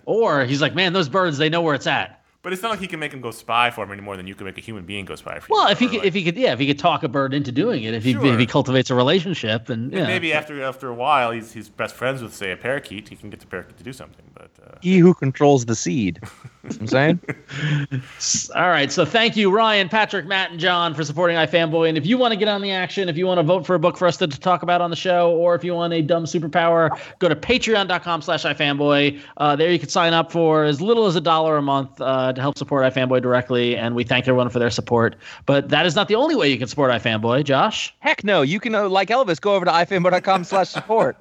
Or 0.05 0.45
he's 0.45 0.61
like, 0.61 0.75
man, 0.75 0.93
those 0.93 1.09
birds, 1.09 1.37
they 1.39 1.49
know 1.49 1.61
where 1.61 1.73
it's 1.75 1.87
at. 1.87 2.21
But 2.45 2.53
it's 2.53 2.61
not 2.61 2.69
like 2.69 2.79
he 2.79 2.85
can 2.85 2.99
make 2.99 3.11
him 3.11 3.21
go 3.21 3.31
spy 3.31 3.71
for 3.71 3.83
him 3.83 3.91
any 3.91 4.03
more 4.03 4.15
than 4.15 4.27
you 4.27 4.35
can 4.35 4.45
make 4.45 4.55
a 4.55 4.61
human 4.61 4.85
being 4.85 5.03
go 5.03 5.15
spy 5.15 5.39
for 5.39 5.47
you. 5.51 5.55
Well, 5.57 5.67
if 5.69 5.79
he 5.79 5.87
could, 5.87 5.97
like, 5.97 6.05
if 6.05 6.13
he 6.13 6.23
could, 6.23 6.37
yeah, 6.37 6.53
if 6.53 6.59
he 6.59 6.67
could 6.67 6.77
talk 6.77 7.01
a 7.01 7.07
bird 7.07 7.33
into 7.33 7.51
doing 7.51 7.85
it, 7.85 7.95
if 7.95 8.03
he 8.03 8.13
Sure. 8.13 8.23
if 8.27 8.37
he 8.37 8.45
cultivates 8.45 8.91
a 8.91 8.95
relationship, 8.95 9.67
and 9.69 9.91
yeah, 9.91 10.05
maybe 10.05 10.31
after 10.31 10.61
after 10.61 10.87
a 10.87 10.93
while, 10.93 11.31
he's 11.31 11.51
he's 11.51 11.69
best 11.69 11.95
friends 11.95 12.21
with 12.21 12.35
say 12.35 12.51
a 12.51 12.55
parakeet. 12.55 13.09
He 13.09 13.15
can 13.15 13.31
get 13.31 13.39
the 13.39 13.47
parakeet 13.47 13.77
to 13.79 13.83
do 13.83 13.91
something. 13.93 14.25
But 14.35 14.51
uh, 14.63 14.75
he 14.79 14.99
who 14.99 15.15
controls 15.15 15.65
the 15.65 15.75
seed. 15.75 16.19
You 16.65 16.71
know 16.71 16.77
what 16.77 16.81
I'm 16.81 16.87
saying. 16.87 18.51
All 18.55 18.69
right. 18.69 18.91
So 18.91 19.05
thank 19.05 19.37
you, 19.37 19.51
Ryan, 19.51 19.87
Patrick, 19.87 20.25
Matt, 20.25 20.49
and 20.49 20.59
John 20.59 20.95
for 20.95 21.03
supporting 21.03 21.37
iFanboy. 21.37 21.89
And 21.89 21.95
if 21.95 22.07
you 22.07 22.17
want 22.17 22.31
to 22.31 22.35
get 22.39 22.47
on 22.47 22.61
the 22.63 22.71
action, 22.71 23.07
if 23.07 23.17
you 23.17 23.27
want 23.27 23.37
to 23.37 23.43
vote 23.43 23.67
for 23.67 23.75
a 23.75 23.79
book 23.79 23.97
for 23.97 24.07
us 24.07 24.17
to, 24.17 24.27
to 24.27 24.39
talk 24.39 24.63
about 24.63 24.81
on 24.81 24.89
the 24.89 24.95
show, 24.95 25.31
or 25.35 25.53
if 25.53 25.63
you 25.63 25.75
want 25.75 25.93
a 25.93 26.01
dumb 26.01 26.23
superpower, 26.25 26.89
go 27.19 27.29
to 27.29 27.35
patreon.com 27.35 28.21
slash 28.23 28.43
iFanboy. 28.45 29.19
Uh, 29.37 29.55
there 29.55 29.71
you 29.71 29.77
can 29.77 29.89
sign 29.89 30.13
up 30.13 30.31
for 30.31 30.63
as 30.63 30.81
little 30.81 31.05
as 31.05 31.15
a 31.15 31.21
dollar 31.21 31.57
a 31.57 31.61
month 31.61 32.01
uh, 32.01 32.33
to 32.35 32.41
help 32.41 32.57
support 32.57 32.83
iFanboy 32.93 33.21
directly. 33.21 33.75
And 33.77 33.95
we 33.95 34.03
thank 34.03 34.27
everyone 34.27 34.49
for 34.49 34.59
their 34.59 34.69
support. 34.69 35.15
But 35.45 35.69
that 35.69 35.85
is 35.85 35.95
not 35.95 36.07
the 36.07 36.15
only 36.15 36.35
way 36.35 36.49
you 36.49 36.57
can 36.57 36.67
support 36.67 36.91
iFanboy. 36.91 37.43
Josh? 37.43 37.93
Heck 37.99 38.23
no. 38.23 38.41
You 38.41 38.59
can 38.59 38.75
uh, 38.75 38.87
like 38.89 39.09
Elvis. 39.09 39.39
Go 39.41 39.55
over 39.55 39.65
to 39.65 39.71
ifanboy.com 39.71 40.43
slash 40.45 40.69
support, 40.69 41.17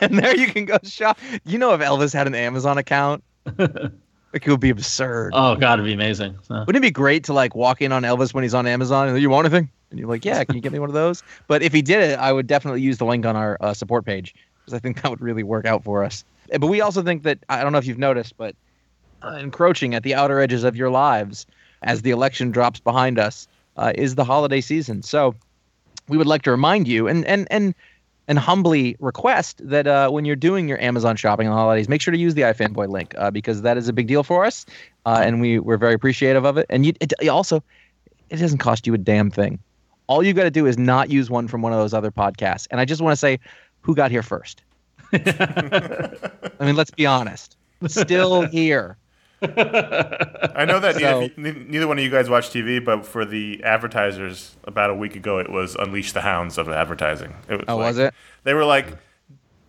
and 0.00 0.18
there 0.18 0.36
you 0.36 0.46
can 0.46 0.64
go 0.64 0.78
shop. 0.82 1.18
You 1.44 1.58
know, 1.58 1.72
if 1.74 1.80
Elvis 1.80 2.12
had 2.12 2.26
an 2.26 2.34
Amazon 2.34 2.78
account, 2.78 3.22
it 3.58 4.46
would 4.46 4.60
be 4.60 4.70
absurd. 4.70 5.32
Oh, 5.34 5.56
God, 5.56 5.74
it'd 5.74 5.86
be 5.86 5.92
amazing. 5.92 6.38
So- 6.42 6.60
Wouldn't 6.66 6.76
it 6.76 6.80
be 6.88 6.90
great 6.90 7.24
to 7.24 7.32
like 7.32 7.54
walk 7.54 7.82
in 7.82 7.92
on 7.92 8.02
Elvis 8.02 8.32
when 8.32 8.42
he's 8.44 8.54
on 8.54 8.66
Amazon 8.66 9.08
and 9.08 9.18
you 9.20 9.30
want 9.30 9.46
anything? 9.46 9.70
And 9.90 9.98
you're 9.98 10.08
like, 10.08 10.24
yeah, 10.24 10.44
can 10.44 10.54
you 10.54 10.60
get 10.60 10.70
me 10.72 10.78
one 10.78 10.88
of 10.88 10.94
those? 10.94 11.22
But 11.48 11.62
if 11.62 11.72
he 11.72 11.82
did 11.82 12.00
it, 12.00 12.18
I 12.18 12.32
would 12.32 12.46
definitely 12.46 12.80
use 12.80 12.98
the 12.98 13.04
link 13.06 13.26
on 13.26 13.34
our 13.34 13.56
uh, 13.60 13.74
support 13.74 14.04
page 14.06 14.34
because 14.60 14.72
I 14.72 14.78
think 14.78 15.02
that 15.02 15.10
would 15.10 15.20
really 15.20 15.42
work 15.42 15.66
out 15.66 15.82
for 15.82 16.04
us. 16.04 16.24
Uh, 16.52 16.58
But 16.58 16.68
we 16.68 16.80
also 16.80 17.02
think 17.02 17.24
that 17.24 17.38
I 17.48 17.62
don't 17.62 17.72
know 17.72 17.78
if 17.78 17.86
you've 17.86 17.98
noticed, 17.98 18.36
but 18.36 18.54
encroaching 19.22 19.94
at 19.94 20.02
the 20.02 20.14
outer 20.14 20.40
edges 20.40 20.64
of 20.64 20.76
your 20.76 20.90
lives 20.90 21.46
as 21.82 22.02
the 22.02 22.10
election 22.10 22.50
drops 22.50 22.80
behind 22.80 23.18
us 23.18 23.48
uh, 23.76 23.92
is 23.94 24.14
the 24.14 24.24
holiday 24.24 24.60
season. 24.60 25.02
So 25.02 25.34
we 26.08 26.16
would 26.18 26.26
like 26.26 26.42
to 26.42 26.50
remind 26.50 26.88
you 26.88 27.08
and 27.08 27.24
and 27.24 27.46
and 27.50 27.74
and 28.28 28.38
humbly 28.38 28.96
request 29.00 29.60
that 29.64 29.86
uh, 29.86 30.08
when 30.10 30.24
you're 30.24 30.36
doing 30.36 30.68
your 30.68 30.80
Amazon 30.80 31.16
shopping 31.16 31.48
on 31.48 31.52
the 31.52 31.58
holidays, 31.58 31.88
make 31.88 32.00
sure 32.00 32.12
to 32.12 32.18
use 32.18 32.34
the 32.34 32.42
iFanboy 32.42 32.88
link 32.88 33.14
uh, 33.18 33.30
because 33.30 33.62
that 33.62 33.76
is 33.76 33.88
a 33.88 33.92
big 33.92 34.06
deal 34.06 34.22
for 34.22 34.44
us, 34.44 34.66
uh, 35.06 35.20
and 35.24 35.40
we 35.40 35.58
we're 35.58 35.76
very 35.76 35.94
appreciative 35.94 36.44
of 36.44 36.56
it. 36.56 36.66
And 36.70 36.86
you 36.86 36.92
it, 37.00 37.28
also, 37.28 37.62
it 38.28 38.36
doesn't 38.36 38.58
cost 38.58 38.86
you 38.86 38.94
a 38.94 38.98
damn 38.98 39.30
thing. 39.30 39.58
All 40.06 40.22
you 40.22 40.32
got 40.32 40.44
to 40.44 40.50
do 40.50 40.66
is 40.66 40.76
not 40.78 41.10
use 41.10 41.30
one 41.30 41.48
from 41.48 41.62
one 41.62 41.72
of 41.72 41.78
those 41.78 41.94
other 41.94 42.10
podcasts. 42.10 42.66
And 42.70 42.80
I 42.80 42.84
just 42.84 43.00
want 43.00 43.12
to 43.12 43.16
say, 43.16 43.38
who 43.80 43.94
got 43.94 44.10
here 44.10 44.22
first? 44.22 44.62
I 45.12 46.10
mean, 46.60 46.76
let's 46.76 46.90
be 46.90 47.06
honest. 47.06 47.56
Still 47.86 48.42
here. 48.46 48.96
I 49.42 50.64
know 50.66 50.80
that 50.80 50.96
So- 50.98 51.28
neither, 51.36 51.60
neither 51.60 51.86
one 51.88 51.98
of 51.98 52.04
you 52.04 52.10
guys 52.10 52.28
watch 52.28 52.50
TV, 52.50 52.78
but 52.84 53.06
for 53.06 53.24
the 53.24 53.62
advertisers, 53.64 54.56
about 54.64 54.90
a 54.90 54.94
week 54.94 55.16
ago, 55.16 55.38
it 55.38 55.50
was 55.50 55.74
Unleash 55.76 56.12
the 56.12 56.20
Hounds 56.20 56.58
of 56.58 56.68
advertising. 56.68 57.34
It 57.48 57.54
was 57.56 57.64
Oh, 57.68 57.76
like- 57.76 57.86
was 57.86 57.98
it? 57.98 58.14
They 58.44 58.54
were 58.54 58.64
like 58.64 58.86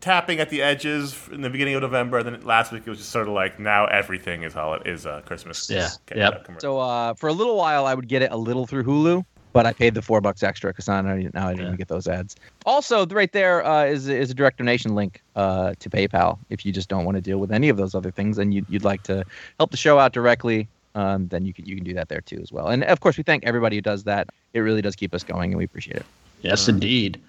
tapping 0.01 0.39
at 0.39 0.49
the 0.49 0.61
edges 0.63 1.15
in 1.31 1.41
the 1.41 1.49
beginning 1.49 1.75
of 1.75 1.81
November, 1.83 2.17
and 2.17 2.25
then 2.27 2.41
last 2.41 2.71
week 2.71 2.83
it 2.85 2.89
was 2.89 2.97
just 2.99 3.11
sort 3.11 3.27
of 3.27 3.33
like 3.33 3.59
now 3.59 3.85
everything 3.85 4.43
is 4.43 4.53
holiday 4.53 4.89
is 4.91 5.05
uh, 5.05 5.21
Christmas. 5.25 5.69
Yeah. 5.69 5.89
ca- 6.07 6.15
Yep. 6.17 6.47
So 6.59 6.79
uh, 6.79 7.13
for 7.13 7.29
a 7.29 7.33
little 7.33 7.55
while, 7.55 7.85
I 7.85 7.93
would 7.93 8.07
get 8.07 8.21
it 8.23 8.31
a 8.31 8.37
little 8.37 8.65
through 8.65 8.83
Hulu, 8.83 9.23
but 9.53 9.65
I 9.65 9.73
paid 9.73 9.93
the 9.93 10.01
four 10.01 10.21
bucks 10.21 10.43
extra 10.43 10.69
because 10.71 10.87
now, 10.87 10.97
I- 10.97 11.29
now 11.33 11.47
I 11.47 11.53
didn't 11.53 11.71
Yeah. 11.71 11.75
get 11.77 11.87
those 11.87 12.07
ads. 12.07 12.35
Also, 12.65 13.05
right 13.07 13.31
there 13.31 13.65
uh, 13.65 13.85
is 13.85 14.07
is 14.07 14.31
a 14.31 14.33
direct 14.33 14.57
donation 14.57 14.95
link 14.95 15.21
uh, 15.35 15.73
to 15.79 15.89
PayPal. 15.89 16.37
If 16.49 16.65
you 16.65 16.71
just 16.71 16.89
don't 16.89 17.05
want 17.05 17.15
to 17.15 17.21
deal 17.21 17.39
with 17.39 17.51
any 17.51 17.69
of 17.69 17.77
those 17.77 17.95
other 17.95 18.11
things, 18.11 18.37
and 18.37 18.53
you, 18.53 18.65
you'd 18.69 18.83
like 18.83 19.03
to 19.03 19.23
help 19.59 19.71
the 19.71 19.77
show 19.77 19.99
out 19.99 20.13
directly, 20.13 20.67
um, 20.95 21.27
then 21.27 21.45
you 21.45 21.53
can 21.53 21.65
you 21.65 21.75
can 21.75 21.83
do 21.83 21.93
that 21.93 22.09
there 22.09 22.21
too 22.21 22.39
as 22.41 22.51
well. 22.51 22.67
And 22.67 22.83
of 22.83 22.99
course, 22.99 23.17
we 23.17 23.23
thank 23.23 23.43
everybody 23.45 23.75
who 23.77 23.81
does 23.81 24.03
that. 24.05 24.29
It 24.53 24.59
really 24.59 24.81
does 24.81 24.95
keep 24.95 25.13
us 25.13 25.23
going, 25.23 25.51
and 25.51 25.57
we 25.57 25.65
appreciate 25.65 25.97
it. 25.97 26.05
Yes, 26.41 26.67
indeed. 26.67 27.19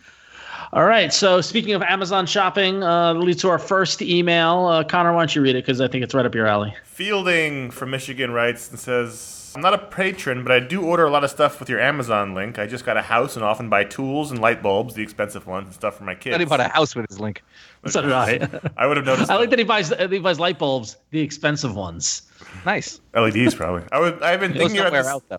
All 0.72 0.84
right. 0.86 1.12
So 1.12 1.40
speaking 1.42 1.74
of 1.74 1.82
Amazon 1.82 2.24
shopping, 2.24 2.82
uh, 2.82 3.12
leads 3.14 3.42
to 3.42 3.48
our 3.50 3.58
first 3.58 4.00
email. 4.00 4.66
Uh, 4.66 4.84
Connor, 4.84 5.12
why 5.12 5.20
don't 5.20 5.34
you 5.34 5.42
read 5.42 5.54
it? 5.54 5.64
Because 5.66 5.80
I 5.82 5.88
think 5.88 6.02
it's 6.02 6.14
right 6.14 6.24
up 6.24 6.34
your 6.34 6.46
alley. 6.46 6.74
Fielding 6.84 7.70
from 7.70 7.90
Michigan 7.90 8.30
writes 8.30 8.70
and 8.70 8.78
says, 8.78 9.41
I'm 9.54 9.62
not 9.62 9.74
a 9.74 9.78
patron, 9.78 10.42
but 10.42 10.52
I 10.52 10.60
do 10.60 10.82
order 10.82 11.04
a 11.04 11.10
lot 11.10 11.24
of 11.24 11.30
stuff 11.30 11.60
with 11.60 11.68
your 11.68 11.80
Amazon 11.80 12.34
link. 12.34 12.58
I 12.58 12.66
just 12.66 12.84
got 12.84 12.96
a 12.96 13.02
house 13.02 13.36
and 13.36 13.44
often 13.44 13.68
buy 13.68 13.84
tools 13.84 14.30
and 14.30 14.40
light 14.40 14.62
bulbs, 14.62 14.94
the 14.94 15.02
expensive 15.02 15.46
ones, 15.46 15.66
and 15.66 15.74
stuff 15.74 15.96
for 15.96 16.04
my 16.04 16.14
kids. 16.14 16.38
He 16.38 16.44
bought 16.44 16.60
a 16.60 16.68
house 16.68 16.94
with 16.94 17.08
his 17.08 17.20
link. 17.20 17.42
So 17.88 18.00
did 18.00 18.12
I. 18.12 18.48
I 18.76 18.86
would 18.86 18.96
have 18.96 19.06
noticed. 19.06 19.28
I 19.28 19.34
like 19.34 19.50
that 19.50 19.58
he 19.58 19.64
buys 19.64 19.92
he 20.08 20.20
buys 20.20 20.38
light 20.38 20.56
bulbs, 20.56 20.98
the 21.10 21.20
expensive 21.20 21.74
ones. 21.74 22.22
Nice. 22.64 23.00
LEDs 23.12 23.56
probably. 23.56 23.82
I 23.90 23.98
would. 23.98 24.22
I've 24.22 24.38
been 24.38 24.52
thinking 24.52 24.78
about 24.78 24.92
this. 24.92 25.20
though. 25.28 25.38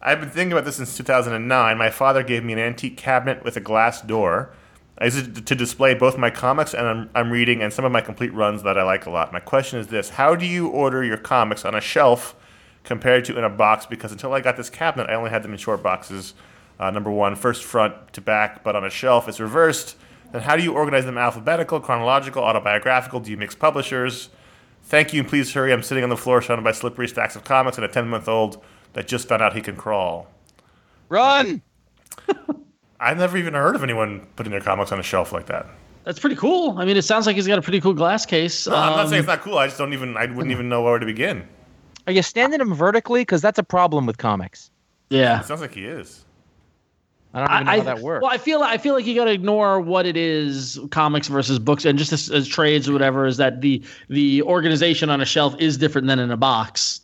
I've 0.00 0.18
been 0.18 0.30
thinking 0.30 0.52
about 0.52 0.64
this 0.64 0.76
since 0.76 0.96
2009. 0.96 1.76
My 1.76 1.90
father 1.90 2.22
gave 2.22 2.44
me 2.44 2.54
an 2.54 2.58
antique 2.58 2.96
cabinet 2.96 3.44
with 3.44 3.58
a 3.58 3.60
glass 3.60 4.00
door. 4.00 4.54
I 4.96 5.06
use 5.06 5.16
it 5.18 5.46
to 5.46 5.54
display 5.54 5.94
both 5.94 6.16
my 6.16 6.30
comics 6.30 6.74
and 6.74 6.86
I'm, 6.86 7.10
I'm 7.14 7.30
reading 7.30 7.60
and 7.60 7.72
some 7.72 7.84
of 7.84 7.92
my 7.92 8.00
complete 8.00 8.32
runs 8.32 8.62
that 8.62 8.78
I 8.78 8.84
like 8.84 9.04
a 9.04 9.10
lot. 9.10 9.32
My 9.32 9.40
question 9.40 9.78
is 9.78 9.88
this 9.88 10.08
How 10.08 10.34
do 10.34 10.46
you 10.46 10.68
order 10.68 11.04
your 11.04 11.18
comics 11.18 11.64
on 11.64 11.74
a 11.74 11.80
shelf 11.80 12.34
compared 12.84 13.24
to 13.26 13.38
in 13.38 13.44
a 13.44 13.50
box? 13.50 13.86
Because 13.86 14.12
until 14.12 14.32
I 14.32 14.40
got 14.40 14.56
this 14.56 14.70
cabinet, 14.70 15.08
I 15.10 15.14
only 15.14 15.30
had 15.30 15.42
them 15.42 15.52
in 15.52 15.58
short 15.58 15.82
boxes. 15.82 16.34
Uh, 16.78 16.90
number 16.90 17.10
one, 17.10 17.36
first 17.36 17.62
front 17.64 18.12
to 18.14 18.20
back, 18.20 18.64
but 18.64 18.74
on 18.74 18.84
a 18.84 18.90
shelf 18.90 19.28
it's 19.28 19.38
reversed. 19.40 19.96
Then 20.32 20.42
how 20.42 20.56
do 20.56 20.62
you 20.62 20.72
organize 20.72 21.04
them 21.04 21.18
alphabetical, 21.18 21.78
chronological, 21.80 22.42
autobiographical? 22.42 23.20
Do 23.20 23.30
you 23.30 23.36
mix 23.36 23.54
publishers? 23.54 24.30
Thank 24.84 25.12
you 25.12 25.20
and 25.20 25.28
please 25.28 25.52
hurry. 25.52 25.72
I'm 25.72 25.82
sitting 25.82 26.02
on 26.02 26.10
the 26.10 26.16
floor 26.16 26.42
surrounded 26.42 26.64
by 26.64 26.72
slippery 26.72 27.06
stacks 27.06 27.36
of 27.36 27.44
comics 27.44 27.76
and 27.76 27.84
a 27.84 27.88
10 27.88 28.08
month 28.08 28.28
old 28.28 28.62
that 28.94 29.06
just 29.06 29.28
found 29.28 29.42
out 29.42 29.54
he 29.54 29.60
can 29.60 29.76
crawl. 29.76 30.26
Run. 31.08 31.62
I've 33.00 33.18
never 33.18 33.36
even 33.36 33.54
heard 33.54 33.74
of 33.76 33.82
anyone 33.82 34.26
putting 34.36 34.50
their 34.50 34.60
comics 34.60 34.90
on 34.92 34.98
a 34.98 35.02
shelf 35.02 35.32
like 35.32 35.46
that. 35.46 35.66
That's 36.04 36.18
pretty 36.18 36.36
cool. 36.36 36.78
I 36.78 36.84
mean, 36.84 36.96
it 36.96 37.02
sounds 37.02 37.26
like 37.26 37.36
he's 37.36 37.46
got 37.46 37.58
a 37.58 37.62
pretty 37.62 37.80
cool 37.80 37.94
glass 37.94 38.26
case. 38.26 38.66
No, 38.66 38.74
I'm 38.74 38.90
not 38.92 39.00
Um, 39.00 39.08
saying 39.08 39.20
it's 39.20 39.28
not 39.28 39.40
cool. 39.42 39.58
I 39.58 39.66
just 39.66 39.78
don't 39.78 39.92
even. 39.92 40.16
I 40.16 40.26
wouldn't 40.26 40.50
even 40.50 40.68
know 40.68 40.82
where 40.82 40.98
to 40.98 41.06
begin. 41.06 41.46
Are 42.06 42.12
you 42.12 42.22
standing 42.22 42.58
them 42.58 42.74
vertically? 42.74 43.22
Because 43.22 43.40
that's 43.42 43.58
a 43.58 43.62
problem 43.62 44.06
with 44.06 44.18
comics. 44.18 44.70
yeah. 45.10 45.40
It 45.40 45.46
sounds 45.46 45.60
like 45.60 45.74
he 45.74 45.84
is. 45.86 46.24
I 47.34 47.38
don't 47.40 47.50
even 47.54 47.64
know 47.66 47.72
I, 47.72 47.76
how 47.78 47.84
that 47.84 47.98
works. 48.00 48.22
Well, 48.22 48.30
I 48.30 48.36
feel 48.36 48.62
I 48.62 48.76
feel 48.76 48.92
like 48.94 49.06
you 49.06 49.14
got 49.14 49.24
to 49.24 49.30
ignore 49.32 49.80
what 49.80 50.04
it 50.04 50.18
is, 50.18 50.78
comics 50.90 51.28
versus 51.28 51.58
books, 51.58 51.86
and 51.86 51.98
just 51.98 52.12
as, 52.12 52.28
as 52.30 52.46
trades 52.46 52.88
or 52.90 52.92
whatever. 52.92 53.24
Is 53.24 53.38
that 53.38 53.62
the 53.62 53.82
the 54.08 54.42
organization 54.42 55.08
on 55.08 55.22
a 55.22 55.24
shelf 55.24 55.54
is 55.58 55.78
different 55.78 56.08
than 56.08 56.18
in 56.18 56.30
a 56.30 56.36
box? 56.36 57.00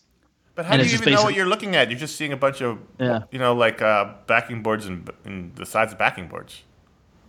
But 0.55 0.67
how 0.67 0.73
And 0.75 0.83
do 0.83 0.87
you 0.87 0.91
just 0.93 1.03
even 1.03 1.15
know 1.15 1.23
what 1.23 1.35
you're 1.35 1.47
looking 1.47 1.77
at? 1.77 1.89
You're 1.89 1.99
just 2.01 2.17
seeing 2.17 2.33
a 2.33 2.37
bunch 2.37 2.61
of, 2.61 2.79
Yeah. 2.99 3.23
you 3.31 3.39
know, 3.39 3.55
like 3.55 3.81
uh, 3.81 4.13
backing 4.27 4.63
boards 4.63 4.85
and, 4.87 5.09
and 5.25 5.55
the 5.55 5.65
sides 5.65 5.93
of 5.93 5.99
backing 5.99 6.27
boards. 6.29 6.63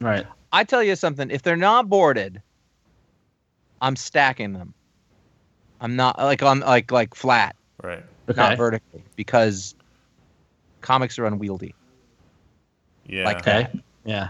Right. 0.01 0.25
I 0.51 0.63
tell 0.65 0.81
you 0.83 0.95
something. 0.97 1.29
If 1.29 1.43
they're 1.43 1.55
not 1.55 1.87
boarded, 1.87 2.41
I'm 3.81 3.95
stacking 3.95 4.53
them. 4.53 4.73
I'm 5.79 5.95
not 5.95 6.17
like 6.17 6.43
on 6.43 6.59
like 6.61 6.91
like 6.91 7.15
flat, 7.15 7.55
Right. 7.83 8.03
Okay. 8.29 8.41
not 8.41 8.57
vertically, 8.57 9.03
because 9.15 9.75
comics 10.81 11.17
are 11.19 11.25
unwieldy. 11.25 11.73
Yeah. 13.07 13.25
Like 13.25 13.39
okay. 13.39 13.67
Yeah. 14.05 14.29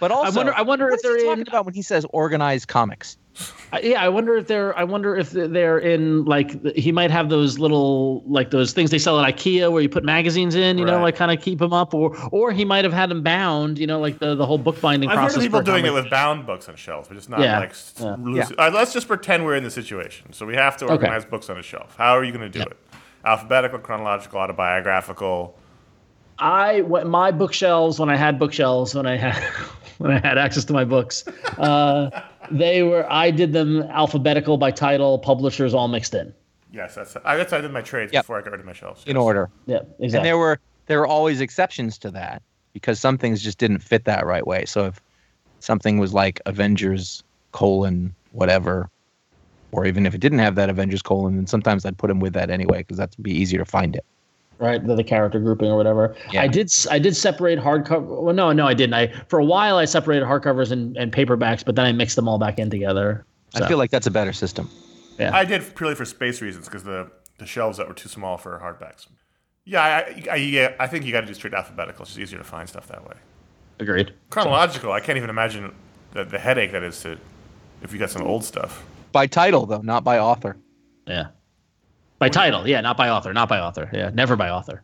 But 0.00 0.10
also, 0.10 0.32
I 0.32 0.36
wonder. 0.36 0.54
I 0.56 0.62
wonder 0.62 0.84
what 0.86 0.94
if 0.94 0.98
is 1.00 1.02
he 1.02 1.08
they're 1.08 1.24
talking 1.26 1.40
in. 1.42 1.48
about 1.48 1.66
when 1.66 1.74
he 1.74 1.82
says 1.82 2.06
organized 2.10 2.68
comics? 2.68 3.16
I- 3.72 3.80
Yeah, 3.80 4.02
I 4.02 4.08
wonder 4.08 4.36
if 4.36 4.46
they're. 4.48 4.76
I 4.78 4.82
wonder 4.84 5.14
if 5.14 5.30
they're 5.30 5.78
in 5.78 6.24
like 6.24 6.60
he 6.74 6.90
might 6.90 7.10
have 7.10 7.28
those 7.28 7.58
little 7.58 8.22
like 8.26 8.50
those 8.50 8.72
things 8.72 8.90
they 8.90 8.98
sell 8.98 9.20
at 9.20 9.36
IKEA 9.36 9.70
where 9.70 9.80
you 9.82 9.88
put 9.88 10.02
magazines 10.04 10.54
in, 10.54 10.78
you 10.78 10.84
know, 10.84 11.00
like 11.02 11.16
kind 11.16 11.30
of 11.30 11.40
keep 11.44 11.58
them 11.58 11.72
up, 11.74 11.92
or 11.94 12.16
or 12.32 12.50
he 12.50 12.64
might 12.64 12.84
have 12.84 12.92
had 12.94 13.10
them 13.10 13.22
bound, 13.22 13.78
you 13.78 13.86
know, 13.86 14.00
like 14.00 14.18
the 14.18 14.34
the 14.34 14.46
whole 14.46 14.58
bookbinding 14.58 15.08
I've 15.10 15.16
heard 15.16 15.22
process. 15.24 15.36
of 15.36 15.42
people 15.42 15.62
doing 15.62 15.84
it 15.86 15.92
with 15.92 16.08
bound 16.10 16.46
books 16.46 16.68
on 16.68 16.76
shelves, 16.76 17.08
but 17.08 17.14
just 17.14 17.28
not 17.28 17.40
Yeah. 17.40 17.60
like 17.60 17.70
s- 17.70 17.94
Yeah. 18.00 18.16
loose. 18.18 18.50
All 18.50 18.56
right, 18.58 18.72
uh, 18.72 18.76
let's 18.76 18.92
just 18.92 19.06
pretend 19.06 19.44
we're 19.44 19.54
in 19.56 19.64
the 19.64 19.70
situation. 19.70 20.32
So 20.32 20.46
we 20.46 20.54
have 20.56 20.76
to 20.78 20.86
Okay. 20.86 20.94
organize 20.94 21.24
books 21.24 21.48
on 21.50 21.58
a 21.58 21.62
shelf. 21.62 21.94
How 21.98 22.16
are 22.16 22.24
you 22.24 22.32
going 22.32 22.42
to 22.42 22.48
do 22.48 22.60
Yeah. 22.60 22.64
it? 22.66 22.76
Alphabetical, 23.24 23.78
chronological, 23.80 24.40
autobiographical. 24.40 25.56
I 26.42 26.80
my 27.04 27.30
bookshelves 27.30 28.00
when 28.00 28.08
I 28.08 28.16
had 28.16 28.38
bookshelves 28.38 28.94
when 28.94 29.06
I 29.06 29.16
had 29.16 29.36
when 30.00 30.10
I 30.10 30.18
had 30.18 30.38
access 30.38 30.64
to 30.64 30.72
my 30.72 30.84
books, 30.84 31.26
uh, 31.58 32.22
they 32.50 32.82
were 32.82 33.06
I 33.12 33.30
did 33.30 33.52
them 33.52 33.82
alphabetical 33.82 34.56
by 34.56 34.70
title, 34.70 35.18
publishers 35.18 35.74
all 35.74 35.88
mixed 35.88 36.14
in. 36.14 36.32
Yes, 36.72 36.94
that's 36.94 37.16
I, 37.22 37.36
that's 37.36 37.52
I 37.52 37.60
did 37.60 37.70
my 37.70 37.82
trades 37.82 38.10
Yep. 38.10 38.24
before 38.24 38.38
I 38.38 38.42
got 38.42 38.52
rid 38.52 38.60
of 38.60 38.66
my 38.66 38.72
shelves. 38.72 39.04
in 39.04 39.16
yes. 39.16 39.22
order. 39.22 39.50
Yeah, 39.66 39.80
exactly. 39.98 40.16
And 40.16 40.24
there 40.24 40.38
were 40.38 40.58
there 40.86 40.98
were 40.98 41.06
always 41.06 41.42
exceptions 41.42 41.98
to 41.98 42.10
that 42.12 42.42
because 42.72 42.98
some 42.98 43.18
things 43.18 43.42
just 43.42 43.58
didn't 43.58 43.80
fit 43.80 44.06
that 44.06 44.24
right 44.24 44.46
way. 44.46 44.64
So 44.64 44.86
if 44.86 45.02
something 45.58 45.98
was 45.98 46.14
like 46.14 46.40
Avengers 46.46 47.22
colon 47.52 48.14
whatever, 48.32 48.88
or 49.72 49.84
even 49.84 50.06
if 50.06 50.14
it 50.14 50.20
didn't 50.22 50.38
have 50.38 50.54
that 50.54 50.70
Avengers 50.70 51.02
colon, 51.02 51.36
then 51.36 51.46
sometimes 51.46 51.84
I'd 51.84 51.98
put 51.98 52.08
them 52.08 52.20
with 52.20 52.32
that 52.32 52.48
anyway 52.48 52.78
because 52.78 52.96
that'd 52.96 53.22
be 53.22 53.32
easier 53.32 53.58
to 53.58 53.66
find 53.66 53.94
it. 53.94 54.04
Right 54.60 54.86
the, 54.86 54.94
the 54.94 55.04
character 55.04 55.40
grouping 55.40 55.68
or 55.68 55.76
whatever 55.76 56.14
Yeah. 56.32 56.42
i 56.42 56.46
did 56.46 56.66
s- 56.66 56.86
i 56.90 56.98
did 56.98 57.16
separate 57.16 57.58
hardcover 57.58 58.22
well 58.22 58.34
no 58.34 58.52
no 58.52 58.66
i 58.66 58.74
didn't 58.74 58.94
i 58.94 59.12
for 59.28 59.38
a 59.38 59.44
while 59.44 59.76
i 59.78 59.84
separated 59.84 60.24
hardcovers 60.26 60.70
and, 60.70 60.96
and 60.96 61.12
paperbacks 61.12 61.64
but 61.64 61.74
then 61.76 61.86
i 61.86 61.92
mixed 61.92 62.16
them 62.16 62.28
all 62.28 62.38
back 62.38 62.58
in 62.58 62.70
together 62.70 63.24
I 63.52 63.66
feel 63.66 63.78
like 63.78 63.90
that's 63.90 64.06
a 64.06 64.12
better 64.12 64.32
system. 64.32 64.70
Yeah. 65.18 65.34
I 65.34 65.44
did 65.44 65.74
purely 65.74 65.96
for 65.96 66.04
space 66.04 66.40
reasons 66.40 66.66
because 66.66 66.84
the, 66.84 67.10
the 67.38 67.46
shelves 67.46 67.78
that 67.78 67.88
were 67.88 67.94
too 67.94 68.08
small 68.08 68.36
for 68.38 68.60
hardbacks. 68.62 69.08
Yeah, 69.64 69.82
I, 69.82 70.24
I, 70.30 70.34
yeah, 70.36 70.74
I 70.78 70.86
think 70.86 71.04
you 71.04 71.10
got 71.10 71.22
to 71.22 71.26
do 71.26 71.34
straight 71.34 71.52
alphabetical. 71.52 72.02
It's 72.04 72.10
just 72.12 72.20
easier 72.20 72.38
to 72.38 72.44
find 72.44 72.68
stuff 72.68 72.86
that 72.86 73.04
way. 73.08 73.16
agreed 73.80 74.14
Chronological, 74.30 74.92
I 74.92 75.00
can't 75.00 75.18
even 75.18 75.30
imagine 75.30 75.74
the, 76.12 76.22
the 76.24 76.38
headache 76.38 76.70
that 76.70 76.84
is 76.84 77.00
to 77.02 77.18
if 77.82 77.92
you 77.92 77.98
got 77.98 78.10
some 78.10 78.22
old 78.22 78.44
stuff. 78.44 78.84
By 79.10 79.26
title 79.26 79.66
though, 79.66 79.80
not 79.80 80.04
by 80.04 80.20
author. 80.20 80.56
yeah 81.08 81.26
by 82.20 82.28
title 82.28 82.68
yeah 82.68 82.80
not 82.80 82.96
by 82.96 83.08
author 83.08 83.32
not 83.32 83.48
by 83.48 83.58
author 83.58 83.90
yeah 83.92 84.10
never 84.14 84.36
by 84.36 84.48
author 84.48 84.82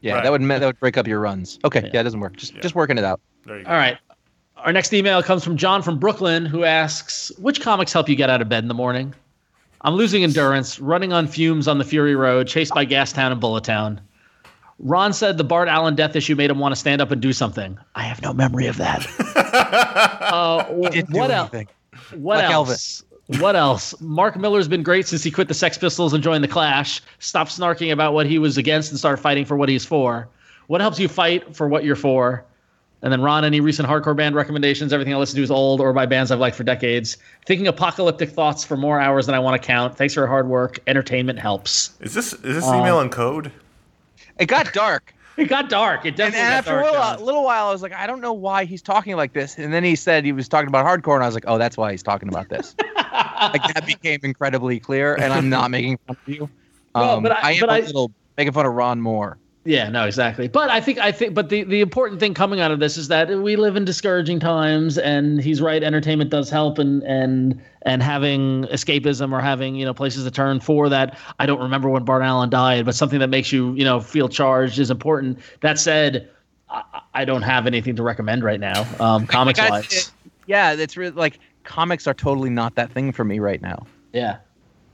Yeah, 0.00 0.14
Right. 0.14 0.22
that 0.22 0.32
would 0.32 0.42
that 0.48 0.62
would 0.64 0.80
break 0.80 0.96
up 0.96 1.06
your 1.06 1.20
runs. 1.20 1.58
Okay, 1.64 1.90
yeah, 1.92 2.00
it 2.00 2.04
doesn't 2.04 2.20
work. 2.20 2.36
Just 2.36 2.54
just 2.62 2.74
working 2.74 2.96
it 2.96 3.04
out. 3.04 3.20
There 3.44 3.58
you 3.58 3.64
go. 3.64 3.70
all 3.70 3.76
right 3.76 3.98
our 4.56 4.72
next 4.72 4.92
email 4.94 5.22
comes 5.22 5.44
from 5.44 5.56
john 5.58 5.82
from 5.82 5.98
brooklyn 5.98 6.46
who 6.46 6.64
asks 6.64 7.30
which 7.38 7.60
comics 7.60 7.92
help 7.92 8.08
you 8.08 8.16
get 8.16 8.30
out 8.30 8.40
of 8.40 8.48
bed 8.48 8.64
in 8.64 8.68
the 8.68 8.74
morning 8.74 9.14
i'm 9.82 9.94
losing 9.94 10.24
endurance 10.24 10.80
running 10.80 11.12
on 11.12 11.26
fumes 11.28 11.68
on 11.68 11.76
the 11.78 11.84
fury 11.84 12.16
road 12.16 12.48
chased 12.48 12.72
by 12.74 12.84
gastown 12.86 13.30
and 13.32 13.40
bulletown 13.40 13.98
Ron 14.78 15.12
said 15.14 15.38
the 15.38 15.44
Bart 15.44 15.68
Allen 15.68 15.94
death 15.94 16.14
issue 16.16 16.34
made 16.36 16.50
him 16.50 16.58
want 16.58 16.72
to 16.72 16.76
stand 16.76 17.00
up 17.00 17.10
and 17.10 17.22
do 17.22 17.32
something. 17.32 17.78
I 17.94 18.02
have 18.02 18.20
no 18.20 18.34
memory 18.34 18.66
of 18.66 18.76
that. 18.76 19.06
uh, 20.20 20.64
Didn't 20.90 21.12
do 21.12 21.18
what 21.18 21.30
else? 21.30 21.48
anything. 21.54 21.68
What 22.20 22.36
Like 22.44 22.50
else? 22.50 23.02
What 23.40 23.56
else? 23.56 23.94
Mark 24.00 24.36
Millar's 24.36 24.68
been 24.68 24.82
great 24.84 25.06
since 25.08 25.22
he 25.24 25.30
quit 25.32 25.48
the 25.48 25.54
Sex 25.54 25.76
Pistols 25.76 26.12
and 26.12 26.22
joined 26.22 26.44
the 26.44 26.48
Clash. 26.48 27.00
Stop 27.18 27.48
snarking 27.48 27.92
about 27.92 28.14
what 28.14 28.26
he 28.26 28.38
was 28.38 28.56
against 28.56 28.90
and 28.90 28.98
start 28.98 29.18
fighting 29.18 29.44
for 29.44 29.56
what 29.56 29.68
he's 29.68 29.84
for. 29.84 30.28
What 30.68 30.80
helps 30.80 30.98
you 31.00 31.08
fight 31.08 31.54
for 31.56 31.66
what 31.68 31.84
you're 31.84 31.96
for? 31.96 32.44
And 33.02 33.12
then 33.12 33.20
Ron, 33.20 33.44
any 33.44 33.60
recent 33.60 33.88
hardcore 33.88 34.16
band 34.16 34.34
recommendations? 34.36 34.92
Everything 34.92 35.12
I 35.12 35.16
listen 35.16 35.36
to 35.36 35.42
is 35.42 35.50
old 35.50 35.80
or 35.80 35.92
by 35.92 36.06
bands 36.06 36.30
I've 36.30 36.38
liked 36.38 36.56
for 36.56 36.64
decades. 36.64 37.16
Thinking 37.46 37.66
apocalyptic 37.66 38.30
thoughts 38.30 38.64
for 38.64 38.76
more 38.76 39.00
hours 39.00 39.26
than 39.26 39.34
I 39.34 39.38
want 39.38 39.60
to 39.60 39.64
count. 39.66 39.96
Thanks 39.96 40.14
for 40.14 40.20
your 40.20 40.26
hard 40.28 40.48
work. 40.48 40.78
Entertainment 40.86 41.38
helps. 41.38 41.90
Is 42.00 42.14
this 42.14 42.32
is 42.32 42.40
this 42.42 42.64
Uh, 42.66 42.76
email 42.80 43.00
in 43.00 43.10
code? 43.10 43.50
It 44.38 44.46
got 44.46 44.72
dark. 44.74 45.14
It 45.38 45.46
got 45.46 45.70
dark. 45.70 46.04
It 46.04 46.08
And 46.08 46.16
definitely 46.18 46.40
got 46.42 46.52
after 46.52 46.70
a 46.78 46.82
dark. 46.82 46.92
little, 46.92 47.00
John. 47.16 47.24
little 47.24 47.44
while, 47.44 47.68
I 47.68 47.72
was 47.72 47.80
like, 47.82 47.94
I 47.94 48.06
don't 48.06 48.20
know 48.20 48.34
why 48.34 48.66
he's 48.66 48.82
talking 48.82 49.16
like 49.16 49.32
this. 49.32 49.56
And 49.56 49.72
then 49.72 49.82
he 49.82 49.96
said 49.96 50.26
he 50.26 50.32
was 50.32 50.46
talking 50.46 50.68
about 50.68 50.84
hardcore, 50.84 51.14
and 51.14 51.22
I 51.22 51.26
was 51.26 51.34
like, 51.34 51.44
oh, 51.46 51.56
that's 51.56 51.76
why 51.78 51.90
he's 51.90 52.02
talking 52.02 52.28
about 52.28 52.50
this. 52.50 52.74
like 53.40 53.74
that 53.74 53.86
became 53.86 54.20
incredibly 54.22 54.80
clear, 54.80 55.14
and 55.14 55.32
I'm 55.32 55.48
not 55.48 55.70
making 55.70 55.98
fun 56.06 56.16
of 56.26 56.32
you. 56.32 56.50
Um, 56.94 57.22
but 57.22 57.32
I- 57.32 57.50
I 57.50 57.52
am 57.52 57.60
but 57.60 57.68
a 57.68 57.72
I- 57.74 57.80
little 57.80 58.10
making 58.38 58.54
fun 58.54 58.64
of 58.64 58.72
Ron 58.72 59.02
Moore. 59.02 59.36
Yeah, 59.66 59.90
no, 59.90 60.04
exactly. 60.06 60.48
But 60.48 60.70
I 60.70 60.80
think 60.80 60.98
I 60.98 61.12
think 61.12 61.34
but 61.34 61.50
the 61.50 61.64
the 61.64 61.80
important 61.82 62.20
thing 62.20 62.32
coming 62.32 62.60
out 62.60 62.70
of 62.70 62.78
this 62.80 62.96
is 62.96 63.08
that 63.08 63.28
we 63.28 63.56
live 63.56 63.76
in 63.76 63.84
discouraging 63.84 64.40
times 64.40 64.96
and 64.96 65.42
he's 65.42 65.60
right 65.60 65.82
entertainment 65.82 66.30
does 66.30 66.48
help 66.48 66.78
and 66.78 67.02
and 67.02 67.60
and 67.82 68.02
having 68.02 68.62
escapism 68.66 69.32
or 69.32 69.40
having, 69.40 69.74
you 69.74 69.84
know, 69.84 69.92
places 69.92 70.24
to 70.24 70.30
turn 70.30 70.58
for 70.60 70.88
that. 70.88 71.18
I 71.38 71.44
don't 71.46 71.60
remember 71.60 71.88
when 71.90 72.04
Bart 72.04 72.22
Allen 72.22 72.48
died, 72.48 72.86
but 72.86 72.94
something 72.94 73.18
that 73.18 73.28
makes 73.28 73.52
you, 73.52 73.74
you 73.74 73.84
know, 73.84 74.00
feel 74.00 74.28
charged 74.30 74.78
is 74.78 74.90
important. 74.90 75.38
That 75.60 75.78
said, 75.78 76.30
I, 76.70 76.82
I 77.12 77.24
don't 77.26 77.42
have 77.42 77.66
anything 77.66 77.96
to 77.96 78.02
recommend 78.04 78.42
right 78.44 78.60
now. 78.60 78.86
Um 79.00 79.26
comics 79.36 79.58
wise. 79.60 80.12
yeah, 80.46 80.72
it's 80.72 80.96
really 80.96 81.12
like 81.12 81.40
comics 81.66 82.06
are 82.06 82.14
totally 82.14 82.50
not 82.50 82.74
that 82.76 82.90
thing 82.92 83.12
for 83.12 83.24
me 83.24 83.38
right 83.38 83.60
now. 83.60 83.86
Yeah. 84.12 84.38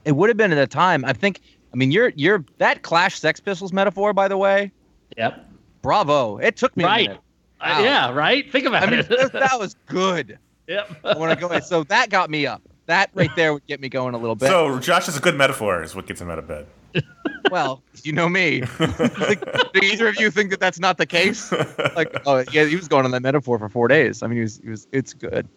It 0.04 0.12
would 0.12 0.28
have 0.28 0.36
been 0.36 0.50
at 0.52 0.58
a 0.58 0.66
time. 0.66 1.04
I 1.04 1.12
think. 1.12 1.40
I 1.72 1.76
mean, 1.76 1.90
you're 1.92 2.12
you're 2.16 2.44
that 2.58 2.82
Clash 2.82 3.18
Sex 3.18 3.38
Pistols 3.40 3.72
metaphor, 3.72 4.12
by 4.12 4.28
the 4.28 4.36
way. 4.36 4.72
Yep. 5.16 5.48
Bravo! 5.80 6.36
It 6.38 6.56
took 6.56 6.76
me 6.76 6.84
Right. 6.84 7.06
a 7.06 7.10
minute. 7.10 7.20
Uh, 7.60 7.80
yeah, 7.84 8.12
right? 8.12 8.50
Think 8.50 8.66
about 8.66 8.82
I 8.82 8.90
mean, 8.90 8.98
it. 9.00 9.08
that, 9.08 9.32
that 9.32 9.58
was 9.58 9.76
good. 9.86 10.38
yep. 10.66 10.90
When 11.16 11.30
I 11.30 11.34
go, 11.36 11.58
so 11.60 11.84
that 11.84 12.10
got 12.10 12.28
me 12.28 12.46
up. 12.46 12.60
That 12.86 13.10
right 13.14 13.30
there 13.36 13.52
would 13.54 13.64
get 13.66 13.80
me 13.80 13.88
going 13.88 14.14
a 14.14 14.18
little 14.18 14.34
bit. 14.34 14.48
So 14.48 14.80
Josh 14.80 15.08
is 15.08 15.16
a 15.16 15.20
good 15.20 15.36
metaphor, 15.36 15.82
is 15.82 15.94
what 15.94 16.06
gets 16.06 16.20
him 16.20 16.28
out 16.28 16.40
of 16.40 16.48
bed. 16.48 16.66
well, 17.50 17.82
you 18.02 18.12
know 18.12 18.28
me. 18.28 18.64
Like, 19.18 19.40
do 19.72 19.80
either 19.80 20.08
of 20.08 20.18
you 20.18 20.30
think 20.30 20.50
that 20.50 20.58
that's 20.60 20.80
not 20.80 20.98
the 20.98 21.06
case? 21.06 21.52
Like, 21.94 22.20
oh 22.26 22.44
yeah, 22.52 22.64
he 22.64 22.74
was 22.76 22.88
going 22.88 23.04
on 23.04 23.12
that 23.12 23.22
metaphor 23.22 23.58
for 23.58 23.68
four 23.68 23.86
days. 23.88 24.22
I 24.22 24.26
mean, 24.26 24.36
he 24.38 24.42
was, 24.42 24.60
he 24.62 24.68
was. 24.70 24.88
It's 24.92 25.14
good. 25.14 25.48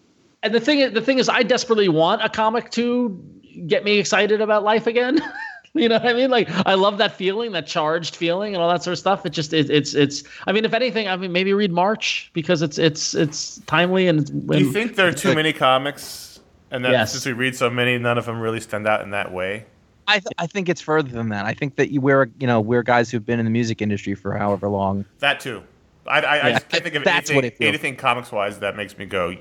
And 0.45 0.53
the 0.53 0.59
thing, 0.59 0.93
the 0.93 1.01
thing 1.01 1.17
is, 1.17 1.27
I 1.27 1.41
desperately 1.43 1.89
want 1.89 2.23
a 2.23 2.29
comic 2.29 2.69
to 2.71 3.19
get 3.67 3.83
me 3.83 3.97
excited 3.97 4.41
about 4.41 4.63
life 4.63 4.87
again. 4.87 5.19
You 5.77 5.89
know 5.89 5.95
what 5.95 6.07
I 6.07 6.13
mean? 6.13 6.29
Like 6.29 6.47
I 6.65 6.75
love 6.75 6.99
that 6.99 7.17
feeling, 7.17 7.51
that 7.51 7.67
charged 7.67 8.15
feeling, 8.15 8.53
and 8.55 8.63
all 8.63 8.69
that 8.69 8.81
sort 8.81 8.93
of 8.93 8.97
stuff. 8.97 9.25
It 9.25 9.31
just 9.31 9.51
it, 9.51 9.69
it's 9.69 9.93
it's. 9.93 10.23
I 10.47 10.53
mean, 10.53 10.63
if 10.63 10.73
anything, 10.73 11.09
I 11.09 11.17
mean 11.17 11.33
maybe 11.33 11.51
read 11.51 11.69
March 11.73 12.31
because 12.31 12.61
it's 12.61 12.77
it's 12.77 13.13
it's 13.13 13.59
timely 13.65 14.07
and. 14.07 14.47
Do 14.47 14.57
you 14.57 14.71
think 14.71 14.95
there 14.95 15.09
are 15.09 15.11
too 15.11 15.35
many 15.35 15.51
comics, 15.51 16.39
and 16.71 16.85
that 16.85 16.91
Yes. 16.91 17.11
since 17.11 17.25
we 17.25 17.33
read 17.33 17.57
so 17.57 17.69
many, 17.69 17.97
none 17.97 18.17
of 18.17 18.25
them 18.25 18.39
really 18.39 18.61
stand 18.61 18.87
out 18.87 19.01
in 19.01 19.09
that 19.09 19.33
way? 19.33 19.65
I 20.07 20.19
th- 20.19 20.27
I 20.37 20.47
think 20.47 20.69
it's 20.69 20.79
further 20.79 21.09
than 21.09 21.27
that. 21.27 21.45
I 21.45 21.53
think 21.53 21.75
that 21.75 21.91
you 21.91 21.99
we're 21.99 22.27
you 22.39 22.47
know 22.47 22.61
we're 22.61 22.83
guys 22.83 23.11
who've 23.11 23.25
been 23.25 23.39
in 23.39 23.45
the 23.45 23.51
music 23.51 23.81
industry 23.81 24.15
for 24.15 24.37
however 24.37 24.69
long. 24.69 25.03
That 25.19 25.41
too. 25.41 25.61
I, 26.07 26.21
I, 26.21 26.21
I 26.21 26.35
Yeah, 26.37 26.51
just 26.53 26.69
can't 26.69 26.83
think 26.83 26.95
of 26.95 27.03
that's 27.03 27.29
anything, 27.31 27.35
what 27.35 27.43
it 27.43 27.57
feels. 27.57 27.67
anything 27.67 27.97
comics 27.97 28.31
wise 28.31 28.59
that 28.59 28.77
makes 28.77 28.97
me 28.97 29.05
go, 29.07 29.35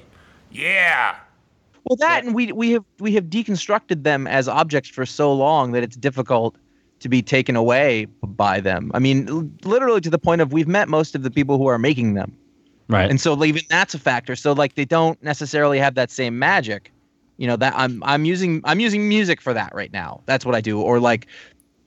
yeah. 0.54 1.16
Well, 1.84 1.96
that 1.96 2.24
and 2.24 2.34
we 2.34 2.50
we 2.52 2.70
have 2.72 2.84
we 2.98 3.12
have 3.14 3.24
deconstructed 3.24 4.04
them 4.04 4.26
as 4.26 4.48
objects 4.48 4.88
for 4.88 5.04
so 5.04 5.32
long 5.32 5.72
that 5.72 5.82
it's 5.82 5.96
difficult 5.96 6.56
to 7.00 7.08
be 7.10 7.20
taken 7.20 7.56
away 7.56 8.06
by 8.22 8.60
them. 8.60 8.90
I 8.94 8.98
mean, 8.98 9.54
literally 9.64 10.00
to 10.00 10.08
the 10.08 10.18
point 10.18 10.40
of 10.40 10.52
we've 10.52 10.68
met 10.68 10.88
most 10.88 11.14
of 11.14 11.22
the 11.22 11.30
people 11.30 11.58
who 11.58 11.66
are 11.66 11.78
making 11.78 12.14
them, 12.14 12.34
right? 12.88 13.10
and 13.10 13.20
so 13.20 13.42
even 13.44 13.62
that's 13.68 13.92
a 13.92 13.98
factor. 13.98 14.34
So 14.34 14.52
like 14.54 14.76
they 14.76 14.86
don't 14.86 15.22
necessarily 15.22 15.78
have 15.78 15.94
that 15.96 16.10
same 16.10 16.38
magic. 16.38 16.90
You 17.36 17.46
know 17.46 17.56
that 17.56 17.74
I'm 17.76 18.02
I'm 18.04 18.24
using 18.24 18.62
I'm 18.64 18.80
using 18.80 19.06
music 19.06 19.42
for 19.42 19.52
that 19.52 19.74
right 19.74 19.92
now. 19.92 20.22
That's 20.24 20.46
what 20.46 20.54
I 20.54 20.62
do, 20.62 20.80
or 20.80 21.00
like 21.00 21.26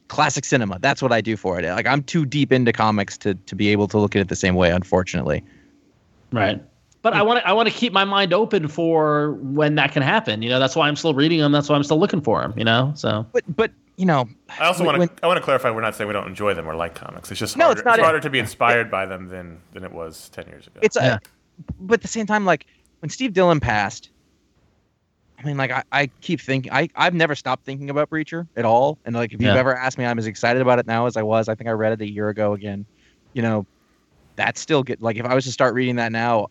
classic 0.10 0.46
cinema. 0.46 0.78
That's 0.80 1.02
what 1.02 1.12
I 1.12 1.22
do 1.22 1.36
for 1.38 1.60
it. 1.60 1.66
Like 1.66 1.88
I'm 1.88 2.04
too 2.04 2.26
deep 2.26 2.52
into 2.52 2.72
comics 2.72 3.18
to 3.20 3.34
to 3.34 3.56
be 3.56 3.70
able 3.70 3.88
to 3.88 3.98
look 3.98 4.16
at 4.16 4.22
it 4.22 4.28
the 4.28 4.36
same 4.36 4.54
way. 4.54 4.70
Unfortunately. 4.70 5.44
Right. 6.32 6.62
But 7.02 7.14
I 7.14 7.22
want 7.22 7.40
to 7.40 7.48
I 7.48 7.54
want 7.54 7.70
to 7.70 7.74
keep 7.74 7.94
my 7.94 8.04
mind 8.04 8.34
open 8.34 8.68
for 8.68 9.34
when 9.34 9.76
that 9.76 9.92
can 9.92 10.02
happen. 10.04 10.42
You 10.42 10.50
know, 10.50 10.60
that's 10.60 10.76
why 10.76 10.88
I'm 10.88 10.96
still 10.96 11.14
reading 11.14 11.40
them. 11.40 11.52
That's 11.52 11.70
why 11.70 11.76
I'm 11.76 11.84
still 11.84 12.00
looking 12.00 12.22
for 12.22 12.42
them. 12.42 12.54
You 12.58 12.66
know, 12.66 12.92
so 12.96 13.26
But 13.32 13.44
but 13.56 13.72
you 13.98 14.06
know, 14.06 14.28
I 14.60 14.66
also 14.66 14.84
want 14.84 15.02
to 15.02 15.24
I 15.24 15.28
want 15.28 15.38
to 15.38 15.44
clarify 15.44 15.70
we're 15.72 15.82
not 15.82 15.96
saying 15.96 16.08
we 16.08 16.14
don't 16.14 16.28
enjoy 16.28 16.54
them 16.54 16.68
or 16.68 16.76
like 16.76 16.96
comics. 16.96 17.32
It's 17.32 17.40
just 17.40 17.56
No, 17.56 17.66
harder, 17.66 17.80
it's 17.82 17.86
not 17.86 18.00
it. 18.00 18.04
harder 18.04 18.20
to 18.20 18.30
be 18.30 18.40
inspired 18.40 18.92
by 18.92 19.06
them 19.06 19.28
than 19.30 19.60
than 19.74 19.84
it 19.84 19.92
was 19.92 20.30
ten 20.30 20.46
years 20.48 20.68
ago. 20.68 20.80
it's 20.84 20.96
a, 20.98 21.02
Yeah. 21.02 21.18
but 21.80 21.96
at 21.96 22.02
the 22.02 22.08
same 22.08 22.26
time, 22.26 22.46
like 22.46 22.66
when 23.00 23.10
Steve 23.10 23.32
Dillon 23.34 23.60
passed, 23.60 24.10
I 25.40 25.44
mean, 25.44 25.56
like 25.58 25.72
I, 25.72 25.84
I 25.92 26.08
keep 26.22 26.42
thinking, 26.42 26.72
I 26.72 26.90
I've 26.96 27.14
never 27.14 27.36
stopped 27.36 27.64
thinking 27.64 27.90
about 27.90 28.10
Preacher 28.10 28.48
at 28.58 28.66
all, 28.66 28.98
and 29.06 29.16
like 29.16 29.34
if 29.34 29.42
you've 29.42 29.56
ever 29.56 29.76
asked 29.78 29.98
me, 29.98 30.06
I'm 30.06 30.18
as 30.18 30.26
excited 30.28 30.62
about 30.62 30.80
it 30.80 30.88
now 30.88 31.06
as 31.06 31.16
I 31.16 31.22
was. 31.24 31.48
I 31.48 31.56
think 31.56 31.68
I 31.70 31.74
read 31.74 31.94
it 31.94 32.02
a 32.02 32.10
year 32.12 32.30
ago 32.30 32.54
again. 32.54 32.86
You 33.34 33.44
know, 33.44 33.66
that's 34.36 34.60
still 34.60 34.82
get 34.84 35.02
like 35.02 35.16
if 35.18 35.26
I 35.26 35.34
was 35.36 35.46
to 35.46 35.52
start 35.52 35.74
reading 35.76 35.96
that 35.98 36.12
now. 36.12 36.48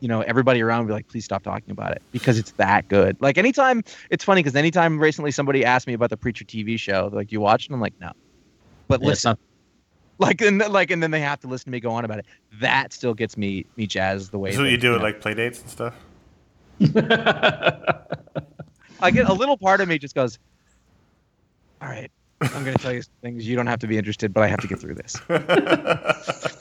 You 0.00 0.08
know, 0.08 0.22
everybody 0.22 0.62
around 0.62 0.80
would 0.80 0.88
be 0.88 0.92
like, 0.94 1.08
please 1.08 1.24
stop 1.24 1.42
talking 1.42 1.70
about 1.70 1.92
it 1.92 2.02
because 2.10 2.38
it's 2.38 2.52
that 2.52 2.88
good. 2.88 3.16
Like 3.20 3.36
anytime, 3.38 3.82
it's 4.10 4.24
funny 4.24 4.42
because 4.42 4.56
anytime 4.56 4.98
recently 4.98 5.30
somebody 5.30 5.64
asked 5.64 5.86
me 5.86 5.92
about 5.92 6.10
the 6.10 6.16
Preacher 6.16 6.44
TV 6.44 6.78
show, 6.78 7.08
they're 7.10 7.18
like, 7.20 7.30
you 7.32 7.40
watched? 7.40 7.68
And 7.68 7.74
I'm 7.74 7.80
like, 7.80 7.94
no. 8.00 8.10
But 8.88 9.00
Yeah, 9.02 9.10
it's 9.10 9.24
listen, 9.26 9.38
like 10.18 10.40
and 10.40 10.60
then- 10.60 10.72
like 10.72 10.90
and 10.90 11.02
then 11.02 11.10
they 11.10 11.20
have 11.20 11.38
to 11.40 11.48
listen 11.48 11.66
to 11.66 11.70
me 11.70 11.80
go 11.80 11.90
on 11.90 12.04
about 12.04 12.18
it. 12.18 12.26
That 12.60 12.92
still 12.92 13.14
gets 13.14 13.36
me 13.36 13.66
me 13.76 13.86
jazzed 13.86 14.32
the 14.32 14.38
way. 14.38 14.52
so 14.52 14.64
you 14.64 14.76
do 14.78 14.94
it 14.94 14.98
know. 14.98 15.04
like 15.04 15.20
play 15.20 15.34
dates 15.34 15.60
and 15.60 15.70
stuff. 15.70 15.94
I 19.02 19.10
get 19.10 19.28
a 19.28 19.32
little 19.32 19.56
part 19.58 19.80
of 19.80 19.88
me 19.88 19.98
just 19.98 20.14
goes, 20.14 20.38
all 21.82 21.88
right, 21.88 22.10
I'm 22.40 22.64
going 22.64 22.76
to 22.76 22.82
tell 22.82 22.92
you 22.92 23.02
some 23.02 23.12
things. 23.22 23.46
You 23.46 23.54
don't 23.56 23.66
have 23.66 23.78
to 23.80 23.86
be 23.86 23.98
interested, 23.98 24.32
but 24.32 24.42
I 24.42 24.46
have 24.48 24.60
to 24.60 24.66
get 24.66 24.78
through 24.78 24.94
this. 24.94 25.16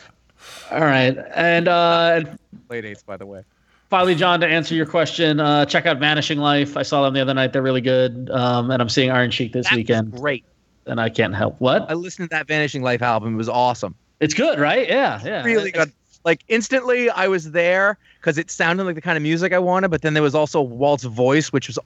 all 0.71 0.79
right. 0.81 1.17
And 1.35 1.67
uh, 1.67 2.21
Play 2.67 2.81
dates, 2.81 3.03
by 3.03 3.17
the 3.17 3.25
way. 3.25 3.43
finally, 3.89 4.15
John, 4.15 4.39
to 4.41 4.47
answer 4.47 4.75
your 4.75 4.85
question, 4.85 5.39
uh, 5.39 5.65
check 5.65 5.85
out 5.85 5.97
Vanishing 5.99 6.39
Life. 6.39 6.77
I 6.77 6.83
saw 6.83 7.03
them 7.03 7.13
the 7.13 7.21
other 7.21 7.33
night. 7.33 7.53
They're 7.53 7.61
really 7.61 7.81
good. 7.81 8.29
Um, 8.31 8.69
and 8.71 8.81
I'm 8.81 8.89
seeing 8.89 9.11
Iron 9.11 9.31
Chic 9.31 9.53
this 9.53 9.67
That 9.69 9.75
weekend, 9.75 10.11
great. 10.11 10.45
and 10.85 10.99
I 11.01 11.09
can't 11.09 11.33
help. 11.35 11.59
What? 11.59 11.89
I 11.89 11.93
listened 11.93 12.29
to 12.29 12.35
that 12.35 12.47
Vanishing 12.47 12.81
Life 12.83 13.01
album. 13.01 13.33
It 13.33 13.37
was 13.37 13.49
awesome. 13.49 13.95
It's 14.19 14.33
good, 14.33 14.59
right? 14.59 14.87
Yeah, 14.87 15.19
yeah. 15.23 15.43
Really 15.43 15.69
It's- 15.69 15.85
good. 15.85 15.93
Like 16.25 16.43
instantly, 16.49 17.09
I 17.09 17.29
was 17.29 17.51
there 17.51 17.97
because 18.19 18.37
it 18.37 18.51
sounded 18.51 18.83
like 18.83 18.95
the 18.95 19.01
kind 19.01 19.15
of 19.15 19.23
music 19.23 19.53
I 19.53 19.59
wanted. 19.59 19.89
But 19.89 20.01
then 20.01 20.13
there 20.13 20.21
was 20.21 20.35
also 20.35 20.61
Walt's 20.61 21.05
voice, 21.05 21.53
which 21.53 21.67
was 21.67 21.79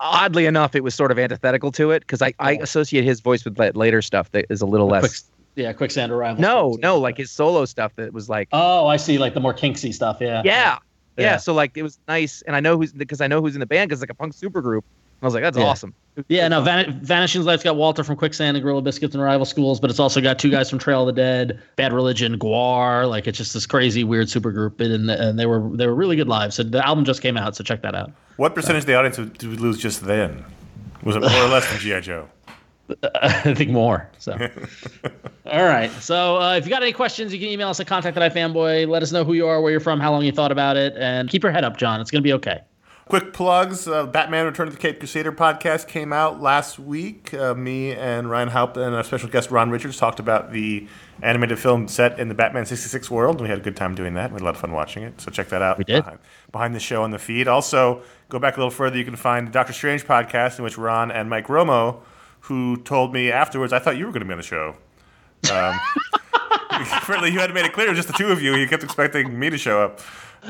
oddly 0.00 0.46
enough, 0.46 0.74
it 0.74 0.82
was 0.82 0.94
sort 0.94 1.10
of 1.12 1.18
antithetical 1.18 1.70
to 1.72 1.90
it 1.90 2.00
because 2.00 2.22
I, 2.22 2.32
I 2.38 2.52
associate 2.52 3.04
his 3.04 3.20
voice 3.20 3.44
with 3.44 3.56
that 3.56 3.76
later 3.76 4.00
stuff 4.00 4.30
that 4.30 4.46
is 4.48 4.62
a 4.62 4.66
little 4.66 4.86
less. 4.88 5.24
Yeah, 5.56 5.72
Quicksand 5.72 6.12
Arrival. 6.12 6.40
No, 6.40 6.76
no, 6.80 6.98
like 6.98 7.16
his 7.16 7.30
solo 7.30 7.64
stuff 7.64 7.92
that 7.96 8.12
was 8.12 8.28
like 8.28 8.48
Oh, 8.52 8.86
I 8.86 8.96
see. 8.96 9.18
Like 9.18 9.34
the 9.34 9.40
more 9.40 9.54
kinksy 9.54 9.92
stuff. 9.92 10.18
Yeah. 10.20 10.42
Yeah. 10.44 10.52
yeah. 10.52 10.78
Yeah. 11.16 11.36
So 11.36 11.52
like 11.54 11.76
it 11.76 11.82
was 11.82 11.98
nice, 12.08 12.42
and 12.42 12.54
I 12.56 12.60
know 12.60 12.76
who's 12.78 12.92
because 12.92 13.20
I 13.20 13.26
know 13.26 13.40
who's 13.40 13.54
in 13.54 13.60
the 13.60 13.66
band 13.66 13.88
because 13.88 14.02
it's 14.02 14.08
like 14.08 14.14
a 14.16 14.18
punk 14.20 14.34
supergroup. 14.34 14.82
I 15.22 15.26
was 15.26 15.34
like, 15.34 15.42
that's 15.42 15.58
Yeah. 15.58 15.64
awesome. 15.64 15.92
Yeah, 16.28 16.48
no, 16.48 16.60
Van- 16.62 16.98
Vanishing 17.02 17.42
Life's 17.44 17.62
got 17.62 17.76
Walter 17.76 18.02
from 18.02 18.16
Quicksand 18.16 18.56
and 18.56 18.64
Gorilla 18.64 18.80
Biscuits 18.82 19.14
and 19.14 19.22
Rival 19.22 19.44
Schools, 19.46 19.78
but 19.78 19.90
it's 19.90 20.00
also 20.00 20.20
got 20.20 20.38
two 20.38 20.50
guys 20.50 20.68
from 20.70 20.78
Trail 20.78 21.02
of 21.02 21.14
the 21.14 21.20
Dead, 21.20 21.60
Bad 21.76 21.92
Religion, 21.92 22.38
Guar. 22.38 23.08
Like 23.08 23.26
it's 23.26 23.36
just 23.38 23.52
this 23.54 23.66
crazy 23.66 24.02
weird 24.02 24.28
supergroup, 24.28 24.80
and, 24.80 25.10
and 25.10 25.38
they 25.38 25.44
were 25.46 25.68
they 25.76 25.86
were 25.86 25.94
really 25.94 26.16
good 26.16 26.28
live. 26.28 26.54
So 26.54 26.62
the 26.62 26.84
album 26.86 27.04
just 27.04 27.20
came 27.22 27.36
out, 27.36 27.54
so 27.54 27.62
check 27.64 27.82
that 27.82 27.94
out. 27.94 28.12
What 28.36 28.54
percentage 28.54 28.82
of 28.82 28.86
the 28.86 28.94
audience 28.94 29.16
did 29.16 29.42
we 29.48 29.56
lose 29.56 29.76
just 29.78 30.02
then? 30.06 30.42
Was 31.02 31.16
it 31.16 31.20
more 31.20 31.30
or 31.30 31.48
less 31.48 31.68
than 31.70 31.78
GI 31.80 32.00
Joe? 32.00 32.28
I 33.22 33.54
think 33.54 33.70
more. 33.70 34.08
So, 34.18 34.32
all 35.46 35.64
right. 35.64 35.90
So 36.00 36.40
uh, 36.40 36.56
if 36.56 36.64
you 36.64 36.70
got 36.70 36.82
any 36.82 36.92
questions, 36.92 37.32
you 37.32 37.38
can 37.38 37.48
email 37.48 37.68
us 37.68 37.80
at 37.80 37.86
contact 37.86 38.16
at 38.16 38.32
ifanboy. 38.32 38.88
Let 38.88 39.02
us 39.02 39.12
know 39.12 39.24
who 39.24 39.34
you 39.34 39.46
are, 39.46 39.60
where 39.60 39.70
you're 39.70 39.80
from, 39.80 40.00
how 40.00 40.12
long 40.12 40.24
you 40.24 40.32
thought 40.32 40.52
about 40.52 40.76
it, 40.76 40.94
and 40.96 41.28
keep 41.28 41.42
your 41.42 41.52
head 41.52 41.64
up, 41.64 41.76
John. 41.76 42.00
It's 42.00 42.10
gonna 42.10 42.22
be 42.22 42.32
okay. 42.34 42.60
Quick 43.10 43.32
plugs: 43.32 43.88
uh, 43.88 44.06
Batman: 44.06 44.46
Return 44.46 44.68
of 44.68 44.74
the 44.74 44.78
Cape 44.78 45.00
Crusader 45.00 45.32
podcast 45.32 45.88
came 45.88 46.12
out 46.12 46.40
last 46.40 46.78
week. 46.78 47.34
Uh, 47.34 47.54
me 47.54 47.90
and 47.90 48.30
Ryan 48.30 48.48
Haupt 48.50 48.76
and 48.76 48.94
our 48.94 49.02
special 49.02 49.28
guest 49.28 49.50
Ron 49.50 49.70
Richards 49.70 49.96
talked 49.96 50.20
about 50.20 50.52
the 50.52 50.86
animated 51.20 51.58
film 51.58 51.88
set 51.88 52.20
in 52.20 52.28
the 52.28 52.34
Batman 52.34 52.66
'66 52.66 53.10
world, 53.10 53.38
and 53.38 53.42
we 53.42 53.48
had 53.48 53.58
a 53.58 53.62
good 53.62 53.74
time 53.74 53.96
doing 53.96 54.14
that. 54.14 54.30
We 54.30 54.34
had 54.34 54.42
a 54.42 54.44
lot 54.44 54.54
of 54.54 54.60
fun 54.60 54.70
watching 54.70 55.02
it. 55.02 55.20
So 55.20 55.32
check 55.32 55.48
that 55.48 55.60
out. 55.60 55.76
We 55.76 55.82
did. 55.82 56.04
behind, 56.04 56.18
behind 56.52 56.74
the 56.76 56.78
show 56.78 57.02
on 57.02 57.10
the 57.10 57.18
feed. 57.18 57.48
Also, 57.48 58.02
go 58.28 58.38
back 58.38 58.56
a 58.56 58.60
little 58.60 58.70
further. 58.70 58.96
You 58.96 59.04
can 59.04 59.16
find 59.16 59.48
the 59.48 59.50
Doctor 59.50 59.72
Strange 59.72 60.06
podcast, 60.06 60.58
in 60.58 60.64
which 60.64 60.78
Ron 60.78 61.10
and 61.10 61.28
Mike 61.28 61.48
Romo, 61.48 62.02
who 62.40 62.76
told 62.78 63.12
me 63.12 63.30
afterwards, 63.30 63.72
I 63.72 63.78
thought 63.78 63.96
you 63.96 64.06
were 64.06 64.12
going 64.12 64.20
to 64.20 64.26
be 64.26 64.32
on 64.32 64.38
the 64.38 64.44
show. 64.44 64.76
Um, 65.52 65.78
apparently, 66.70 67.30
you 67.30 67.38
hadn't 67.38 67.54
made 67.54 67.64
it 67.64 67.72
clear. 67.72 67.86
It 67.86 67.90
was 67.90 67.98
just 67.98 68.08
the 68.08 68.14
two 68.14 68.28
of 68.28 68.42
you. 68.42 68.54
You 68.54 68.66
kept 68.68 68.82
expecting 68.82 69.38
me 69.38 69.50
to 69.50 69.58
show 69.58 69.82
up. 69.82 70.00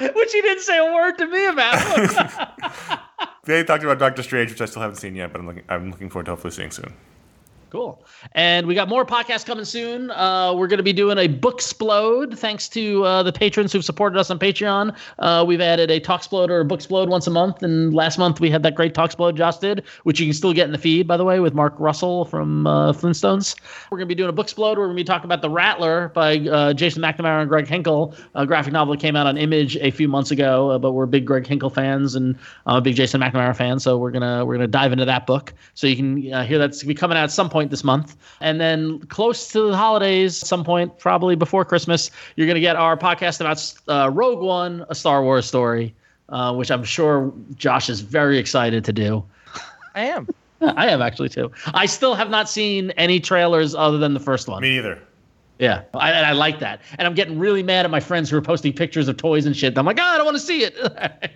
Which 0.00 0.32
he 0.32 0.42
didn't 0.42 0.62
say 0.62 0.78
a 0.78 0.92
word 0.92 1.16
to 1.18 1.26
me 1.26 1.46
about. 1.46 3.00
They 3.44 3.62
talked 3.62 3.84
about 3.84 3.98
Doctor 3.98 4.22
Strange, 4.22 4.50
which 4.50 4.60
I 4.62 4.64
still 4.64 4.80
haven't 4.80 4.96
seen 4.96 5.14
yet, 5.14 5.30
but 5.30 5.40
I'm 5.40 5.46
looking, 5.46 5.64
I'm 5.68 5.90
looking 5.90 6.08
forward 6.08 6.24
to 6.26 6.32
hopefully 6.32 6.50
seeing 6.50 6.70
soon. 6.70 6.94
Cool. 7.74 8.04
And 8.36 8.68
we 8.68 8.76
got 8.76 8.88
more 8.88 9.04
podcasts 9.04 9.44
coming 9.44 9.64
soon. 9.64 10.12
Uh, 10.12 10.54
we're 10.54 10.68
going 10.68 10.76
to 10.76 10.84
be 10.84 10.92
doing 10.92 11.18
a 11.18 11.26
book 11.26 11.54
explode 11.54 12.38
thanks 12.38 12.68
to 12.68 13.02
uh, 13.02 13.24
the 13.24 13.32
patrons 13.32 13.72
who've 13.72 13.84
supported 13.84 14.16
us 14.16 14.30
on 14.30 14.38
Patreon. 14.38 14.96
Uh, 15.18 15.44
we've 15.44 15.60
added 15.60 15.90
a 15.90 15.98
Talksplode 15.98 16.50
or 16.50 16.60
a 16.60 16.64
book 16.64 16.78
explode 16.78 17.08
once 17.08 17.26
a 17.26 17.32
month. 17.32 17.64
And 17.64 17.92
last 17.92 18.16
month 18.16 18.38
we 18.38 18.48
had 18.48 18.62
that 18.62 18.76
great 18.76 18.94
Talksplode 18.94 19.34
Josh 19.34 19.56
did, 19.56 19.82
which 20.04 20.20
you 20.20 20.26
can 20.26 20.34
still 20.34 20.52
get 20.52 20.66
in 20.66 20.70
the 20.70 20.78
feed, 20.78 21.08
by 21.08 21.16
the 21.16 21.24
way, 21.24 21.40
with 21.40 21.52
Mark 21.52 21.74
Russell 21.80 22.26
from 22.26 22.64
uh, 22.64 22.92
Flintstones. 22.92 23.56
We're 23.90 23.98
going 23.98 24.06
to 24.06 24.14
be 24.14 24.14
doing 24.14 24.28
a 24.28 24.32
book 24.32 24.46
explode. 24.46 24.78
We're 24.78 24.84
going 24.86 24.96
to 24.96 25.02
be 25.02 25.04
talking 25.04 25.24
about 25.24 25.42
The 25.42 25.50
Rattler 25.50 26.12
by 26.14 26.38
uh, 26.38 26.74
Jason 26.74 27.02
McNamara 27.02 27.40
and 27.40 27.48
Greg 27.48 27.66
Hinkle, 27.66 28.14
a 28.36 28.46
graphic 28.46 28.72
novel 28.72 28.94
that 28.94 29.00
came 29.00 29.16
out 29.16 29.26
on 29.26 29.36
Image 29.36 29.76
a 29.78 29.90
few 29.90 30.06
months 30.06 30.30
ago. 30.30 30.70
Uh, 30.70 30.78
but 30.78 30.92
we're 30.92 31.06
big 31.06 31.24
Greg 31.24 31.44
Hinkle 31.44 31.70
fans, 31.70 32.14
and 32.14 32.38
I'm 32.66 32.76
a 32.76 32.80
big 32.80 32.94
Jason 32.94 33.20
McNamara 33.20 33.56
fan. 33.56 33.80
So 33.80 33.98
we're 33.98 34.12
gonna 34.12 34.44
we're 34.44 34.54
gonna 34.54 34.68
dive 34.68 34.92
into 34.92 35.06
that 35.06 35.26
book. 35.26 35.52
So 35.74 35.88
you 35.88 35.96
can 35.96 36.18
hear 36.18 36.56
that's 36.56 36.80
gonna 36.80 36.88
be 36.88 36.94
coming 36.94 37.18
out 37.18 37.24
at 37.24 37.32
some 37.32 37.50
point 37.50 37.63
this 37.70 37.84
month, 37.84 38.16
and 38.40 38.60
then 38.60 39.00
close 39.06 39.48
to 39.52 39.68
the 39.68 39.76
holidays, 39.76 40.36
some 40.36 40.64
point 40.64 40.98
probably 40.98 41.36
before 41.36 41.64
Christmas, 41.64 42.10
you're 42.36 42.46
gonna 42.46 42.60
get 42.60 42.76
our 42.76 42.96
podcast 42.96 43.40
about 43.40 43.74
uh, 43.88 44.10
Rogue 44.10 44.40
One, 44.40 44.84
a 44.88 44.94
Star 44.94 45.22
Wars 45.22 45.46
story, 45.46 45.94
uh, 46.28 46.54
which 46.54 46.70
I'm 46.70 46.84
sure 46.84 47.32
Josh 47.56 47.88
is 47.88 48.00
very 48.00 48.38
excited 48.38 48.84
to 48.84 48.92
do. 48.92 49.24
I 49.94 50.04
am. 50.04 50.28
I 50.60 50.88
am 50.88 51.02
actually 51.02 51.28
too. 51.28 51.50
I 51.72 51.86
still 51.86 52.14
have 52.14 52.30
not 52.30 52.48
seen 52.48 52.90
any 52.92 53.20
trailers 53.20 53.74
other 53.74 53.98
than 53.98 54.14
the 54.14 54.20
first 54.20 54.48
one. 54.48 54.62
Me 54.62 54.78
either. 54.78 55.00
Yeah, 55.58 55.82
I, 55.94 56.10
and 56.10 56.26
I 56.26 56.32
like 56.32 56.58
that. 56.58 56.80
And 56.98 57.06
I'm 57.06 57.14
getting 57.14 57.38
really 57.38 57.62
mad 57.62 57.84
at 57.84 57.90
my 57.90 58.00
friends 58.00 58.28
who 58.28 58.36
are 58.36 58.42
posting 58.42 58.72
pictures 58.72 59.06
of 59.06 59.16
toys 59.16 59.46
and 59.46 59.56
shit. 59.56 59.78
I'm 59.78 59.86
like, 59.86 60.00
oh, 60.00 60.02
I 60.04 60.16
don't 60.16 60.24
want 60.24 60.36
to 60.36 60.42
see 60.42 60.64
it. 60.64 60.76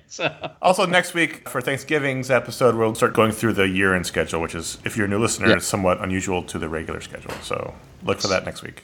so, 0.08 0.34
Also, 0.60 0.86
next 0.86 1.14
week 1.14 1.48
for 1.48 1.60
Thanksgiving's 1.60 2.28
episode, 2.28 2.74
we'll 2.74 2.96
start 2.96 3.14
going 3.14 3.30
through 3.30 3.52
the 3.52 3.68
year-end 3.68 4.06
schedule, 4.06 4.40
which 4.40 4.56
is, 4.56 4.78
if 4.84 4.96
you're 4.96 5.06
a 5.06 5.08
new 5.08 5.20
listener, 5.20 5.48
Yeah. 5.50 5.56
is 5.56 5.66
somewhat 5.66 6.02
unusual 6.02 6.42
to 6.44 6.58
the 6.58 6.68
regular 6.68 7.00
schedule. 7.00 7.30
So 7.42 7.74
look 8.02 8.20
for 8.20 8.26
that 8.28 8.44
next 8.44 8.62
week. 8.62 8.82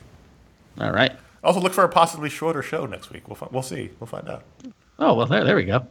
all 0.81 0.93
right. 0.93 1.13
Also, 1.43 1.59
look 1.61 1.73
for 1.73 1.83
a 1.85 1.89
possibly 1.89 2.31
shorter 2.31 2.63
show 2.63 2.87
next 2.87 3.11
week. 3.11 3.27
We'll 3.29 3.35
fi- 3.37 3.49
we'll 3.51 3.63
see. 3.63 3.91
We'll 3.99 4.07
find 4.07 4.29
out. 4.29 4.45
Oh 4.99 5.15
well, 5.15 5.27
there, 5.27 5.43
there 5.45 5.57
we 5.57 5.65
go. 5.65 5.85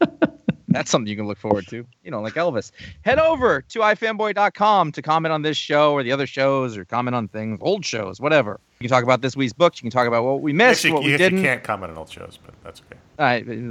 That's 0.68 0.90
something 0.90 1.08
you 1.08 1.16
can 1.16 1.26
look 1.26 1.38
forward 1.38 1.66
to. 1.68 1.86
You 2.04 2.10
know, 2.10 2.20
like 2.20 2.34
Elvis. 2.34 2.72
Head 3.02 3.18
over 3.18 3.62
to 3.62 3.78
ifanboy.com 3.80 4.92
to 4.92 5.02
comment 5.02 5.32
on 5.32 5.42
this 5.42 5.56
show 5.56 5.92
or 5.92 6.02
the 6.02 6.12
other 6.12 6.26
shows 6.26 6.76
or 6.76 6.84
comment 6.84 7.14
on 7.14 7.28
things, 7.28 7.58
old 7.62 7.84
shows, 7.84 8.20
whatever. 8.20 8.60
You 8.80 8.88
can 8.88 8.94
talk 8.94 9.02
about 9.02 9.22
this 9.22 9.36
week's 9.36 9.52
books. 9.52 9.78
You 9.78 9.90
can 9.90 9.90
talk 9.90 10.06
about 10.06 10.24
what 10.24 10.40
we 10.40 10.52
missed, 10.52 10.84
Actually, 10.84 10.92
what 10.92 11.04
we 11.04 11.12
you 11.12 11.18
didn't. 11.18 11.38
You 11.38 11.44
can't 11.44 11.64
comment 11.64 11.90
on 11.92 11.98
old 11.98 12.10
shows, 12.10 12.38
but 12.44 12.54
that's 12.62 12.82
okay. 12.82 13.00
All 13.18 13.24
right, 13.24 13.46
they 13.46 13.56
don't 13.56 13.70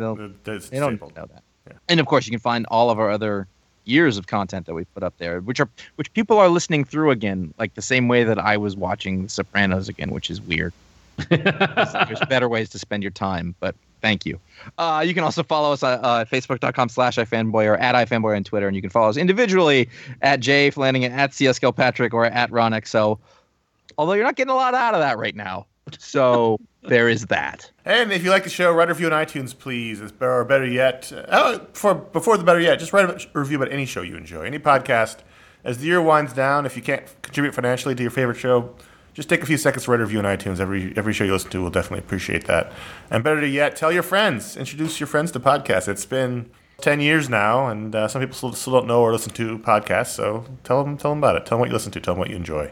know 1.15 1.25
that. 1.27 1.43
Yeah. 1.67 1.73
And 1.87 1.99
of 1.99 2.07
course, 2.07 2.25
you 2.25 2.31
can 2.31 2.39
find 2.39 2.65
all 2.69 2.89
of 2.89 2.99
our 2.99 3.09
other 3.11 3.47
years 3.85 4.17
of 4.17 4.27
content 4.27 4.65
that 4.65 4.73
we 4.73 4.83
put 4.85 5.03
up 5.03 5.17
there, 5.17 5.39
which 5.41 5.59
are 5.59 5.69
which 5.95 6.11
people 6.13 6.37
are 6.37 6.49
listening 6.49 6.83
through 6.83 7.11
again, 7.11 7.53
like 7.57 7.73
the 7.75 7.81
same 7.81 8.07
way 8.07 8.23
that 8.23 8.39
I 8.39 8.57
was 8.57 8.75
watching 8.75 9.23
The 9.23 9.29
Sopranos 9.29 9.87
again, 9.87 10.09
which 10.11 10.29
is 10.29 10.41
weird. 10.41 10.73
There's 11.29 12.19
better 12.29 12.49
ways 12.49 12.69
to 12.69 12.79
spend 12.79 13.03
your 13.03 13.11
time, 13.11 13.55
but 13.59 13.75
thank 14.01 14.25
you. 14.25 14.39
Uh, 14.77 15.03
you 15.05 15.13
can 15.13 15.23
also 15.23 15.43
follow 15.43 15.73
us 15.73 15.83
at 15.83 16.03
uh, 16.03 16.25
facebook.com 16.25 16.89
slash 16.89 17.17
ifanboy 17.17 17.65
or 17.65 17.77
at 17.77 17.95
ifanboy 17.95 18.35
on 18.35 18.43
Twitter, 18.43 18.67
and 18.67 18.75
you 18.75 18.81
can 18.81 18.89
follow 18.89 19.09
us 19.09 19.17
individually 19.17 19.89
at 20.21 20.39
Jay 20.39 20.69
Flanagan, 20.69 21.11
at 21.11 21.33
CS 21.33 21.59
Kilpatrick, 21.59 22.13
or 22.13 22.25
at 22.25 22.51
Ron 22.51 22.71
XO. 22.71 23.19
Although 23.97 24.13
you're 24.13 24.25
not 24.25 24.35
getting 24.35 24.51
a 24.51 24.55
lot 24.55 24.73
out 24.73 24.93
of 24.93 24.99
that 24.99 25.17
right 25.17 25.35
now. 25.35 25.65
So 25.97 26.59
there 26.83 27.09
is 27.09 27.27
that. 27.27 27.69
And 27.85 28.11
if 28.11 28.23
you 28.23 28.29
like 28.29 28.43
the 28.43 28.49
show, 28.49 28.71
write 28.71 28.89
a 28.89 28.93
review 28.93 29.07
on 29.07 29.13
iTunes, 29.13 29.57
please. 29.57 30.01
Or 30.19 30.43
better 30.45 30.67
yet, 30.67 31.11
uh, 31.13 31.59
for, 31.73 31.95
before 31.95 32.37
the 32.37 32.43
better 32.43 32.59
yet, 32.59 32.79
just 32.79 32.93
write 32.93 33.09
a 33.09 33.39
review 33.39 33.57
about 33.57 33.71
any 33.71 33.85
show 33.85 34.01
you 34.01 34.17
enjoy, 34.17 34.43
any 34.43 34.59
podcast. 34.59 35.17
As 35.63 35.79
the 35.79 35.87
year 35.87 36.01
winds 36.01 36.33
down, 36.33 36.65
if 36.65 36.75
you 36.75 36.81
can't 36.81 37.03
contribute 37.21 37.53
financially 37.53 37.93
to 37.95 38.01
your 38.01 38.11
favorite 38.11 38.37
show, 38.37 38.73
just 39.17 39.29
take 39.29 39.41
a 39.41 39.47
few 39.47 39.57
seconds 39.57 39.85
to 39.85 39.91
write 39.91 39.99
a 39.99 40.03
review 40.03 40.19
on 40.19 40.25
iTunes. 40.25 40.59
Every 40.59 40.93
every 40.95 41.11
show 41.11 41.23
you 41.23 41.31
listen 41.31 41.49
to 41.49 41.61
will 41.63 41.71
definitely 41.71 42.05
appreciate 42.05 42.45
that. 42.45 42.71
And 43.09 43.23
better 43.23 43.43
yet, 43.43 43.75
tell 43.75 43.91
your 43.91 44.03
friends. 44.03 44.55
Introduce 44.55 44.99
your 44.99 45.07
friends 45.07 45.31
to 45.31 45.39
podcasts. 45.39 45.87
It's 45.87 46.05
been 46.05 46.51
ten 46.77 46.99
years 46.99 47.27
now, 47.27 47.65
and 47.65 47.95
uh, 47.95 48.07
some 48.07 48.21
people 48.21 48.35
still, 48.35 48.53
still 48.53 48.73
don't 48.73 48.85
know 48.85 49.01
or 49.01 49.11
listen 49.11 49.33
to 49.33 49.57
podcasts. 49.57 50.09
So 50.09 50.45
tell 50.63 50.83
them 50.83 50.97
tell 50.97 51.09
them 51.09 51.17
about 51.17 51.35
it. 51.35 51.47
Tell 51.47 51.57
them 51.57 51.61
what 51.61 51.69
you 51.69 51.73
listen 51.73 51.91
to. 51.93 51.99
Tell 51.99 52.13
them 52.13 52.19
what 52.19 52.29
you 52.29 52.35
enjoy 52.35 52.71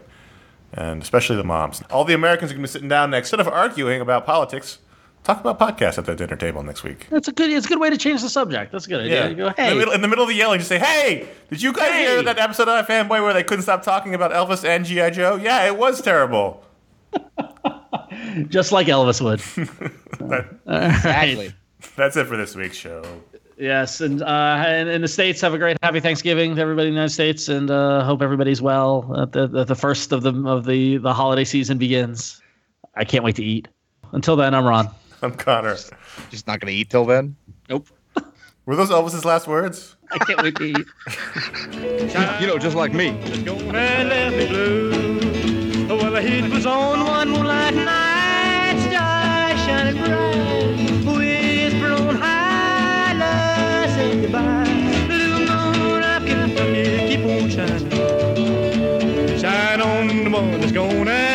and 0.75 1.01
especially 1.01 1.37
the 1.37 1.43
moms. 1.43 1.81
All 1.89 2.03
the 2.03 2.13
Americans 2.13 2.51
are 2.51 2.53
going 2.53 2.63
to 2.63 2.67
be 2.67 2.71
sitting 2.71 2.89
down 2.89 3.09
next, 3.09 3.27
instead 3.27 3.39
of 3.39 3.47
arguing 3.47 4.01
about 4.01 4.25
politics, 4.25 4.79
talk 5.25 5.43
about 5.43 5.59
podcasts 5.59 5.97
at 5.97 6.05
the 6.05 6.15
dinner 6.15 6.35
table 6.35 6.63
next 6.63 6.83
week. 6.83 7.07
That's 7.09 7.27
a 7.27 7.31
good. 7.31 7.49
It's 7.49 7.65
a 7.65 7.69
good 7.69 7.79
way 7.79 7.89
to 7.89 7.97
change 7.97 8.21
the 8.21 8.29
subject. 8.29 8.71
That's 8.71 8.85
a 8.85 8.89
good 8.89 9.01
idea. 9.01 9.29
You 9.29 9.35
go, 9.35 9.49
hey, 9.49 9.71
in, 9.71 9.73
the 9.73 9.79
middle, 9.79 9.93
in 9.93 10.01
the 10.01 10.07
middle 10.07 10.23
of 10.23 10.29
the 10.29 10.35
yelling, 10.35 10.59
just 10.59 10.69
say, 10.69 10.79
"Hey, 10.79 11.27
did 11.49 11.61
you 11.61 11.73
guys 11.73 11.91
Hey!" 11.91 12.05
hear 12.05 12.23
that 12.23 12.37
episode 12.37 12.67
of 12.67 12.85
Fanboy 12.87 13.21
where 13.21 13.33
they 13.33 13.43
couldn't 13.43 13.63
stop 13.63 13.83
talking 13.83 14.13
about 14.13 14.31
Elvis 14.31 14.63
and 14.63 14.85
GI 14.85 15.11
Joe? 15.11 15.35
Yeah, 15.35 15.65
it 15.65 15.77
was 15.77 16.01
terrible." 16.01 16.63
just 18.49 18.71
like 18.71 18.87
Elvis 18.87 19.21
would. 19.21 19.41
Exactly. 20.67 21.53
That's 21.95 22.17
it 22.17 22.25
for 22.27 22.37
this 22.37 22.55
week's 22.55 22.77
show. 22.77 23.03
Yes, 23.57 24.01
and 24.01 24.21
uh, 24.21 24.63
and 24.65 24.89
in 24.89 25.01
the 25.01 25.07
states, 25.07 25.39
have 25.41 25.53
a 25.53 25.57
great 25.57 25.77
happy 25.81 26.01
Thanksgiving 26.01 26.55
to 26.55 26.61
everybody 26.61 26.89
in 26.89 26.93
the 26.93 26.97
United 26.97 27.13
States, 27.13 27.47
and 27.47 27.71
uh, 27.71 28.03
hope 28.03 28.21
everybody's 28.21 28.61
well. 28.61 29.15
At 29.17 29.31
the, 29.31 29.47
the 29.47 29.63
the 29.63 29.75
first 29.75 30.11
of 30.11 30.23
the 30.23 30.33
of 30.45 30.65
the 30.65 30.97
the 30.97 31.13
holiday 31.13 31.45
season 31.45 31.77
begins. 31.77 32.41
I 32.95 33.05
can't 33.05 33.23
wait 33.23 33.35
to 33.37 33.43
eat. 33.43 33.67
Until 34.11 34.35
then, 34.35 34.53
I'm 34.53 34.65
Ron. 34.65 34.89
I'm 35.25 35.33
Conor. 35.33 35.71
Just, 35.71 35.91
just 36.29 36.47
not 36.47 36.59
going 36.59 36.71
to 36.71 36.79
eat 36.79 36.91
till 36.91 37.03
then? 37.03 37.35
Nope. 37.67 37.87
Were 38.65 38.75
those 38.75 38.91
Elvis's 38.91 39.25
last 39.25 39.47
words? 39.47 39.95
I 40.11 40.19
can't 40.19 40.41
wait 40.41 40.55
to 40.57 40.63
eat. 40.63 40.77
you 42.41 42.47
know, 42.47 42.59
just 42.59 42.75
like 42.75 42.93
me. 42.93 43.11
Man 43.71 44.09
left 44.09 44.35
me 44.35 44.47
blue. 44.47 45.87
Well, 45.87 46.11
the 46.11 46.21
heat 46.21 46.47
was 46.51 46.67
on 46.67 47.03
one 47.05 47.29
moonlight 47.29 47.73
night, 47.73 48.77
shining 49.65 49.97
bright, 49.97 51.17
whisper 51.17 51.91
on 51.91 52.15
high, 52.15 53.13
love 53.13 53.89
say 53.95 54.21
goodbye. 54.21 54.63
Little 55.07 55.39
moon, 55.39 56.03
I've 56.03 56.23
keep 57.07 57.25
on 57.25 57.49
shining. 57.49 57.89
Shine 59.39 59.81
on 59.81 60.23
the 60.23 60.29
one 60.29 60.59
that's 60.59 60.71
gonna. 60.71 61.34